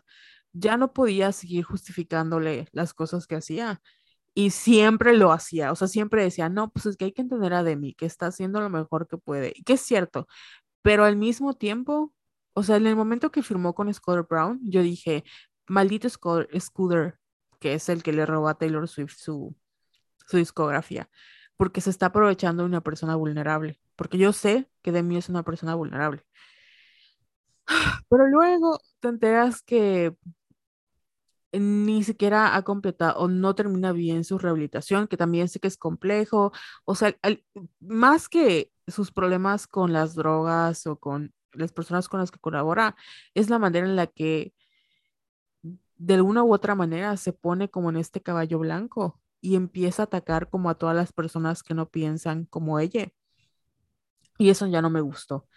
ya 0.53 0.77
no 0.77 0.93
podía 0.93 1.31
seguir 1.31 1.63
justificándole 1.65 2.67
las 2.71 2.93
cosas 2.93 3.27
que 3.27 3.35
hacía 3.35 3.81
y 4.35 4.51
siempre 4.51 5.15
lo 5.17 5.31
hacía, 5.31 5.71
o 5.71 5.75
sea, 5.75 5.87
siempre 5.87 6.23
decía, 6.23 6.49
no, 6.49 6.71
pues 6.71 6.87
es 6.87 6.97
que 6.97 7.05
hay 7.05 7.13
que 7.13 7.21
entender 7.21 7.53
a 7.53 7.63
Demi, 7.63 7.93
que 7.95 8.05
está 8.07 8.27
haciendo 8.27 8.61
lo 8.61 8.69
mejor 8.69 9.07
que 9.07 9.17
puede, 9.17 9.53
y 9.55 9.63
que 9.63 9.73
es 9.73 9.81
cierto, 9.81 10.27
pero 10.81 11.05
al 11.05 11.17
mismo 11.17 11.55
tiempo, 11.55 12.13
o 12.53 12.63
sea, 12.63 12.77
en 12.77 12.87
el 12.87 12.95
momento 12.95 13.31
que 13.31 13.43
firmó 13.43 13.75
con 13.75 13.93
Scooter 13.93 14.25
Brown, 14.29 14.59
yo 14.63 14.81
dije, 14.83 15.23
maldito 15.67 16.09
Scooter, 16.09 16.49
Scooter, 16.61 17.19
que 17.59 17.75
es 17.75 17.89
el 17.89 18.03
que 18.03 18.13
le 18.13 18.25
robó 18.25 18.49
a 18.49 18.55
Taylor 18.57 18.87
Swift 18.87 19.15
su, 19.17 19.55
su 20.27 20.37
discografía, 20.37 21.09
porque 21.57 21.81
se 21.81 21.89
está 21.89 22.07
aprovechando 22.07 22.63
de 22.63 22.69
una 22.69 22.81
persona 22.81 23.15
vulnerable, 23.15 23.79
porque 23.95 24.17
yo 24.17 24.33
sé 24.33 24.69
que 24.81 24.91
Demi 24.91 25.17
es 25.17 25.29
una 25.29 25.43
persona 25.43 25.75
vulnerable. 25.75 26.23
Pero 28.09 28.27
luego 28.27 28.79
te 28.99 29.07
enteras 29.09 29.61
que 29.61 30.15
ni 31.53 32.03
siquiera 32.03 32.55
ha 32.55 32.63
completado 32.63 33.19
o 33.19 33.27
no 33.27 33.53
termina 33.55 33.91
bien 33.91 34.23
su 34.23 34.39
rehabilitación, 34.39 35.07
que 35.07 35.17
también 35.17 35.47
sé 35.49 35.59
que 35.59 35.67
es 35.67 35.77
complejo. 35.77 36.51
O 36.85 36.95
sea, 36.95 37.15
más 37.79 38.27
que 38.27 38.71
sus 38.87 39.11
problemas 39.11 39.67
con 39.67 39.93
las 39.93 40.15
drogas 40.15 40.87
o 40.87 40.99
con 40.99 41.33
las 41.53 41.71
personas 41.71 42.09
con 42.09 42.19
las 42.19 42.31
que 42.31 42.39
colabora, 42.39 42.95
es 43.35 43.49
la 43.49 43.59
manera 43.59 43.87
en 43.87 43.95
la 43.95 44.07
que 44.07 44.53
de 45.95 46.15
alguna 46.15 46.43
u 46.43 46.53
otra 46.53 46.75
manera 46.75 47.15
se 47.17 47.33
pone 47.33 47.69
como 47.69 47.89
en 47.89 47.97
este 47.97 48.21
caballo 48.21 48.59
blanco 48.59 49.21
y 49.43 49.55
empieza 49.57 50.03
a 50.03 50.05
atacar 50.05 50.49
como 50.49 50.69
a 50.69 50.75
todas 50.75 50.95
las 50.95 51.13
personas 51.13 51.63
que 51.63 51.73
no 51.75 51.89
piensan 51.89 52.45
como 52.45 52.79
ella. 52.79 53.11
Y 54.37 54.49
eso 54.49 54.67
ya 54.67 54.81
no 54.81 54.89
me 54.89 55.01
gustó. 55.01 55.47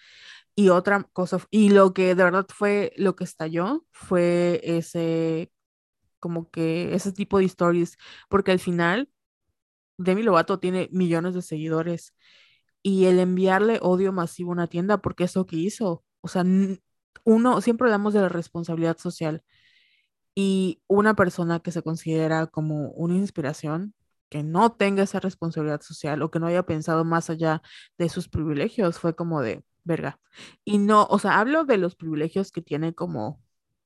Y 0.56 0.70
otra 0.70 1.04
cosa, 1.12 1.38
y 1.50 1.70
lo 1.70 1.94
que 1.94 2.14
de 2.14 2.24
verdad 2.24 2.46
fue 2.50 2.92
lo 2.96 3.16
que 3.16 3.24
estalló 3.24 3.86
fue 3.92 4.60
ese 4.64 5.52
como 6.20 6.50
que 6.50 6.94
ese 6.94 7.12
tipo 7.12 7.38
de 7.38 7.46
stories, 7.46 7.98
porque 8.28 8.52
al 8.52 8.60
final 8.60 9.10
Demi 9.98 10.22
Lovato 10.22 10.60
tiene 10.60 10.88
millones 10.92 11.34
de 11.34 11.42
seguidores 11.42 12.14
y 12.82 13.06
el 13.06 13.20
enviarle 13.20 13.80
odio 13.82 14.12
masivo 14.12 14.52
a 14.52 14.54
una 14.54 14.68
tienda, 14.68 14.98
porque 14.98 15.24
es 15.24 15.36
lo 15.36 15.46
que 15.46 15.56
hizo, 15.56 16.04
o 16.22 16.28
sea, 16.28 16.44
uno, 17.24 17.60
siempre 17.60 17.86
hablamos 17.88 18.14
de 18.14 18.20
la 18.22 18.28
responsabilidad 18.30 18.98
social 18.98 19.44
y 20.36 20.82
una 20.86 21.14
persona 21.16 21.60
que 21.60 21.72
se 21.72 21.82
considera 21.82 22.46
como 22.46 22.90
una 22.90 23.14
inspiración, 23.16 23.94
que 24.28 24.42
no 24.44 24.72
tenga 24.72 25.02
esa 25.04 25.20
responsabilidad 25.20 25.80
social 25.82 26.22
o 26.22 26.30
que 26.30 26.40
no 26.40 26.46
haya 26.48 26.64
pensado 26.64 27.04
más 27.04 27.30
allá 27.30 27.62
de 27.98 28.08
sus 28.10 28.28
privilegios, 28.28 28.98
fue 29.00 29.16
como 29.16 29.40
de 29.42 29.64
verga. 29.84 30.20
Y 30.64 30.78
no, 30.78 31.06
o 31.10 31.18
sea, 31.18 31.40
hablo 31.40 31.64
de 31.64 31.78
los 31.78 31.96
privilegios 31.96 32.52
que 32.52 32.62
tiene 32.62 32.94
como 32.94 33.42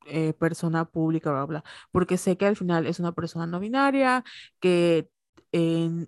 eh, 0.07 0.33
persona 0.35 0.87
pública, 0.87 1.31
bla, 1.31 1.45
bla, 1.47 1.65
porque 1.93 2.19
sé 2.19 2.37
que 2.37 2.47
al 2.47 2.57
final 2.57 2.87
es 2.87 2.99
una 3.01 3.13
persona 3.13 3.47
no 3.47 3.61
binaria, 3.61 4.25
que 4.61 5.09
eh, 5.53 6.07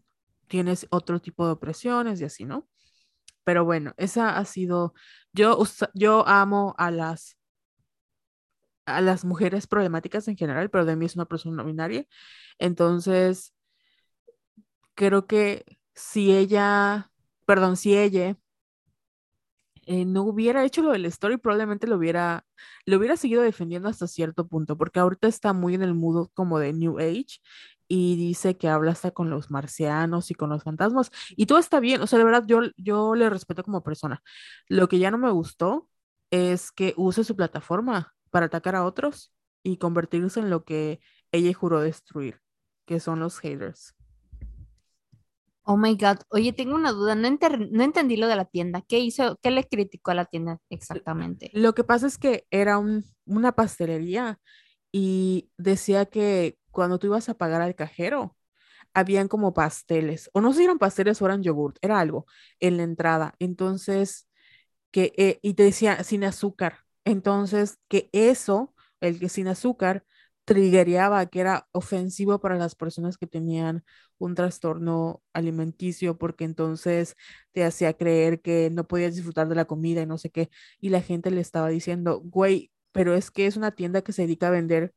tienes 0.48 0.86
otro 0.90 1.20
tipo 1.20 1.46
de 1.46 1.52
opresiones 1.52 2.20
y 2.20 2.24
así, 2.24 2.44
¿no? 2.44 2.68
Pero 3.44 3.64
bueno, 3.64 3.94
esa 3.96 4.38
ha 4.38 4.44
sido, 4.44 4.94
yo, 5.32 5.62
yo 5.94 6.26
amo 6.28 6.74
a 6.78 6.90
las 6.90 7.36
a 8.86 9.00
las 9.00 9.24
mujeres 9.24 9.66
problemáticas 9.66 10.28
en 10.28 10.36
general, 10.36 10.70
pero 10.70 10.84
de 10.84 10.96
mí 10.96 11.06
es 11.06 11.16
una 11.16 11.26
persona 11.26 11.56
no 11.56 11.64
binaria. 11.64 12.06
Entonces, 12.58 13.54
creo 14.94 15.26
que 15.26 15.64
si 15.94 16.32
ella, 16.32 17.10
perdón, 17.46 17.76
si 17.76 17.96
ella 17.96 18.36
eh, 19.86 20.04
no 20.04 20.22
hubiera 20.22 20.64
hecho 20.64 20.82
lo 20.82 20.92
del 20.92 21.06
story, 21.06 21.38
probablemente 21.38 21.86
lo 21.86 21.96
hubiera, 21.96 22.44
lo 22.86 22.98
hubiera 22.98 23.16
seguido 23.16 23.42
defendiendo 23.42 23.88
hasta 23.88 24.06
cierto 24.06 24.46
punto, 24.46 24.76
porque 24.78 25.00
ahorita 25.00 25.26
está 25.28 25.52
muy 25.52 25.74
en 25.74 25.82
el 25.82 25.94
mood 25.94 26.28
como 26.34 26.58
de 26.58 26.72
New 26.72 26.98
Age 26.98 27.40
y 27.88 28.16
dice 28.16 28.56
que 28.56 28.68
habla 28.68 28.92
hasta 28.92 29.10
con 29.10 29.28
los 29.30 29.50
marcianos 29.50 30.30
y 30.30 30.34
con 30.34 30.50
los 30.50 30.62
fantasmas 30.62 31.10
y 31.30 31.46
todo 31.46 31.58
está 31.58 31.80
bien, 31.80 32.00
o 32.00 32.06
sea, 32.06 32.18
de 32.18 32.24
verdad 32.24 32.44
yo, 32.46 32.60
yo 32.76 33.14
le 33.16 33.28
respeto 33.30 33.64
como 33.64 33.82
persona. 33.82 34.22
Lo 34.68 34.88
que 34.88 34.98
ya 34.98 35.10
no 35.10 35.18
me 35.18 35.30
gustó 35.30 35.88
es 36.30 36.70
que 36.72 36.94
use 36.96 37.24
su 37.24 37.36
plataforma 37.36 38.11
para 38.32 38.46
atacar 38.46 38.74
a 38.74 38.84
otros 38.84 39.32
y 39.62 39.76
convertirse 39.76 40.40
en 40.40 40.50
lo 40.50 40.64
que 40.64 41.00
ella 41.30 41.54
juró 41.54 41.80
destruir, 41.80 42.40
que 42.86 42.98
son 42.98 43.20
los 43.20 43.38
haters. 43.38 43.94
Oh 45.64 45.76
my 45.76 45.94
God. 45.94 46.18
Oye, 46.30 46.52
tengo 46.52 46.74
una 46.74 46.90
duda. 46.90 47.14
No, 47.14 47.28
no 47.30 47.84
entendí 47.84 48.16
lo 48.16 48.26
de 48.26 48.34
la 48.36 48.46
tienda. 48.46 48.82
¿Qué 48.88 48.98
hizo? 48.98 49.38
¿Qué 49.40 49.52
le 49.52 49.64
criticó 49.64 50.10
a 50.10 50.14
la 50.14 50.24
tienda 50.24 50.58
exactamente? 50.70 51.50
Lo 51.54 51.74
que 51.74 51.84
pasa 51.84 52.08
es 52.08 52.18
que 52.18 52.46
era 52.50 52.78
un- 52.78 53.04
una 53.26 53.52
pastelería 53.52 54.40
y 54.90 55.50
decía 55.58 56.06
que 56.06 56.58
cuando 56.72 56.98
tú 56.98 57.06
ibas 57.06 57.28
a 57.28 57.34
pagar 57.34 57.62
al 57.62 57.76
cajero, 57.76 58.36
habían 58.94 59.28
como 59.28 59.54
pasteles, 59.54 60.28
o 60.34 60.40
no 60.40 60.52
sé 60.52 60.58
si 60.58 60.64
eran 60.64 60.78
pasteles 60.78 61.22
o 61.22 61.26
eran 61.26 61.42
yogurt, 61.42 61.78
era 61.80 62.00
algo 62.00 62.26
en 62.60 62.76
la 62.76 62.82
entrada. 62.82 63.34
Entonces, 63.38 64.28
que, 64.90 65.12
eh, 65.16 65.38
y 65.42 65.54
te 65.54 65.64
decía 65.64 66.02
sin 66.04 66.24
azúcar. 66.24 66.80
Entonces, 67.04 67.78
que 67.88 68.08
eso, 68.12 68.74
el 69.00 69.18
que 69.18 69.28
sin 69.28 69.48
azúcar, 69.48 70.04
triggereaba, 70.44 71.26
que 71.26 71.40
era 71.40 71.68
ofensivo 71.72 72.40
para 72.40 72.56
las 72.56 72.74
personas 72.74 73.16
que 73.18 73.26
tenían 73.26 73.84
un 74.18 74.34
trastorno 74.34 75.22
alimenticio, 75.32 76.18
porque 76.18 76.44
entonces 76.44 77.16
te 77.52 77.64
hacía 77.64 77.94
creer 77.94 78.40
que 78.40 78.70
no 78.70 78.86
podías 78.86 79.14
disfrutar 79.14 79.48
de 79.48 79.54
la 79.54 79.64
comida 79.66 80.02
y 80.02 80.06
no 80.06 80.18
sé 80.18 80.30
qué. 80.30 80.50
Y 80.80 80.90
la 80.90 81.00
gente 81.02 81.30
le 81.30 81.40
estaba 81.40 81.68
diciendo, 81.68 82.20
güey, 82.20 82.70
pero 82.92 83.14
es 83.14 83.30
que 83.30 83.46
es 83.46 83.56
una 83.56 83.72
tienda 83.72 84.02
que 84.02 84.12
se 84.12 84.22
dedica 84.22 84.48
a 84.48 84.50
vender 84.50 84.94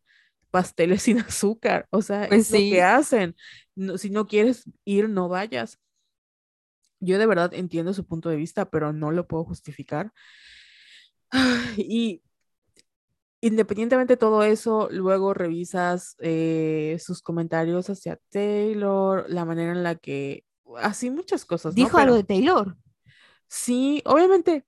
pasteles 0.52 1.04
sin 1.04 1.20
azúcar, 1.20 1.88
o 1.92 2.02
sea, 2.02 2.26
Pues 2.28 2.44
es 2.50 2.50
lo 2.50 2.66
que 2.66 2.82
hacen. 2.84 3.36
No- 3.76 3.98
si 3.98 4.10
no 4.10 4.28
quieres 4.28 4.66
ir, 4.86 5.10
no 5.10 5.30
vayas. 5.30 5.80
Yo 7.00 7.20
de 7.20 7.26
verdad 7.28 7.54
entiendo 7.54 7.94
su 7.94 8.06
punto 8.08 8.30
de 8.30 8.36
vista, 8.38 8.70
pero 8.70 8.94
no 8.94 9.12
lo 9.12 9.28
puedo 9.28 9.44
justificar. 9.46 10.12
Y 11.78 12.22
independientemente 13.42 14.14
de 14.14 14.18
todo 14.18 14.44
eso, 14.44 14.88
luego 14.92 15.34
revisas 15.34 16.16
eh, 16.20 16.98
sus 17.00 17.22
comentarios 17.22 17.90
hacia 17.90 18.20
Taylor, 18.30 19.26
la 19.30 19.46
manera 19.46 19.72
en 19.72 19.84
la 19.84 19.96
que, 19.96 20.46
así 20.78 21.10
muchas 21.12 21.46
cosas, 21.46 21.76
¿no? 21.76 21.84
Dijo 21.84 21.98
algo 21.98 22.16
de 22.16 22.24
Taylor. 22.24 22.76
sí, 23.48 24.02
obviamente, 24.06 24.66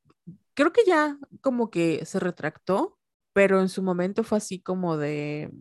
creo 0.54 0.72
que 0.72 0.82
ya 0.86 1.18
como 1.42 1.70
que 1.72 2.06
se 2.06 2.20
retractó, 2.20 2.98
pero 3.34 3.62
en 3.62 3.70
su 3.70 3.82
momento 3.82 4.24
fue 4.24 4.38
así 4.38 4.60
como 4.60 4.98
de, 4.98 5.52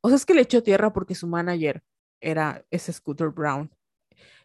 o 0.00 0.08
sea, 0.08 0.16
es 0.16 0.26
que 0.26 0.34
le 0.34 0.42
echó 0.42 0.62
tierra 0.62 0.92
porque 0.92 1.14
su 1.14 1.26
manager 1.26 1.82
era 2.20 2.64
ese 2.70 2.92
Scooter 2.92 3.28
Brown. 3.28 3.70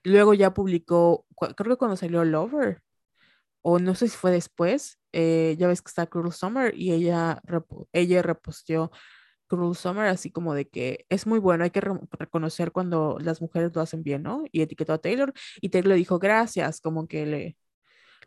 Luego 0.03 0.33
ya 0.33 0.53
publicó, 0.53 1.25
creo 1.55 1.75
que 1.75 1.79
cuando 1.79 1.97
salió 1.97 2.23
Lover, 2.23 2.81
o 3.67 3.79
no 3.79 3.95
sé 3.95 4.07
si 4.07 4.15
fue 4.17 4.31
después, 4.31 4.99
eh, 5.11 5.55
ya 5.57 5.67
ves 5.67 5.81
que 5.81 5.89
está 5.89 6.05
Cruel 6.07 6.31
Summer 6.33 6.73
y 6.77 6.91
ella, 6.93 7.41
ella 7.93 8.21
reposteó 8.21 8.91
Cruel 9.47 9.75
Summer 9.75 10.05
así 10.07 10.31
como 10.31 10.53
de 10.53 10.67
que 10.69 11.05
es 11.09 11.25
muy 11.27 11.39
bueno, 11.39 11.63
hay 11.63 11.71
que 11.71 11.81
re- 11.81 11.99
reconocer 12.11 12.71
cuando 12.71 13.17
las 13.19 13.41
mujeres 13.41 13.71
lo 13.75 13.81
hacen 13.81 14.03
bien, 14.03 14.23
¿no? 14.23 14.43
Y 14.51 14.61
etiquetó 14.61 14.93
a 14.93 14.99
Taylor 14.99 15.33
y 15.61 15.69
Taylor 15.69 15.89
le 15.89 15.95
dijo 15.95 16.19
gracias, 16.19 16.79
como 16.81 17.07
que 17.07 17.25
le... 17.25 17.57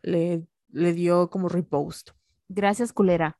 le, 0.03 0.45
le 0.71 0.93
dio 0.93 1.31
como 1.31 1.49
repost. 1.49 2.11
Gracias, 2.49 2.93
culera. 2.93 3.39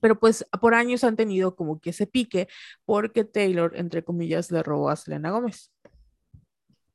Pero 0.00 0.18
pues 0.20 0.46
por 0.60 0.74
años 0.74 1.04
han 1.04 1.16
tenido 1.16 1.56
como 1.56 1.80
que 1.80 1.90
ese 1.90 2.06
pique 2.06 2.48
porque 2.84 3.24
Taylor, 3.24 3.72
entre 3.76 4.04
comillas, 4.04 4.50
le 4.52 4.62
robó 4.62 4.90
a 4.90 4.96
Selena 4.96 5.30
Gómez. 5.30 5.72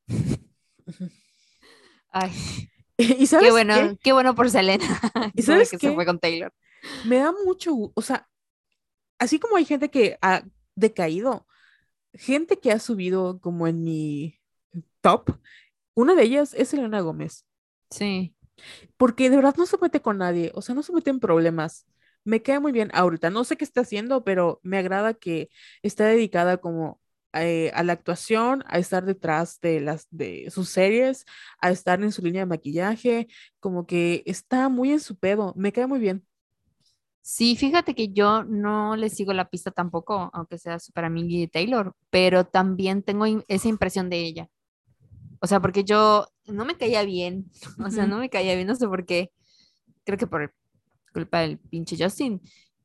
Ay, 2.11 2.31
y 2.97 3.27
sabes 3.27 3.47
qué 3.47 3.51
bueno, 3.51 3.75
qué? 3.75 3.97
qué 4.03 4.13
bueno 4.13 4.35
por 4.35 4.49
Selena. 4.49 4.85
¿Y 5.33 5.41
sabes 5.43 5.71
que 5.71 5.77
qué? 5.77 5.87
se 5.89 5.93
fue 5.93 6.05
con 6.05 6.19
Taylor. 6.19 6.53
Me 7.05 7.17
da 7.17 7.33
mucho, 7.45 7.91
o 7.93 8.01
sea, 8.01 8.27
así 9.19 9.39
como 9.39 9.55
hay 9.55 9.65
gente 9.65 9.89
que 9.89 10.17
ha 10.21 10.43
decaído, 10.75 11.47
gente 12.13 12.59
que 12.59 12.71
ha 12.71 12.79
subido 12.79 13.39
como 13.39 13.67
en 13.67 13.83
mi 13.83 14.39
top, 15.01 15.37
una 15.95 16.15
de 16.15 16.23
ellas 16.23 16.53
es 16.53 16.69
Selena 16.69 17.01
Gómez. 17.01 17.45
Sí. 17.89 18.35
porque 18.97 19.29
de 19.29 19.35
verdad 19.35 19.55
no 19.57 19.67
se 19.67 19.77
mete 19.79 20.01
con 20.01 20.17
nadie, 20.17 20.51
o 20.55 20.61
sea, 20.63 20.75
no 20.75 20.83
se 20.83 20.93
mete 20.93 21.11
en 21.11 21.19
problemas. 21.19 21.85
Me 22.25 22.41
cae 22.41 22.59
muy 22.59 22.71
bien 22.71 22.89
ahorita, 22.93 23.29
no 23.29 23.43
sé 23.43 23.57
qué 23.57 23.65
está 23.65 23.81
haciendo, 23.81 24.23
pero 24.23 24.59
me 24.63 24.77
agrada 24.79 25.13
que 25.13 25.49
está 25.83 26.05
dedicada 26.05 26.57
como 26.57 27.01
eh, 27.34 27.71
a 27.73 27.84
la 27.84 27.93
actuación, 27.93 28.63
a 28.67 28.77
estar 28.79 29.05
detrás 29.05 29.59
de 29.61 29.81
las 29.81 30.07
de 30.11 30.49
sus 30.51 30.69
series, 30.69 31.25
a 31.59 31.71
estar 31.71 32.01
en 32.03 32.11
su 32.11 32.21
línea 32.21 32.41
de 32.41 32.45
maquillaje, 32.45 33.27
como 33.59 33.86
que 33.86 34.23
está 34.25 34.69
muy 34.69 34.91
en 34.91 34.99
su 34.99 35.17
pedo, 35.17 35.53
me 35.55 35.71
cae 35.71 35.88
muy 35.88 35.99
bien. 35.99 36.25
Sí, 37.21 37.55
fíjate 37.55 37.95
que 37.95 38.09
yo 38.09 38.43
no 38.43 38.97
le 38.97 39.09
sigo 39.09 39.31
la 39.31 39.49
pista 39.49 39.71
tampoco, 39.71 40.29
aunque 40.34 40.57
sea 40.57 40.77
amiga 40.95 41.39
de 41.39 41.47
Taylor, 41.47 41.95
pero 42.09 42.45
también 42.45 43.01
tengo 43.01 43.25
esa 43.47 43.69
impresión 43.69 44.09
de 44.09 44.19
ella. 44.25 44.49
O 45.39 45.47
sea, 45.47 45.61
porque 45.61 45.86
yo 45.86 46.27
no 46.47 46.65
me 46.65 46.77
caía 46.77 47.03
bien, 47.03 47.49
o 47.86 47.89
sea, 47.89 48.07
no 48.07 48.17
me 48.17 48.29
caía 48.29 48.55
bien, 48.55 48.67
no 48.67 48.75
sé 48.75 48.88
por 48.88 49.05
qué, 49.05 49.31
creo 50.03 50.17
que 50.17 50.27
por 50.27 50.53
culpa 51.13 51.39
del 51.39 51.59
pinche 51.59 51.95
Justin. 51.97 52.41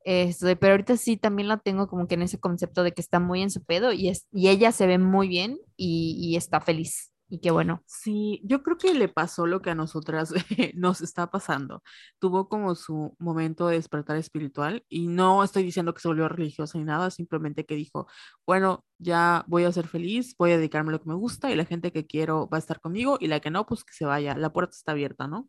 Este, 0.09 0.55
pero 0.55 0.73
ahorita 0.73 0.97
sí 0.97 1.17
también 1.17 1.47
la 1.47 1.57
tengo 1.57 1.87
como 1.87 2.07
que 2.07 2.15
en 2.15 2.23
ese 2.23 2.39
concepto 2.39 2.81
de 2.81 2.93
que 2.93 3.01
está 3.01 3.19
muy 3.19 3.43
en 3.43 3.51
su 3.51 3.63
pedo 3.63 3.93
y, 3.93 4.09
es, 4.09 4.27
y 4.31 4.49
ella 4.49 4.71
se 4.71 4.87
ve 4.87 4.97
muy 4.97 5.27
bien 5.27 5.59
y, 5.77 6.17
y 6.19 6.35
está 6.35 6.59
feliz. 6.61 7.13
Y 7.29 7.41
qué 7.41 7.51
bueno. 7.51 7.83
Sí, 7.85 8.41
yo 8.43 8.63
creo 8.63 8.79
que 8.79 8.95
le 8.95 9.07
pasó 9.07 9.45
lo 9.45 9.61
que 9.61 9.69
a 9.69 9.75
nosotras 9.75 10.33
nos 10.73 11.01
está 11.01 11.29
pasando. 11.29 11.83
Tuvo 12.17 12.49
como 12.49 12.73
su 12.73 13.15
momento 13.19 13.67
de 13.67 13.75
despertar 13.75 14.17
espiritual 14.17 14.83
y 14.89 15.05
no 15.05 15.43
estoy 15.43 15.61
diciendo 15.61 15.93
que 15.93 16.01
se 16.01 16.07
volvió 16.07 16.27
religiosa 16.27 16.79
ni 16.79 16.85
nada, 16.85 17.11
simplemente 17.11 17.67
que 17.67 17.75
dijo, 17.75 18.07
bueno, 18.47 18.83
ya 18.97 19.45
voy 19.47 19.65
a 19.65 19.71
ser 19.71 19.87
feliz, 19.87 20.35
voy 20.39 20.53
a 20.53 20.57
dedicarme 20.57 20.89
a 20.89 20.93
lo 20.93 21.01
que 21.01 21.09
me 21.09 21.15
gusta 21.15 21.51
y 21.51 21.55
la 21.55 21.65
gente 21.65 21.91
que 21.91 22.07
quiero 22.07 22.49
va 22.49 22.57
a 22.57 22.59
estar 22.59 22.81
conmigo 22.81 23.19
y 23.21 23.27
la 23.27 23.41
que 23.41 23.51
no, 23.51 23.67
pues 23.67 23.83
que 23.83 23.93
se 23.93 24.05
vaya. 24.05 24.35
La 24.35 24.51
puerta 24.51 24.75
está 24.75 24.93
abierta, 24.93 25.27
¿no? 25.27 25.47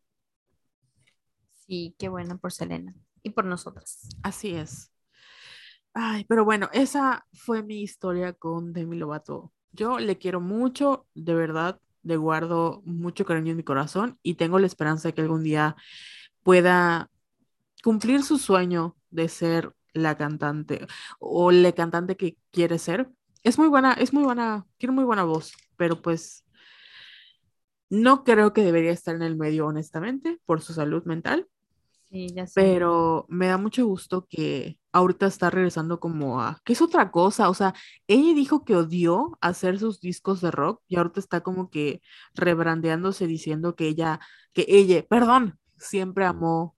Sí, 1.55 1.95
qué 1.99 2.11
bueno 2.11 2.39
por 2.39 2.53
Selena 2.53 2.95
y 3.23 3.31
por 3.31 3.45
nosotras. 3.45 4.09
Así 4.23 4.55
es. 4.55 4.93
Ay, 5.93 6.25
pero 6.29 6.45
bueno, 6.45 6.69
esa 6.73 7.27
fue 7.33 7.63
mi 7.63 7.83
historia 7.83 8.33
con 8.33 8.73
Demi 8.73 8.97
Lovato. 8.97 9.53
Yo 9.73 9.99
le 9.99 10.19
quiero 10.19 10.41
mucho, 10.41 11.07
de 11.15 11.35
verdad, 11.35 11.81
le 12.03 12.17
guardo 12.17 12.83
mucho 12.85 13.25
cariño 13.25 13.51
en 13.51 13.57
mi 13.57 13.65
corazón 13.65 14.19
y 14.23 14.35
tengo 14.35 14.59
la 14.59 14.67
esperanza 14.67 15.09
de 15.09 15.15
que 15.15 15.21
algún 15.23 15.43
día 15.43 15.77
pueda 16.43 17.11
cumplir 17.83 18.23
su 18.23 18.39
sueño 18.39 18.97
de 19.11 19.29
ser 19.29 19.75
la 19.93 20.17
cantante 20.17 20.87
o 21.19 21.51
la 21.51 21.73
cantante 21.73 22.17
que 22.17 22.37
quiere 22.51 22.79
ser. 22.79 23.11
Es 23.43 23.59
muy 23.59 23.69
buena, 23.69 23.93
es 23.95 24.13
muy 24.13 24.23
buena, 24.23 24.67
tiene 24.79 24.95
muy 24.95 25.05
buena 25.05 25.25
voz, 25.25 25.53
pero 25.77 26.01
pues 26.01 26.45
no 27.89 28.23
creo 28.25 28.53
que 28.53 28.63
debería 28.63 28.93
estar 28.93 29.15
en 29.15 29.23
el 29.23 29.37
medio, 29.37 29.67
honestamente, 29.67 30.41
por 30.47 30.61
su 30.63 30.73
salud 30.73 31.05
mental. 31.05 31.49
Sí, 32.11 32.27
ya 32.35 32.47
sé. 32.47 32.53
Pero 32.61 33.27
me 33.29 33.47
da 33.47 33.57
mucho 33.57 33.87
gusto 33.87 34.27
que 34.29 34.79
ahorita 34.93 35.27
está 35.27 35.49
regresando 35.51 36.01
como 36.01 36.41
a, 36.43 36.61
que 36.65 36.73
es 36.73 36.83
otra 36.83 37.13
cosa, 37.13 37.49
o 37.49 37.55
sea, 37.55 37.73
ella 38.09 38.35
dijo 38.35 38.65
que 38.65 38.75
odió 38.75 39.39
hacer 39.41 39.79
sus 39.79 40.01
discos 40.01 40.41
de 40.41 40.51
rock 40.51 40.83
y 40.89 40.97
ahorita 40.97 41.21
está 41.21 41.41
como 41.43 41.71
que 41.71 42.03
rebrandeándose 42.35 43.29
diciendo 43.29 43.77
que 43.77 43.87
ella, 43.87 44.19
que 44.53 44.65
ella, 44.69 45.05
perdón, 45.09 45.59
siempre 45.79 46.25
amó 46.25 46.77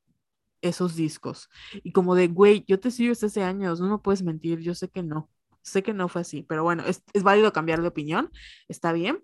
esos 0.62 0.96
discos. 0.96 1.48
Y 1.84 1.92
como 1.92 2.14
de, 2.14 2.28
güey, 2.28 2.64
yo 2.68 2.80
te 2.80 2.90
sigo 2.90 3.10
desde 3.10 3.28
hace 3.28 3.42
años, 3.44 3.80
no 3.80 3.88
me 3.90 3.98
puedes 3.98 4.22
mentir, 4.22 4.60
yo 4.60 4.74
sé 4.74 4.88
que 4.90 5.02
no, 5.02 5.30
sé 5.62 5.82
que 5.82 5.94
no 5.94 6.08
fue 6.08 6.22
así, 6.22 6.42
pero 6.44 6.64
bueno, 6.64 6.84
es, 6.86 7.02
es 7.14 7.22
válido 7.24 7.52
cambiar 7.52 7.82
de 7.82 7.88
opinión, 7.88 8.30
está 8.68 8.92
bien, 8.92 9.22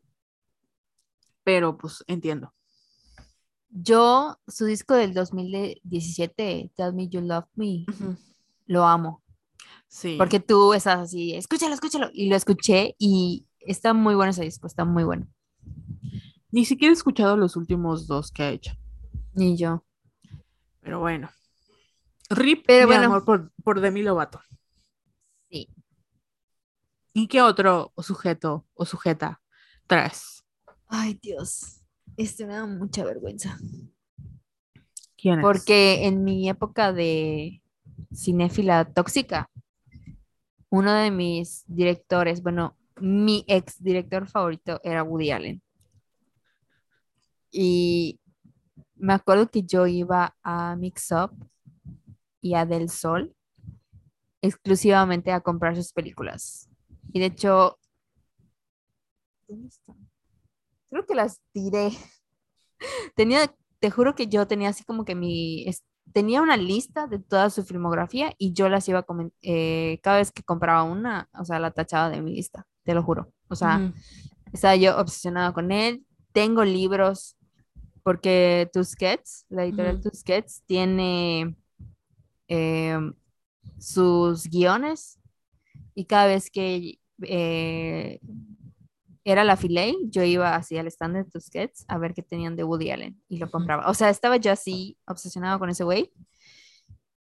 pero 1.45 1.77
pues 1.79 2.05
entiendo. 2.07 2.55
Yo, 3.71 4.39
su 4.47 4.65
disco 4.65 4.95
del 4.95 5.15
2017, 5.15 6.73
Tell 6.75 6.95
Me 6.95 7.09
You 7.09 7.21
Love 7.21 7.47
Me, 7.55 7.85
lo 8.67 8.87
amo. 8.87 9.23
Sí. 9.89 10.17
Porque 10.19 10.41
tú 10.41 10.75
estás 10.75 10.99
así, 10.99 11.35
escúchalo, 11.35 11.75
escúchalo. 11.75 12.11
Y 12.13 12.29
lo 12.29 12.37
escuché 12.37 12.95
y 12.99 13.47
está 13.61 13.93
muy 13.95 14.15
bueno 14.15 14.31
ese 14.31 14.45
disco, 14.45 14.67
está 14.67 14.85
muy 14.85 15.05
bueno. 15.05 15.27
Ni 16.51 16.65
siquiera 16.65 16.93
he 16.93 16.95
escuchado 16.95 17.37
los 17.37 17.57
últimos 17.57 18.07
dos 18.07 18.31
que 18.31 18.43
ha 18.43 18.51
hecho. 18.51 18.73
Ni 19.35 19.57
yo. 19.57 19.85
Pero 20.81 21.01
bueno. 21.01 21.31
Rip, 22.31 22.65
Pero 22.67 22.87
mi 22.87 22.95
bueno. 22.95 23.07
amor, 23.07 23.25
por, 23.25 23.53
por 23.63 23.81
Demi 23.81 24.03
Lovato. 24.03 24.41
Sí. 25.51 25.69
¿Y 27.13 27.27
qué 27.29 27.43
otro 27.43 27.93
sujeto 27.99 28.67
o 28.75 28.85
sujeta 28.85 29.41
traes? 29.87 30.45
Ay, 30.87 31.19
Dios. 31.23 31.78
Este 32.19 32.47
me 32.47 32.55
da 32.55 32.67
mucha 32.67 33.05
vergüenza. 33.05 33.57
¿Quién 35.17 35.39
es? 35.39 35.43
Porque 35.43 36.05
en 36.05 36.25
mi 36.25 36.49
época 36.49 36.93
de 36.93 37.63
cinéfila 38.13 38.93
tóxica, 38.93 39.49
uno 40.69 40.93
de 40.95 41.13
mis 41.13 41.63
directores, 41.69 42.43
bueno, 42.43 42.77
mi 43.01 43.45
ex 43.47 43.81
director 43.81 44.27
favorito 44.27 44.81
era 44.83 45.05
Woody 45.05 45.31
Allen. 45.31 45.63
Y 47.53 48.19
me 48.97 49.13
acuerdo 49.13 49.49
que 49.49 49.63
yo 49.63 49.87
iba 49.87 50.37
a 50.43 50.75
Mix 50.75 51.13
Up 51.13 51.31
y 52.41 52.55
a 52.55 52.67
Del 52.67 52.91
Sol 52.91 53.33
exclusivamente 54.43 55.31
a 55.31 55.41
comprar 55.41 55.77
sus 55.77 55.93
películas. 55.93 56.69
Y 57.13 57.21
de 57.21 57.27
hecho, 57.27 57.79
¿dónde 59.47 59.69
están? 59.69 60.08
Creo 60.91 61.07
que 61.07 61.15
las 61.15 61.41
tiré. 61.53 61.91
Tenía, 63.17 63.55
te 63.81 63.91
juro 63.91 64.15
que 64.15 64.29
yo 64.29 64.47
tenía 64.47 64.69
así 64.71 64.85
como 64.85 65.05
que 65.05 65.15
mi, 65.15 65.67
tenía 66.13 66.43
una 66.43 66.57
lista 66.57 67.07
de 67.07 67.19
toda 67.19 67.51
su 67.51 67.65
filmografía 67.65 68.33
y 68.39 68.53
yo 68.53 68.69
las 68.69 68.89
iba 68.89 69.01
a 69.01 69.07
eh, 69.43 70.01
cada 70.03 70.19
vez 70.19 70.33
que 70.33 70.43
compraba 70.43 70.83
una, 70.85 71.29
o 71.39 71.45
sea, 71.45 71.59
la 71.59 71.71
tachaba 71.71 72.11
de 72.11 72.23
mi 72.23 72.35
lista, 72.35 72.67
te 72.85 72.95
lo 72.95 73.03
juro. 73.03 73.33
O 73.49 73.55
sea, 73.55 73.79
Ujú. 73.79 73.95
estaba 74.53 74.77
yo 74.77 74.99
obsesionada 74.99 75.53
con 75.53 75.73
él. 75.73 76.05
Tengo 76.33 76.65
libros 76.65 77.37
porque 78.03 78.71
Tusquets, 78.73 79.45
la 79.49 79.65
editorial 79.65 79.97
Ujú. 79.97 80.11
Tusquets, 80.11 80.63
tiene 80.67 81.57
em, 82.49 83.13
sus 83.79 84.45
guiones 84.45 85.19
y 85.95 86.05
cada 86.07 86.27
vez 86.27 86.51
que 86.51 86.99
eh, 87.23 88.21
era 89.31 89.45
la 89.45 89.57
Filey, 89.57 89.95
yo 90.05 90.23
iba 90.23 90.57
así 90.57 90.79
al 90.79 90.87
stand 90.87 91.17
de 91.17 91.25
Tusquets 91.25 91.85
a 91.87 91.99
ver 91.99 92.15
qué 92.15 92.23
tenían 92.23 92.57
de 92.57 92.65
Woody 92.65 92.91
Allen 92.91 93.23
y 93.29 93.37
lo 93.37 93.51
compraba. 93.51 93.89
O 93.91 93.95
sea, 93.95 94.09
estaba 94.09 94.39
yo 94.39 94.51
así 94.51 94.97
obsesionada 95.07 95.59
con 95.59 95.69
ese 95.69 95.85
güey 95.85 96.11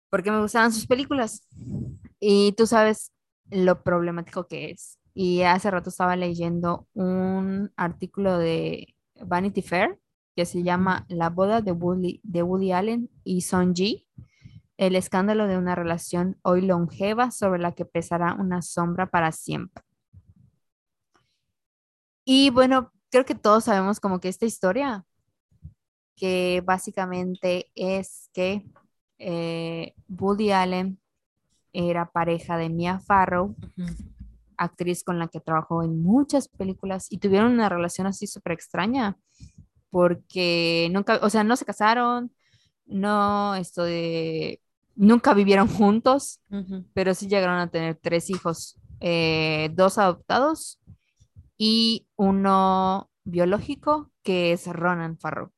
porque 0.09 0.31
me 0.31 0.41
gustaban 0.41 0.71
sus 0.71 0.87
películas. 0.87 1.45
Y 2.19 2.53
tú 2.53 2.65
sabes 2.65 3.11
lo 3.49 3.83
problemático 3.83 4.47
que 4.47 4.71
es. 4.71 4.99
Y 5.13 5.41
hace 5.41 5.69
rato 5.69 5.89
estaba 5.89 6.15
leyendo 6.15 6.87
un 6.93 7.71
artículo 7.75 8.37
de 8.37 8.95
Vanity 9.25 9.61
Fair 9.61 9.99
que 10.33 10.45
se 10.45 10.63
llama 10.63 11.05
La 11.09 11.29
boda 11.29 11.61
de 11.61 11.73
Woody, 11.73 12.21
de 12.23 12.41
Woody 12.41 12.71
Allen 12.71 13.09
y 13.25 13.41
Son 13.41 13.75
Ji, 13.75 14.07
el 14.77 14.95
escándalo 14.95 15.47
de 15.47 15.57
una 15.57 15.75
relación 15.75 16.37
hoy 16.41 16.61
longeva 16.61 17.31
sobre 17.31 17.59
la 17.59 17.73
que 17.73 17.83
pesará 17.83 18.35
una 18.35 18.61
sombra 18.61 19.07
para 19.07 19.33
siempre. 19.33 19.83
Y 22.23 22.49
bueno, 22.49 22.91
creo 23.09 23.25
que 23.25 23.35
todos 23.35 23.65
sabemos 23.65 23.99
como 23.99 24.19
que 24.19 24.29
esta 24.29 24.45
historia, 24.45 25.05
que 26.15 26.61
básicamente 26.65 27.71
es 27.75 28.29
que 28.33 28.65
eh, 29.17 29.93
Woody 30.07 30.51
Allen 30.51 30.99
era 31.73 32.11
pareja 32.11 32.57
de 32.57 32.69
Mia 32.69 32.99
Farrow, 32.99 33.55
actriz 34.57 35.03
con 35.03 35.19
la 35.19 35.27
que 35.27 35.39
trabajó 35.39 35.83
en 35.83 36.01
muchas 36.03 36.47
películas 36.47 37.07
y 37.09 37.17
tuvieron 37.17 37.53
una 37.53 37.69
relación 37.69 38.07
así 38.07 38.27
súper 38.27 38.53
extraña 38.53 39.17
porque 39.89 40.89
nunca, 40.91 41.19
o 41.21 41.29
sea, 41.29 41.43
no 41.43 41.55
se 41.55 41.65
casaron, 41.65 42.31
no, 42.85 43.55
esto 43.55 43.83
de, 43.83 44.61
nunca 44.95 45.33
vivieron 45.33 45.67
juntos, 45.67 46.39
pero 46.93 47.13
sí 47.13 47.27
llegaron 47.27 47.57
a 47.59 47.69
tener 47.69 47.95
tres 47.95 48.29
hijos, 48.29 48.79
eh, 48.99 49.69
dos 49.73 49.97
adoptados 49.97 50.79
y 51.63 52.07
uno 52.15 53.11
biológico 53.23 54.09
que 54.23 54.51
es 54.51 54.65
Ronan 54.65 55.19
Farrow. 55.19 55.51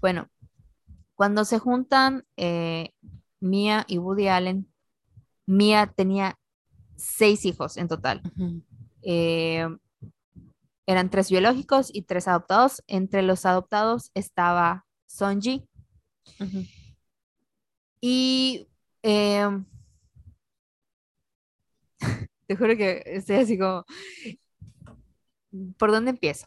Bueno, 0.00 0.28
cuando 1.16 1.44
se 1.44 1.58
juntan 1.58 2.24
eh, 2.36 2.90
Mia 3.40 3.84
y 3.88 3.98
Woody 3.98 4.28
Allen, 4.28 4.72
Mia 5.44 5.88
tenía 5.88 6.38
seis 6.94 7.44
hijos 7.46 7.78
en 7.78 7.88
total. 7.88 8.22
Eh, 9.02 9.66
eran 10.86 11.10
tres 11.10 11.32
biológicos 11.32 11.90
y 11.92 12.02
tres 12.02 12.28
adoptados. 12.28 12.84
Entre 12.86 13.22
los 13.22 13.44
adoptados 13.44 14.12
estaba 14.14 14.86
Sonji. 15.06 15.68
Y 18.00 18.68
eh, 19.02 19.48
te 22.46 22.54
juro 22.54 22.76
que 22.76 23.02
estoy 23.04 23.36
así 23.36 23.58
como, 23.58 23.84
¿por 25.78 25.90
dónde 25.90 26.10
empiezo? 26.10 26.46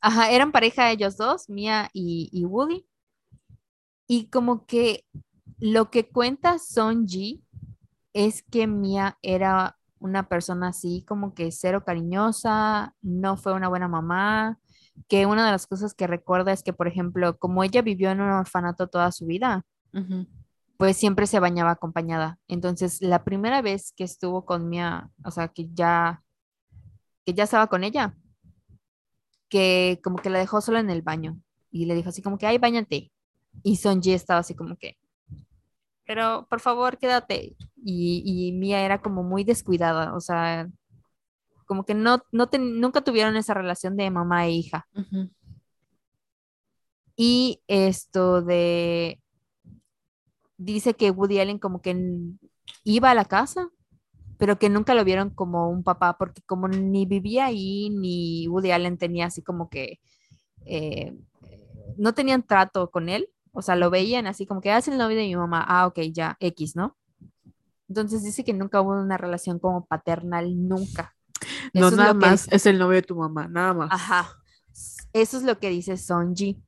Ajá, 0.00 0.30
eran 0.30 0.52
pareja 0.52 0.90
ellos 0.90 1.16
dos, 1.16 1.48
Mia 1.48 1.90
y, 1.92 2.28
y 2.32 2.44
Woody. 2.44 2.86
Y 4.06 4.28
como 4.28 4.66
que 4.66 5.04
lo 5.58 5.90
que 5.90 6.08
cuenta 6.08 6.58
Sonji 6.58 7.42
es 8.12 8.42
que 8.42 8.66
Mia 8.66 9.18
era 9.22 9.76
una 9.98 10.28
persona 10.28 10.68
así 10.68 11.04
como 11.06 11.34
que 11.34 11.50
cero 11.50 11.84
cariñosa, 11.84 12.94
no 13.02 13.36
fue 13.36 13.52
una 13.52 13.68
buena 13.68 13.88
mamá, 13.88 14.58
que 15.08 15.26
una 15.26 15.44
de 15.44 15.52
las 15.52 15.66
cosas 15.66 15.94
que 15.94 16.06
recuerda 16.06 16.52
es 16.52 16.62
que, 16.62 16.72
por 16.72 16.88
ejemplo, 16.88 17.38
como 17.38 17.62
ella 17.62 17.82
vivió 17.82 18.10
en 18.10 18.20
un 18.20 18.30
orfanato 18.30 18.88
toda 18.88 19.12
su 19.12 19.26
vida, 19.26 19.64
pues 20.76 20.96
siempre 20.96 21.26
se 21.26 21.40
bañaba 21.40 21.72
acompañada. 21.72 22.38
Entonces, 22.48 23.00
la 23.00 23.24
primera 23.24 23.62
vez 23.62 23.92
que 23.96 24.04
estuvo 24.04 24.44
con 24.44 24.68
Mia, 24.68 25.10
o 25.24 25.30
sea, 25.30 25.48
que 25.48 25.68
ya, 25.72 26.22
que 27.26 27.34
ya 27.34 27.44
estaba 27.44 27.66
con 27.66 27.84
ella, 27.84 28.16
que 29.48 30.00
como 30.02 30.16
que 30.16 30.30
la 30.30 30.38
dejó 30.38 30.60
sola 30.60 30.80
en 30.80 30.90
el 30.90 31.02
baño 31.02 31.38
y 31.70 31.86
le 31.86 31.94
dijo 31.94 32.08
así 32.08 32.22
como 32.22 32.38
que, 32.38 32.46
ay, 32.46 32.58
bañate. 32.58 33.12
Y 33.62 33.76
Sonji 33.76 34.12
estaba 34.12 34.40
así 34.40 34.54
como 34.54 34.76
que, 34.76 34.96
pero 36.06 36.46
por 36.48 36.60
favor, 36.60 36.98
quédate. 36.98 37.56
Y, 37.84 38.22
y 38.24 38.52
Mia 38.52 38.80
era 38.84 39.02
como 39.02 39.24
muy 39.24 39.42
descuidada, 39.44 40.14
o 40.14 40.20
sea, 40.20 40.68
como 41.66 41.84
que 41.84 41.94
no, 41.94 42.22
no 42.30 42.48
nunca 42.58 43.02
tuvieron 43.02 43.36
esa 43.36 43.54
relación 43.54 43.96
de 43.96 44.10
mamá 44.10 44.46
e 44.46 44.52
hija. 44.52 44.86
Y 47.16 47.60
esto 47.66 48.42
de, 48.42 49.20
dice 50.58 50.94
que 50.94 51.10
Woody 51.10 51.40
Allen 51.40 51.58
como 51.58 51.80
que 51.82 51.96
iba 52.84 53.10
a 53.10 53.14
la 53.14 53.24
casa, 53.24 53.68
pero 54.38 54.58
que 54.58 54.68
nunca 54.68 54.94
lo 54.94 55.04
vieron 55.04 55.30
como 55.30 55.70
un 55.70 55.82
papá, 55.82 56.16
porque 56.18 56.42
como 56.42 56.68
ni 56.68 57.06
vivía 57.06 57.46
ahí, 57.46 57.90
ni 57.90 58.46
Woody 58.48 58.70
Allen 58.70 58.98
tenía 58.98 59.26
así 59.26 59.42
como 59.42 59.68
que, 59.68 60.00
eh, 60.64 61.16
no 61.96 62.12
tenían 62.14 62.42
trato 62.42 62.90
con 62.90 63.08
él, 63.08 63.28
o 63.52 63.62
sea, 63.62 63.76
lo 63.76 63.88
veían 63.90 64.26
así 64.26 64.46
como 64.46 64.60
que 64.60 64.70
hace 64.70 64.90
el 64.90 64.98
novio 64.98 65.16
de 65.16 65.22
mi 65.24 65.36
mamá, 65.36 65.64
ah, 65.66 65.86
ok, 65.86 66.00
ya, 66.12 66.36
X, 66.40 66.76
¿no? 66.76 66.96
Entonces 67.88 68.22
dice 68.24 68.44
que 68.44 68.52
nunca 68.52 68.80
hubo 68.80 68.90
una 69.00 69.16
relación 69.16 69.58
como 69.58 69.86
paternal, 69.86 70.68
nunca. 70.68 71.14
No, 71.72 71.80
Eso 71.86 71.88
es 71.90 71.96
nada 71.96 72.12
lo 72.14 72.18
que 72.20 72.26
más 72.26 72.44
dice- 72.44 72.56
es 72.56 72.66
el 72.66 72.78
novio 72.78 72.96
de 72.96 73.02
tu 73.02 73.16
mamá, 73.16 73.48
nada 73.48 73.72
más. 73.74 73.88
Ajá. 73.92 74.28
Eso 75.12 75.36
es 75.38 75.44
lo 75.44 75.58
que 75.58 75.70
dice 75.70 75.96
Sonji. 75.96 76.60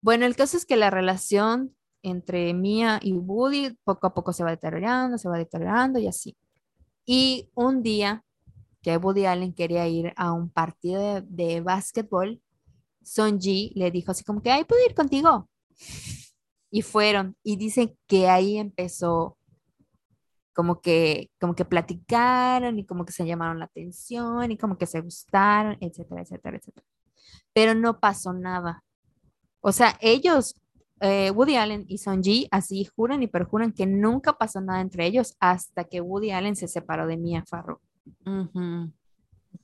Bueno, 0.00 0.26
el 0.26 0.36
caso 0.36 0.56
es 0.56 0.66
que 0.66 0.76
la 0.76 0.90
relación 0.90 1.74
entre 2.02 2.54
Mia 2.54 3.00
y 3.02 3.12
Woody 3.12 3.76
poco 3.84 4.06
a 4.06 4.14
poco 4.14 4.32
se 4.32 4.44
va 4.44 4.50
deteriorando, 4.50 5.18
se 5.18 5.28
va 5.28 5.38
deteriorando 5.38 5.98
y 5.98 6.06
así. 6.06 6.36
Y 7.04 7.50
un 7.54 7.82
día 7.82 8.24
que 8.82 8.96
Woody 8.96 9.26
Allen 9.26 9.52
quería 9.52 9.86
ir 9.88 10.12
a 10.16 10.32
un 10.32 10.50
partido 10.50 11.02
de, 11.02 11.22
de 11.22 11.60
básquetbol, 11.60 12.40
Sonji 13.02 13.72
le 13.74 13.90
dijo 13.90 14.12
así 14.12 14.24
como 14.24 14.42
que, 14.42 14.50
ay, 14.50 14.64
¿puedo 14.64 14.84
ir 14.86 14.94
contigo? 14.94 15.48
Y 16.70 16.82
fueron. 16.82 17.36
Y 17.42 17.56
dicen 17.56 17.96
que 18.06 18.28
ahí 18.28 18.58
empezó 18.58 19.38
como 20.58 20.80
que, 20.80 21.30
como 21.40 21.54
que 21.54 21.64
platicaron 21.64 22.80
y 22.80 22.84
como 22.84 23.04
que 23.04 23.12
se 23.12 23.24
llamaron 23.24 23.60
la 23.60 23.66
atención 23.66 24.50
y 24.50 24.58
como 24.58 24.76
que 24.76 24.86
se 24.86 25.00
gustaron, 25.00 25.78
etcétera, 25.80 26.22
etcétera, 26.22 26.56
etcétera. 26.56 26.86
Pero 27.52 27.74
no 27.74 28.00
pasó 28.00 28.32
nada. 28.32 28.82
O 29.60 29.70
sea, 29.70 29.96
ellos, 30.00 30.56
eh, 31.00 31.30
Woody 31.30 31.56
Allen 31.56 31.84
y 31.88 31.98
Sonji, 31.98 32.48
así 32.50 32.84
juran 32.84 33.22
y 33.22 33.28
perjuran 33.28 33.72
que 33.72 33.86
nunca 33.86 34.32
pasó 34.34 34.60
nada 34.60 34.80
entre 34.80 35.06
ellos 35.06 35.36
hasta 35.38 35.84
que 35.84 36.00
Woody 36.00 36.32
Allen 36.32 36.56
se 36.56 36.68
separó 36.68 37.06
de 37.06 37.16
Mia 37.16 37.44
Farrow. 37.46 37.80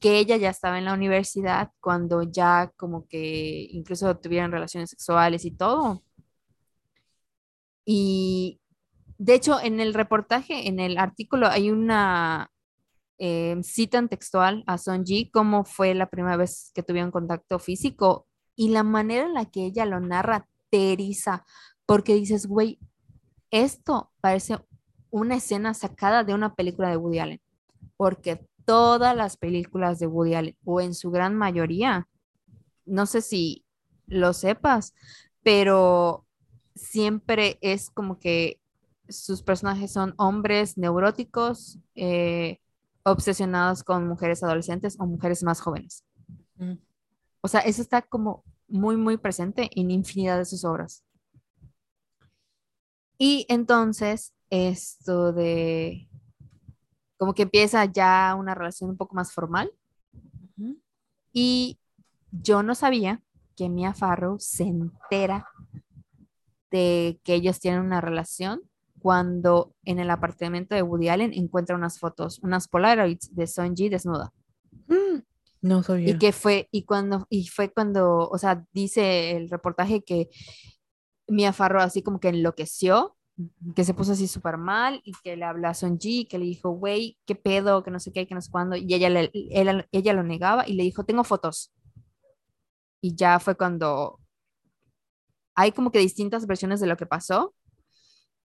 Que 0.01 0.19
ella 0.19 0.37
ya 0.37 0.51
estaba 0.51 0.79
en 0.79 0.85
la 0.85 0.95
universidad 0.95 1.71
cuando 1.81 2.23
ya 2.23 2.73
como 2.77 3.07
que 3.07 3.67
incluso 3.71 4.17
tuvieron 4.17 4.53
relaciones 4.53 4.91
sexuales 4.91 5.45
y 5.45 5.51
todo. 5.51 6.03
Y 7.85 8.61
de 9.19 9.35
hecho, 9.35 9.61
en 9.61 9.81
el 9.81 9.95
reportaje, 9.95 10.69
en 10.69 10.81
el 10.81 10.99
artículo, 10.99 11.49
hay 11.49 11.71
una 11.71 12.51
eh, 13.19 13.57
citan 13.63 14.09
textual 14.09 14.65
a 14.67 14.79
Sonji 14.79 15.31
cómo 15.31 15.65
fue 15.65 15.95
la 15.95 16.11
primera 16.11 16.37
vez 16.37 16.73
que 16.75 16.83
tuvieron 16.83 17.11
contacto 17.11 17.59
físico 17.59 18.27
y 18.57 18.71
la 18.71 18.83
manera 18.83 19.27
en 19.27 19.35
la 19.35 19.45
que 19.47 19.65
ella 19.67 19.87
lo 19.87 20.01
narra 20.01 20.49
te 20.75 20.93
eriza, 20.93 21.47
porque 21.87 22.17
dices, 22.17 22.49
güey, 22.49 22.81
esto 23.53 24.11
parece 24.21 24.59
una 25.09 25.37
escena 25.37 25.73
sacada 25.73 26.25
de 26.25 26.35
una 26.35 26.57
película 26.57 26.91
de 26.91 26.97
Woody 26.97 27.21
Allen, 27.21 27.41
porque 27.97 28.45
todas 28.65 29.15
las 29.15 29.37
películas 29.37 30.01
de 30.01 30.09
Woody 30.09 30.35
Allen, 30.35 30.57
o 30.65 30.81
en 30.81 30.95
su 30.95 31.13
gran 31.13 31.37
mayoría, 31.37 32.09
no 32.87 33.07
sé 33.07 33.21
si 33.21 33.65
lo 34.09 34.33
sepas, 34.33 34.95
pero 35.45 36.27
siempre 36.75 37.57
es 37.61 37.89
como 37.89 38.19
que 38.19 38.61
sus 39.09 39.45
personajes 39.45 39.93
son 39.93 40.15
hombres 40.17 40.77
neuróticos, 40.77 41.79
eh, 41.95 42.59
obsesionados 43.05 43.85
con 43.85 44.09
mujeres 44.09 44.43
adolescentes 44.43 44.97
o 44.99 45.07
mujeres 45.07 45.45
más 45.45 45.61
jóvenes. 45.61 46.05
O 47.43 47.47
sea, 47.47 47.61
eso 47.61 47.81
está 47.81 48.03
como 48.03 48.43
muy, 48.69 48.97
muy 48.97 49.17
presente 49.17 49.71
en 49.75 49.91
infinidad 49.91 50.39
de 50.39 50.45
sus 50.45 50.65
obras. 50.65 51.05
Y 53.19 53.47
entonces, 53.49 54.35
esto 54.51 55.33
de 55.33 56.09
como 57.17 57.35
que 57.35 57.43
empieza 57.43 57.85
ya 57.87 58.35
una 58.39 58.55
relación 58.55 58.91
un 58.91 58.97
poco 58.97 59.15
más 59.15 59.33
formal. 59.33 59.73
Y 61.33 61.79
yo 62.31 62.63
no 62.63 62.75
sabía 62.75 63.23
que 63.57 63.69
Mia 63.69 63.95
Farrow 63.95 64.39
se 64.39 64.65
entera 64.65 65.49
de 66.71 67.21
que 67.25 67.35
ellos 67.35 67.61
tienen 67.61 67.81
una 67.81 68.01
relación 68.01 68.63
cuando 69.01 69.75
en 69.85 69.99
el 69.99 70.11
apartamento 70.11 70.75
de 70.75 70.83
Woody 70.83 71.09
Allen 71.09 71.33
encuentra 71.35 71.77
unas 71.77 71.99
fotos, 71.99 72.39
unas 72.41 72.69
Polaroids 72.69 73.35
de 73.35 73.47
Sonji 73.47 73.89
desnuda. 73.89 74.33
Mm, 74.87 75.23
No 75.65 75.83
sabía. 75.83 76.11
Y 76.11 76.19
que 76.19 76.33
fue, 76.33 76.69
y 76.71 76.85
cuando, 76.85 77.27
y 77.31 77.49
fue 77.49 77.73
cuando, 77.73 78.29
o 78.29 78.39
sea, 78.39 78.65
dice 78.73 79.33
el 79.37 79.49
reportaje 79.49 80.03
que 80.05 80.29
Mia 81.29 81.53
Farrow 81.53 81.83
así 81.83 82.03
como 82.03 82.21
que 82.21 82.29
enloqueció, 82.29 83.17
que 83.75 83.85
se 83.85 83.95
puso 83.95 84.13
así 84.13 84.29
súper 84.29 84.59
mal 84.59 85.01
y 85.05 85.13
que 85.25 85.37
le 85.37 85.45
habló 85.45 85.69
a 85.69 85.75
Sonji, 85.75 86.27
que 86.27 86.39
le 86.39 86.45
dijo, 86.45 86.71
güey, 86.71 87.19
qué 87.27 87.35
pedo, 87.35 87.83
que 87.83 87.91
no 87.91 87.99
sé 87.99 88.13
qué, 88.13 88.27
que 88.27 88.35
no 88.35 88.41
sé 88.43 88.51
cuándo, 88.51 88.77
y 88.77 88.93
ella, 88.95 89.11
le- 89.11 89.31
ella, 89.33 89.87
ella 89.93 90.13
lo 90.13 90.23
negaba 90.23 90.69
y 90.69 90.75
le 90.75 90.85
dijo, 90.85 91.05
tengo 91.05 91.25
fotos. 91.25 91.73
Y 93.01 93.15
ya 93.15 93.39
fue 93.39 93.55
cuando 93.57 94.19
hay 95.57 95.73
como 95.73 95.91
que 95.91 95.99
distintas 95.99 96.47
versiones 96.47 96.81
de 96.81 96.87
lo 96.87 96.97
que 96.97 97.07
pasó 97.07 97.55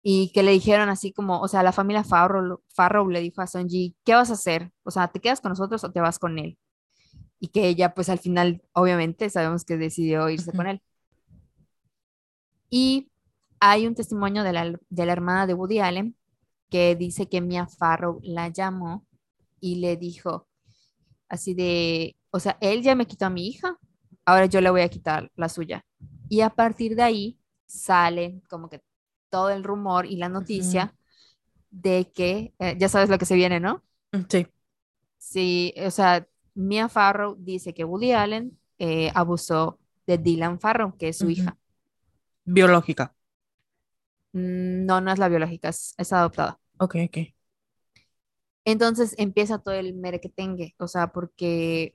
y 0.03 0.31
que 0.33 0.43
le 0.43 0.53
dijeron 0.53 0.89
así 0.89 1.13
como, 1.13 1.41
o 1.41 1.49
sea, 1.49 1.63
la 1.63 1.73
familia 1.73 2.05
Farrow, 2.05 2.63
Farrow 2.75 3.09
le 3.11 3.21
dijo 3.21 3.43
a 3.43 3.47
Sonji, 3.47 3.97
¿qué 4.05 4.15
vas 4.15 4.31
a 4.31 4.35
hacer? 4.35 4.73
O 4.85 4.91
sea, 4.91 5.09
¿te 5.09 5.21
quedas 5.21 5.41
con 5.41 5.51
nosotros 5.51 5.83
o 5.85 5.93
te 5.93 6.01
vas 6.01 6.19
con 6.19 6.39
él? 6.39 6.59
Y 7.47 7.49
que 7.49 7.69
ella, 7.69 7.95
pues 7.95 8.09
al 8.09 8.19
final, 8.19 8.61
obviamente, 8.73 9.31
sabemos 9.31 9.65
que 9.65 9.77
decidió 9.77 10.29
irse 10.31 10.53
con 10.53 10.67
él. 10.67 10.83
Y 12.69 13.09
hay 13.61 13.87
un 13.87 13.95
testimonio 13.95 14.43
de 14.43 14.53
la, 14.53 14.81
de 14.91 15.07
la 15.07 15.13
hermana 15.13 15.47
de 15.47 15.55
Woody 15.55 15.79
Allen 15.79 16.17
que 16.71 16.97
dice 16.97 17.29
que 17.29 17.41
Mia 17.41 17.69
Farrow 17.69 18.19
la 18.25 18.49
llamó 18.49 19.07
y 19.61 19.77
le 19.77 19.97
dijo 19.97 20.49
así 21.29 21.55
de, 21.55 22.17
o 22.33 22.41
sea, 22.41 22.59
él 22.61 22.83
ya 22.83 22.97
me 22.97 23.07
quitó 23.07 23.27
a 23.27 23.31
mi 23.31 23.47
hija, 23.47 23.79
ahora 24.25 24.47
yo 24.47 24.61
le 24.61 24.71
voy 24.71 24.81
a 24.81 24.89
quitar 24.89 25.31
la 25.37 25.49
suya. 25.49 25.87
Y 26.29 26.41
a 26.41 26.51
partir 26.51 26.97
de 26.97 27.05
ahí 27.05 27.39
sale 27.67 28.43
como 28.51 28.69
que 28.69 28.83
todo 29.31 29.51
el 29.51 29.63
rumor 29.63 30.07
y 30.07 30.17
la 30.17 30.29
noticia 30.29 30.97
de 31.71 32.11
que, 32.13 32.55
eh, 32.59 32.75
ya 32.77 32.89
sabes 32.89 33.09
lo 33.09 33.19
que 33.19 33.27
se 33.27 33.37
viene, 33.37 33.61
¿no? 33.61 33.85
Sí. 34.29 34.49
Sí, 35.19 35.75
o 35.85 35.93
sea, 35.93 36.27
Mia 36.57 36.89
Farrow 36.89 37.37
dice 37.39 37.75
que 37.75 37.85
Woody 37.85 38.13
Allen 38.13 38.59
eh, 38.79 39.11
abusó 39.15 39.79
de 40.07 40.17
Dylan 40.19 40.59
Farrow, 40.59 40.97
que 40.97 41.09
es 41.09 41.19
su 41.19 41.29
hija. 41.31 41.57
Biológica. 42.45 43.15
Mm, 44.33 44.87
No, 44.87 45.01
no 45.01 45.13
es 45.13 45.19
la 45.19 45.29
biológica, 45.29 45.69
es, 45.69 45.95
es 45.99 46.13
adoptada. 46.13 46.59
Ok, 46.79 46.97
ok. 47.07 47.19
Entonces 48.65 49.15
empieza 49.19 49.59
todo 49.59 49.75
el 49.75 49.95
merequetengue, 49.95 50.75
o 50.79 50.89
sea, 50.89 51.09
porque 51.13 51.95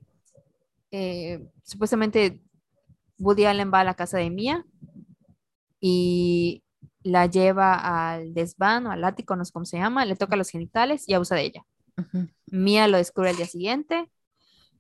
eh, 0.92 1.46
supuestamente 1.64 2.42
Woody 3.18 3.46
Allen 3.46 3.72
va 3.74 3.82
a 3.82 3.84
la 3.84 3.96
casa 3.96 4.20
de 4.20 4.30
Mia 4.30 4.66
y 5.80 6.64
la 7.04 7.26
lleva 7.26 8.12
al 8.12 8.34
desván 8.34 8.86
o 8.88 8.92
al 8.92 9.04
ático, 9.04 9.36
no 9.36 9.44
sé 9.44 9.52
cómo 9.52 9.66
se 9.66 9.78
llama, 9.78 10.06
le 10.06 10.16
toca 10.16 10.36
los 10.36 10.50
genitales 10.50 11.10
y 11.10 11.14
abusa 11.14 11.36
de 11.36 11.46
ella. 11.46 11.66
Mia 12.48 12.88
lo 12.88 12.98
descubre 12.98 13.32
al 13.32 13.36
día 13.38 13.48
siguiente 13.48 14.10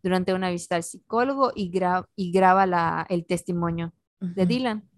durante 0.03 0.33
una 0.33 0.49
visita 0.49 0.75
al 0.75 0.83
psicólogo 0.83 1.51
y, 1.55 1.71
gra- 1.71 2.07
y 2.15 2.31
graba 2.31 2.65
la- 2.65 3.05
el 3.09 3.25
testimonio 3.25 3.93
de 4.19 4.43
Ujú. 4.43 4.49
Dylan. 4.49 4.89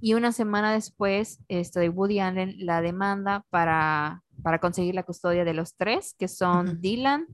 Y 0.00 0.14
una 0.14 0.30
semana 0.32 0.72
después, 0.72 1.40
esto 1.48 1.80
de 1.80 1.88
Woody 1.88 2.18
Allen 2.20 2.54
la 2.58 2.80
demanda 2.82 3.44
para, 3.50 4.22
para 4.42 4.58
conseguir 4.60 4.94
la 4.94 5.04
custodia 5.04 5.44
de 5.44 5.54
los 5.54 5.74
tres, 5.74 6.14
que 6.18 6.28
son 6.28 6.68
Ujú. 6.68 6.76
Dylan, 6.78 7.26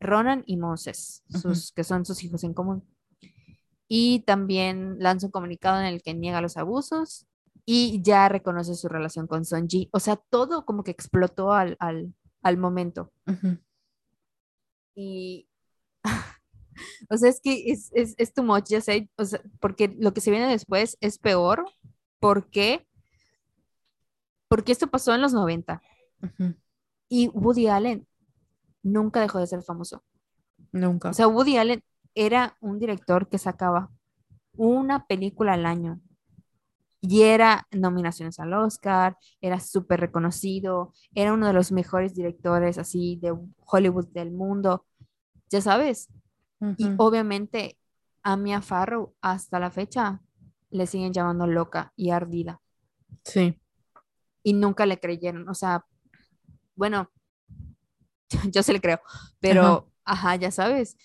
Ronan 0.00 0.42
y 0.46 0.56
Moses, 0.58 1.22
sus, 1.28 1.72
que 1.72 1.84
son 1.84 2.04
sus 2.04 2.22
hijos 2.24 2.44
en 2.44 2.54
común. 2.54 2.84
Y 3.88 4.20
también 4.20 4.96
lanza 5.00 5.26
un 5.26 5.32
comunicado 5.32 5.80
en 5.80 5.86
el 5.86 6.02
que 6.02 6.12
niega 6.14 6.42
los 6.42 6.56
abusos 6.58 7.26
y 7.64 8.02
ya 8.02 8.28
reconoce 8.28 8.74
su 8.74 8.86
relación 8.88 9.26
con 9.26 9.44
Sonji. 9.46 9.88
O 9.92 9.98
sea, 9.98 10.16
todo 10.30 10.64
como 10.66 10.84
que 10.84 10.90
explotó 10.90 11.52
al, 11.52 11.76
al, 11.80 12.12
al 12.42 12.58
momento. 12.58 13.12
Y, 14.94 15.48
o 17.10 17.16
sea, 17.16 17.30
es 17.30 17.40
que 17.40 17.70
es, 17.70 17.90
es, 17.94 18.14
es 18.18 18.32
too 18.32 18.44
much, 18.44 18.68
ya 18.68 18.80
sé, 18.80 19.10
o 19.16 19.24
sea, 19.24 19.40
porque 19.60 19.94
lo 19.98 20.12
que 20.12 20.20
se 20.20 20.30
viene 20.30 20.48
después 20.48 20.96
es 21.00 21.18
peor. 21.18 21.64
¿Por 22.20 22.50
qué? 22.50 22.86
Porque 24.48 24.72
esto 24.72 24.88
pasó 24.88 25.14
en 25.14 25.20
los 25.20 25.32
90 25.32 25.82
Ujú. 26.22 26.54
y 27.08 27.28
Woody 27.28 27.68
Allen 27.68 28.06
nunca 28.82 29.20
dejó 29.20 29.38
de 29.38 29.46
ser 29.46 29.62
famoso. 29.62 30.04
Nunca. 30.72 31.10
O 31.10 31.14
sea, 31.14 31.28
Woody 31.28 31.56
Allen 31.56 31.82
era 32.14 32.56
un 32.60 32.78
director 32.78 33.28
que 33.28 33.38
sacaba 33.38 33.90
una 34.56 35.06
película 35.06 35.54
al 35.54 35.66
año 35.66 36.00
y 37.00 37.22
era 37.22 37.66
nominaciones 37.70 38.40
al 38.40 38.52
Oscar, 38.54 39.16
era 39.40 39.60
súper 39.60 40.00
reconocido, 40.00 40.92
era 41.14 41.32
uno 41.32 41.46
de 41.46 41.52
los 41.52 41.70
mejores 41.70 42.14
directores 42.14 42.76
así 42.78 43.18
de 43.22 43.34
Hollywood 43.66 44.08
del 44.08 44.32
mundo, 44.32 44.84
ya 45.50 45.60
sabes. 45.60 46.08
Y 46.76 46.90
obviamente 46.98 47.78
a 48.22 48.36
Mia 48.36 48.60
Farrow 48.60 49.14
hasta 49.20 49.58
la 49.60 49.70
fecha 49.70 50.20
le 50.70 50.86
siguen 50.86 51.12
llamando 51.12 51.46
loca 51.46 51.92
y 51.96 52.10
ardida 52.10 52.60
Sí. 53.24 53.58
y 54.42 54.52
nunca 54.54 54.84
le 54.86 54.98
creyeron. 54.98 55.48
O 55.48 55.54
sea, 55.54 55.86
bueno, 56.74 57.10
yo 58.52 58.62
se 58.62 58.72
le 58.72 58.80
creo, 58.80 59.00
pero, 59.40 59.90
ajá, 60.04 60.36
ya 60.36 60.50
sabes. 60.50 60.96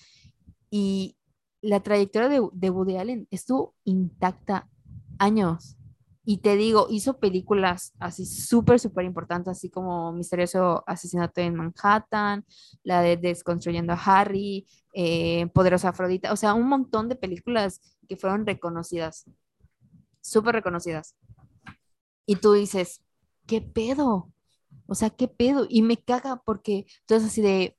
Y 0.70 1.18
la 1.62 1.82
trayectoria 1.82 2.30
de, 2.30 2.42
de 2.52 2.70
Woody 2.70 2.98
Allen 2.98 3.28
estuvo 3.32 3.76
intacta 3.84 4.68
años. 5.20 5.78
Y 6.26 6.38
te 6.38 6.56
digo, 6.56 6.88
hizo 6.90 7.20
películas 7.20 7.94
así 8.00 8.26
súper, 8.26 8.80
súper 8.80 9.04
importantes, 9.06 9.52
así 9.52 9.70
como 9.70 10.14
Misterioso 10.14 10.84
Asesinato 10.88 11.42
en 11.42 11.56
Manhattan, 11.56 12.46
la 12.84 13.02
de 13.02 13.18
Desconstruyendo 13.18 13.94
a 13.94 14.02
Harry, 14.04 14.66
eh, 14.94 15.48
Poderosa 15.48 15.90
Afrodita, 15.90 16.32
o 16.32 16.38
sea, 16.38 16.54
un 16.54 16.70
montón 16.70 17.10
de 17.10 17.16
películas 17.16 17.82
que 18.08 18.16
fueron 18.16 18.46
reconocidas, 18.46 19.26
súper 20.22 20.56
reconocidas. 20.56 21.16
Y 22.26 22.38
tú 22.38 22.54
dices, 22.54 23.02
¿qué 23.46 23.62
pedo? 23.62 24.32
O 24.88 24.96
sea, 24.96 25.10
¿qué 25.10 25.28
pedo? 25.28 25.66
Y 25.68 25.82
me 25.82 25.98
caga 25.98 26.42
porque 26.46 26.86
entonces 27.02 27.30
así 27.30 27.42
de 27.42 27.78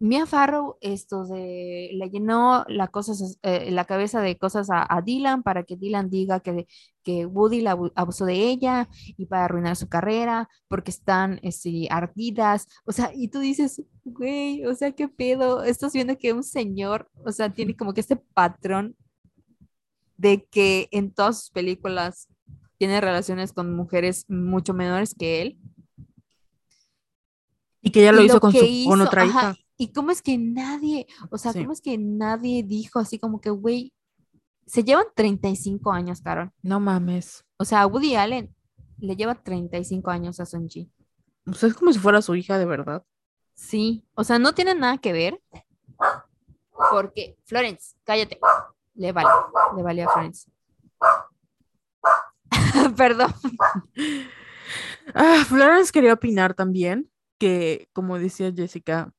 Mia 0.00 0.24
Farrow 0.26 0.78
esto 0.80 1.26
de 1.26 1.90
le 1.92 2.08
llenó 2.10 2.64
la, 2.68 2.88
cosas, 2.88 3.38
eh, 3.42 3.70
la 3.70 3.84
cabeza 3.84 4.22
de 4.22 4.38
cosas 4.38 4.70
a, 4.70 4.86
a 4.88 5.02
Dylan 5.02 5.42
para 5.42 5.64
que 5.64 5.76
Dylan 5.76 6.08
diga 6.10 6.40
que, 6.40 6.66
que 7.04 7.26
Woody 7.26 7.60
la 7.60 7.72
abu- 7.72 7.92
abusó 7.94 8.24
de 8.24 8.34
ella 8.48 8.88
y 9.16 9.26
para 9.26 9.44
arruinar 9.44 9.76
su 9.76 9.88
carrera 9.90 10.48
porque 10.68 10.90
están 10.90 11.38
este, 11.42 11.86
ardidas. 11.90 12.66
O 12.86 12.92
sea, 12.92 13.12
y 13.14 13.28
tú 13.28 13.40
dices, 13.40 13.82
güey, 14.04 14.64
o 14.64 14.74
sea, 14.74 14.92
¿qué 14.92 15.06
pedo? 15.08 15.62
Estás 15.64 15.92
viendo 15.92 16.16
que 16.16 16.32
un 16.32 16.44
señor, 16.44 17.10
o 17.24 17.30
sea, 17.30 17.52
tiene 17.52 17.76
como 17.76 17.92
que 17.92 18.00
este 18.00 18.16
patrón 18.16 18.96
de 20.16 20.44
que 20.50 20.88
en 20.92 21.12
todas 21.12 21.40
sus 21.40 21.50
películas 21.50 22.28
tiene 22.78 23.00
relaciones 23.00 23.52
con 23.52 23.74
mujeres 23.74 24.24
mucho 24.30 24.72
menores 24.74 25.14
que 25.14 25.42
él. 25.42 25.58
Y 27.82 27.90
que 27.90 28.00
ella 28.00 28.12
lo 28.12 28.22
Y 28.22 28.26
hizo 28.26 28.40
con, 28.40 28.52
su, 28.52 28.58
con 28.60 28.66
hizo, 28.66 29.02
otra 29.02 29.22
ajá, 29.22 29.52
hija. 29.52 29.56
Y 29.80 29.94
cómo 29.94 30.10
es 30.10 30.20
que 30.20 30.36
nadie, 30.36 31.06
o 31.30 31.38
sea, 31.38 31.54
Sí. 31.54 31.60
cómo 31.60 31.72
es 31.72 31.80
que 31.80 31.96
nadie 31.96 32.62
dijo 32.62 32.98
así 32.98 33.18
como 33.18 33.40
que, 33.40 33.48
güey, 33.48 33.94
se 34.66 34.84
llevan 34.84 35.06
35 35.16 35.90
años, 35.90 36.20
Carol. 36.20 36.52
No 36.60 36.80
mames. 36.80 37.46
O 37.56 37.64
sea, 37.64 37.86
Woody 37.86 38.14
Allen 38.14 38.54
le 38.98 39.16
lleva 39.16 39.34
35 39.42 40.10
años 40.10 40.38
a 40.38 40.44
Sonji. 40.44 40.92
O 41.46 41.54
sea, 41.54 41.70
es 41.70 41.74
como 41.74 41.90
si 41.94 41.98
fuera 41.98 42.20
su 42.20 42.34
hija 42.34 42.58
de 42.58 42.66
verdad. 42.66 43.06
Sí, 43.54 44.04
o 44.14 44.22
sea, 44.22 44.38
no 44.38 44.54
tiene 44.54 44.74
nada 44.74 44.98
que 44.98 45.14
ver. 45.14 45.40
Porque, 46.90 47.38
Florence, 47.46 47.96
cállate. 48.04 48.38
Le 48.94 49.12
vale, 49.12 49.30
le 49.76 49.82
vale 49.82 50.02
a 50.02 50.08
Florence. 50.10 50.50
Perdón. 52.98 53.32
Ah, 55.14 55.42
Florence 55.46 55.90
quería 55.90 56.12
opinar 56.12 56.52
también 56.52 57.10
que, 57.38 57.88
como 57.94 58.18
decía 58.18 58.52
Jessica, 58.54 59.12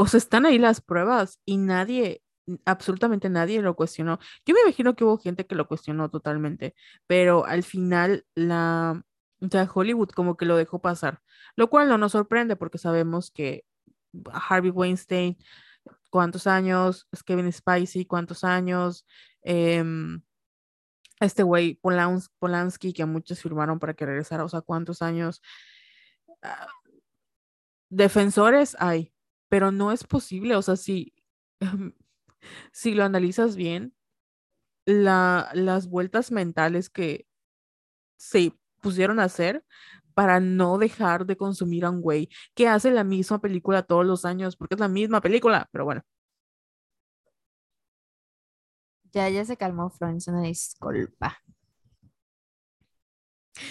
o 0.00 0.06
sea, 0.06 0.18
están 0.18 0.46
ahí 0.46 0.58
las 0.58 0.80
pruebas 0.80 1.40
y 1.44 1.58
nadie, 1.58 2.22
absolutamente 2.64 3.28
nadie 3.28 3.62
lo 3.62 3.76
cuestionó. 3.76 4.18
Yo 4.46 4.54
me 4.54 4.60
imagino 4.62 4.96
que 4.96 5.04
hubo 5.04 5.18
gente 5.18 5.46
que 5.46 5.54
lo 5.54 5.68
cuestionó 5.68 6.10
totalmente, 6.10 6.74
pero 7.06 7.46
al 7.46 7.62
final 7.62 8.24
la, 8.34 9.02
o 9.40 9.48
sea, 9.50 9.70
Hollywood 9.72 10.10
como 10.10 10.36
que 10.36 10.46
lo 10.46 10.56
dejó 10.56 10.80
pasar, 10.80 11.20
lo 11.56 11.68
cual 11.70 11.88
no 11.88 11.98
nos 11.98 12.12
sorprende 12.12 12.56
porque 12.56 12.78
sabemos 12.78 13.30
que 13.30 13.64
Harvey 14.32 14.70
Weinstein, 14.70 15.38
cuántos 16.10 16.46
años, 16.46 17.08
Kevin 17.26 17.52
Spacey, 17.52 18.06
cuántos 18.06 18.44
años, 18.44 19.06
em, 19.42 20.22
este 21.20 21.42
güey 21.42 21.78
Polans- 21.82 22.30
Polanski, 22.38 22.92
que 22.92 23.04
muchos 23.06 23.40
firmaron 23.40 23.78
para 23.78 23.94
que 23.94 24.06
regresara, 24.06 24.44
o 24.44 24.48
sea, 24.48 24.62
cuántos 24.62 25.02
años. 25.02 25.42
Ah, 26.42 26.66
defensores 27.90 28.76
hay, 28.78 29.12
pero 29.50 29.72
no 29.72 29.92
es 29.92 30.04
posible, 30.04 30.56
o 30.56 30.62
sea, 30.62 30.76
si, 30.76 31.14
si 32.72 32.94
lo 32.94 33.04
analizas 33.04 33.56
bien, 33.56 33.94
la, 34.86 35.50
las 35.54 35.88
vueltas 35.88 36.32
mentales 36.32 36.90
que 36.90 37.26
se 38.16 38.54
pusieron 38.82 39.20
a 39.20 39.24
hacer 39.24 39.64
para 40.14 40.40
no 40.40 40.78
dejar 40.78 41.26
de 41.26 41.36
consumir 41.36 41.84
a 41.84 41.90
un 41.90 42.02
güey 42.02 42.28
que 42.54 42.68
hace 42.68 42.90
la 42.92 43.04
misma 43.04 43.40
película 43.40 43.82
todos 43.84 44.06
los 44.06 44.24
años, 44.24 44.56
porque 44.56 44.74
es 44.76 44.80
la 44.80 44.88
misma 44.88 45.20
película, 45.22 45.68
pero 45.72 45.84
bueno, 45.86 46.02
Ya, 49.12 49.28
ya 49.28 49.44
se 49.44 49.56
calmó, 49.56 49.90
Florence, 49.90 50.30
una 50.30 50.42
disculpa. 50.42 51.38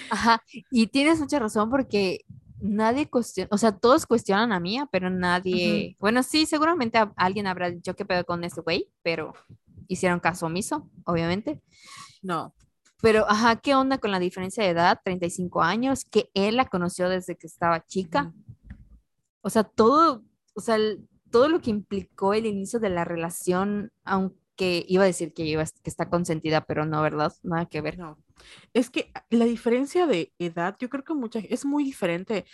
Ajá, 0.09 0.41
y 0.71 0.87
tienes 0.87 1.19
mucha 1.19 1.39
razón 1.39 1.69
porque 1.69 2.19
nadie 2.61 3.09
cuestiona, 3.09 3.47
o 3.51 3.57
sea, 3.57 3.71
todos 3.71 4.05
cuestionan 4.05 4.51
a 4.51 4.59
Mía, 4.59 4.87
pero 4.91 5.09
nadie, 5.09 5.95
bueno, 5.99 6.23
sí, 6.23 6.45
seguramente 6.45 6.97
a- 6.97 7.13
alguien 7.15 7.47
habrá 7.47 7.69
dicho 7.71 7.95
qué 7.95 8.05
pedo 8.05 8.25
con 8.25 8.43
ese 8.43 8.61
güey, 8.61 8.89
pero 9.01 9.33
hicieron 9.87 10.19
caso 10.19 10.45
omiso, 10.47 10.89
obviamente. 11.05 11.61
no. 12.21 12.53
Pero, 13.01 13.25
ajá, 13.29 13.55
¿qué 13.55 13.75
onda 13.75 13.97
con 13.97 14.11
la 14.11 14.19
diferencia 14.19 14.61
de 14.61 14.71
edad? 14.71 14.99
35 15.05 15.61
años, 15.61 16.03
que 16.03 16.29
él 16.33 16.57
la 16.57 16.65
conoció 16.65 17.07
desde 17.07 17.37
que 17.37 17.47
estaba 17.47 17.85
chica. 17.85 18.33
O 19.39 19.49
sea, 19.49 19.63
todo, 19.63 20.21
o 20.53 20.59
sea, 20.59 20.75
el- 20.75 21.07
todo 21.31 21.47
lo 21.47 21.61
que 21.61 21.69
implicó 21.69 22.33
el 22.33 22.45
inicio 22.45 22.77
de 22.81 22.89
la 22.89 23.05
relación, 23.05 23.93
aunque 24.03 24.35
iba 24.87 25.03
a 25.03 25.07
decir 25.07 25.33
que, 25.33 25.43
iba, 25.45 25.63
que 25.63 25.89
está 25.89 26.09
consentida, 26.09 26.65
pero 26.65 26.85
no, 26.85 27.01
¿verdad? 27.01 27.33
Nada 27.43 27.65
que 27.65 27.81
ver. 27.81 27.97
No. 27.97 28.17
Es 28.73 28.89
que 28.89 29.11
la 29.29 29.45
diferencia 29.45 30.07
de 30.07 30.33
edad, 30.39 30.75
yo 30.79 30.89
creo 30.89 31.03
que 31.03 31.13
mucha, 31.13 31.39
es 31.39 31.65
muy 31.65 31.83
diferente. 31.83 32.45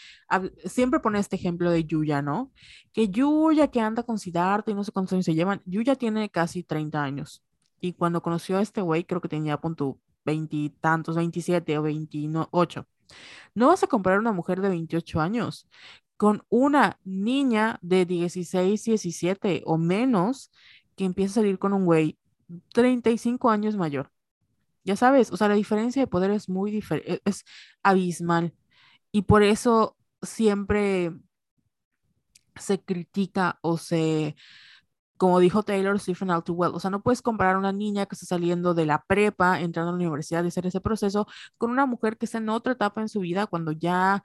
Siempre 0.65 0.99
pone 0.99 1.19
este 1.19 1.35
ejemplo 1.35 1.71
de 1.71 1.85
Yuya, 1.85 2.21
¿no? 2.21 2.51
Que 2.93 3.09
Yuya 3.09 3.69
que 3.69 3.79
anda 3.79 4.03
con 4.03 4.19
Siddhartha 4.19 4.71
y 4.71 4.75
no 4.75 4.83
sé 4.83 4.91
cuántos 4.91 5.13
años 5.13 5.25
se 5.25 5.35
llevan. 5.35 5.61
Yuya 5.65 5.95
tiene 5.95 6.29
casi 6.29 6.63
30 6.63 7.03
años. 7.03 7.43
Y 7.81 7.93
cuando 7.93 8.21
conoció 8.21 8.57
a 8.57 8.61
este 8.61 8.81
güey, 8.81 9.03
creo 9.03 9.21
que 9.21 9.29
tenía, 9.29 9.57
pon 9.57 9.75
veintitantos, 10.25 11.15
27 11.15 11.77
o 11.77 11.83
28. 11.83 12.87
No 13.53 13.67
vas 13.67 13.83
a 13.83 13.87
comprar 13.87 14.19
una 14.19 14.31
mujer 14.31 14.61
de 14.61 14.69
28 14.69 15.21
años 15.21 15.67
con 16.17 16.43
una 16.49 16.99
niña 17.03 17.77
de 17.81 18.05
16, 18.05 18.83
17 18.83 19.63
o 19.65 19.77
menos 19.77 20.51
que 20.95 21.05
empieza 21.05 21.33
a 21.33 21.43
salir 21.43 21.59
con 21.59 21.73
un 21.73 21.85
güey 21.85 22.17
35 22.73 23.49
años 23.49 23.75
mayor. 23.75 24.11
Ya 24.83 24.95
sabes, 24.95 25.31
o 25.31 25.37
sea, 25.37 25.47
la 25.49 25.55
diferencia 25.55 26.01
de 26.01 26.07
poder 26.07 26.31
es 26.31 26.49
muy 26.49 26.71
diferente, 26.71 27.21
es 27.25 27.45
abismal. 27.83 28.53
Y 29.11 29.23
por 29.23 29.43
eso 29.43 29.97
siempre 30.21 31.13
se 32.55 32.81
critica 32.81 33.59
o 33.61 33.77
se 33.77 34.35
como 35.17 35.39
dijo 35.39 35.63
Taylor 35.63 35.99
Stephen 35.99 36.29
All 36.29 36.43
Too 36.43 36.53
Well, 36.55 36.71
o 36.73 36.79
sea, 36.79 36.91
no 36.91 37.01
puedes 37.01 37.21
comparar 37.21 37.55
a 37.55 37.59
una 37.59 37.71
niña 37.71 38.05
que 38.05 38.15
está 38.15 38.25
saliendo 38.25 38.73
de 38.73 38.85
la 38.85 39.03
prepa, 39.07 39.61
entrando 39.61 39.89
a 39.89 39.91
la 39.93 39.97
universidad 39.97 40.43
y 40.43 40.47
hacer 40.47 40.65
ese 40.67 40.81
proceso, 40.81 41.27
con 41.57 41.71
una 41.71 41.85
mujer 41.85 42.17
que 42.17 42.25
está 42.25 42.39
en 42.39 42.49
otra 42.49 42.73
etapa 42.73 43.01
en 43.01 43.09
su 43.09 43.21
vida, 43.21 43.47
cuando 43.47 43.71
ya 43.71 44.23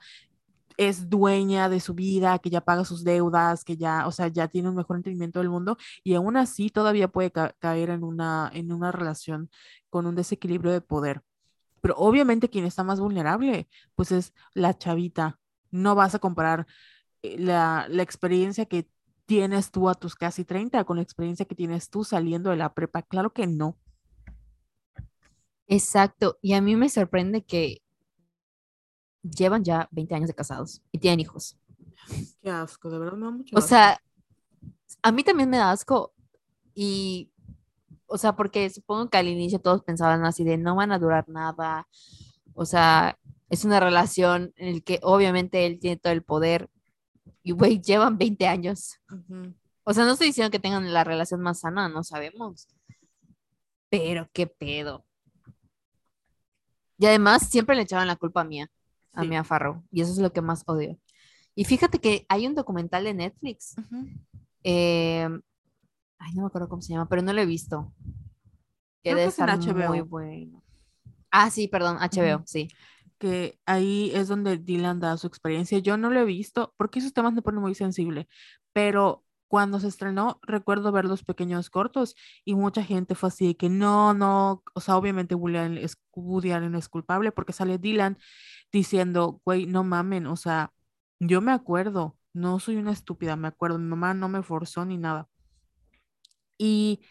es 0.77 1.09
dueña 1.09 1.69
de 1.69 1.79
su 1.79 1.93
vida, 1.93 2.39
que 2.39 2.49
ya 2.49 2.61
paga 2.61 2.85
sus 2.85 3.03
deudas, 3.03 3.63
que 3.63 3.77
ya, 3.77 4.07
o 4.07 4.11
sea, 4.11 4.27
ya 4.27 4.47
tiene 4.47 4.69
un 4.69 4.75
mejor 4.75 4.97
entendimiento 4.97 5.39
del 5.39 5.49
mundo 5.49 5.77
y 6.03 6.15
aún 6.15 6.37
así 6.37 6.69
todavía 6.69 7.07
puede 7.09 7.31
ca- 7.31 7.55
caer 7.59 7.89
en 7.91 8.03
una, 8.03 8.49
en 8.53 8.71
una 8.71 8.91
relación 8.91 9.49
con 9.89 10.05
un 10.07 10.15
desequilibrio 10.15 10.71
de 10.71 10.81
poder. 10.81 11.21
Pero 11.81 11.95
obviamente 11.97 12.49
quien 12.49 12.65
está 12.65 12.83
más 12.83 12.99
vulnerable, 12.99 13.67
pues 13.95 14.11
es 14.11 14.33
la 14.53 14.77
chavita. 14.77 15.39
No 15.71 15.95
vas 15.95 16.15
a 16.15 16.19
comparar 16.19 16.67
eh, 17.23 17.37
la, 17.39 17.87
la 17.89 18.03
experiencia 18.03 18.65
que 18.65 18.89
tienes 19.25 19.71
tú 19.71 19.89
a 19.89 19.95
tus 19.95 20.15
casi 20.15 20.45
30 20.45 20.83
con 20.83 20.97
la 20.97 21.03
experiencia 21.03 21.45
que 21.45 21.55
tienes 21.55 21.89
tú 21.89 22.03
saliendo 22.03 22.49
de 22.51 22.57
la 22.57 22.73
prepa. 22.73 23.01
Claro 23.03 23.31
que 23.33 23.47
no. 23.47 23.77
Exacto. 25.67 26.37
Y 26.41 26.53
a 26.53 26.61
mí 26.61 26.75
me 26.75 26.89
sorprende 26.89 27.43
que 27.43 27.81
llevan 29.23 29.63
ya 29.63 29.87
20 29.91 30.15
años 30.15 30.27
de 30.27 30.33
casados 30.35 30.81
y 30.91 30.99
tienen 30.99 31.19
hijos. 31.19 31.57
Qué 32.41 32.49
asco, 32.49 32.89
de 32.89 32.99
verdad 32.99 33.17
me 33.17 33.25
da 33.25 33.31
mucho 33.31 33.55
O 33.55 33.59
asco. 33.59 33.69
sea, 33.69 34.01
a 35.01 35.11
mí 35.11 35.23
también 35.23 35.49
me 35.49 35.57
da 35.57 35.71
asco 35.71 36.13
y, 36.73 37.31
o 38.07 38.17
sea, 38.17 38.35
porque 38.35 38.69
supongo 38.69 39.09
que 39.09 39.17
al 39.17 39.27
inicio 39.27 39.59
todos 39.59 39.83
pensaban 39.83 40.25
así 40.25 40.43
de 40.43 40.57
no 40.57 40.75
van 40.75 40.91
a 40.91 40.99
durar 40.99 41.27
nada. 41.29 41.87
O 42.53 42.65
sea, 42.65 43.17
es 43.49 43.65
una 43.65 43.79
relación 43.79 44.53
en 44.57 44.75
la 44.75 44.79
que 44.81 44.99
obviamente 45.03 45.65
él 45.65 45.79
tiene 45.79 45.97
todo 45.97 46.13
el 46.13 46.23
poder 46.23 46.69
y, 47.43 47.51
güey, 47.51 47.81
llevan 47.81 48.17
20 48.17 48.47
años. 48.47 48.99
Ujú. 49.09 49.53
O 49.83 49.93
sea, 49.93 50.05
no 50.05 50.11
estoy 50.13 50.27
diciendo 50.27 50.51
que 50.51 50.59
tengan 50.59 50.93
la 50.93 51.03
relación 51.03 51.41
más 51.41 51.61
sana, 51.61 51.89
no 51.89 52.03
sabemos. 52.03 52.67
Pero 53.89 54.29
qué 54.31 54.47
pedo. 54.47 55.05
Y 56.97 57.05
además 57.07 57.49
siempre 57.49 57.75
le 57.75 57.81
echaban 57.81 58.07
la 58.07 58.15
culpa 58.15 58.41
a 58.41 58.43
Mía, 58.45 58.69
a 59.13 59.21
Sí. 59.23 59.27
Mia 59.27 59.43
Farrow. 59.43 59.83
Y 59.91 60.01
eso 60.01 60.11
es 60.11 60.17
lo 60.19 60.31
que 60.33 60.41
más 60.41 60.63
odio. 60.67 60.97
Y 61.55 61.65
fíjate 61.65 61.99
que 61.99 62.25
hay 62.29 62.47
un 62.47 62.55
documental 62.55 63.03
de 63.03 63.13
Netflix. 63.13 63.75
Ujú. 63.77 64.07
eh, 64.63 65.27
ay, 66.19 66.33
no 66.35 66.41
me 66.43 66.47
acuerdo 66.47 66.69
cómo 66.69 66.81
se 66.81 66.93
llama, 66.93 67.09
pero 67.09 67.21
no 67.23 67.33
lo 67.33 67.41
he 67.41 67.45
visto. 67.45 67.91
Que 69.03 69.09
debe 69.09 69.23
es 69.23 69.29
estar 69.29 69.57
muy 69.57 69.67
HBO. 69.67 70.05
bueno. 70.05 70.63
Ah, 71.31 71.49
sí, 71.49 71.67
perdón, 71.67 71.97
HBO, 71.99 72.35
Ujú. 72.37 72.43
sí. 72.47 72.67
que 73.17 73.59
ahí 73.67 74.11
es 74.15 74.27
donde 74.29 74.57
Dylan 74.57 74.99
da 74.99 75.15
su 75.17 75.27
experiencia. 75.27 75.77
Yo 75.77 75.95
no 75.95 76.09
lo 76.09 76.19
he 76.19 76.25
visto 76.25 76.73
porque 76.75 76.97
esos 76.97 77.13
temas 77.13 77.33
me 77.33 77.43
ponen 77.43 77.61
muy 77.61 77.75
sensible, 77.75 78.27
pero 78.73 79.23
cuando 79.47 79.79
se 79.79 79.87
estrenó 79.89 80.39
recuerdo 80.41 80.91
ver 80.91 81.05
los 81.05 81.23
pequeños 81.23 81.69
cortos 81.69 82.15
y 82.45 82.55
mucha 82.55 82.83
gente 82.83 83.13
fue 83.13 83.27
así 83.27 83.45
de 83.47 83.55
que 83.57 83.69
no, 83.69 84.15
no, 84.15 84.63
o 84.73 84.79
sea, 84.81 84.97
obviamente 84.97 85.35
Woody 85.35 85.57
Allen 85.57 85.77
es, 85.77 85.97
Woody 86.15 86.51
Allen 86.51 86.73
es 86.73 86.89
culpable 86.89 87.31
porque 87.31 87.53
sale 87.53 87.77
Dylan 87.77 88.17
diciendo, 88.71 89.41
güey, 89.45 89.65
no 89.67 89.83
mamen, 89.83 90.27
o 90.27 90.35
sea, 90.35 90.73
yo 91.19 91.41
me 91.41 91.51
acuerdo, 91.51 92.17
no 92.33 92.59
soy 92.59 92.77
una 92.77 92.91
estúpida, 92.91 93.35
me 93.35 93.47
acuerdo, 93.49 93.77
mi 93.79 93.87
mamá 93.87 94.13
no 94.13 94.29
me 94.29 94.43
forzó 94.43 94.85
ni 94.85 94.97
nada. 94.97 95.29
Y 96.57 97.01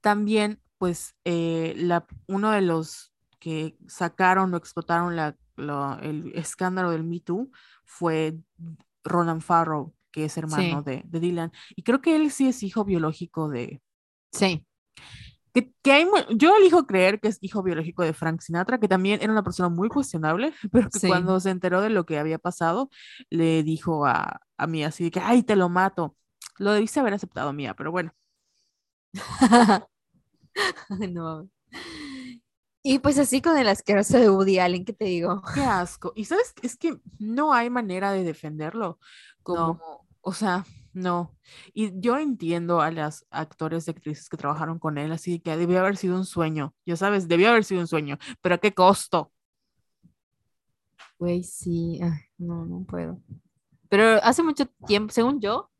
también, 0.00 0.60
pues, 0.78 1.14
eh, 1.24 1.74
la, 1.76 2.06
uno 2.28 2.50
de 2.52 2.62
los 2.62 3.12
que 3.38 3.76
sacaron 3.88 4.54
o 4.54 4.56
explotaron 4.56 5.16
la, 5.16 5.36
la- 5.56 5.98
el 6.02 6.32
escándalo 6.34 6.90
del 6.90 7.04
Me 7.04 7.20
Too 7.20 7.50
fue 7.84 8.36
Ronan 9.04 9.40
Farrow, 9.40 9.94
que 10.12 10.24
es 10.26 10.36
hermano 10.36 10.82
Sí. 10.82 10.90
de, 10.90 11.02
de 11.06 11.20
Dylan. 11.20 11.52
Y 11.76 11.82
creo 11.82 12.00
que 12.00 12.16
él 12.16 12.30
sí 12.30 12.48
es 12.48 12.62
hijo 12.62 12.84
biológico 12.84 13.48
de... 13.48 13.82
Sí, 14.32 14.64
Que, 15.54 15.72
que 15.82 15.92
hay, 15.92 16.06
yo 16.36 16.56
elijo 16.56 16.86
creer 16.86 17.20
que 17.20 17.28
es 17.28 17.38
hijo 17.40 17.62
biológico 17.62 18.02
de 18.04 18.12
Frank 18.12 18.40
Sinatra, 18.40 18.78
que 18.78 18.88
también 18.88 19.20
era 19.22 19.32
una 19.32 19.42
persona 19.42 19.68
muy 19.68 19.88
cuestionable, 19.88 20.52
pero 20.72 20.88
que 20.90 20.98
Sí. 21.00 21.08
cuando 21.08 21.38
se 21.40 21.50
enteró 21.50 21.80
de 21.80 21.90
lo 21.90 22.06
que 22.06 22.18
había 22.18 22.38
pasado, 22.38 22.90
le 23.30 23.62
dijo 23.62 24.06
a, 24.06 24.40
a 24.56 24.66
Mía 24.66 24.88
así 24.88 25.04
de 25.04 25.10
que, 25.10 25.20
ay, 25.20 25.42
te 25.42 25.56
lo 25.56 25.68
mato. 25.68 26.16
Lo 26.58 26.72
debiste 26.72 27.00
haber 27.00 27.14
aceptado, 27.14 27.52
Mía, 27.52 27.74
pero 27.74 27.90
bueno. 27.90 28.12
No. 31.12 31.48
Y 32.82 32.98
pues 33.00 33.18
así 33.18 33.42
con 33.42 33.58
el 33.58 33.68
asqueroso 33.68 34.18
de 34.18 34.30
Woody 34.30 34.58
Allen, 34.58 34.84
¿qué 34.84 34.92
te 34.94 35.04
digo? 35.04 35.42
Qué 35.54 35.62
asco. 35.62 36.12
Y 36.16 36.24
sabes, 36.24 36.54
es 36.62 36.76
que 36.76 36.96
no 37.18 37.52
hay 37.52 37.68
manera 37.68 38.10
de 38.12 38.24
defenderlo. 38.24 38.98
Como, 39.42 39.80
o 40.22 40.32
sea, 40.32 40.64
no. 40.92 41.36
Y 41.72 41.98
yo 42.00 42.18
entiendo 42.18 42.80
a 42.80 42.90
las 42.90 43.26
actores 43.30 43.86
y 43.86 43.90
actrices 43.90 44.28
que 44.28 44.36
trabajaron 44.36 44.78
con 44.78 44.98
él, 44.98 45.12
así 45.12 45.40
que 45.40 45.56
debió 45.56 45.80
haber 45.80 45.96
sido 45.96 46.16
un 46.16 46.24
sueño. 46.24 46.74
Ya 46.86 46.96
sabes, 46.96 47.28
debió 47.28 47.50
haber 47.50 47.64
sido 47.64 47.80
un 47.80 47.86
sueño. 47.86 48.18
Pero 48.40 48.56
¿a 48.56 48.58
qué 48.58 48.72
costo? 48.72 49.32
Güey, 51.18 51.42
sí, 51.44 52.00
ay, 52.02 52.20
no, 52.38 52.64
no 52.64 52.84
puedo. 52.84 53.20
Pero 53.88 54.22
hace 54.22 54.42
mucho 54.42 54.66
tiempo, 54.86 55.12
según 55.12 55.40
yo, 55.40 55.70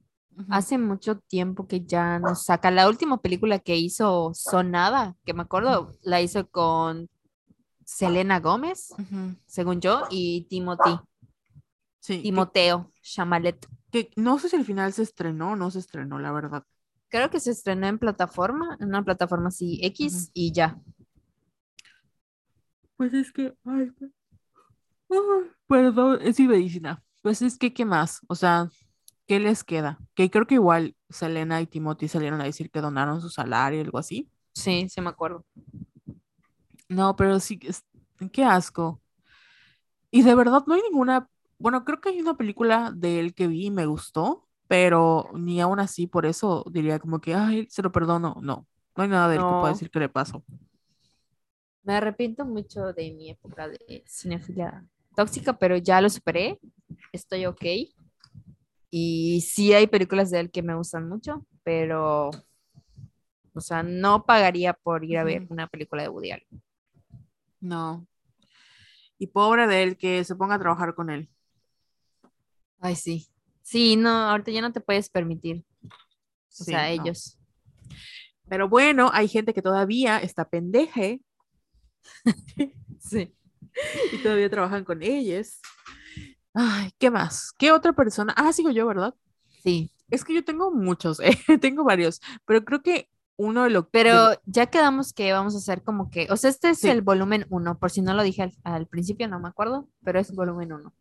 hace 0.48 0.78
mucho 0.78 1.18
tiempo 1.18 1.66
que 1.66 1.84
ya 1.84 2.18
no 2.18 2.34
saca. 2.34 2.70
La 2.70 2.88
última 2.88 3.20
película 3.20 3.58
que 3.58 3.76
hizo 3.76 4.32
Sonada, 4.34 5.16
que 5.24 5.34
me 5.34 5.42
acuerdo, 5.42 5.92
la 6.02 6.20
hizo 6.20 6.48
con 6.48 7.08
Selena 7.84 8.40
Gómez, 8.40 8.94
según 9.46 9.80
yo, 9.80 10.02
y 10.10 10.46
Timothy, 10.48 10.98
Sí, 12.00 12.22
Timoteo 12.22 12.89
Chamalet. 13.02 13.66
que 13.90 14.10
no 14.16 14.38
sé 14.38 14.48
si 14.48 14.56
al 14.56 14.64
final 14.64 14.92
se 14.92 15.02
estrenó 15.02 15.52
o 15.52 15.56
no 15.56 15.70
se 15.70 15.78
estrenó, 15.80 16.18
la 16.18 16.32
verdad. 16.32 16.64
Creo 17.08 17.30
que 17.30 17.40
se 17.40 17.50
estrenó 17.50 17.86
en 17.88 17.98
plataforma, 17.98 18.76
en 18.80 18.88
una 18.88 19.04
plataforma 19.04 19.48
así 19.48 19.80
X 19.82 20.30
y 20.32 20.52
ya. 20.52 20.78
Pues 22.96 23.12
es 23.14 23.32
que, 23.32 23.54
ay, 23.64 23.90
pe- 23.90 24.10
ay, 25.10 25.18
perdón, 25.66 26.18
es 26.22 26.38
medicina. 26.40 27.02
Pues 27.22 27.42
es 27.42 27.58
que, 27.58 27.72
¿qué 27.72 27.84
más? 27.84 28.20
O 28.28 28.34
sea, 28.34 28.68
¿qué 29.26 29.40
les 29.40 29.64
queda? 29.64 29.98
Que 30.14 30.30
creo 30.30 30.46
que 30.46 30.54
igual 30.54 30.96
Selena 31.08 31.60
y 31.60 31.66
Timothy 31.66 32.08
salieron 32.08 32.40
a 32.40 32.44
decir 32.44 32.70
que 32.70 32.80
donaron 32.80 33.20
su 33.20 33.28
salario 33.30 33.80
o 33.80 33.84
algo 33.84 33.98
así. 33.98 34.30
Sí, 34.54 34.88
sí 34.88 35.00
me 35.00 35.10
acuerdo. 35.10 35.44
No, 36.88 37.16
pero 37.16 37.40
sí, 37.40 37.58
es- 37.62 37.84
qué 38.32 38.44
asco. 38.44 39.00
Y 40.10 40.22
de 40.22 40.34
verdad 40.34 40.62
no 40.66 40.74
hay 40.74 40.82
ninguna, 40.82 41.28
bueno, 41.60 41.84
creo 41.84 42.00
que 42.00 42.08
hay 42.08 42.20
una 42.20 42.38
película 42.38 42.90
de 42.90 43.20
él 43.20 43.34
que 43.34 43.46
vi 43.46 43.66
y 43.66 43.70
me 43.70 43.84
gustó, 43.84 44.48
pero 44.66 45.28
ni 45.34 45.60
aún 45.60 45.78
así 45.78 46.06
por 46.06 46.24
eso 46.24 46.64
diría 46.72 46.98
como 46.98 47.20
que, 47.20 47.34
ay, 47.34 47.66
se 47.68 47.82
lo 47.82 47.92
perdono. 47.92 48.38
No, 48.40 48.66
no 48.96 49.02
hay 49.02 49.08
nada 49.10 49.28
de 49.28 49.36
él 49.36 49.42
que 49.42 49.48
pueda 49.48 49.68
decir 49.68 49.90
que 49.90 50.00
le 50.00 50.08
pasó. 50.08 50.42
Me 51.82 51.94
arrepiento 51.94 52.46
mucho 52.46 52.94
de 52.94 53.12
mi 53.12 53.28
época 53.30 53.68
de 53.68 54.02
cinefilia 54.06 54.86
tóxica, 55.14 55.52
pero 55.52 55.76
ya 55.76 56.00
lo 56.00 56.08
superé. 56.08 56.58
Estoy 57.12 57.44
ok. 57.44 57.62
Y 58.90 59.42
sí 59.42 59.74
hay 59.74 59.86
películas 59.86 60.30
de 60.30 60.40
él 60.40 60.50
que 60.50 60.62
me 60.62 60.74
gustan 60.74 61.08
mucho, 61.08 61.46
pero, 61.62 62.30
o 63.52 63.60
sea, 63.60 63.82
no 63.82 64.24
pagaría 64.24 64.72
por 64.72 65.04
ir 65.04 65.18
a 65.18 65.24
ver 65.24 65.46
una 65.50 65.66
película 65.68 66.02
de 66.02 66.08
Woody 66.08 66.30
Allen. 66.30 66.62
No. 67.60 68.06
Y 69.18 69.26
pobre 69.26 69.66
de 69.66 69.82
él 69.82 69.98
que 69.98 70.24
se 70.24 70.34
ponga 70.34 70.54
a 70.54 70.58
trabajar 70.58 70.94
con 70.94 71.10
él. 71.10 71.28
Ay, 72.80 72.96
sí. 72.96 73.28
Sí, 73.62 73.96
no, 73.96 74.10
ahorita 74.10 74.50
ya 74.50 74.62
no 74.62 74.72
te 74.72 74.80
puedes 74.80 75.08
permitir. 75.10 75.64
O 75.84 75.90
Sí, 76.48 76.64
sea, 76.64 76.82
no. 76.94 77.02
ellos. 77.04 77.38
Pero 78.48 78.68
bueno, 78.68 79.10
hay 79.12 79.28
gente 79.28 79.54
que 79.54 79.62
todavía 79.62 80.18
está 80.18 80.48
pendeje 80.48 81.20
Sí. 82.98 83.32
y 84.12 84.18
todavía 84.22 84.50
trabajan 84.50 84.84
con 84.84 85.02
ellos. 85.02 85.60
Ay, 86.52 86.90
¿qué 86.98 87.10
más? 87.10 87.52
¿Qué 87.58 87.70
otra 87.72 87.92
persona? 87.92 88.34
Ah, 88.36 88.52
sigo 88.52 88.70
yo, 88.70 88.86
¿verdad? 88.86 89.14
Sí. 89.62 89.92
Es 90.10 90.24
que 90.24 90.34
yo 90.34 90.44
tengo 90.44 90.72
muchos, 90.72 91.20
eh, 91.20 91.30
tengo 91.60 91.84
varios, 91.84 92.20
pero 92.44 92.64
creo 92.64 92.82
que 92.82 93.08
uno 93.36 93.62
de 93.64 93.70
los... 93.70 93.86
Pero 93.92 94.32
ya 94.44 94.66
quedamos 94.66 95.12
que 95.12 95.32
vamos 95.32 95.54
a 95.54 95.58
hacer 95.58 95.82
como 95.82 96.10
que, 96.10 96.26
o 96.30 96.36
sea, 96.36 96.50
este 96.50 96.70
es 96.70 96.80
Sí. 96.80 96.88
el 96.88 97.02
volumen 97.02 97.46
1, 97.48 97.78
por 97.78 97.90
si 97.90 98.02
no 98.02 98.12
lo 98.14 98.22
dije 98.24 98.42
al, 98.42 98.52
al 98.64 98.86
principio, 98.88 99.28
no 99.28 99.38
me 99.38 99.48
acuerdo, 99.48 99.88
pero 100.04 100.18
es 100.18 100.34
volumen 100.34 100.72
1. 100.72 100.92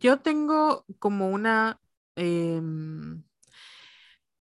Yo 0.00 0.20
tengo 0.20 0.84
como 0.98 1.28
una... 1.30 1.80
em, 2.16 3.22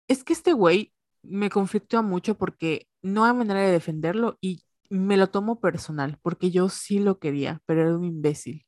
es 0.07 0.23
que 0.23 0.33
este 0.33 0.53
güey 0.53 0.93
me 1.23 1.49
conflictúa 1.49 2.01
mucho 2.01 2.37
porque 2.37 2.87
no 3.01 3.25
hay 3.25 3.33
manera 3.33 3.61
de 3.61 3.71
defenderlo 3.71 4.37
y 4.41 4.63
me 4.89 5.17
lo 5.17 5.29
tomo 5.29 5.59
personal, 5.61 6.17
porque 6.21 6.51
yo 6.51 6.67
sí 6.69 6.99
lo 6.99 7.19
quería, 7.19 7.61
pero 7.65 7.81
era 7.81 7.95
un 7.97 8.03
imbécil. 8.05 8.65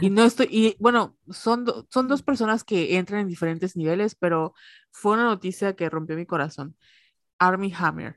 Y 0.00 0.10
no 0.10 0.24
estoy, 0.24 0.48
y 0.50 0.76
bueno, 0.78 1.16
son, 1.30 1.64
do- 1.64 1.86
son 1.90 2.06
dos 2.08 2.22
personas 2.22 2.62
que 2.64 2.96
entran 2.98 3.20
en 3.22 3.28
diferentes 3.28 3.76
niveles, 3.76 4.14
pero 4.14 4.54
fue 4.92 5.14
una 5.14 5.24
noticia 5.24 5.74
que 5.76 5.90
rompió 5.90 6.16
mi 6.16 6.26
corazón. 6.26 6.76
Army 7.38 7.72
Hammer. 7.78 8.16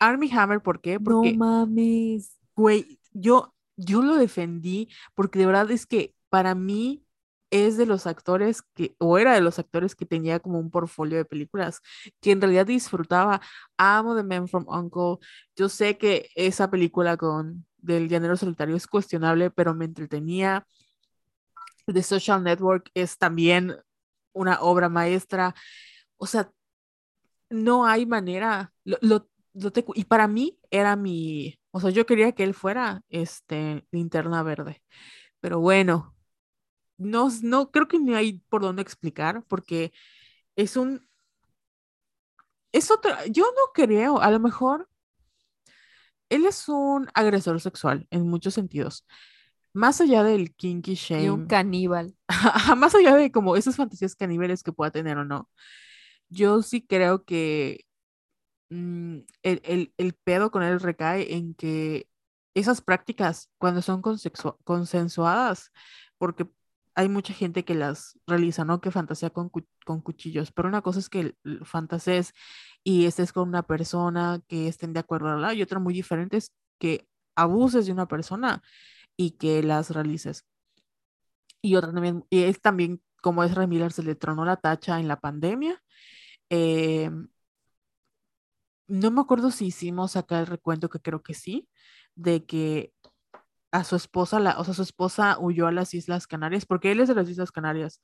Army 0.00 0.28
Hammer, 0.32 0.60
¿por 0.62 0.80
qué? 0.80 0.98
Porque 1.00 1.40
mames. 1.40 2.24
Güey, 2.56 3.00
yo, 3.12 3.54
yo 3.76 4.02
lo 4.02 4.16
defendí 4.16 4.88
porque 5.14 5.38
de 5.38 5.46
verdad 5.46 5.70
es 5.70 5.86
que 5.86 6.14
para 6.30 6.54
mí 6.54 7.04
es 7.50 7.76
de 7.76 7.86
los 7.86 8.06
actores 8.06 8.62
que, 8.74 8.94
o 8.98 9.18
era 9.18 9.34
de 9.34 9.40
los 9.40 9.58
actores 9.58 9.94
que 9.94 10.04
tenía 10.06 10.40
como 10.40 10.58
un 10.58 10.70
portfolio 10.70 11.18
de 11.18 11.24
películas, 11.24 11.80
que 12.20 12.32
en 12.32 12.40
realidad 12.40 12.66
disfrutaba. 12.66 13.40
Amo 13.76 14.14
The 14.16 14.22
Man 14.22 14.48
from 14.48 14.66
Uncle. 14.68 15.26
Yo 15.56 15.68
sé 15.68 15.98
que 15.98 16.28
esa 16.34 16.70
película 16.70 17.16
con 17.16 17.66
del 17.78 18.08
llanero 18.08 18.36
solitario 18.36 18.76
es 18.76 18.86
cuestionable, 18.86 19.50
pero 19.50 19.74
me 19.74 19.86
entretenía. 19.86 20.66
The 21.86 22.02
Social 22.02 22.42
Network 22.42 22.90
es 22.94 23.16
también 23.18 23.76
una 24.32 24.60
obra 24.60 24.88
maestra. 24.88 25.54
O 26.18 26.26
sea, 26.26 26.50
no 27.50 27.86
hay 27.86 28.06
manera. 28.06 28.72
Lo, 28.84 28.98
lo, 29.00 29.28
y 29.94 30.04
para 30.04 30.28
mí 30.28 30.58
era 30.70 30.96
mi, 30.96 31.58
o 31.70 31.80
sea, 31.80 31.90
yo 31.90 32.06
quería 32.06 32.32
que 32.32 32.44
él 32.44 32.54
fuera 32.54 33.02
este 33.08 33.86
linterna 33.90 34.42
verde. 34.42 34.82
Pero 35.40 35.60
bueno, 35.60 36.14
no, 36.98 37.28
no 37.42 37.70
creo 37.70 37.88
que 37.88 37.98
ni 37.98 38.14
hay 38.14 38.42
por 38.48 38.62
dónde 38.62 38.82
explicar, 38.82 39.44
porque 39.48 39.92
es 40.56 40.76
un. 40.76 41.08
Es 42.72 42.90
otro. 42.90 43.12
Yo 43.30 43.44
no 43.44 43.72
creo, 43.72 44.20
a 44.20 44.30
lo 44.30 44.40
mejor. 44.40 44.88
Él 46.28 46.44
es 46.44 46.68
un 46.68 47.08
agresor 47.14 47.60
sexual 47.60 48.06
en 48.10 48.28
muchos 48.28 48.52
sentidos. 48.52 49.06
Más 49.72 50.00
allá 50.00 50.22
del 50.22 50.54
kinky 50.54 50.94
shame. 50.94 51.24
Y 51.24 51.28
un 51.30 51.46
caníbal. 51.46 52.14
más 52.76 52.94
allá 52.94 53.16
de 53.16 53.32
como 53.32 53.56
esas 53.56 53.76
fantasías 53.76 54.14
caníbales 54.14 54.62
que 54.62 54.72
pueda 54.72 54.90
tener 54.90 55.16
o 55.16 55.24
no. 55.24 55.48
Yo 56.28 56.62
sí 56.62 56.86
creo 56.86 57.24
que 57.24 57.86
mm, 58.70 59.18
el, 59.42 59.60
el, 59.64 59.94
el, 59.96 60.14
pedo 60.14 60.50
con 60.50 60.62
él 60.62 60.80
recae 60.80 61.34
en 61.34 61.54
que 61.54 62.08
esas 62.54 62.82
prácticas, 62.82 63.50
cuando 63.58 63.80
son 63.82 64.02
consensuadas, 64.02 65.72
porque 66.18 66.46
hay 66.98 67.08
mucha 67.08 67.32
gente 67.32 67.64
que 67.64 67.76
las 67.76 68.18
realiza, 68.26 68.64
¿no? 68.64 68.80
Que 68.80 68.90
fantasea 68.90 69.30
con, 69.30 69.52
con 69.86 70.00
cuchillos, 70.02 70.50
pero 70.50 70.68
una 70.68 70.82
cosa 70.82 70.98
es 70.98 71.08
que 71.08 71.36
fantasees 71.62 72.34
y 72.82 73.06
estés 73.06 73.32
con 73.32 73.48
una 73.48 73.62
persona 73.62 74.40
que 74.48 74.66
estén 74.66 74.92
de 74.94 75.00
acuerdo, 75.00 75.52
y 75.52 75.62
otra 75.62 75.78
muy 75.78 75.94
diferente 75.94 76.38
es 76.38 76.52
que 76.80 77.06
abuses 77.36 77.86
de 77.86 77.92
una 77.92 78.08
persona 78.08 78.64
y 79.16 79.32
que 79.32 79.62
las 79.62 79.90
realices. 79.90 80.44
Y 81.62 81.76
otra 81.76 81.92
también, 81.92 82.24
y 82.30 82.42
es 82.42 82.60
también 82.60 83.00
como 83.22 83.44
es 83.44 83.56
Miller 83.68 83.92
se 83.92 84.02
le 84.02 84.16
tronó 84.16 84.44
la 84.44 84.56
tacha 84.56 84.98
en 84.98 85.06
la 85.06 85.20
pandemia. 85.20 85.80
Em, 86.50 87.28
no 88.88 89.10
me 89.12 89.20
acuerdo 89.20 89.52
si 89.52 89.66
hicimos 89.66 90.16
acá 90.16 90.40
el 90.40 90.46
recuento, 90.48 90.88
que 90.88 90.98
creo 91.00 91.22
que 91.22 91.34
sí, 91.34 91.68
de 92.16 92.44
que 92.44 92.92
a 93.72 93.84
su 93.84 93.96
esposa, 93.96 94.40
la, 94.40 94.58
o 94.58 94.64
sea, 94.64 94.74
su 94.74 94.82
esposa 94.82 95.38
huyó 95.40 95.66
a 95.66 95.72
las 95.72 95.94
Islas 95.94 96.26
Canarias, 96.26 96.66
porque 96.66 96.92
él 96.92 97.00
es 97.00 97.08
de 97.08 97.14
las 97.14 97.28
Islas 97.28 97.52
Canarias, 97.52 98.00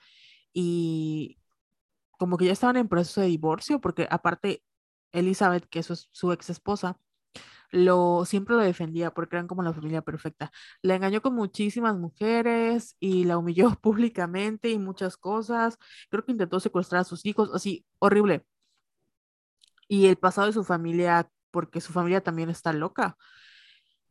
y 0.53 1.39
como 2.19 2.37
que 2.39 2.47
ya 2.47 2.53
estaban 2.53 2.77
en 2.77 2.89
proceso 2.89 3.21
de 3.21 3.29
divorcio, 3.29 3.81
porque 3.81 4.07
aparte 4.11 4.63
Elizabeth, 5.13 5.67
que 5.69 5.81
es 5.81 6.09
su, 6.13 6.33
ex 6.33 6.51
esposa, 6.51 6.99
lo 7.71 8.25
siempre 8.27 8.57
lo 8.57 8.63
defendía 8.63 9.13
porque 9.13 9.37
eran 9.37 9.49
como 9.49 9.63
la 9.63 9.73
familia 9.75 10.03
perfecta. 10.03 10.53
La 10.83 10.97
engañó 10.97 11.23
con 11.23 11.35
muchísimas 11.35 11.97
mujeres 11.99 12.97
y 13.01 13.25
la 13.25 13.39
humilló 13.39 13.71
públicamente 13.83 14.71
y 14.71 14.79
muchas 14.79 15.17
cosas. 15.17 15.79
Creo 16.11 16.25
que 16.25 16.33
intentó 16.33 16.61
secuestrar 16.61 17.03
a 17.03 17.05
sus 17.05 17.27
hijos, 17.27 17.51
así, 17.55 17.87
horrible. 17.99 18.47
Y 19.89 20.07
el 20.07 20.17
pasado 20.17 20.47
de 20.47 20.53
su 20.53 20.65
familia, 20.65 21.29
porque 21.51 21.81
su 21.81 21.93
familia 21.93 22.23
también 22.23 22.51
está 22.51 22.73
loca 22.73 23.17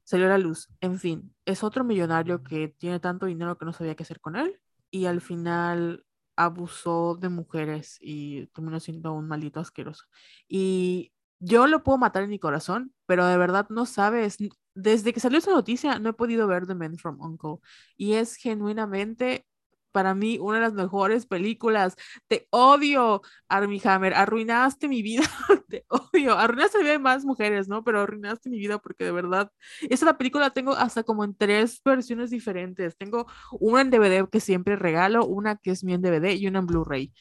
salió 0.04 0.26
a 0.28 0.30
la 0.30 0.38
luz. 0.38 0.70
En 0.82 1.00
fin, 1.00 1.36
es 1.46 1.64
otro 1.64 1.84
millonario 1.84 2.44
que 2.44 2.70
tiene 2.70 3.00
tanto 3.00 3.26
dinero 3.26 3.58
que 3.58 3.66
no 3.66 3.74
sabía 3.74 3.96
qué 3.96 4.04
hacer 4.04 4.20
con 4.20 4.36
él 4.36 4.60
y 4.92 5.06
al 5.06 5.22
final 5.22 6.06
abusó 6.36 7.16
de 7.16 7.30
mujeres 7.30 7.98
y 8.02 8.48
terminó 8.48 8.80
siendo 8.80 9.14
un 9.14 9.28
maldito 9.28 9.60
asqueroso. 9.60 10.06
Y 10.48 11.14
yo 11.40 11.68
lo 11.68 11.84
puedo 11.84 11.98
matar 11.98 12.24
en 12.24 12.30
mi 12.30 12.40
corazón, 12.40 12.94
pero 13.06 13.26
de 13.26 13.38
verdad 13.38 13.68
no 13.70 13.86
sabes. 13.86 14.38
Desde 14.76 15.14
que 15.14 15.20
salió 15.20 15.38
esa 15.40 15.52
noticia 15.52 16.00
no 16.00 16.10
he 16.10 16.14
podido 16.14 16.48
ver 16.48 16.66
The 16.66 16.76
Man 16.76 16.98
from 16.98 17.22
Uncle 17.22 17.58
y 17.98 18.14
es 18.14 18.36
genuinamente 18.36 19.46
para 19.94 20.14
mí 20.14 20.38
una 20.42 20.58
de 20.58 20.64
las 20.64 20.74
mejores 20.74 21.26
películas. 21.26 21.96
Te 22.28 22.48
odio, 22.50 23.22
Armie 23.48 23.82
Hammer, 23.86 24.14
arruinaste 24.14 24.90
mi 24.90 25.02
vida, 25.02 25.24
te 25.70 25.86
odio, 25.88 26.38
arruinaste 26.38 26.80
la 26.80 26.84
vida 26.84 26.92
de 26.94 27.00
más 27.00 27.24
mujeres, 27.24 27.70
¿no? 27.70 27.84
Pero 27.86 28.02
arruinaste 28.02 28.50
mi 28.50 28.58
vida 28.58 28.80
porque 28.80 29.06
de 29.06 29.12
verdad, 29.14 29.52
esa 29.90 30.18
película 30.18 30.50
tengo 30.50 30.74
hasta 30.74 31.04
como 31.04 31.24
en 31.24 31.36
tres 31.36 31.82
versiones 31.86 32.32
diferentes. 32.32 32.98
Tengo 32.98 33.28
una 33.60 33.82
en 33.82 33.92
DVD 33.92 34.28
que 34.30 34.42
siempre 34.42 34.76
regalo, 34.76 35.26
una 35.26 35.56
que 35.56 35.72
es 35.72 35.84
mi 35.86 35.94
en 35.94 36.02
DVD 36.02 36.34
y 36.36 36.48
una 36.48 36.60
en 36.60 36.66
Blu-ray. 36.66 37.14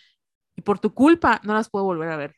Y 0.56 0.62
por 0.62 0.78
tu 0.80 0.92
culpa 0.92 1.40
no 1.44 1.54
las 1.54 1.70
puedo 1.70 1.84
volver 1.84 2.08
a 2.08 2.16
ver. 2.16 2.36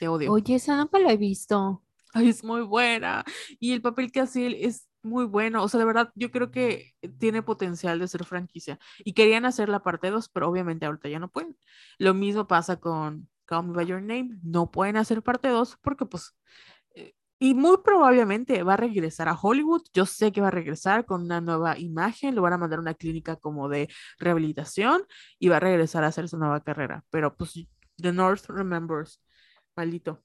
Te 0.00 0.08
odio. 0.08 0.32
Oye, 0.32 0.56
esa 0.56 0.76
no 0.76 0.90
la 0.92 1.12
he 1.12 1.16
visto. 1.16 1.82
Ay, 2.12 2.30
es 2.30 2.42
muy 2.42 2.62
buena. 2.62 3.24
Y 3.60 3.72
el 3.72 3.82
papel 3.82 4.10
que 4.10 4.20
hace 4.20 4.46
él 4.46 4.56
es 4.58 4.88
muy 5.06 5.24
bueno. 5.24 5.62
O 5.62 5.68
sea, 5.68 5.78
de 5.78 5.86
verdad, 5.86 6.10
yo 6.14 6.30
creo 6.30 6.50
que 6.50 6.94
tiene 7.18 7.42
potencial 7.42 7.98
de 7.98 8.08
ser 8.08 8.24
franquicia. 8.24 8.78
Y 8.98 9.14
querían 9.14 9.44
hacer 9.46 9.68
la 9.68 9.82
parte 9.82 10.10
2, 10.10 10.28
pero 10.30 10.48
obviamente 10.48 10.86
ahorita 10.86 11.08
ya 11.08 11.18
no 11.18 11.30
pueden. 11.30 11.56
Lo 11.98 12.14
mismo 12.14 12.46
pasa 12.46 12.76
con 12.78 13.28
Call 13.46 13.68
Me 13.68 13.74
By 13.74 13.86
Your 13.86 14.02
Name. 14.02 14.38
No 14.42 14.70
pueden 14.70 14.96
hacer 14.96 15.22
parte 15.22 15.48
2 15.48 15.78
porque 15.82 16.06
pues... 16.06 16.36
Eh, 16.94 17.14
y 17.38 17.54
muy 17.54 17.78
probablemente 17.84 18.62
va 18.62 18.74
a 18.74 18.76
regresar 18.76 19.28
a 19.28 19.38
Hollywood. 19.40 19.82
Yo 19.94 20.06
sé 20.06 20.32
que 20.32 20.40
va 20.40 20.48
a 20.48 20.50
regresar 20.50 21.06
con 21.06 21.22
una 21.22 21.40
nueva 21.40 21.78
imagen. 21.78 22.34
Lo 22.34 22.42
van 22.42 22.54
a 22.54 22.58
mandar 22.58 22.78
a 22.78 22.82
una 22.82 22.94
clínica 22.94 23.36
como 23.36 23.68
de 23.68 23.88
rehabilitación 24.18 25.02
y 25.38 25.48
va 25.48 25.56
a 25.58 25.60
regresar 25.60 26.04
a 26.04 26.08
hacer 26.08 26.28
su 26.28 26.38
nueva 26.38 26.62
carrera. 26.62 27.04
Pero 27.10 27.36
pues 27.36 27.66
The 27.96 28.12
North 28.12 28.46
Remembers. 28.48 29.22
Maldito. 29.76 30.22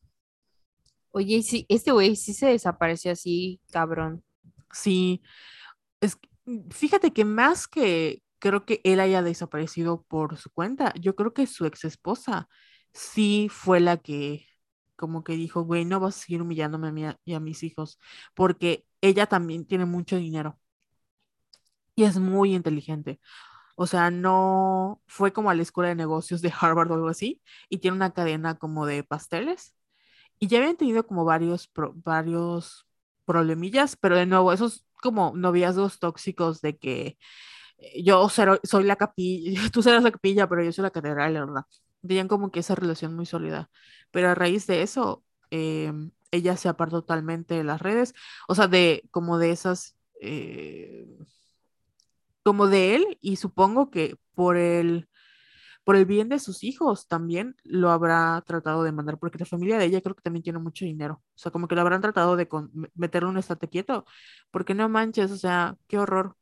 Oye, 1.11 1.43
sí, 1.43 1.65
este 1.67 1.91
güey 1.91 2.15
sí 2.15 2.33
se 2.33 2.47
desapareció 2.47 3.11
así, 3.11 3.59
cabrón. 3.71 4.23
Sí, 4.73 5.21
es, 6.01 6.17
fíjate 6.71 7.13
que 7.13 7.25
más 7.25 7.67
que 7.67 8.23
creo 8.39 8.65
que 8.65 8.81
él 8.83 8.99
haya 8.99 9.21
desaparecido 9.23 10.03
por 10.03 10.37
su 10.37 10.51
cuenta, 10.51 10.93
yo 10.99 11.15
creo 11.15 11.33
que 11.33 11.47
su 11.47 11.65
ex 11.65 11.85
esposa 11.85 12.49
sí 12.93 13.49
fue 13.51 13.79
la 13.79 13.97
que 13.97 14.47
como 14.97 15.23
que 15.23 15.33
dijo, 15.33 15.63
güey, 15.63 15.85
no 15.85 15.99
vas 15.99 16.17
a 16.17 16.19
seguir 16.21 16.41
humillándome 16.43 16.87
a 16.89 16.91
mí 16.91 17.05
y 17.25 17.33
a 17.35 17.39
mis 17.41 17.63
hijos, 17.63 17.99
porque 18.35 18.85
ella 19.01 19.27
también 19.27 19.65
tiene 19.67 19.85
mucho 19.85 20.17
dinero 20.17 20.59
y 21.95 22.03
es 22.03 22.17
muy 22.19 22.55
inteligente. 22.55 23.19
O 23.77 23.87
sea, 23.87 24.11
no 24.11 25.01
fue 25.07 25.33
como 25.33 25.49
a 25.51 25.55
la 25.55 25.63
escuela 25.63 25.89
de 25.89 25.95
negocios 25.95 26.41
de 26.41 26.53
Harvard 26.59 26.91
o 26.91 26.95
algo 26.95 27.09
así, 27.09 27.41
y 27.69 27.79
tiene 27.79 27.97
una 27.97 28.13
cadena 28.13 28.55
como 28.57 28.85
de 28.85 29.03
pasteles. 29.03 29.75
Y 30.39 30.47
ya 30.47 30.59
habían 30.59 30.77
tenido 30.77 31.07
como 31.07 31.25
varios, 31.25 31.71
varios 31.95 32.87
problemillas, 33.31 33.95
pero 33.95 34.17
de 34.17 34.25
nuevo, 34.25 34.51
esos 34.51 34.85
como 35.01 35.33
noviazgos 35.35 35.99
tóxicos 35.99 36.61
de 36.61 36.77
que 36.77 37.17
eh, 37.77 38.03
yo 38.03 38.27
soy 38.29 38.83
la 38.83 38.95
capilla, 38.97 39.61
tú 39.71 39.81
serás 39.83 40.03
la 40.03 40.11
capilla, 40.11 40.47
pero 40.49 40.63
yo 40.63 40.71
soy 40.73 40.83
la 40.83 40.91
catedral, 40.91 41.33
verdad. 41.33 41.65
Tenían 42.01 42.27
como 42.27 42.51
que 42.51 42.59
esa 42.61 42.75
relación 42.75 43.15
muy 43.15 43.25
sólida. 43.25 43.69
Pero 44.11 44.29
a 44.29 44.35
raíz 44.35 44.67
de 44.67 44.81
eso, 44.83 45.23
em, 45.51 46.11
ella 46.31 46.57
se 46.57 46.69
apartó 46.69 47.01
totalmente 47.01 47.55
de 47.55 47.63
las 47.63 47.81
redes, 47.81 48.13
o 48.47 48.55
sea, 48.55 48.67
de 48.67 49.03
como 49.11 49.37
de 49.37 49.51
esas, 49.51 49.95
eh, 50.21 51.07
como 52.43 52.67
de 52.67 52.95
él, 52.95 53.17
y 53.21 53.37
supongo 53.37 53.91
que 53.91 54.17
por 54.35 54.57
el 54.57 55.07
por 55.83 55.95
el 55.95 56.05
bien 56.05 56.29
de 56.29 56.39
sus 56.39 56.63
hijos 56.63 57.07
también 57.07 57.55
lo 57.63 57.89
habrá 57.91 58.43
tratado 58.45 58.83
de 58.83 58.91
mandar, 58.91 59.17
porque 59.19 59.39
la 59.39 59.45
familia 59.45 59.77
de 59.77 59.85
ella 59.85 60.01
creo 60.01 60.15
que 60.15 60.21
también 60.21 60.43
tiene 60.43 60.59
mucho 60.59 60.85
dinero. 60.85 61.21
O 61.35 61.37
sea, 61.37 61.51
como 61.51 61.67
que 61.67 61.75
lo 61.75 61.81
habrán 61.81 62.01
tratado 62.01 62.35
de 62.35 62.47
meterlo 62.95 63.29
en 63.29 63.33
un 63.35 63.39
estate 63.39 63.67
quieto, 63.69 64.05
porque 64.51 64.75
no 64.75 64.89
manches, 64.89 65.31
o 65.31 65.37
sea, 65.37 65.77
qué 65.87 65.97
horror. 65.97 66.35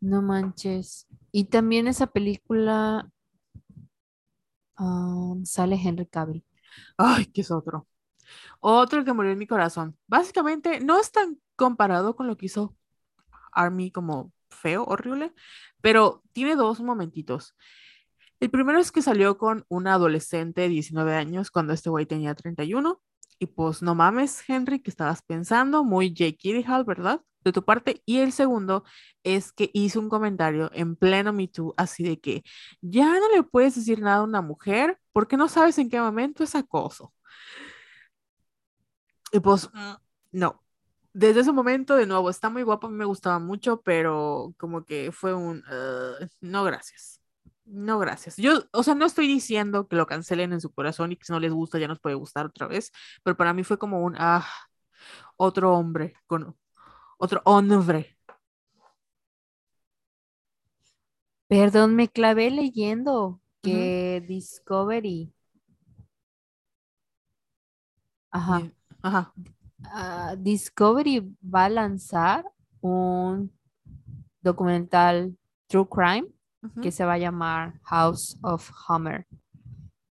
No 0.00 0.22
manches. 0.22 1.06
Y 1.32 1.44
también 1.46 1.88
esa 1.88 2.06
película 2.06 3.10
um, 4.78 5.44
sale 5.44 5.76
Henry 5.82 6.06
Cavill. 6.06 6.44
Ay, 6.96 7.26
que 7.26 7.42
es 7.42 7.50
otro. 7.50 7.88
Otro 8.60 9.04
que 9.04 9.12
murió 9.12 9.32
en 9.32 9.38
mi 9.38 9.46
corazón. 9.46 9.96
Básicamente 10.06 10.80
no 10.80 11.00
es 11.00 11.12
tan 11.12 11.38
comparado 11.56 12.16
con 12.16 12.26
lo 12.28 12.36
que 12.36 12.46
hizo 12.46 12.76
Army 13.52 13.90
como 13.90 14.32
feo, 14.58 14.84
horrible, 14.84 15.32
pero 15.80 16.22
tiene 16.32 16.56
dos 16.56 16.80
momentitos. 16.80 17.54
El 18.40 18.50
primero 18.50 18.78
es 18.78 18.92
que 18.92 19.02
salió 19.02 19.36
con 19.36 19.64
una 19.68 19.94
adolescente 19.94 20.62
de 20.62 20.68
19 20.68 21.14
años 21.14 21.50
cuando 21.50 21.72
este 21.72 21.90
güey 21.90 22.06
tenía 22.06 22.34
31. 22.34 23.02
Y 23.40 23.46
pues 23.46 23.82
no 23.82 23.94
mames, 23.94 24.42
Henry, 24.48 24.80
que 24.80 24.90
estabas 24.90 25.22
pensando, 25.22 25.84
muy 25.84 26.12
Jake 26.12 26.38
Gyllenhaal, 26.40 26.84
¿verdad? 26.84 27.20
De 27.44 27.52
tu 27.52 27.64
parte. 27.64 28.02
Y 28.06 28.18
el 28.18 28.32
segundo 28.32 28.84
es 29.24 29.52
que 29.52 29.70
hizo 29.74 30.00
un 30.00 30.08
comentario 30.08 30.70
en 30.74 30.96
pleno 30.96 31.32
Me 31.32 31.48
Too, 31.48 31.74
así 31.76 32.02
de 32.04 32.20
que 32.20 32.44
ya 32.80 33.18
no 33.18 33.28
le 33.34 33.42
puedes 33.42 33.74
decir 33.76 34.00
nada 34.00 34.18
a 34.18 34.22
una 34.22 34.42
mujer 34.42 35.00
porque 35.12 35.36
no 35.36 35.48
sabes 35.48 35.78
en 35.78 35.90
qué 35.90 36.00
momento 36.00 36.44
es 36.44 36.54
acoso. 36.54 37.12
Y 39.32 39.40
pues, 39.40 39.68
mm, 39.72 39.94
no, 40.32 40.62
desde 41.18 41.40
ese 41.40 41.52
momento, 41.52 41.96
de 41.96 42.06
nuevo, 42.06 42.30
está 42.30 42.48
muy 42.48 42.62
guapo, 42.62 42.86
a 42.86 42.90
mí 42.90 42.96
me 42.96 43.04
gustaba 43.04 43.38
mucho, 43.40 43.80
pero 43.82 44.54
como 44.56 44.84
que 44.84 45.10
fue 45.12 45.34
un, 45.34 45.58
uh, 45.58 46.26
no 46.40 46.64
gracias. 46.64 47.20
No, 47.64 47.98
gracias. 47.98 48.36
Yo, 48.36 48.62
o 48.72 48.82
sea, 48.82 48.94
no 48.94 49.04
estoy 49.04 49.26
diciendo 49.26 49.88
que 49.88 49.96
lo 49.96 50.06
cancelen 50.06 50.52
en 50.52 50.60
su 50.60 50.72
corazón 50.72 51.12
y 51.12 51.16
que 51.16 51.24
si 51.26 51.32
no 51.32 51.40
les 51.40 51.52
gusta 51.52 51.78
ya 51.78 51.88
nos 51.88 52.00
puede 52.00 52.14
gustar 52.14 52.46
otra 52.46 52.66
vez, 52.66 52.92
pero 53.24 53.36
para 53.36 53.52
mí 53.52 53.64
fue 53.64 53.78
como 53.78 54.02
un, 54.02 54.14
ah, 54.18 54.46
otro 55.36 55.72
hombre, 55.74 56.14
con 56.26 56.56
otro 57.18 57.42
hombre. 57.44 58.16
Perdón, 61.48 61.96
me 61.96 62.08
clavé 62.08 62.50
leyendo 62.50 63.40
que 63.62 64.22
Discovery. 64.26 65.32
Ajá. 68.30 68.62
Ajá. 69.02 69.32
Discovery 70.38 71.20
va 71.42 71.64
a 71.66 71.68
lanzar 71.70 72.44
un 72.80 73.52
documental 74.40 75.36
True 75.66 75.86
Crime 75.90 76.28
que 76.82 76.90
se 76.90 77.04
va 77.04 77.14
a 77.14 77.18
llamar 77.18 77.80
House 77.84 78.36
of 78.42 78.70
Hammer. 78.88 79.26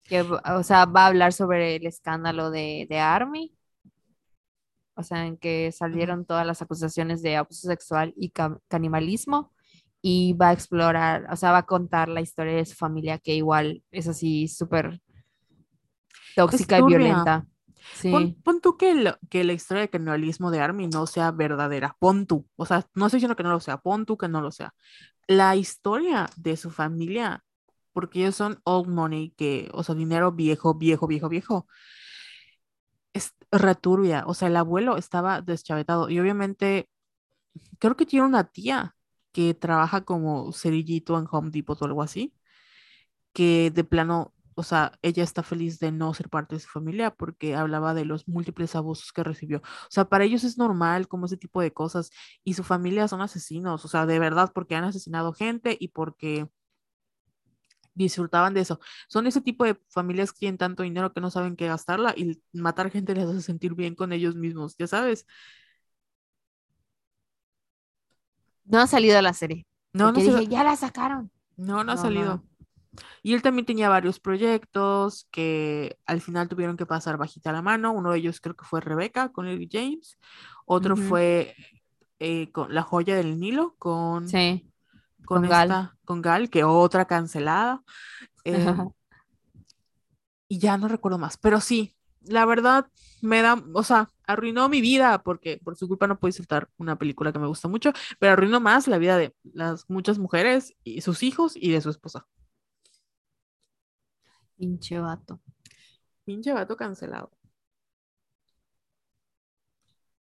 Que, 0.04 0.22
o 0.22 0.62
sea, 0.62 0.86
va 0.86 1.04
a 1.04 1.06
hablar 1.08 1.32
sobre 1.32 1.76
el 1.76 1.86
escándalo 1.86 2.50
de, 2.50 2.86
de 2.88 2.98
Army. 2.98 3.54
O 4.94 5.02
sea, 5.02 5.26
en 5.26 5.36
que 5.36 5.70
salieron 5.72 6.24
todas 6.24 6.46
las 6.46 6.62
acusaciones 6.62 7.22
de 7.22 7.36
abuso 7.36 7.68
sexual 7.68 8.14
y 8.16 8.30
ca- 8.30 8.58
canibalismo. 8.68 9.52
Y 10.00 10.32
va 10.34 10.50
a 10.50 10.52
explorar, 10.52 11.26
o 11.30 11.36
sea, 11.36 11.50
va 11.50 11.58
a 11.58 11.66
contar 11.66 12.08
la 12.08 12.20
historia 12.20 12.54
de 12.54 12.64
su 12.64 12.76
familia, 12.76 13.18
que 13.18 13.34
igual 13.34 13.82
es 13.90 14.06
así 14.08 14.46
súper 14.48 15.00
tóxica 16.36 16.78
y 16.78 16.82
violenta. 16.82 17.46
Sí. 17.92 18.08
Pon, 18.10 18.36
pon 18.42 18.60
tú 18.60 18.76
que, 18.76 18.94
lo- 18.94 19.18
que 19.30 19.44
la 19.44 19.52
historia 19.52 19.82
de 19.82 19.90
canibalismo 19.90 20.50
de 20.50 20.60
Army 20.60 20.88
no 20.88 21.06
sea 21.06 21.30
verdadera, 21.32 21.96
pon 22.00 22.26
tú, 22.26 22.46
o 22.56 22.66
sea, 22.66 22.86
no 22.94 23.06
estoy 23.06 23.18
diciendo 23.18 23.36
que 23.36 23.42
no 23.42 23.50
lo 23.50 23.60
sea, 23.60 23.78
pon 23.78 24.06
tú 24.06 24.16
que 24.16 24.28
no 24.28 24.40
lo 24.40 24.50
sea. 24.50 24.74
La 25.28 25.56
historia 25.56 26.30
de 26.36 26.56
su 26.56 26.70
familia, 26.70 27.44
porque 27.92 28.20
ellos 28.20 28.36
son 28.36 28.60
old 28.64 28.88
money, 28.88 29.32
que, 29.36 29.70
o 29.74 29.82
sea, 29.84 29.94
dinero 29.94 30.32
viejo, 30.32 30.74
viejo, 30.74 31.06
viejo, 31.08 31.28
viejo, 31.28 31.66
es 33.12 33.34
returbia, 33.50 34.24
o 34.26 34.34
sea, 34.34 34.48
el 34.48 34.56
abuelo 34.56 34.96
estaba 34.96 35.40
deschavetado 35.42 36.10
y 36.10 36.20
obviamente 36.20 36.88
creo 37.78 37.96
que 37.96 38.06
tiene 38.06 38.26
una 38.26 38.44
tía 38.44 38.96
que 39.32 39.54
trabaja 39.54 40.04
como 40.04 40.52
cerillito 40.52 41.18
en 41.18 41.26
Home 41.30 41.50
Depot 41.50 41.80
o 41.82 41.84
algo 41.86 42.02
así, 42.02 42.34
que 43.32 43.70
de 43.74 43.84
plano, 43.84 44.34
o 44.58 44.64
sea, 44.64 44.98
ella 45.02 45.22
está 45.22 45.44
feliz 45.44 45.78
de 45.78 45.92
no 45.92 46.12
ser 46.14 46.28
parte 46.28 46.56
de 46.56 46.60
su 46.60 46.68
familia 46.68 47.12
porque 47.14 47.54
hablaba 47.54 47.94
de 47.94 48.04
los 48.04 48.26
múltiples 48.26 48.74
abusos 48.74 49.12
que 49.12 49.22
recibió. 49.22 49.58
O 49.58 49.90
sea, 49.90 50.06
para 50.08 50.24
ellos 50.24 50.42
es 50.42 50.58
normal 50.58 51.06
como 51.06 51.26
ese 51.26 51.36
tipo 51.36 51.60
de 51.60 51.72
cosas 51.72 52.10
y 52.42 52.54
su 52.54 52.64
familia 52.64 53.06
son 53.06 53.20
asesinos, 53.22 53.84
o 53.84 53.88
sea, 53.88 54.04
de 54.04 54.18
verdad 54.18 54.50
porque 54.52 54.74
han 54.74 54.82
asesinado 54.82 55.32
gente 55.32 55.76
y 55.78 55.88
porque 55.88 56.48
disfrutaban 57.94 58.52
de 58.54 58.60
eso. 58.62 58.80
Son 59.08 59.28
ese 59.28 59.40
tipo 59.40 59.64
de 59.64 59.78
familias 59.90 60.32
que 60.32 60.40
tienen 60.40 60.58
tanto 60.58 60.82
dinero 60.82 61.12
que 61.12 61.20
no 61.20 61.30
saben 61.30 61.54
qué 61.54 61.68
gastarla 61.68 62.14
y 62.16 62.42
matar 62.52 62.90
gente 62.90 63.14
les 63.14 63.28
hace 63.28 63.42
sentir 63.42 63.74
bien 63.74 63.94
con 63.94 64.12
ellos 64.12 64.34
mismos, 64.34 64.76
ya 64.76 64.88
sabes. 64.88 65.24
No 68.64 68.80
ha 68.80 68.88
salido 68.88 69.22
la 69.22 69.34
serie. 69.34 69.66
No, 69.92 70.10
no, 70.10 70.18
dije, 70.18 70.48
ya 70.48 70.64
la 70.64 70.74
sacaron. 70.74 71.30
no, 71.56 71.84
no 71.84 71.92
ha 71.92 72.10
no. 72.10 72.47
Y 73.22 73.34
él 73.34 73.42
también 73.42 73.66
tenía 73.66 73.88
varios 73.88 74.20
proyectos 74.20 75.26
que 75.30 75.98
al 76.06 76.20
final 76.20 76.48
tuvieron 76.48 76.76
que 76.76 76.86
pasar 76.86 77.16
bajita 77.16 77.52
la 77.52 77.62
mano. 77.62 77.92
Uno 77.92 78.12
de 78.12 78.18
ellos 78.18 78.40
creo 78.40 78.56
que 78.56 78.64
fue 78.64 78.80
Rebeca 78.80 79.30
con 79.30 79.46
Lily 79.46 79.68
James. 79.70 80.18
Otro 80.66 80.96
fue 80.96 81.54
eh, 82.18 82.50
con 82.52 82.74
La 82.74 82.82
joya 82.82 83.16
del 83.16 83.38
Nilo 83.38 83.74
con, 83.78 84.28
Sí. 84.28 84.70
con, 85.24 85.42
con 85.42 85.48
Gal. 85.50 85.90
con 86.04 86.22
Gal, 86.22 86.50
que 86.50 86.64
otra 86.64 87.06
cancelada. 87.06 87.82
Eh, 88.44 88.74
y 90.48 90.58
ya 90.58 90.78
no 90.78 90.88
recuerdo 90.88 91.18
más. 91.18 91.36
Pero 91.36 91.60
sí, 91.60 91.94
la 92.22 92.46
verdad 92.46 92.86
me 93.20 93.42
da, 93.42 93.62
o 93.74 93.82
sea, 93.82 94.08
arruinó 94.26 94.68
mi 94.68 94.80
vida 94.80 95.22
porque 95.22 95.60
por 95.62 95.76
su 95.76 95.88
culpa 95.88 96.06
no 96.06 96.18
puedo 96.18 96.30
disfrutar 96.30 96.68
una 96.78 96.96
película 96.96 97.32
que 97.32 97.38
me 97.38 97.46
gusta 97.46 97.68
mucho, 97.68 97.92
pero 98.18 98.32
arruinó 98.32 98.60
más 98.60 98.88
la 98.88 98.98
vida 98.98 99.18
de 99.18 99.34
las 99.52 99.84
muchas 99.88 100.18
mujeres 100.18 100.74
y 100.84 101.00
sus 101.02 101.22
hijos 101.22 101.54
y 101.56 101.70
de 101.72 101.80
su 101.80 101.90
esposa. 101.90 102.26
Pinche 104.58 104.98
vato. 104.98 105.40
Pinche 106.24 106.52
vato 106.52 106.76
cancelado. 106.76 107.30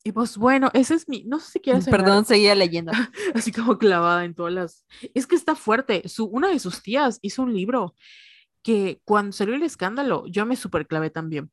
Y 0.07 0.13
pues 0.13 0.37
bueno, 0.37 0.71
ese 0.75 0.95
es 0.95 1.09
mi, 1.09 1.25
no 1.25 1.41
sé 1.41 1.53
si 1.53 1.61
quieres 1.61 1.87
Perdón, 1.87 2.27
seguía 2.27 2.55
leyendo. 2.55 2.93
así 3.35 3.53
como 3.53 3.79
clavada 3.79 4.25
en 4.27 4.35
todas 4.35 4.53
las... 4.53 4.87
Es 5.15 5.27
que 5.27 5.35
está 5.35 5.55
fuerte. 5.55 6.07
Su, 6.11 6.27
una 6.27 6.49
de 6.49 6.59
sus 6.59 6.83
tías 6.83 7.19
hizo 7.23 7.43
un 7.43 7.55
libro 7.55 7.95
que 8.63 9.01
cuando 9.05 9.33
salió 9.33 9.55
el 9.55 9.63
escándalo, 9.63 10.27
yo 10.27 10.45
me 10.45 10.57
super 10.57 10.87
clavé 10.87 11.09
también. 11.09 11.51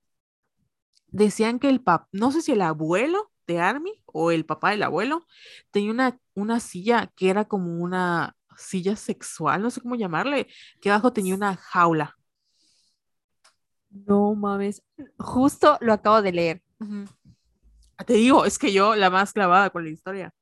Decían 1.07 1.59
que 1.59 1.69
el 1.69 1.81
papá, 1.81 2.09
no 2.11 2.31
sé 2.31 2.41
si 2.41 2.51
el 2.51 2.61
abuelo 2.61 3.31
de 3.47 3.59
Army 3.59 4.01
o 4.05 4.31
el 4.31 4.45
papá 4.45 4.71
del 4.71 4.83
abuelo, 4.83 5.25
tenía 5.71 5.91
una, 5.91 6.19
una 6.33 6.59
silla 6.59 7.11
que 7.15 7.29
era 7.29 7.45
como 7.45 7.81
una 7.81 8.35
silla 8.57 8.95
sexual, 8.95 9.61
no 9.61 9.71
sé 9.71 9.81
cómo 9.81 9.95
llamarle, 9.95 10.47
que 10.81 10.89
abajo 10.89 11.13
tenía 11.13 11.35
una 11.35 11.55
jaula. 11.55 12.17
No 13.91 14.33
mames. 14.35 14.83
Justo 15.19 15.77
lo 15.81 15.93
acabo 15.93 16.21
de 16.21 16.31
leer. 16.31 16.63
Ujú. 16.79 17.05
Te 18.05 18.13
digo, 18.13 18.45
es 18.45 18.57
que 18.57 18.73
yo 18.73 18.95
la 18.95 19.09
más 19.09 19.33
clavada 19.33 19.69
con 19.69 19.83
la 19.83 19.91
historia. 19.91 20.33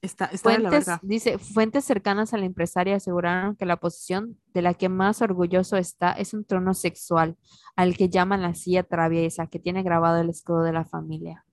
Está, 0.00 0.26
está 0.26 0.50
de 0.50 0.58
la 0.58 0.68
Fuentes, 0.68 0.86
verga. 0.86 1.00
dice, 1.04 1.38
fuentes 1.38 1.84
cercanas 1.84 2.34
a 2.34 2.36
la 2.38 2.44
empresaria 2.44 2.96
aseguraron 2.96 3.54
que 3.54 3.66
la 3.66 3.76
posición 3.76 4.36
de 4.52 4.60
la 4.62 4.74
que 4.74 4.88
más 4.88 5.22
orgulloso 5.22 5.76
está 5.76 6.10
es 6.12 6.34
un 6.34 6.44
trono 6.44 6.74
sexual, 6.74 7.36
al 7.76 7.96
que 7.96 8.08
llaman 8.08 8.42
la 8.42 8.54
silla 8.54 8.82
traviesa, 8.82 9.46
que 9.46 9.60
tiene 9.60 9.84
grabado 9.84 10.20
el 10.20 10.28
escudo 10.28 10.62
de 10.64 10.72
la 10.72 10.84
familia. 10.84 11.44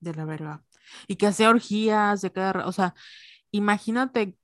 de 0.00 0.14
la 0.14 0.24
verga. 0.24 0.64
Y 1.06 1.16
que 1.16 1.26
hacía 1.26 1.50
orgías 1.50 2.22
de 2.22 2.32
cada, 2.32 2.66
o 2.66 2.72
sea, 2.72 2.94
imagínate, 3.52 4.36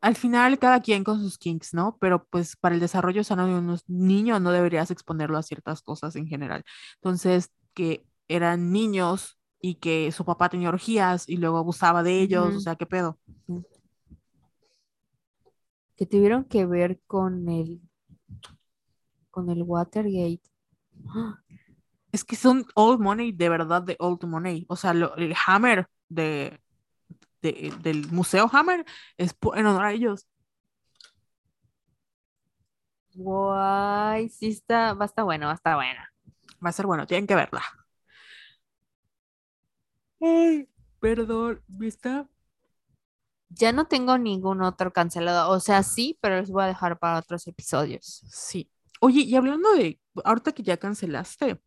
al 0.00 0.16
final 0.16 0.58
cada 0.58 0.80
quien 0.80 1.04
con 1.04 1.20
sus 1.20 1.38
kinks, 1.38 1.74
¿no? 1.74 1.96
Pero 2.00 2.24
pues 2.26 2.56
para 2.56 2.74
el 2.74 2.80
desarrollo 2.80 3.24
sano 3.24 3.46
de 3.46 3.54
unos 3.56 3.84
niños 3.88 4.40
no 4.40 4.52
deberías 4.52 4.90
exponerlo 4.90 5.38
a 5.38 5.42
ciertas 5.42 5.82
cosas 5.82 6.16
en 6.16 6.26
general. 6.28 6.64
Entonces, 6.96 7.50
que 7.74 8.06
eran 8.28 8.72
niños 8.72 9.38
y 9.60 9.76
que 9.76 10.12
su 10.12 10.24
papá 10.24 10.48
tenía 10.48 10.68
orgías 10.68 11.28
y 11.28 11.36
luego 11.38 11.58
abusaba 11.58 12.02
de 12.02 12.20
ellos, 12.22 12.56
o 12.56 12.60
sea, 12.60 12.76
¿qué 12.76 12.86
pedo? 12.86 13.18
Que 15.96 16.06
tuvieron 16.06 16.44
que 16.44 16.64
ver 16.64 17.00
con 17.06 17.48
el, 17.48 17.80
con 19.30 19.48
el 19.50 19.62
Watergate. 19.62 20.42
Es 22.12 22.24
que 22.24 22.36
son 22.36 22.64
old 22.74 23.00
money, 23.00 23.32
de 23.32 23.48
verdad, 23.48 23.82
de 23.82 23.96
old 23.98 24.24
money. 24.24 24.64
O 24.68 24.76
sea, 24.76 24.94
lo- 24.94 25.14
el 25.16 25.34
Hammer 25.46 25.86
de, 26.08 26.58
de- 27.42 27.72
del 27.82 28.06
Museo 28.12 28.48
Hammer 28.52 28.84
es 29.16 29.34
en 29.54 29.66
honor 29.66 29.84
a 29.84 29.92
ellos. 29.92 30.26
Guay, 33.14 34.28
sí 34.28 34.48
está, 34.48 34.94
va 34.94 35.04
a 35.04 35.06
estar 35.06 35.24
bueno, 35.24 35.46
va 35.46 35.52
a 35.52 35.54
estar 35.56 35.74
buena. 35.76 36.12
Va 36.64 36.70
a 36.70 36.72
ser 36.72 36.86
bueno, 36.86 37.06
tienen 37.06 37.26
que 37.26 37.34
verla. 37.34 37.62
Ay, 40.20 40.68
perdón, 41.00 41.60
¿viste? 41.66 42.24
Ya 43.50 43.72
no 43.72 43.86
tengo 43.86 44.18
ningún 44.18 44.62
otro 44.62 44.92
cancelado, 44.92 45.50
o 45.50 45.60
sea, 45.60 45.82
sí, 45.82 46.18
pero 46.20 46.38
los 46.40 46.50
voy 46.50 46.64
a 46.64 46.66
dejar 46.66 46.98
para 46.98 47.18
otros 47.18 47.46
episodios. 47.46 48.22
Sí. 48.30 48.70
Oye, 49.00 49.20
y 49.22 49.36
hablando 49.36 49.72
de, 49.72 50.00
ahorita 50.24 50.52
que 50.52 50.62
ya 50.62 50.76
cancelaste, 50.76 51.60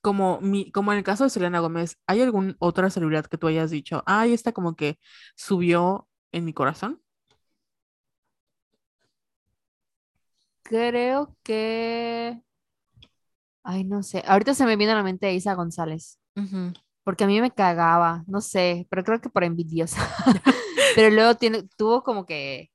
como, 0.00 0.40
mi, 0.40 0.70
como 0.72 0.92
en 0.92 0.98
el 0.98 1.04
caso 1.04 1.24
de 1.24 1.30
Selena 1.30 1.60
Gómez, 1.60 1.98
¿hay 2.06 2.22
alguna 2.22 2.54
otra 2.58 2.90
celebridad 2.90 3.26
que 3.26 3.38
tú 3.38 3.46
hayas 3.48 3.70
dicho, 3.70 4.02
ay, 4.06 4.32
esta 4.34 4.52
como 4.52 4.76
que 4.76 4.98
subió 5.36 6.08
en 6.32 6.44
mi 6.44 6.52
corazón? 6.54 7.02
Creo 10.62 11.36
que, 11.42 12.40
ay, 13.62 13.84
no 13.84 14.02
sé, 14.02 14.22
ahorita 14.26 14.54
se 14.54 14.64
me 14.66 14.76
viene 14.76 14.92
a 14.92 14.96
la 14.96 15.02
mente 15.02 15.32
Isa 15.34 15.54
González, 15.54 16.18
porque 17.04 17.24
a 17.24 17.26
mí 17.26 17.40
me 17.40 17.50
cagaba, 17.52 18.24
no 18.26 18.40
sé, 18.40 18.86
pero 18.90 19.04
creo 19.04 19.20
que 19.20 19.30
por 19.30 19.44
envidiosa. 19.44 20.00
Pero 20.96 21.10
luego 21.14 21.36
tiene, 21.36 21.64
tuvo 21.76 22.02
como 22.02 22.26
que 22.26 22.70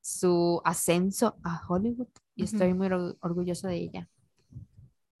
su 0.00 0.60
ascenso 0.64 1.36
a 1.44 1.60
Hollywood 1.68 2.08
y 2.34 2.44
estoy 2.44 2.74
muy 2.74 2.86
or- 2.88 3.16
orgullosa 3.20 3.68
de 3.68 3.76
ella. 3.76 4.08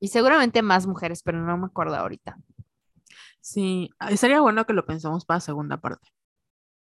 Y 0.00 0.08
seguramente 0.08 0.62
más 0.62 0.86
mujeres, 0.86 1.22
pero 1.22 1.40
no 1.40 1.56
me 1.58 1.66
acuerdo 1.66 1.96
ahorita. 1.96 2.36
Sí, 3.40 3.90
ah, 3.98 4.10
estaría 4.10 4.40
bueno 4.40 4.66
que 4.66 4.72
lo 4.72 4.86
pensemos 4.86 5.24
para 5.24 5.40
segunda 5.40 5.78
parte. 5.80 6.08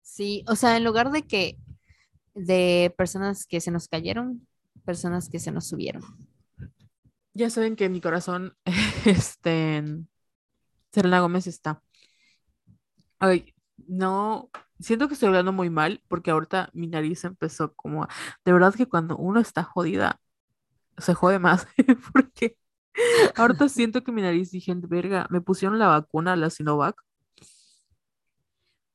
Sí, 0.02 0.44
o 0.48 0.54
sea, 0.56 0.76
en 0.76 0.84
lugar 0.84 1.10
de 1.10 1.22
que 1.26 1.58
de 2.34 2.94
personas 2.98 3.46
que 3.46 3.60
se 3.60 3.70
nos 3.72 3.88
cayeron, 3.88 4.46
personas 4.84 5.28
que 5.30 5.40
se 5.40 5.52
nos 5.52 5.68
subieron. 5.68 6.02
Ya 7.34 7.50
saben 7.50 7.76
que 7.76 7.84
en 7.86 7.92
mi 7.92 8.00
corazón, 8.00 8.56
este, 9.06 9.82
Selena 10.92 11.20
Gómez 11.20 11.46
está. 11.46 11.82
Ay, 13.18 13.54
no, 13.86 14.50
siento 14.78 15.08
que 15.08 15.14
estoy 15.14 15.28
hablando 15.28 15.52
muy 15.52 15.70
mal 15.70 16.02
porque 16.08 16.30
ahorita 16.30 16.70
mi 16.74 16.86
nariz 16.86 17.24
empezó 17.24 17.74
como 17.74 18.04
a- 18.04 18.08
De 18.44 18.52
verdad 18.52 18.74
que 18.74 18.86
cuando 18.86 19.16
uno 19.16 19.40
está 19.40 19.62
jodida, 19.64 20.20
se 20.98 21.14
jode 21.14 21.40
más 21.40 21.66
porque 22.14 22.58
ahorita 23.36 23.68
siento 23.68 24.02
que 24.02 24.12
mi 24.12 24.22
nariz 24.22 24.50
dije, 24.50 24.74
verga, 24.76 25.26
me 25.30 25.40
pusieron 25.40 25.78
la 25.78 25.88
vacuna, 25.88 26.36
la 26.36 26.50
Sinovac. 26.50 26.96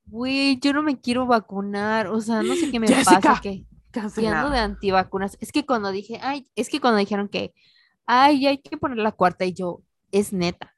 Güey, 0.05 0.59
yo 0.59 0.73
no 0.73 0.81
me 0.81 0.99
quiero 0.99 1.27
vacunar, 1.27 2.07
o 2.07 2.19
sea, 2.19 2.41
no 2.41 2.55
sé 2.55 2.71
qué 2.71 2.79
me 2.79 2.87
Jessica, 2.87 3.19
pasa, 3.21 3.41
que 3.41 3.65
que 3.91 4.27
ando 4.27 4.49
de 4.49 4.59
antivacunas. 4.59 5.37
Es 5.39 5.51
que 5.51 5.65
cuando 5.65 5.91
dije, 5.91 6.19
ay, 6.21 6.49
es 6.55 6.69
que 6.69 6.79
cuando 6.79 6.97
dijeron 6.99 7.27
que, 7.27 7.53
ay, 8.05 8.45
hay 8.47 8.57
que 8.59 8.77
poner 8.77 8.97
la 8.97 9.11
cuarta, 9.11 9.45
y 9.45 9.53
yo, 9.53 9.81
es 10.11 10.33
neta, 10.33 10.75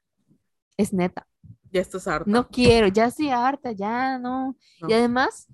es 0.76 0.92
neta, 0.92 1.26
Ya 1.70 1.80
estás 1.80 2.06
harta. 2.08 2.30
no 2.30 2.48
quiero, 2.48 2.88
ya 2.88 3.06
estoy 3.06 3.30
harta, 3.30 3.72
ya 3.72 4.18
no. 4.18 4.56
No. 4.80 4.88
Y 4.88 4.92
además, 4.92 5.48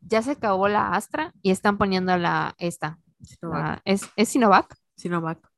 ya 0.00 0.22
se 0.22 0.32
acabó 0.32 0.68
la 0.68 0.92
Astra 0.92 1.32
y 1.42 1.50
están 1.50 1.78
poniendo 1.78 2.16
la, 2.16 2.54
esta, 2.58 2.98
Sinovac. 3.22 3.62
la- 3.62 3.82
¿es, 3.84 4.08
es 4.16 4.28
Sinovac? 4.28 4.76
Sinovac. 4.96 5.50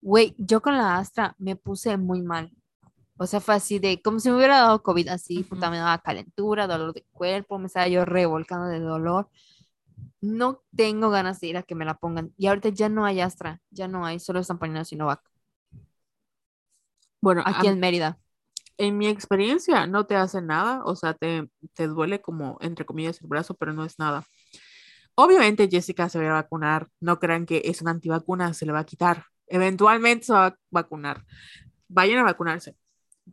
Güey, 0.00 0.34
yo 0.38 0.62
con 0.62 0.76
la 0.76 0.98
Astra 0.98 1.34
me 1.38 1.56
puse 1.56 1.96
muy 1.96 2.22
mal. 2.22 2.52
O 3.18 3.26
sea, 3.26 3.40
fue 3.40 3.54
así 3.54 3.78
de, 3.78 4.02
como 4.02 4.20
si 4.20 4.30
me 4.30 4.36
hubiera 4.36 4.58
dado 4.60 4.82
COVID 4.82 5.08
así, 5.08 5.44
puta, 5.44 5.68
Ujú. 5.68 5.72
me 5.72 5.78
daba 5.78 5.98
calentura, 6.00 6.66
dolor 6.66 6.94
de 6.94 7.04
cuerpo, 7.12 7.58
me 7.58 7.66
estaba 7.68 7.88
yo 7.88 8.04
revolcando 8.04 8.66
de 8.68 8.80
dolor. 8.80 9.28
No 10.20 10.62
tengo 10.76 11.10
ganas 11.10 11.40
de 11.40 11.48
ir 11.48 11.56
a 11.58 11.62
que 11.64 11.74
me 11.74 11.84
la 11.86 11.94
pongan. 11.98 12.32
Y 12.38 12.48
ahorita 12.48 12.70
ya 12.70 12.88
no 12.88 13.04
hay 13.06 13.20
Astra, 13.20 13.60
ya 13.70 13.88
no 13.88 14.06
hay, 14.06 14.20
solo 14.20 14.40
están 14.40 14.58
poniendo 14.58 14.84
Sinovac. 14.84 15.22
Bueno, 17.20 17.42
Aquí 17.44 17.66
a- 17.66 17.70
en 17.70 17.80
Mérida. 17.80 18.18
en 18.78 18.98
mi 18.98 19.06
experiencia 19.08 19.86
no 19.86 20.06
te 20.06 20.16
hace 20.16 20.42
nada, 20.42 20.82
o 20.84 20.96
sea, 20.96 21.14
te, 21.14 21.48
te 21.74 21.86
duele 21.88 22.20
como, 22.20 22.58
entre 22.60 22.84
comillas, 22.86 23.20
el 23.22 23.28
brazo, 23.28 23.54
pero 23.54 23.72
no 23.72 23.84
es 23.84 23.98
nada. 23.98 24.24
Obviamente 25.16 25.68
Jessica 25.70 26.08
se 26.08 26.20
va 26.22 26.30
a 26.30 26.42
vacunar, 26.42 26.88
no 27.00 27.18
crean 27.18 27.46
que 27.46 27.62
es 27.66 27.82
una 27.82 27.92
antivacuna, 27.92 28.54
se 28.54 28.66
le 28.66 28.72
va 28.72 28.80
a 28.80 28.84
quitar. 28.86 29.24
Eventualmente 29.46 30.26
se 30.26 30.32
va 30.32 30.46
a 30.46 30.58
vacunar. 30.70 31.24
Vayan 31.88 32.18
a 32.18 32.24
vacunarse. 32.24 32.76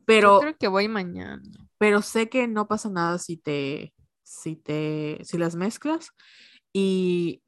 Pero, 0.06 0.36
Yo 0.36 0.42
creo 0.42 0.58
que 0.58 0.68
voy 0.68 0.88
mañana. 0.88 1.42
pero 1.78 2.02
sé 2.02 2.30
que 2.30 2.48
no 2.48 2.68
pasa 2.68 2.90
nada 2.90 3.20
si 3.20 3.38
te, 3.38 3.94
si 4.24 4.56
te, 4.56 5.20
si 5.24 5.38
las 5.38 5.56
mezclas. 5.56 6.10
Y 6.72 7.44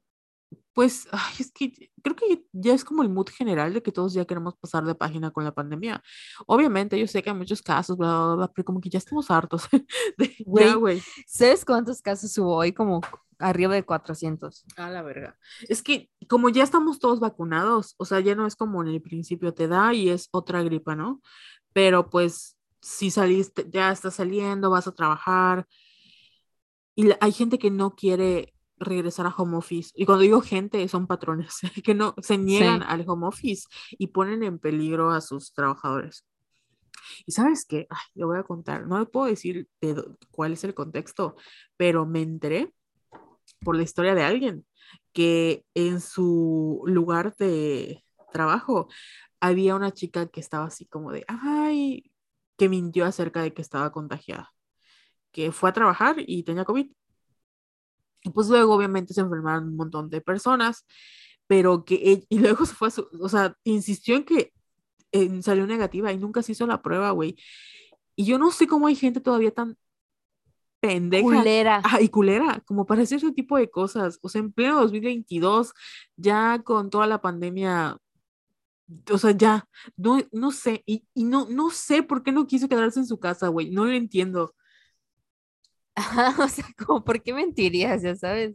pues, 0.72 1.08
ay, 1.10 1.34
es 1.38 1.50
que 1.52 1.90
creo 2.02 2.14
que 2.14 2.44
ya 2.52 2.74
es 2.74 2.84
como 2.84 3.02
el 3.02 3.08
mood 3.08 3.28
general 3.30 3.72
de 3.72 3.82
que 3.82 3.92
todos 3.92 4.12
ya 4.12 4.26
queremos 4.26 4.54
pasar 4.56 4.84
de 4.84 4.94
página 4.94 5.30
con 5.30 5.42
la 5.42 5.54
pandemia. 5.54 6.02
Obviamente, 6.46 6.98
yo 6.98 7.06
sé 7.06 7.22
que 7.22 7.30
hay 7.30 7.36
muchos 7.36 7.62
casos, 7.62 7.96
bla, 7.96 8.26
bla, 8.26 8.34
bla, 8.34 8.52
pero 8.52 8.66
como 8.66 8.80
que 8.80 8.90
ya 8.90 8.98
estamos 8.98 9.30
hartos 9.30 9.66
de, 10.18 10.34
Güey. 10.44 11.02
¿Sabes 11.26 11.64
cuántos 11.64 12.02
casos 12.02 12.36
hubo 12.38 12.56
hoy? 12.56 12.72
Como 12.72 13.00
arriba 13.38 13.74
de 13.74 13.84
400. 13.84 14.64
A 14.76 14.90
la 14.90 15.02
verga. 15.02 15.38
Es 15.68 15.82
que 15.82 16.10
como 16.28 16.48
ya 16.48 16.62
estamos 16.64 16.98
todos 16.98 17.20
vacunados, 17.20 17.94
o 17.98 18.04
sea, 18.04 18.20
ya 18.20 18.34
no 18.34 18.46
es 18.46 18.56
como 18.56 18.82
en 18.82 18.88
el 18.88 19.02
principio 19.02 19.54
te 19.54 19.68
da 19.68 19.92
y 19.94 20.08
es 20.08 20.28
otra 20.32 20.62
gripa, 20.62 20.94
¿no? 20.96 21.20
Pero 21.72 22.08
pues 22.10 22.56
si 22.80 23.10
saliste, 23.10 23.66
ya 23.70 23.90
estás 23.92 24.14
saliendo, 24.14 24.70
vas 24.70 24.86
a 24.86 24.94
trabajar 24.94 25.66
y 26.94 27.10
hay 27.20 27.32
gente 27.32 27.58
que 27.58 27.70
no 27.70 27.94
quiere 27.94 28.54
regresar 28.78 29.26
a 29.26 29.34
home 29.36 29.56
office. 29.56 29.90
Y 29.94 30.06
cuando 30.06 30.22
digo 30.22 30.40
gente, 30.40 30.86
son 30.88 31.06
patrones 31.06 31.56
que 31.84 31.94
no 31.94 32.14
se 32.22 32.38
niegan 32.38 32.80
Sí. 32.80 32.86
al 32.88 33.04
home 33.08 33.26
office 33.26 33.68
y 33.92 34.08
ponen 34.08 34.42
en 34.42 34.58
peligro 34.58 35.10
a 35.10 35.20
sus 35.20 35.52
trabajadores. 35.52 36.26
Y 37.26 37.32
sabes 37.32 37.64
qué, 37.66 37.86
Ay, 37.90 37.98
le 38.14 38.24
voy 38.24 38.38
a 38.38 38.42
contar, 38.42 38.86
no 38.86 39.04
puedo 39.08 39.26
decir 39.26 39.68
de 39.80 40.02
cuál 40.30 40.52
es 40.54 40.64
el 40.64 40.74
contexto, 40.74 41.36
pero 41.76 42.04
me 42.06 42.22
enteré 42.22 42.72
por 43.60 43.76
la 43.76 43.82
historia 43.82 44.14
de 44.14 44.22
alguien 44.22 44.66
que 45.12 45.64
en 45.74 46.00
su 46.00 46.82
lugar 46.86 47.34
de 47.36 48.04
trabajo 48.32 48.88
había 49.40 49.74
una 49.74 49.92
chica 49.92 50.26
que 50.28 50.40
estaba 50.40 50.66
así 50.66 50.86
como 50.86 51.12
de, 51.12 51.24
ay, 51.28 52.10
que 52.58 52.68
mintió 52.68 53.04
acerca 53.06 53.42
de 53.42 53.52
que 53.54 53.62
estaba 53.62 53.92
contagiada, 53.92 54.52
que 55.32 55.52
fue 55.52 55.70
a 55.70 55.72
trabajar 55.72 56.16
y 56.18 56.42
tenía 56.44 56.64
COVID. 56.64 56.90
Y 58.22 58.30
pues 58.30 58.48
luego 58.48 58.74
obviamente 58.74 59.14
se 59.14 59.20
enfermaron 59.20 59.68
un 59.68 59.76
montón 59.76 60.10
de 60.10 60.20
personas, 60.20 60.84
pero 61.46 61.84
que, 61.84 61.94
e- 62.12 62.26
y 62.28 62.38
luego 62.38 62.66
se 62.66 62.74
fue 62.74 62.88
a 62.88 62.90
su, 62.90 63.08
o 63.20 63.28
sea, 63.28 63.56
insistió 63.64 64.16
en 64.16 64.24
que 64.24 64.52
salió 65.42 65.66
negativa 65.66 66.12
y 66.12 66.18
nunca 66.18 66.42
se 66.42 66.52
hizo 66.52 66.66
la 66.66 66.82
prueba, 66.82 67.10
güey. 67.12 67.36
Y 68.16 68.24
yo 68.26 68.38
no 68.38 68.50
sé 68.50 68.66
cómo 68.66 68.86
hay 68.86 68.96
gente 68.96 69.20
todavía 69.20 69.50
tan 69.52 69.76
pendeja 70.86 71.22
Culera. 71.24 71.80
Ah, 71.84 72.00
y 72.00 72.08
culera, 72.08 72.62
como 72.66 72.86
para 72.86 73.02
hacer 73.02 73.18
ese 73.18 73.32
tipo 73.32 73.56
de 73.56 73.70
cosas. 73.70 74.18
O 74.22 74.28
sea, 74.28 74.40
en 74.40 74.52
pleno 74.52 74.80
2022, 74.80 75.72
ya 76.16 76.60
con 76.64 76.90
toda 76.90 77.06
la 77.06 77.20
pandemia, 77.20 77.98
o 79.12 79.18
sea, 79.18 79.32
ya, 79.32 79.68
no, 79.96 80.18
no 80.32 80.52
sé, 80.52 80.82
y, 80.86 81.04
y 81.14 81.24
no, 81.24 81.46
no 81.50 81.70
sé 81.70 82.02
por 82.02 82.22
qué 82.22 82.32
no 82.32 82.46
quiso 82.46 82.68
quedarse 82.68 83.00
en 83.00 83.06
su 83.06 83.18
casa, 83.18 83.48
güey, 83.48 83.70
no 83.70 83.84
lo 83.84 83.92
entiendo. 83.92 84.54
Ajá, 85.94 86.34
o 86.44 86.48
sea, 86.48 86.64
como, 86.86 87.02
¿por 87.04 87.22
qué 87.22 87.32
mentirías? 87.32 88.02
Ya 88.02 88.14
sabes. 88.16 88.54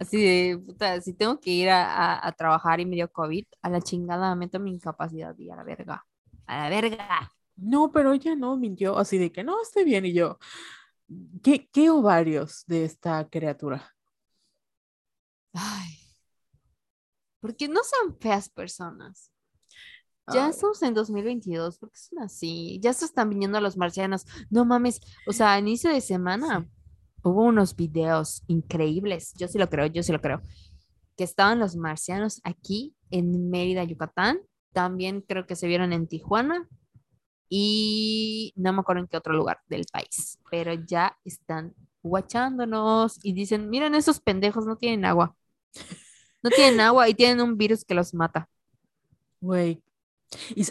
Así 0.00 0.16
de, 0.22 0.58
puta, 0.58 1.00
si 1.00 1.12
tengo 1.12 1.40
que 1.40 1.50
ir 1.50 1.70
a, 1.70 1.84
a- 2.14 2.28
a 2.28 2.32
trabajar 2.32 2.80
y 2.80 2.86
me 2.86 2.96
dio 2.96 3.10
COVID, 3.10 3.44
a 3.62 3.70
la 3.70 3.80
chingada 3.80 4.34
meto 4.36 4.60
mi 4.60 4.70
incapacidad 4.72 5.36
y 5.38 5.50
a 5.50 5.56
la 5.56 5.64
verga. 5.64 6.06
A 6.46 6.62
la 6.62 6.68
verga. 6.70 7.32
No, 7.56 7.90
pero 7.90 8.12
ella 8.12 8.36
no 8.36 8.56
mintió, 8.56 8.96
así 8.98 9.18
de 9.18 9.32
que 9.32 9.42
no, 9.42 9.60
estoy 9.60 9.82
bien, 9.84 10.06
y 10.06 10.12
yo, 10.12 10.38
¿qué, 11.42 11.68
qué 11.70 11.90
ovarios 11.90 12.64
de 12.66 12.84
esta 12.84 13.28
criatura? 13.28 13.94
Ay. 15.52 15.98
Porque 17.40 17.68
no 17.68 17.80
son 17.84 18.18
feas 18.18 18.48
personas. 18.48 19.32
Ya 20.32 20.44
Ay. 20.44 20.50
estamos 20.50 20.82
en 20.82 20.94
2022, 20.94 21.78
¿por 21.78 21.90
qué 21.90 21.98
son 21.98 22.18
así? 22.20 22.78
Ya 22.82 22.92
se 22.92 23.04
están 23.06 23.30
viniendo 23.30 23.60
los 23.60 23.76
marcianos. 23.76 24.26
No 24.50 24.64
mames, 24.64 25.00
o 25.26 25.32
sea, 25.32 25.54
a 25.54 25.58
inicio 25.58 25.90
de 25.90 26.00
semana 26.00 26.68
hubo 27.22 27.44
unos 27.44 27.74
videos 27.74 28.42
increíbles. 28.46 29.32
Yo 29.36 29.48
sí 29.48 29.58
lo 29.58 29.68
creo, 29.68 29.86
yo 29.86 30.02
sí 30.02 30.12
lo 30.12 30.20
creo. 30.20 30.42
Que 31.16 31.24
estaban 31.24 31.58
los 31.58 31.76
marcianos 31.76 32.40
aquí 32.44 32.94
en 33.10 33.50
Mérida, 33.50 33.84
Yucatán. 33.84 34.40
También 34.72 35.22
creo 35.22 35.46
que 35.46 35.56
se 35.56 35.66
vieron 35.66 35.92
en 35.92 36.06
Tijuana. 36.06 36.68
Y 37.48 38.52
no 38.56 38.72
me 38.72 38.80
acuerdo 38.80 39.02
en 39.02 39.08
qué 39.08 39.16
otro 39.16 39.32
lugar 39.34 39.60
del 39.68 39.86
país. 39.90 40.38
Pero 40.50 40.74
ya 40.74 41.16
están 41.24 41.74
guachándonos 42.02 43.18
y 43.24 43.32
dicen, 43.32 43.70
miren, 43.70 43.94
esos 43.94 44.20
pendejos 44.20 44.66
no 44.66 44.76
tienen 44.76 45.04
agua. 45.04 45.34
No 46.42 46.50
tienen 46.50 46.80
agua 46.80 47.08
y 47.08 47.14
tienen 47.14 47.40
un 47.40 47.56
virus 47.56 47.84
que 47.84 47.94
los 47.94 48.14
mata. 48.14 48.48
Güey. 49.40 49.82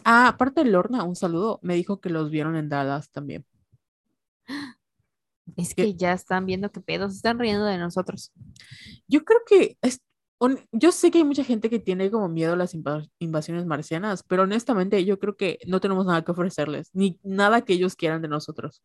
Ah, 0.04 0.28
aparte 0.30 0.64
de 0.64 0.70
Lorna, 0.70 1.04
un 1.04 1.16
saludo, 1.16 1.60
me 1.64 1.76
dijo 1.76 2.00
que 2.00 2.10
los 2.10 2.30
vieron 2.30 2.56
en 2.56 2.70
Dallas 2.70 3.10
también. 3.12 3.46
Es 5.56 5.74
¿Qué? 5.74 5.84
que 5.86 5.96
ya 5.96 6.14
están 6.14 6.46
viendo 6.46 6.72
qué 6.72 6.82
pedo, 6.82 7.10
se 7.10 7.16
están 7.16 7.40
riendo 7.40 7.66
de 7.66 7.78
nosotros. 7.78 8.32
Yo 9.08 9.24
creo 9.24 9.40
que 9.48 9.78
es, 9.82 10.02
yo 10.72 10.92
sé 10.92 11.10
que 11.10 11.20
hay 11.20 11.24
mucha 11.24 11.44
gente 11.44 11.70
que 11.70 11.80
tiene 11.80 12.12
como 12.12 12.30
miedo 12.30 12.54
a 12.54 12.56
las 12.56 12.76
inva- 12.76 13.10
invasiones 13.20 13.66
marcianas, 13.66 14.24
pero 14.24 14.44
honestamente 14.44 15.04
yo 15.04 15.18
creo 15.20 15.36
que 15.36 15.60
no 15.66 15.80
tenemos 15.80 16.06
nada 16.06 16.24
que 16.24 16.32
ofrecerles, 16.32 16.92
ni 16.94 17.20
nada 17.24 17.62
que 17.62 17.74
ellos 17.74 17.96
quieran 17.96 18.22
de 18.22 18.28
nosotros. 18.28 18.84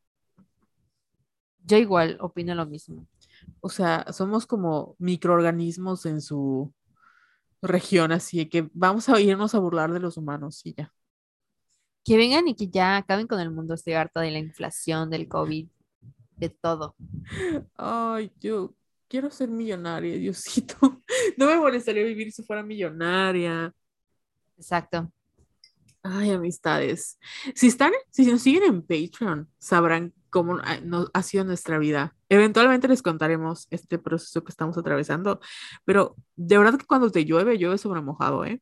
Yo 1.64 1.76
igual 1.76 2.16
opino 2.20 2.54
lo 2.54 2.66
mismo. 2.66 3.06
O 3.60 3.68
sea, 3.68 4.06
somos 4.12 4.46
como 4.46 4.96
microorganismos 4.98 6.06
en 6.06 6.20
su 6.20 6.72
región, 7.60 8.12
así 8.12 8.46
que 8.48 8.68
vamos 8.72 9.08
a 9.08 9.20
irnos 9.20 9.54
a 9.54 9.58
burlar 9.58 9.92
de 9.92 10.00
los 10.00 10.16
humanos 10.16 10.60
y 10.64 10.74
ya. 10.74 10.92
Que 12.04 12.16
vengan 12.16 12.48
y 12.48 12.56
que 12.56 12.68
ya 12.68 12.96
acaben 12.96 13.28
con 13.28 13.38
el 13.38 13.50
mundo. 13.50 13.74
Estoy 13.74 13.92
harta 13.92 14.20
de 14.22 14.32
la 14.32 14.38
inflación, 14.38 15.08
del 15.08 15.28
COVID, 15.28 15.68
de 16.36 16.48
todo. 16.48 16.96
Ay, 17.76 18.32
yo 18.40 18.74
quiero 19.06 19.30
ser 19.30 19.48
millonaria, 19.48 20.16
Diosito. 20.16 21.01
No 21.36 21.46
me 21.46 21.56
molestaría 21.56 22.04
vivir 22.04 22.32
si 22.32 22.42
fuera 22.42 22.62
millonaria. 22.62 23.72
Exacto. 24.56 25.12
Ay, 26.02 26.32
amistades. 26.32 27.18
Si 27.54 27.68
están, 27.68 27.92
si 28.10 28.26
nos 28.26 28.42
siguen 28.42 28.64
en 28.64 28.82
Patreon, 28.82 29.48
sabrán 29.58 30.12
cómo 30.30 30.58
ha, 30.64 30.80
no- 30.80 31.08
ha 31.14 31.22
sido 31.22 31.44
nuestra 31.44 31.78
vida. 31.78 32.16
Eventualmente 32.28 32.88
les 32.88 33.02
contaremos 33.02 33.68
este 33.70 33.98
proceso 33.98 34.42
que 34.44 34.50
estamos 34.50 34.76
atravesando, 34.78 35.40
pero 35.84 36.16
de 36.36 36.58
verdad 36.58 36.78
que 36.78 36.86
cuando 36.86 37.10
te 37.10 37.24
llueve, 37.24 37.58
llueve 37.58 37.78
sobre 37.78 38.00
mojado, 38.02 38.44
¿eh? 38.44 38.60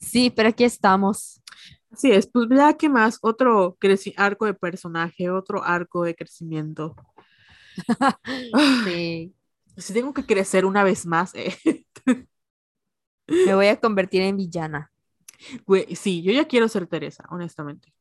Sí, 0.00 0.30
pero 0.30 0.48
aquí 0.50 0.64
estamos. 0.64 1.42
Así 1.90 2.10
es, 2.10 2.26
pues 2.26 2.48
ya 2.50 2.74
que 2.76 2.88
más, 2.88 3.18
otro 3.22 3.76
arco 4.16 4.46
de 4.46 4.54
personaje, 4.54 5.30
otro 5.30 5.62
arco 5.62 6.02
de 6.04 6.14
crecimiento. 6.14 6.94
Ay, 8.52 8.52
Sí. 8.84 9.34
Si 9.76 9.92
tengo 9.92 10.12
que 10.14 10.26
crecer 10.26 10.64
una 10.64 10.84
vez 10.84 11.06
más, 11.06 11.34
¿eh? 11.34 11.56
Me 13.26 13.54
voy 13.54 13.66
a 13.66 13.76
convertir 13.80 14.22
en 14.22 14.36
villana. 14.36 14.92
Güey, 15.66 15.96
sí, 15.96 16.22
yo 16.22 16.32
ya 16.32 16.46
quiero 16.46 16.68
ser 16.68 16.86
Teresa, 16.86 17.24
honestamente. 17.30 17.92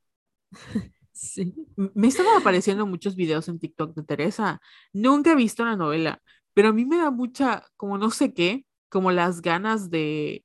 Sí. 1.15 1.53
Me 1.75 2.07
estaban 2.07 2.41
apareciendo 2.41 2.87
muchos 2.87 3.15
videos 3.15 3.47
en 3.47 3.59
TikTok 3.59 3.95
de 3.95 4.03
Teresa. 4.03 4.59
Nunca 4.93 5.31
he 5.31 5.35
visto 5.35 5.63
la 5.63 5.75
novela, 5.75 6.19
pero 6.55 6.69
a 6.69 6.73
mí 6.73 6.85
me 6.85 6.97
da 6.97 7.11
mucha, 7.11 7.63
como 7.77 7.99
no 7.99 8.09
sé 8.09 8.33
qué, 8.33 8.65
como 8.89 9.11
las 9.11 9.41
ganas 9.43 9.91
de 9.91 10.43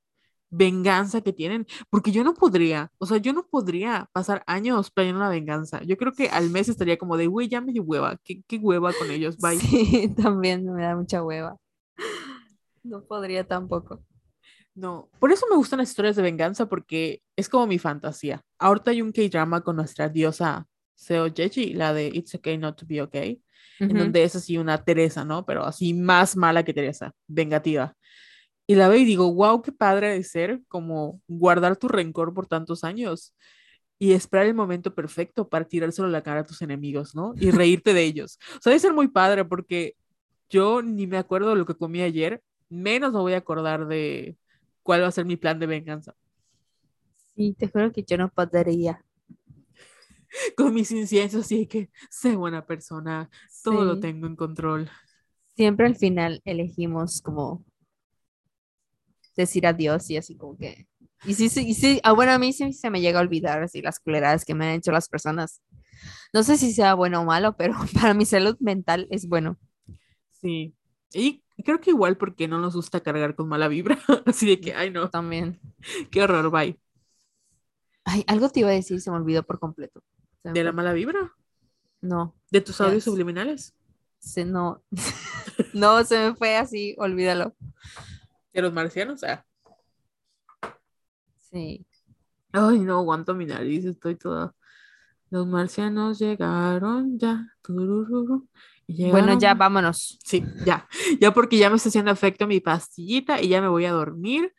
venganza 0.50 1.20
que 1.20 1.32
tienen, 1.32 1.66
porque 1.90 2.10
yo 2.10 2.24
no 2.24 2.34
podría, 2.34 2.90
o 2.98 3.06
sea, 3.06 3.18
yo 3.18 3.32
no 3.32 3.46
podría 3.46 4.08
pasar 4.12 4.42
años 4.46 4.90
planeando 4.90 5.20
una 5.20 5.30
venganza. 5.30 5.82
Yo 5.84 5.96
creo 5.96 6.12
que 6.12 6.28
al 6.28 6.50
mes 6.50 6.68
estaría 6.68 6.98
como 6.98 7.16
de, 7.16 7.26
güey, 7.26 7.48
ya 7.48 7.60
me 7.60 7.72
dio 7.72 7.82
hueva, 7.82 8.18
qué, 8.24 8.42
qué 8.46 8.58
hueva 8.58 8.92
con 8.98 9.10
ellos, 9.10 9.36
bye. 9.42 9.58
Sí, 9.58 10.14
también 10.16 10.64
me 10.72 10.82
da 10.82 10.96
mucha 10.96 11.22
hueva. 11.22 11.56
No 12.82 13.04
podría 13.04 13.44
tampoco. 13.44 14.02
No, 14.74 15.10
por 15.18 15.32
eso 15.32 15.44
me 15.50 15.56
gustan 15.56 15.80
las 15.80 15.90
historias 15.90 16.14
de 16.14 16.22
venganza, 16.22 16.66
porque 16.66 17.20
es 17.36 17.48
como 17.48 17.66
mi 17.66 17.78
fantasía. 17.78 18.42
Ahorita 18.58 18.92
hay 18.92 19.02
un 19.02 19.10
K-drama 19.10 19.60
con 19.62 19.74
nuestra 19.74 20.08
diosa 20.08 20.68
Seo 20.94 21.32
Jeji, 21.32 21.74
la 21.74 21.92
de 21.92 22.06
It's 22.06 22.34
Okay 22.34 22.58
Not 22.58 22.78
to 22.78 22.86
Be 22.86 23.02
Okay, 23.02 23.42
en 23.80 23.96
donde 23.96 24.22
es 24.22 24.36
así 24.36 24.56
una 24.56 24.82
Teresa, 24.84 25.24
¿no? 25.24 25.44
Pero 25.46 25.64
así 25.64 25.94
más 25.94 26.36
mala 26.36 26.64
que 26.64 26.74
Teresa, 26.74 27.12
vengativa. 27.26 27.96
Y 28.70 28.74
la 28.74 28.88
veo 28.88 28.98
y 28.98 29.06
digo, 29.06 29.32
wow, 29.32 29.62
qué 29.62 29.72
padre 29.72 30.10
de 30.10 30.22
ser, 30.22 30.60
como 30.68 31.22
guardar 31.26 31.76
tu 31.78 31.88
rencor 31.88 32.34
por 32.34 32.46
tantos 32.46 32.84
años 32.84 33.34
y 33.98 34.12
esperar 34.12 34.44
el 34.44 34.52
momento 34.54 34.94
perfecto 34.94 35.48
para 35.48 35.64
tirárselo 35.64 36.06
a 36.06 36.10
la 36.10 36.22
cara 36.22 36.40
a 36.40 36.44
tus 36.44 36.60
enemigos, 36.60 37.14
¿no? 37.14 37.32
Y 37.40 37.50
reírte 37.50 37.94
de 37.94 38.04
ellos. 38.04 38.38
O 38.58 38.60
sea, 38.60 38.70
debe 38.70 38.78
ser 38.80 38.92
muy 38.92 39.08
padre 39.08 39.46
porque 39.46 39.96
yo 40.50 40.82
ni 40.82 41.06
me 41.06 41.16
acuerdo 41.16 41.48
de 41.48 41.56
lo 41.56 41.64
que 41.64 41.74
comí 41.74 42.02
ayer, 42.02 42.42
menos 42.68 43.14
me 43.14 43.20
voy 43.20 43.32
a 43.32 43.38
acordar 43.38 43.86
de 43.88 44.36
cuál 44.82 45.02
va 45.02 45.06
a 45.06 45.12
ser 45.12 45.24
mi 45.24 45.36
plan 45.36 45.58
de 45.58 45.66
venganza. 45.66 46.14
Sí, 47.34 47.56
te 47.58 47.68
juro 47.68 47.90
que 47.90 48.02
yo 48.02 48.18
no 48.18 48.28
podría. 48.28 49.02
Con 50.58 50.74
mis 50.74 50.90
inciensos, 50.92 51.46
así 51.46 51.66
que 51.66 51.88
sé 52.10 52.36
buena 52.36 52.66
persona, 52.66 53.30
todo 53.64 53.84
lo 53.86 53.94
Sí. 53.94 54.02
tengo 54.02 54.26
en 54.26 54.36
control. 54.36 54.90
Siempre 55.56 55.86
al 55.86 55.96
final 55.96 56.42
elegimos 56.44 57.22
como 57.22 57.64
decir 59.42 59.66
adiós 59.66 60.08
y 60.10 60.16
así 60.16 60.36
como 60.36 60.56
que... 60.56 60.86
Y 61.24 61.34
sí, 61.34 61.48
sí, 61.48 61.74
sí, 61.74 62.00
ah, 62.04 62.12
bueno, 62.12 62.32
a 62.32 62.38
mí 62.38 62.52
sí 62.52 62.72
se 62.72 62.90
me 62.90 63.00
llega 63.00 63.18
a 63.18 63.22
olvidar 63.22 63.62
así 63.62 63.82
las 63.82 63.98
culeras 63.98 64.44
que 64.44 64.54
me 64.54 64.66
han 64.68 64.74
hecho 64.76 64.92
las 64.92 65.08
personas. 65.08 65.60
No 66.32 66.42
sé 66.44 66.56
si 66.56 66.72
sea 66.72 66.94
bueno 66.94 67.22
o 67.22 67.24
malo, 67.24 67.56
pero 67.56 67.74
para 67.94 68.14
mi 68.14 68.24
salud 68.24 68.56
mental 68.60 69.08
es 69.10 69.26
bueno. 69.28 69.58
Sí. 70.30 70.74
Y 71.12 71.42
creo 71.64 71.80
que 71.80 71.90
igual 71.90 72.16
porque 72.16 72.46
no 72.46 72.60
nos 72.60 72.76
gusta 72.76 73.00
cargar 73.00 73.34
con 73.34 73.48
mala 73.48 73.66
vibra, 73.68 73.98
así 74.26 74.46
de 74.46 74.60
que, 74.60 74.74
ay 74.74 74.90
no, 74.90 75.10
También. 75.10 75.58
qué 76.10 76.22
horror, 76.22 76.50
bye. 76.50 76.78
Ay, 78.04 78.24
algo 78.26 78.48
te 78.48 78.60
iba 78.60 78.68
a 78.70 78.72
decir, 78.72 79.00
se 79.00 79.10
me 79.10 79.16
olvidó 79.16 79.42
por 79.42 79.58
completo. 79.58 80.02
¿De 80.44 80.62
la 80.62 80.72
mala 80.72 80.92
vibra? 80.92 81.32
No, 82.00 82.36
¿De 82.50 82.60
tus 82.60 82.80
audios 82.80 83.04
Yes. 83.04 83.04
subliminales? 83.04 83.74
se 84.20 84.44
no. 84.44 84.82
no, 85.74 86.04
se 86.04 86.18
me 86.18 86.34
fue 86.36 86.56
así, 86.56 86.94
olvídalo. 86.98 87.54
¿De 88.58 88.62
los 88.62 88.72
marcianos? 88.72 89.22
Ah. 89.22 89.46
Sí. 91.36 91.86
Ay, 92.50 92.80
no 92.80 92.98
aguanto 92.98 93.32
mi 93.32 93.46
nariz, 93.46 93.84
estoy 93.84 94.16
toda. 94.16 94.52
Los 95.30 95.46
marcianos 95.46 96.18
llegaron 96.18 97.16
ya. 97.20 97.54
turururu, 97.62 98.48
Bueno, 98.88 99.38
ya 99.38 99.54
vámonos. 99.54 100.18
Sí, 100.24 100.44
ya. 100.66 100.88
Ya 101.20 101.32
porque 101.32 101.56
ya 101.56 101.70
me 101.70 101.76
está 101.76 101.88
haciendo 101.88 102.10
efecto 102.10 102.48
mi 102.48 102.58
pastillita 102.58 103.40
y 103.40 103.50
ya 103.50 103.60
me 103.60 103.68
voy 103.68 103.84
a 103.84 103.92
dormir. 103.92 104.52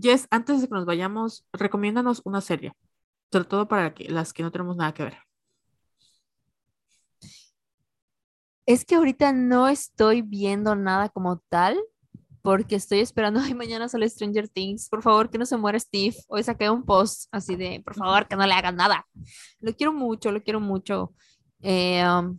Jess, 0.00 0.28
antes 0.30 0.60
de 0.60 0.68
que 0.68 0.74
nos 0.74 0.86
vayamos, 0.86 1.44
recomiéndanos 1.52 2.22
una 2.24 2.40
serie. 2.40 2.72
Sobre 3.32 3.46
todo 3.46 3.66
para 3.66 3.94
que, 3.94 4.08
las 4.10 4.32
que 4.32 4.44
no 4.44 4.52
tenemos 4.52 4.76
nada 4.76 4.94
que 4.94 5.02
ver. 5.02 5.18
Es 8.64 8.84
que 8.84 8.94
ahorita 8.94 9.32
no 9.32 9.66
estoy 9.66 10.22
viendo 10.22 10.76
nada 10.76 11.08
como 11.08 11.38
tal, 11.48 11.80
porque 12.42 12.76
estoy 12.76 13.00
esperando, 13.00 13.40
ay, 13.44 13.54
mañana 13.54 13.88
sale 13.88 14.08
Stranger 14.08 14.48
Things, 14.48 14.88
por 14.88 15.02
favor, 15.02 15.30
que 15.30 15.38
no 15.38 15.46
se 15.46 15.56
muera 15.56 15.78
Steve. 15.78 16.16
Hoy 16.28 16.42
saqué 16.42 16.70
un 16.70 16.84
post 16.84 17.28
así 17.32 17.56
de, 17.56 17.80
por 17.84 17.94
favor, 17.94 18.26
que 18.26 18.36
no 18.36 18.46
le 18.46 18.52
hagan 18.52 18.76
nada. 18.76 19.06
Lo 19.60 19.74
quiero 19.74 19.92
mucho, 19.92 20.32
lo 20.32 20.42
quiero 20.42 20.60
mucho. 20.60 21.14
Eh, 21.62 22.02
um, 22.06 22.38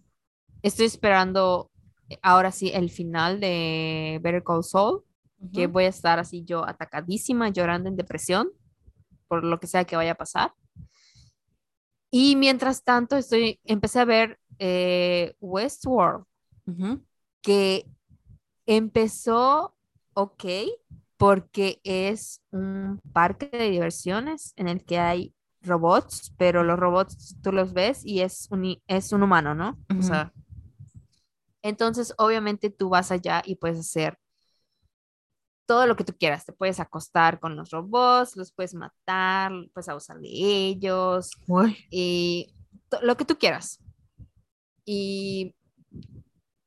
estoy 0.61 0.85
esperando 0.85 1.71
eh, 2.09 2.17
ahora 2.21 2.51
sí 2.51 2.71
el 2.73 2.89
final 2.89 3.39
de 3.39 4.19
Better 4.21 4.43
Call 4.43 4.63
Saul, 4.63 5.03
que 5.53 5.65
voy 5.65 5.85
a 5.85 5.89
estar 5.89 6.19
así 6.19 6.43
yo 6.43 6.63
atacadísima, 6.67 7.49
llorando 7.49 7.89
en 7.89 7.95
depresión, 7.95 8.51
por 9.27 9.43
lo 9.43 9.59
que 9.59 9.65
sea 9.65 9.85
que 9.85 9.95
vaya 9.95 10.11
a 10.11 10.15
pasar. 10.15 10.53
Y 12.11 12.35
mientras 12.35 12.83
tanto, 12.83 13.17
estoy, 13.17 13.59
empecé 13.63 13.99
a 13.99 14.05
ver 14.05 14.39
eh, 14.59 15.33
Westworld 15.39 16.25
que 17.41 17.85
empezó 18.65 19.75
ok 20.13 20.45
porque 21.17 21.79
es 21.83 22.41
un 22.51 22.99
parque 23.13 23.49
de 23.51 23.69
diversiones 23.69 24.53
en 24.55 24.67
el 24.67 24.83
que 24.83 24.97
hay 24.99 25.35
robots, 25.61 26.33
pero 26.37 26.63
los 26.63 26.79
robots 26.79 27.37
tú 27.43 27.51
los 27.51 27.73
ves 27.73 28.01
y 28.03 28.21
es 28.21 28.47
un, 28.49 28.77
es 28.87 29.13
un 29.13 29.23
humano, 29.23 29.53
¿no? 29.53 29.77
O 29.97 30.01
Ujú. 30.01 30.01
sea, 30.01 30.33
entonces 31.63 32.13
obviamente 32.17 32.69
tú 32.69 32.89
vas 32.89 33.11
allá 33.11 33.41
y 33.45 33.55
puedes 33.55 33.79
hacer 33.79 34.17
todo 35.65 35.87
lo 35.87 35.95
que 35.95 36.03
tú 36.03 36.13
quieras. 36.17 36.45
Te 36.45 36.53
puedes 36.53 36.79
acostar 36.79 37.39
con 37.39 37.55
los 37.55 37.71
robots, 37.71 38.35
los 38.35 38.51
puedes 38.51 38.73
matar, 38.73 39.51
puedes 39.73 39.89
abusar 39.89 40.19
de 40.19 40.29
ellos, 40.29 41.31
Uy, 41.47 41.77
y 41.89 42.53
lo 43.01 43.15
que 43.17 43.25
tú 43.25 43.37
quieras. 43.37 43.79
Y 44.85 45.55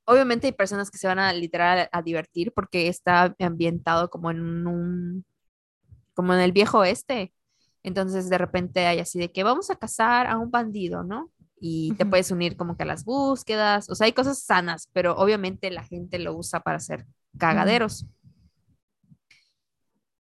obviamente 0.06 0.46
hay 0.46 0.52
personas 0.52 0.90
que 0.90 0.98
se 0.98 1.06
van 1.06 1.18
a 1.18 1.32
literal 1.32 1.88
a, 1.90 2.02
divertir 2.02 2.52
porque 2.52 2.88
está 2.88 3.34
ambientado 3.38 4.10
como 4.10 4.30
en 4.30 4.66
un, 4.66 5.24
como 6.14 6.34
en 6.34 6.40
el 6.40 6.52
viejo 6.52 6.78
oeste. 6.78 7.32
Entonces 7.82 8.30
de 8.30 8.38
repente 8.38 8.86
hay 8.86 9.00
así 9.00 9.18
de 9.18 9.30
que 9.30 9.44
vamos 9.44 9.70
a 9.70 9.76
cazar 9.76 10.26
a 10.26 10.38
un 10.38 10.50
bandido, 10.50 11.04
¿no? 11.04 11.30
Y 11.60 11.94
te 11.94 12.06
puedes 12.06 12.30
unir 12.30 12.56
como 12.56 12.76
que 12.76 12.82
a 12.82 12.86
las 12.86 13.04
búsquedas. 13.04 13.88
O 13.88 13.94
sea, 13.94 14.06
hay 14.06 14.12
cosas 14.12 14.42
sanas, 14.42 14.88
pero 14.92 15.16
obviamente 15.16 15.70
la 15.70 15.84
gente 15.84 16.18
lo 16.18 16.36
usa 16.36 16.60
para 16.60 16.78
hacer 16.78 17.06
cagaderos. 17.38 18.06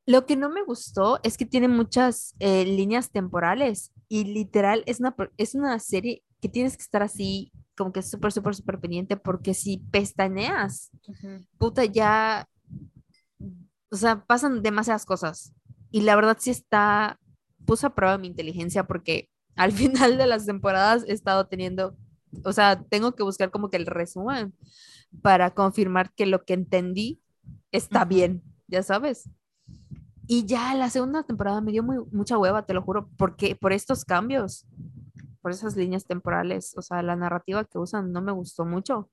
Lo 0.05 0.25
que 0.25 0.35
no 0.35 0.49
me 0.49 0.63
gustó 0.63 1.19
es 1.21 1.37
que 1.37 1.45
tiene 1.45 1.67
muchas 1.67 2.35
eh, 2.39 2.65
líneas 2.65 3.11
temporales 3.11 3.91
y 4.07 4.23
literal 4.23 4.83
es 4.87 4.99
una, 4.99 5.15
es 5.37 5.53
una 5.53 5.77
serie 5.79 6.23
que 6.41 6.49
tienes 6.49 6.75
que 6.75 6.83
estar 6.83 7.03
así 7.03 7.51
como 7.79 7.93
que 7.93 8.03
súper, 8.03 8.33
súper, 8.33 8.55
súper 8.55 8.79
pendiente 8.81 9.17
porque 9.17 9.55
si 9.55 9.79
pestañeas, 9.91 10.91
puta, 11.59 11.85
ya, 11.85 12.47
o 13.91 13.95
sea, 13.95 14.23
pasan 14.25 14.61
demasiadas 14.61 15.05
cosas. 15.05 15.53
Y 15.91 16.01
la 16.01 16.15
verdad 16.15 16.37
sí 16.39 16.51
está, 16.51 17.19
puse 17.65 17.87
a 17.87 17.95
prueba 17.95 18.17
mi 18.17 18.27
inteligencia 18.27 18.83
porque 18.85 19.29
al 19.55 19.71
final 19.71 20.17
de 20.17 20.27
las 20.27 20.45
temporadas 20.45 21.03
he 21.07 21.13
estado 21.13 21.47
teniendo, 21.47 21.95
o 22.43 22.53
sea, 22.53 22.83
tengo 22.83 23.13
que 23.15 23.23
buscar 23.23 23.51
como 23.51 23.69
que 23.69 23.77
el 23.77 23.85
resumen 23.85 24.53
para 25.21 25.51
confirmar 25.53 26.13
que 26.13 26.25
lo 26.25 26.45
que 26.45 26.53
entendí 26.53 27.21
está 27.71 28.05
Ujú. 28.05 28.09
bien, 28.09 28.43
ya 28.67 28.83
sabes. 28.83 29.29
Y 30.27 30.45
ya 30.45 30.75
la 30.75 30.89
segunda 30.89 31.23
temporada 31.23 31.61
me 31.61 31.71
dio 31.71 31.83
muy, 31.83 31.97
mucha 32.11 32.37
hueva, 32.37 32.65
te 32.65 32.73
lo 32.73 32.83
juro, 32.83 33.09
porque 33.17 33.55
por 33.55 33.73
estos 33.73 34.05
cambios, 34.05 34.65
por 35.41 35.51
esas 35.51 35.75
líneas 35.75 36.05
temporales, 36.05 36.73
o 36.77 36.81
sea, 36.81 37.01
la 37.01 37.15
narrativa 37.15 37.63
que 37.65 37.77
usan 37.77 38.11
no 38.11 38.21
me 38.21 38.31
gustó 38.31 38.65
mucho. 38.65 39.09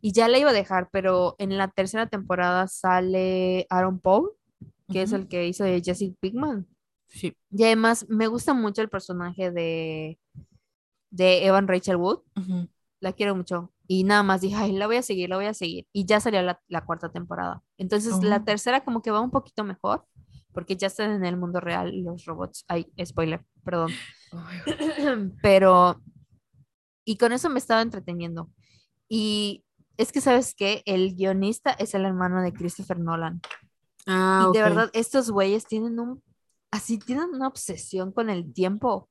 Y 0.00 0.12
ya 0.12 0.28
la 0.28 0.38
iba 0.38 0.50
a 0.50 0.54
dejar, 0.54 0.88
pero 0.90 1.36
en 1.38 1.56
la 1.58 1.68
tercera 1.68 2.06
temporada 2.06 2.66
sale 2.66 3.66
Aaron 3.70 3.98
Paul, 4.00 4.30
que 4.90 5.02
es 5.02 5.12
el 5.12 5.28
que 5.28 5.46
hizo 5.46 5.64
de 5.64 5.80
Jesse 5.82 6.12
Pinkman. 6.20 6.66
Sí. 7.06 7.36
Y 7.50 7.64
además 7.64 8.06
me 8.08 8.26
gusta 8.26 8.54
mucho 8.54 8.82
el 8.82 8.88
personaje 8.88 9.50
de, 9.52 10.18
de 11.10 11.46
Evan 11.46 11.68
Rachel 11.68 11.96
Wood, 11.96 12.20
la 13.00 13.12
quiero 13.12 13.34
mucho. 13.36 13.70
Y 13.86 14.04
nada 14.04 14.22
más 14.22 14.40
dije, 14.40 14.56
ay, 14.56 14.72
la 14.72 14.86
voy 14.86 14.96
a 14.96 15.02
seguir, 15.02 15.28
la 15.28 15.36
voy 15.36 15.44
a 15.46 15.54
seguir. 15.54 15.86
Y 15.92 16.06
ya 16.06 16.18
salió 16.18 16.40
la, 16.42 16.60
la 16.68 16.84
cuarta 16.84 17.10
temporada. 17.12 17.62
Entonces 17.76 18.22
la 18.22 18.38
Oh. 18.38 18.44
tercera 18.44 18.82
como 18.82 19.02
que 19.02 19.10
va 19.10 19.20
un 19.20 19.30
poquito 19.30 19.62
mejor, 19.62 20.06
porque 20.52 20.76
ya 20.76 20.86
están 20.86 21.10
en 21.12 21.24
el 21.24 21.36
mundo 21.36 21.60
real 21.60 21.92
los 22.02 22.24
robots. 22.24 22.64
Ay, 22.66 22.86
spoiler, 23.04 23.44
perdón. 23.62 23.90
Pero, 25.42 26.00
y 27.04 27.16
con 27.16 27.32
eso 27.32 27.48
me 27.50 27.58
estaba 27.58 27.82
entreteniendo. 27.82 28.50
Y 29.08 29.64
es 29.96 30.12
que, 30.12 30.20
¿sabes 30.20 30.54
qué? 30.54 30.82
El 30.86 31.14
guionista 31.14 31.70
es 31.70 31.94
el 31.94 32.04
hermano 32.04 32.42
de 32.42 32.52
Christopher 32.52 32.98
Nolan. 32.98 33.40
Ah, 34.06 34.48
y 34.50 34.52
de 34.56 34.62
ok. 34.62 34.68
verdad, 34.68 34.90
estos 34.92 35.30
güeyes 35.30 35.66
tienen 35.66 35.98
un, 36.00 36.22
así, 36.70 36.98
tienen 36.98 37.30
una 37.30 37.48
obsesión 37.48 38.12
con 38.12 38.28
el 38.30 38.52
tiempo 38.52 39.08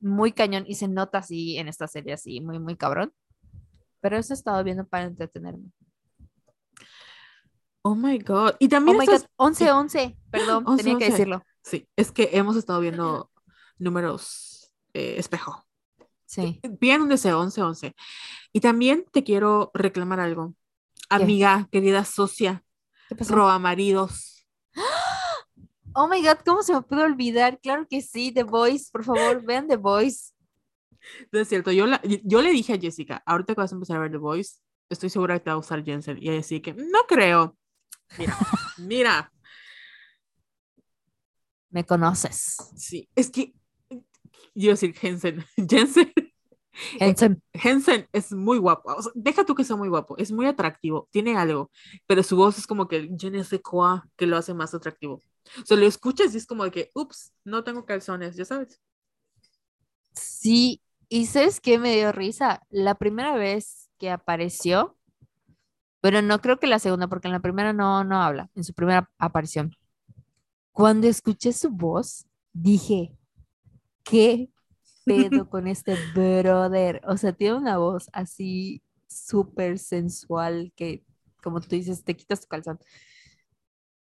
muy 0.00 0.32
cañón 0.32 0.64
y 0.66 0.74
se 0.74 0.88
nota 0.88 1.18
así 1.18 1.56
en 1.58 1.68
esta 1.68 1.86
serie, 1.86 2.12
así, 2.14 2.40
muy, 2.40 2.58
muy 2.58 2.76
cabrón. 2.76 3.12
Pero 4.00 4.16
eso 4.16 4.32
he 4.32 4.36
estado 4.36 4.62
viendo 4.64 4.84
para 4.86 5.04
entretenerme. 5.04 5.70
Oh 7.82 7.94
my 7.94 8.18
God. 8.18 8.52
Y 8.58 8.66
Oh 8.66 8.68
también 8.68 8.96
my 8.98 9.04
estás- 9.04 9.28
God, 9.36 9.52
11-11, 9.52 10.16
perdón, 10.30 10.64
11, 10.66 10.82
tenía 10.84 10.98
que 10.98 11.04
11. 11.06 11.10
decirlo. 11.12 11.42
Sí, 11.64 11.88
es 11.96 12.12
que 12.12 12.30
hemos 12.32 12.56
estado 12.56 12.80
viendo 12.80 13.30
números 13.78 14.72
eh, 14.94 15.14
espejo. 15.18 15.66
Sí. 16.26 16.60
Bien 16.80 17.02
un 17.02 17.08
deseo, 17.08 17.40
11, 17.40 17.62
11. 17.62 17.94
Y 18.52 18.60
también 18.60 19.04
te 19.12 19.22
quiero 19.22 19.70
reclamar 19.74 20.20
algo. 20.20 20.54
Amiga, 21.10 21.68
querida 21.70 22.04
socia, 22.04 22.64
roba 23.28 23.58
maridos. 23.58 24.46
Oh 25.94 26.08
my 26.08 26.22
God, 26.22 26.38
¿cómo 26.46 26.62
se 26.62 26.72
me 26.72 26.80
pudo 26.80 27.02
olvidar? 27.02 27.60
Claro 27.60 27.86
que 27.86 28.00
sí, 28.00 28.32
The 28.32 28.44
Voice, 28.44 28.88
por 28.90 29.04
favor, 29.04 29.42
vean 29.46 29.68
The 29.68 29.76
Voice. 29.76 30.32
No 31.30 31.38
es 31.38 31.48
cierto, 31.50 31.70
yo, 31.70 31.86
la- 31.86 32.00
yo 32.02 32.40
le 32.40 32.50
dije 32.50 32.72
a 32.72 32.78
Jessica, 32.80 33.22
ahorita 33.26 33.54
que 33.54 33.60
vas 33.60 33.72
a 33.72 33.74
empezar 33.74 33.98
a 33.98 34.00
ver 34.00 34.10
The 34.10 34.16
Voice, 34.16 34.60
estoy 34.88 35.10
segura 35.10 35.34
que 35.34 35.40
te 35.44 35.50
va 35.50 35.56
a 35.56 35.58
usar 35.58 35.84
Jensen. 35.84 36.16
Y 36.18 36.30
ella 36.30 36.40
así 36.40 36.60
que, 36.62 36.72
no 36.72 37.00
creo. 37.06 37.58
Mira, 38.16 38.38
mira, 38.78 39.32
Me 41.68 41.84
conoces. 41.84 42.56
sí, 42.76 43.08
es 43.14 43.30
que, 43.30 43.54
yo 44.54 44.70
decir 44.70 44.94
Jensen, 44.94 45.44
Jensen, 45.68 46.12
Jensen. 46.98 47.42
Jensen 47.52 48.08
es 48.12 48.32
muy 48.32 48.58
guapo. 48.58 48.92
O 48.94 49.02
sea, 49.02 49.12
deja 49.14 49.44
tú 49.44 49.54
que 49.54 49.64
sea 49.64 49.76
muy 49.76 49.88
guapo, 49.88 50.16
es 50.18 50.32
muy 50.32 50.46
atractivo, 50.46 51.08
tiene 51.10 51.36
algo, 51.36 51.70
pero 52.06 52.22
su 52.22 52.36
voz 52.36 52.58
es 52.58 52.66
como 52.66 52.88
que 52.88 53.08
ne 53.08 53.44
sais 53.44 53.60
quoi 53.62 54.00
que 54.16 54.26
lo 54.26 54.36
hace 54.36 54.54
más 54.54 54.74
atractivo. 54.74 55.20
O 55.60 55.66
sea, 55.66 55.76
lo 55.76 55.86
escuchas 55.86 56.34
y 56.34 56.38
es 56.38 56.46
como 56.46 56.64
de 56.64 56.70
que, 56.70 56.90
ups, 56.94 57.32
no 57.44 57.64
tengo 57.64 57.84
calzones, 57.84 58.36
ya 58.36 58.44
sabes. 58.44 58.80
Sí, 60.14 60.80
y 61.08 61.26
¿sabes 61.26 61.60
qué 61.60 61.78
me 61.78 61.94
dio 61.94 62.12
risa? 62.12 62.62
La 62.70 62.94
primera 62.94 63.36
vez 63.36 63.90
que 63.98 64.10
apareció, 64.10 64.96
pero 66.00 66.22
no 66.22 66.40
creo 66.40 66.58
que 66.58 66.66
la 66.66 66.78
segunda, 66.78 67.08
porque 67.08 67.28
en 67.28 67.32
la 67.32 67.40
primera 67.40 67.72
no, 67.72 68.04
no 68.04 68.22
habla, 68.22 68.50
en 68.54 68.64
su 68.64 68.72
primera 68.72 69.10
aparición. 69.18 69.76
Cuando 70.72 71.06
escuché 71.06 71.52
su 71.52 71.70
voz, 71.70 72.26
dije, 72.52 73.14
¿qué 74.04 74.50
pedo 75.04 75.48
con 75.50 75.66
este 75.66 75.96
brother? 76.14 77.00
O 77.06 77.16
sea, 77.16 77.32
tiene 77.32 77.56
una 77.56 77.78
voz 77.78 78.08
así 78.12 78.82
súper 79.08 79.78
sensual 79.78 80.72
que, 80.76 81.04
como 81.42 81.60
tú 81.60 81.68
dices, 81.70 82.04
te 82.04 82.16
quitas 82.16 82.40
tu 82.40 82.48
calzón. 82.48 82.78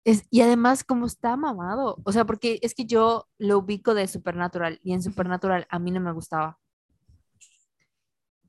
Es, 0.04 0.24
y 0.30 0.40
además, 0.40 0.82
como 0.82 1.06
está 1.06 1.36
mamado, 1.36 1.98
o 2.04 2.12
sea, 2.12 2.24
porque 2.24 2.58
es 2.62 2.74
que 2.74 2.86
yo 2.86 3.28
lo 3.38 3.58
ubico 3.58 3.94
de 3.94 4.08
Supernatural 4.08 4.80
y 4.82 4.92
en 4.94 5.02
Supernatural 5.02 5.66
a 5.70 5.78
mí 5.78 5.90
no 5.90 6.00
me 6.00 6.12
gustaba. 6.12 6.58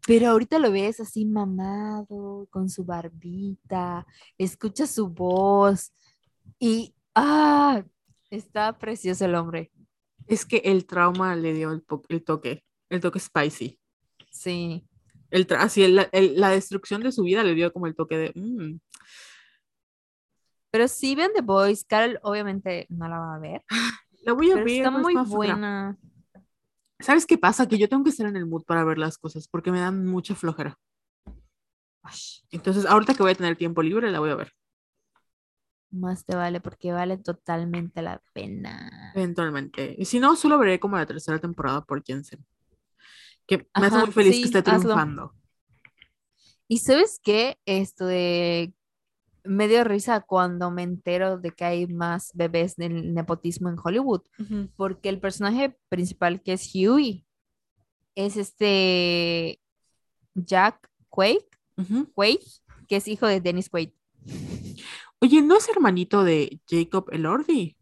Pero 0.07 0.29
ahorita 0.29 0.59
lo 0.59 0.71
ves 0.71 0.99
así 0.99 1.25
mamado, 1.25 2.47
con 2.49 2.69
su 2.69 2.83
barbita, 2.85 4.05
escucha 4.37 4.87
su 4.87 5.09
voz 5.09 5.93
y 6.59 6.95
¡ah! 7.15 7.83
Está 8.29 8.77
precioso 8.77 9.25
el 9.25 9.35
hombre. 9.35 9.71
Es 10.27 10.45
que 10.45 10.57
el 10.65 10.85
trauma 10.85 11.35
le 11.35 11.53
dio 11.53 11.71
el, 11.71 11.83
toque, 12.23 12.63
el 12.89 13.01
toque 13.01 13.19
spicy. 13.19 13.79
Sí. 14.29 14.85
El 15.29 15.47
así, 15.57 15.83
el- 15.83 16.07
el- 16.11 16.39
la 16.39 16.49
destrucción 16.49 17.01
de 17.03 17.11
su 17.11 17.23
vida 17.23 17.43
le 17.43 17.53
dio 17.55 17.71
como 17.73 17.87
el 17.87 17.95
toque 17.95 18.17
de, 18.17 18.31
"Mm, 18.35 18.79
Pero 20.73 20.87
sí 20.87 21.15
ven 21.15 21.31
The 21.35 21.41
Boys, 21.41 21.83
Carol 21.83 22.17
obviamente 22.23 22.85
no 22.89 23.07
la 23.09 23.19
va 23.19 23.35
a 23.35 23.39
ver, 23.39 23.61
la 24.23 24.33
voy 24.33 24.51
a 24.51 24.53
pero 24.55 24.65
ver. 24.65 24.75
está 24.77 24.91
muy 24.91 25.13
más 25.13 25.27
flojera". 25.27 25.53
buena. 25.55 25.97
¿Sabes 26.99 27.25
qué 27.25 27.37
pasa? 27.37 27.67
Que 27.67 27.77
yo 27.77 27.89
tengo 27.89 28.03
que 28.03 28.11
estar 28.11 28.27
en 28.27 28.35
el 28.37 28.45
mood 28.45 28.63
para 28.63 28.83
ver 28.85 28.97
las 28.97 29.17
cosas 29.17 29.47
porque 29.49 29.71
me 29.71 29.79
dan 29.79 30.05
mucha 30.05 30.35
flojera. 30.35 30.77
Entonces, 32.51 32.85
ahorita 32.85 33.13
que 33.15 33.23
voy 33.23 33.31
a 33.31 33.35
tener 33.35 33.55
tiempo 33.55 33.81
libre, 33.81 34.11
la 34.11 34.19
voy 34.19 34.29
a 34.29 34.35
ver. 34.35 34.53
Más 35.91 36.25
te 36.25 36.35
vale 36.35 36.61
porque 36.61 36.93
vale 36.93 37.17
totalmente 37.17 38.01
la 38.01 38.21
pena. 38.33 39.11
Eventualmente. 39.13 39.95
Y 39.97 40.05
si 40.05 40.19
no, 40.19 40.35
solo 40.35 40.57
veré 40.57 40.79
como 40.79 40.95
la 40.97 41.05
tercera 41.05 41.37
temporada 41.39 41.83
por 41.83 42.03
Jensen. 42.03 42.45
Que 43.45 43.57
me 43.79 43.87
hace 43.87 43.95
Ajá, 43.97 44.05
muy 44.05 44.13
feliz 44.13 44.35
sí, 44.35 44.41
que 44.41 44.45
esté 44.57 44.59
hazlo. 44.59 44.79
triunfando. 44.79 45.35
¿Y 46.67 46.77
sabes 46.77 47.19
qué? 47.21 47.57
Esto 47.65 48.05
de... 48.05 48.73
Me 49.43 49.67
dio 49.67 49.83
risa 49.83 50.21
cuando 50.21 50.69
me 50.71 50.83
entero 50.83 51.37
de 51.37 51.51
que 51.51 51.65
hay 51.65 51.87
más 51.87 52.31
bebés 52.35 52.75
del 52.75 53.13
nepotismo 53.13 53.69
en 53.69 53.75
Hollywood, 53.83 54.21
porque 54.75 55.09
el 55.09 55.19
personaje 55.19 55.75
principal 55.89 56.43
que 56.43 56.53
es 56.53 56.71
Huey 56.75 57.25
es 58.13 58.37
este 58.37 59.59
Jack 60.35 60.87
Quaid, 61.09 61.41
Ujú. 61.75 62.05
Quaid, 62.13 62.37
que 62.87 62.97
es 62.97 63.07
hijo 63.07 63.25
de 63.25 63.41
Dennis 63.41 63.67
Quaid. 63.69 63.89
Oye, 65.21 65.41
¿no 65.41 65.57
es 65.57 65.69
hermanito 65.69 66.23
de 66.23 66.59
Jacob 66.67 67.07
Elordi? 67.11 67.77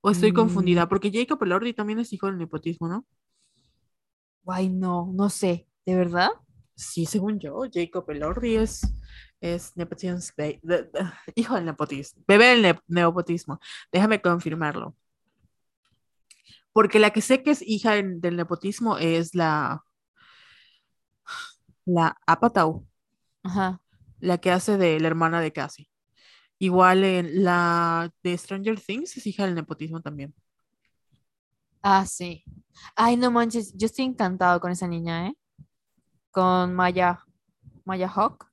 ¿O 0.00 0.10
estoy 0.10 0.32
Mm. 0.32 0.34
confundida? 0.34 0.88
Porque 0.88 1.10
Jacob 1.12 1.42
Elordi 1.42 1.74
también 1.74 1.98
es 1.98 2.12
hijo 2.12 2.26
del 2.26 2.38
nepotismo, 2.38 2.88
¿no? 2.88 3.06
Ay, 4.46 4.68
no, 4.70 5.10
no 5.12 5.28
sé, 5.28 5.68
¿de 5.84 5.94
verdad? 5.96 6.30
Sí, 6.74 7.04
según 7.06 7.38
yo, 7.38 7.62
Jacob 7.72 8.08
Elordi 8.10 8.56
es, 8.56 8.80
es 9.40 9.76
nepotismo, 9.76 10.18
de- 10.36 10.60
de- 10.62 10.82
de- 10.84 10.90
hijo 11.34 11.54
del 11.56 11.66
nepotismo, 11.66 12.22
bebé 12.26 12.46
del 12.46 12.62
ne- 12.62 12.80
nepotismo. 12.86 13.60
Déjame 13.92 14.22
confirmarlo. 14.22 14.96
Porque 16.72 16.98
la 16.98 17.10
que 17.10 17.20
sé 17.20 17.42
que 17.42 17.50
es 17.50 17.60
hija 17.62 17.94
del, 17.94 18.20
del 18.20 18.36
nepotismo 18.36 18.96
es 18.98 19.34
la, 19.34 19.84
la 21.84 22.16
Apatow, 22.26 22.86
Ajá. 23.42 23.82
la 24.20 24.38
que 24.38 24.52
hace 24.52 24.76
de 24.78 25.00
la 25.00 25.08
hermana 25.08 25.40
de 25.40 25.52
Cassie. 25.52 25.90
Igual 26.58 27.04
en 27.04 27.44
la 27.44 28.10
de 28.22 28.36
Stranger 28.36 28.80
Things 28.80 29.16
es 29.16 29.26
hija 29.26 29.46
del 29.46 29.54
nepotismo 29.54 30.00
también. 30.00 30.34
Ah, 31.82 32.04
sí. 32.06 32.44
Ay, 32.96 33.16
no 33.16 33.30
manches, 33.30 33.72
yo 33.76 33.86
estoy 33.86 34.04
encantado 34.04 34.60
con 34.60 34.70
esa 34.70 34.86
niña, 34.88 35.28
¿eh? 35.28 35.34
Con 36.30 36.74
Maya, 36.74 37.20
Maya 37.84 38.08
Hawk. 38.08 38.46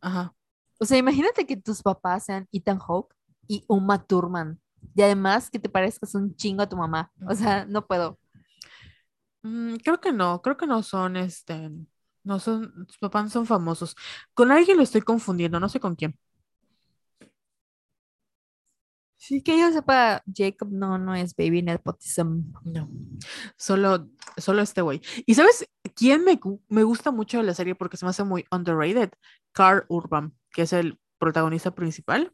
Ajá. 0.00 0.34
O 0.78 0.84
sea, 0.84 0.96
imagínate 0.98 1.46
que 1.46 1.56
tus 1.56 1.82
papás 1.82 2.24
sean 2.24 2.48
Ethan 2.52 2.78
Hawke 2.78 3.14
y 3.46 3.64
Uma 3.68 4.02
Thurman. 4.06 4.60
Y 4.94 5.02
además 5.02 5.50
que 5.50 5.58
te 5.58 5.68
parezcas 5.68 6.14
un 6.14 6.34
chingo 6.36 6.62
a 6.62 6.68
tu 6.68 6.76
mamá. 6.76 7.12
O 7.28 7.34
sea, 7.34 7.66
no 7.66 7.86
puedo. 7.86 8.18
Mm, 9.42 9.76
creo 9.76 10.00
que 10.00 10.12
no, 10.12 10.40
creo 10.42 10.56
que 10.56 10.66
no 10.66 10.82
son, 10.82 11.16
este, 11.16 11.70
no 12.24 12.38
son, 12.38 12.86
sus 12.88 12.98
papás 12.98 13.24
no 13.24 13.30
son 13.30 13.46
famosos. 13.46 13.96
Con 14.34 14.50
alguien 14.52 14.76
lo 14.76 14.82
estoy 14.82 15.02
confundiendo, 15.02 15.60
no 15.60 15.68
sé 15.68 15.80
con 15.80 15.96
quién. 15.96 16.18
Sí, 19.30 19.42
que 19.44 19.56
yo 19.56 19.70
sepa, 19.70 20.24
Jacob 20.34 20.70
no, 20.72 20.98
no 20.98 21.14
es 21.14 21.36
baby 21.36 21.62
nepotism. 21.62 22.52
No, 22.64 22.90
solo, 23.56 24.08
solo 24.36 24.60
este 24.60 24.82
güey. 24.82 25.00
¿Y 25.24 25.34
sabes 25.36 25.68
quién 25.94 26.24
me, 26.24 26.40
me 26.68 26.82
gusta 26.82 27.12
mucho 27.12 27.38
de 27.38 27.44
la 27.44 27.54
serie 27.54 27.76
porque 27.76 27.96
se 27.96 28.04
me 28.04 28.10
hace 28.10 28.24
muy 28.24 28.44
underrated? 28.50 29.10
Carl 29.52 29.84
Urban, 29.88 30.34
que 30.52 30.62
es 30.62 30.72
el 30.72 30.98
protagonista 31.18 31.72
principal. 31.76 32.32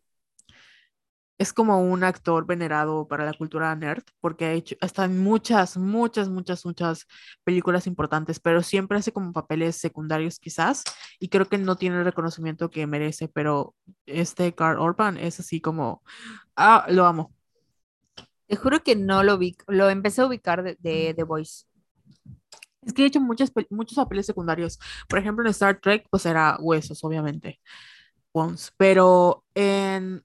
Es 1.38 1.52
como 1.52 1.80
un 1.82 2.02
actor 2.02 2.46
venerado 2.46 3.06
para 3.08 3.26
la 3.26 3.34
cultura 3.34 3.74
nerd 3.76 4.02
porque 4.20 4.46
ha 4.46 4.52
hecho, 4.52 4.74
está 4.80 5.04
en 5.04 5.18
muchas, 5.22 5.76
muchas, 5.76 6.30
muchas, 6.30 6.64
muchas 6.64 7.06
películas 7.44 7.86
importantes, 7.86 8.40
pero 8.40 8.62
siempre 8.62 8.96
hace 8.98 9.12
como 9.12 9.32
papeles 9.34 9.76
secundarios 9.76 10.38
quizás 10.38 10.82
y 11.20 11.28
creo 11.28 11.46
que 11.48 11.58
no 11.58 11.76
tiene 11.76 11.98
el 11.98 12.04
reconocimiento 12.06 12.70
que 12.70 12.86
merece, 12.86 13.28
pero 13.28 13.74
este 14.06 14.54
Carl 14.54 14.78
Urban 14.80 15.18
es 15.18 15.38
así 15.40 15.60
como, 15.60 16.02
ah, 16.56 16.86
lo 16.88 17.06
amo. 17.06 17.34
Te 18.48 18.56
juro 18.56 18.82
que 18.82 18.96
no 18.96 19.22
lo 19.22 19.38
vi, 19.38 19.56
lo 19.68 19.88
empecé 19.90 20.22
a 20.22 20.26
ubicar 20.26 20.62
de, 20.62 20.76
de 20.80 21.14
The 21.14 21.22
Voice. 21.24 21.64
Es 22.82 22.92
que 22.92 23.02
he 23.02 23.06
hecho 23.06 23.20
muchas, 23.20 23.52
pel- 23.52 23.66
muchos 23.70 23.96
papeles 23.96 24.26
secundarios. 24.26 24.78
Por 25.08 25.18
ejemplo, 25.18 25.44
en 25.44 25.50
Star 25.50 25.80
Trek, 25.80 26.06
pues 26.10 26.24
era 26.26 26.56
huesos, 26.60 27.02
obviamente. 27.04 27.60
Bones. 28.34 28.72
Pero 28.78 29.44
en. 29.54 30.24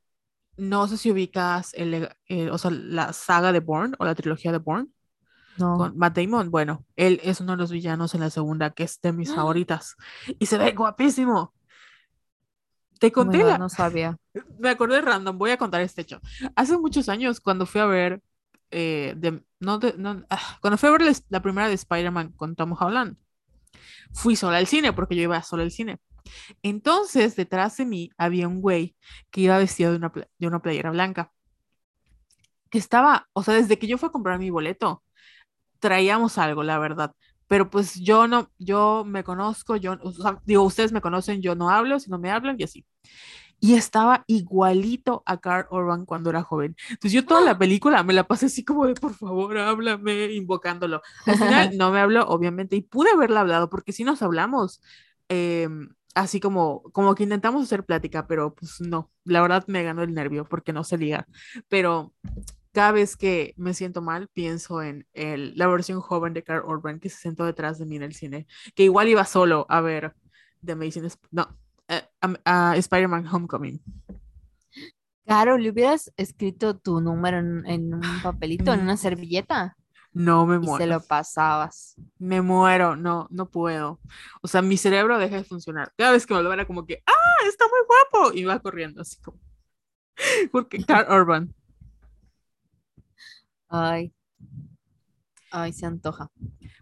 No 0.61 0.87
sé 0.87 0.97
si 0.97 1.09
ubicas 1.11 1.73
el, 1.73 1.91
leg- 1.91 2.15
eh, 2.27 2.51
o 2.51 2.57
sea, 2.59 2.69
la 2.69 3.13
saga 3.13 3.51
de 3.51 3.61
Bourne 3.61 3.95
o 3.97 4.05
la 4.05 4.13
trilogía 4.13 4.51
de 4.51 4.59
Bourne 4.59 4.89
No. 5.57 5.75
con 5.77 5.97
Matt 5.97 6.15
Damon. 6.17 6.51
Bueno, 6.51 6.85
él 6.95 7.19
es 7.23 7.41
uno 7.41 7.53
de 7.53 7.57
los 7.57 7.71
villanos 7.71 8.13
en 8.13 8.19
la 8.21 8.29
segunda, 8.29 8.69
que 8.69 8.83
es 8.83 9.01
de 9.01 9.11
mis 9.11 9.33
favoritas. 9.33 9.95
Y 10.37 10.45
se 10.45 10.59
ve 10.59 10.71
guapísimo. 10.73 11.53
Te 12.99 13.07
Oh 13.07 13.11
conté 13.11 13.39
God, 13.39 13.47
la- 13.47 13.57
no 13.57 13.69
sabía. 13.69 14.17
me 14.59 14.69
acordé 14.69 15.01
random, 15.01 15.35
voy 15.37 15.49
a 15.49 15.57
contar 15.57 15.81
este 15.81 16.01
hecho. 16.01 16.21
Hace 16.55 16.77
muchos 16.77 17.09
años, 17.09 17.39
cuando 17.39 17.65
fui 17.65 17.81
a 17.81 17.85
ver, 17.87 18.21
eh, 18.69 19.15
de- 19.17 19.43
no 19.59 19.79
de- 19.79 19.95
no, 19.97 20.23
ah, 20.29 20.59
cuando 20.61 20.77
fui 20.77 20.89
a 20.89 20.91
ver 20.91 21.01
la, 21.01 21.13
la 21.29 21.41
primera 21.41 21.67
de 21.69 21.73
Spider-Man 21.73 22.33
con 22.33 22.55
Tom 22.55 22.75
Holland, 22.79 23.17
fui 24.13 24.35
sola 24.35 24.57
al 24.57 24.67
cine, 24.67 24.93
porque 24.93 25.15
yo 25.15 25.23
iba 25.23 25.41
sola 25.41 25.63
al 25.63 25.71
cine. 25.71 25.99
Entonces, 26.63 27.35
detrás 27.35 27.77
de 27.77 27.85
mí 27.85 28.11
había 28.17 28.47
un 28.47 28.61
güey 28.61 28.95
que 29.31 29.41
iba 29.41 29.57
vestido 29.57 29.91
de 29.91 29.97
una, 29.97 30.11
de 30.39 30.47
una 30.47 30.61
playera 30.61 30.91
blanca. 30.91 31.31
Que 32.69 32.77
estaba, 32.77 33.27
o 33.33 33.43
sea, 33.43 33.55
desde 33.55 33.77
que 33.77 33.87
yo 33.87 33.97
fui 33.97 34.07
a 34.07 34.11
comprar 34.11 34.39
mi 34.39 34.49
boleto, 34.49 35.03
traíamos 35.79 36.37
algo, 36.37 36.63
la 36.63 36.79
verdad. 36.79 37.13
Pero 37.47 37.69
pues 37.69 37.95
yo 37.95 38.27
no, 38.27 38.49
yo 38.59 39.03
me 39.07 39.23
conozco, 39.23 39.75
yo, 39.77 39.97
o 40.03 40.11
sea, 40.13 40.39
digo, 40.45 40.63
ustedes 40.63 40.91
me 40.93 41.01
conocen, 41.01 41.41
yo 41.41 41.55
no 41.55 41.69
hablo, 41.69 41.99
si 41.99 42.09
no 42.11 42.19
me 42.19 42.31
hablan 42.31 42.57
y 42.59 42.63
así. 42.63 42.85
y 43.59 43.75
estaba 43.75 44.23
igualito 44.27 45.23
a 45.25 45.37
Carl 45.39 45.67
Urban 45.71 46.05
cuando 46.05 46.29
era 46.31 46.43
joven. 46.43 46.75
Entonces 46.89 47.13
yo 47.13 47.25
toda 47.27 47.41
la 47.41 47.57
película 47.57 48.03
me 48.03 48.13
la 48.13 48.25
pasé 48.25 48.47
así 48.47 48.65
como 48.65 48.87
de, 48.87 48.95
por 48.95 49.13
favor, 49.15 49.57
háblame, 49.57 50.33
invocándolo. 50.33 51.01
Al 51.27 51.37
final 51.37 51.71
no 51.77 51.91
me 51.91 51.99
habló, 52.01 52.23
obviamente, 52.27 52.75
y 52.75 52.81
pude 52.81 53.11
haberle 53.11 53.39
hablado 53.39 53.69
porque 53.69 53.93
si 53.93 54.03
nos 54.03 54.21
hablamos. 54.23 54.81
em, 55.29 55.89
así 56.15 56.39
como, 56.39 56.83
como 56.91 57.15
que 57.15 57.23
intentamos 57.23 57.63
hacer 57.63 57.85
plática, 57.85 58.27
pero 58.27 58.53
pues 58.55 58.81
no, 58.81 59.11
la 59.23 59.41
verdad 59.41 59.63
me 59.67 59.83
ganó 59.83 60.03
el 60.03 60.13
nervio 60.13 60.45
porque 60.45 60.73
no 60.73 60.83
sé 60.83 60.97
ligar. 60.97 61.25
Pero 61.69 62.13
cada 62.73 62.91
vez 62.91 63.17
que 63.17 63.53
me 63.57 63.73
siento 63.73 64.01
mal, 64.01 64.27
pienso 64.29 64.81
en 64.81 65.05
el, 65.13 65.53
la 65.57 65.67
versión 65.67 65.99
joven 66.01 66.33
de 66.33 66.43
Carl 66.43 66.65
Urban 66.65 66.99
que 66.99 67.09
se 67.09 67.17
sentó 67.17 67.45
detrás 67.45 67.79
de 67.79 67.85
mí 67.85 67.95
en 67.97 68.03
el 68.03 68.13
cine, 68.13 68.47
que 68.75 68.83
igual 68.83 69.07
iba 69.09 69.25
solo 69.25 69.65
a 69.69 69.81
ver 69.81 70.13
The 70.65 70.73
Amazing, 70.73 71.05
Sp- 71.11 71.27
no, 71.31 71.57
eh, 71.87 72.03
a 72.45 72.77
Spider-Man 72.77 73.27
Homecoming. 73.27 73.81
Claro, 75.25 75.57
le 75.57 75.69
hubieras 75.69 76.11
escrito 76.17 76.77
tu 76.77 76.99
número 76.99 77.39
en, 77.39 77.65
en 77.65 77.93
un 77.93 78.21
papelito, 78.21 78.73
en 78.73 78.81
una 78.81 78.97
servilleta, 78.97 79.77
No 80.13 80.45
me 80.45 80.57
y 80.57 80.59
se 80.59 80.65
muero, 80.65 80.85
lo 80.85 81.01
pasabas. 81.01 81.95
me 82.19 82.41
muero, 82.41 82.95
no, 82.95 83.27
no 83.31 83.49
puedo. 83.49 83.99
O 84.41 84.47
sea, 84.47 84.61
mi 84.61 84.77
cerebro 84.77 85.17
deja 85.17 85.37
de 85.37 85.43
funcionar. 85.43 85.93
Cada 85.97 86.11
vez 86.11 86.25
que 86.25 86.33
me 86.33 86.43
lo 86.43 86.51
era 86.51 86.65
como 86.65 86.85
que, 86.85 87.01
¡ah, 87.05 87.47
está 87.47 87.65
muy 87.67 87.79
guapo! 87.87 88.33
Y 88.37 88.43
va 88.43 88.59
corriendo 88.59 89.01
así 89.01 89.21
como, 89.21 89.39
porque 90.51 90.83
Carl 90.85 91.11
Urban. 91.11 91.53
Ay, 93.69 94.13
ay, 95.51 95.73
se 95.73 95.85
antoja. 95.85 96.31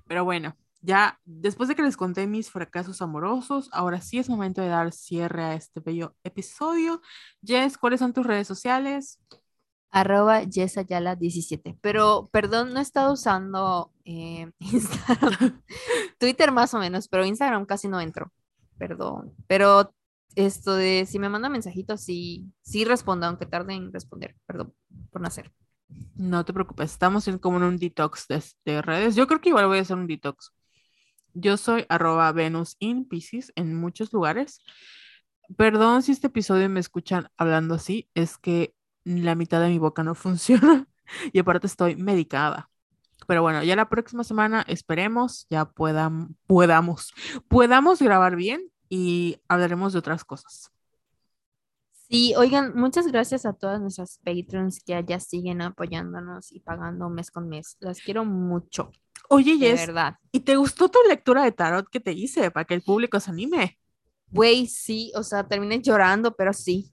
Pero 0.07 0.23
bueno, 0.25 0.55
ya 0.81 1.19
después 1.25 1.69
de 1.69 1.75
que 1.75 1.81
les 1.83 1.97
conté 1.97 2.27
mis 2.27 2.49
fracasos 2.49 3.01
amorosos, 3.01 3.69
ahora 3.73 4.01
sí 4.01 4.19
es 4.19 4.29
momento 4.29 4.61
de 4.61 4.69
dar 4.69 4.91
cierre 4.93 5.43
a 5.43 5.53
este 5.55 5.79
bello 5.81 6.15
episodio. 6.23 7.01
Jess, 7.43 7.77
¿cuáles 7.77 7.99
son 7.99 8.13
tus 8.13 8.25
redes 8.25 8.47
sociales? 8.47 9.19
Arroba 9.91 10.43
yesayala17. 10.43 11.77
Pero, 11.81 12.29
perdón, 12.31 12.73
no 12.73 12.79
he 12.79 12.81
estado 12.83 13.13
usando 13.13 13.91
eh, 14.05 14.51
Instagram. 14.59 15.61
Twitter 16.17 16.51
más 16.51 16.73
o 16.73 16.79
menos, 16.79 17.07
pero 17.07 17.25
Instagram 17.25 17.65
casi 17.65 17.87
no 17.87 17.99
entro. 17.99 18.31
Perdón. 18.77 19.33
Pero 19.47 19.93
esto 20.35 20.75
de 20.75 21.05
si 21.07 21.19
me 21.19 21.29
manda 21.29 21.49
mensajitos, 21.49 22.01
sí, 22.01 22.45
sí 22.61 22.85
respondo, 22.85 23.25
aunque 23.25 23.45
tarde 23.45 23.73
en 23.73 23.91
responder. 23.91 24.35
Perdón 24.45 24.73
por 25.11 25.21
no 25.21 25.27
hacer. 25.27 25.51
No 26.15 26.45
te 26.45 26.53
preocupes, 26.53 26.91
estamos 26.91 27.27
en 27.27 27.39
como 27.39 27.57
en 27.57 27.63
un 27.63 27.77
detox 27.77 28.27
de, 28.27 28.43
de 28.65 28.81
redes. 28.81 29.15
Yo 29.15 29.27
creo 29.27 29.41
que 29.41 29.49
igual 29.49 29.67
voy 29.67 29.79
a 29.79 29.81
hacer 29.81 29.97
un 29.97 30.07
detox. 30.07 30.53
Yo 31.33 31.57
soy 31.57 31.85
arroba 31.89 32.31
Venus 32.31 32.75
in 32.79 33.07
Pisces 33.07 33.51
en 33.55 33.75
muchos 33.75 34.13
lugares. 34.13 34.61
Perdón 35.57 36.03
si 36.03 36.11
este 36.11 36.27
episodio 36.27 36.69
me 36.69 36.79
escuchan 36.79 37.29
hablando 37.37 37.75
así, 37.75 38.09
es 38.13 38.37
que 38.37 38.75
la 39.17 39.35
mitad 39.35 39.61
de 39.61 39.69
mi 39.69 39.79
boca 39.79 40.03
no 40.03 40.15
funciona 40.15 40.87
y 41.33 41.39
aparte 41.39 41.67
estoy 41.67 41.95
medicada. 41.95 42.69
Pero 43.27 43.41
bueno, 43.41 43.63
ya 43.63 43.75
la 43.75 43.89
próxima 43.89 44.23
semana 44.23 44.63
esperemos 44.67 45.45
ya 45.49 45.65
puedan, 45.65 46.35
podamos, 46.47 47.13
podamos 47.47 48.01
grabar 48.01 48.35
bien 48.35 48.71
y 48.89 49.37
hablaremos 49.47 49.93
de 49.93 49.99
otras 49.99 50.23
cosas. 50.23 50.71
Sí, 52.09 52.33
oigan, 52.35 52.73
muchas 52.75 53.05
gracias 53.05 53.45
a 53.45 53.53
todas 53.53 53.79
nuestras 53.79 54.19
patrons 54.23 54.83
que 54.83 54.95
allá 54.95 55.19
siguen 55.19 55.61
apoyándonos 55.61 56.51
y 56.51 56.59
pagando 56.59 57.07
mes 57.09 57.29
con 57.29 57.47
mes. 57.47 57.77
Las 57.79 58.01
quiero 58.01 58.25
mucho, 58.25 58.91
Oye, 59.29 59.57
de 59.59 59.59
Jess, 59.59 59.85
verdad. 59.87 60.15
¿y 60.31 60.39
te 60.39 60.55
gustó 60.55 60.89
tu 60.89 60.97
lectura 61.07 61.43
de 61.43 61.51
tarot 61.51 61.87
que 61.87 61.99
te 61.99 62.13
hice 62.13 62.49
para 62.49 62.65
que 62.65 62.73
el 62.73 62.81
público 62.81 63.19
se 63.19 63.29
anime? 63.29 63.77
Güey, 64.31 64.65
sí, 64.65 65.11
o 65.15 65.21
sea, 65.21 65.47
terminé 65.47 65.81
llorando, 65.81 66.35
pero 66.35 66.51
sí. 66.51 66.91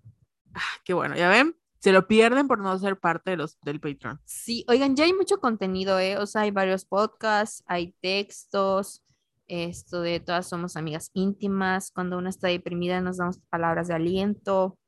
Ah, 0.55 0.61
Qué 0.85 0.93
bueno, 0.93 1.17
ya 1.17 1.31
ven, 1.31 1.57
se 1.79 1.93
lo 1.93 2.07
pierden 2.07 2.49
por 2.49 2.59
no 2.59 2.79
ser 2.79 2.99
parte 2.99 3.33
de 3.33 3.37
los, 3.37 3.59
del 3.63 3.81
Patreon. 3.81 4.21
Sí, 4.25 4.65
oigan, 4.69 4.97
ya 4.97 5.05
hay 5.05 5.13
mucho 5.13 5.39
contenido, 5.39 5.99
¿eh? 5.99 6.19
O 6.19 6.27
sea, 6.27 6.43
hay 6.43 6.51
varios 6.51 6.85
podcasts, 6.85 7.63
hay 7.67 7.95
textos, 8.01 9.05
esto 9.49 10.01
de 10.01 10.21
todas 10.21 10.49
somos 10.49 10.77
amigas 10.77 11.11
íntimas, 11.15 11.91
cuando 11.93 12.19
una 12.19 12.31
está 12.31 12.49
deprimida 12.49 13.01
nos 13.01 13.19
damos 13.19 13.39
palabras 13.51 13.89
de 13.89 13.95
aliento. 13.95 14.79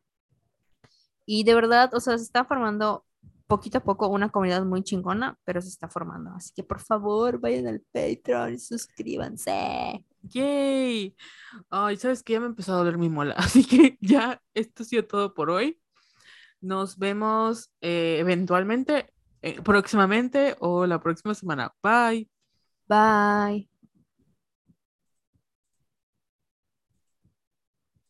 Y 1.27 1.44
de 1.44 1.55
verdad, 1.55 1.94
o 1.94 2.01
sea, 2.01 2.16
se 2.16 2.24
está 2.24 2.44
formando 2.44 3.05
poquito 3.47 3.78
a 3.78 3.85
poco 3.85 4.09
una 4.09 4.31
comunidad 4.31 4.65
muy 4.65 4.82
chingona, 4.82 5.39
pero 5.44 5.60
se 5.60 5.69
está 5.69 5.89
formando. 5.89 6.31
Así 6.35 6.52
que 6.55 6.62
por 6.62 6.81
favor, 6.81 7.40
vayan 7.40 7.66
al 7.66 7.81
Patreon 7.93 8.55
y 8.55 8.59
suscríbanse. 8.59 10.05
¡Yay! 10.23 11.16
Ay, 11.70 11.97
¿sabes 11.97 12.23
qué? 12.23 12.35
Ya 12.35 12.40
me 12.40 12.47
empezó 12.47 12.74
a 12.74 12.77
doler 12.77 12.98
mi 12.98 13.09
mola, 13.09 13.35
así 13.36 13.65
que 13.65 13.98
ya 14.01 14.43
esto 14.55 14.82
ha 14.82 14.86
sido 14.86 15.05
todo 15.06 15.35
por 15.35 15.51
hoy. 15.51 15.81
Nos 16.60 16.98
vemos 16.98 17.70
eh, 17.80 18.18
eventualmente, 18.18 19.12
eh, 19.43 19.60
próximamente 19.62 20.56
o 20.60 20.86
la 20.86 21.01
próxima 21.01 21.35
semana. 21.35 21.72
Bye. 21.82 22.28
Bye. 22.89 23.68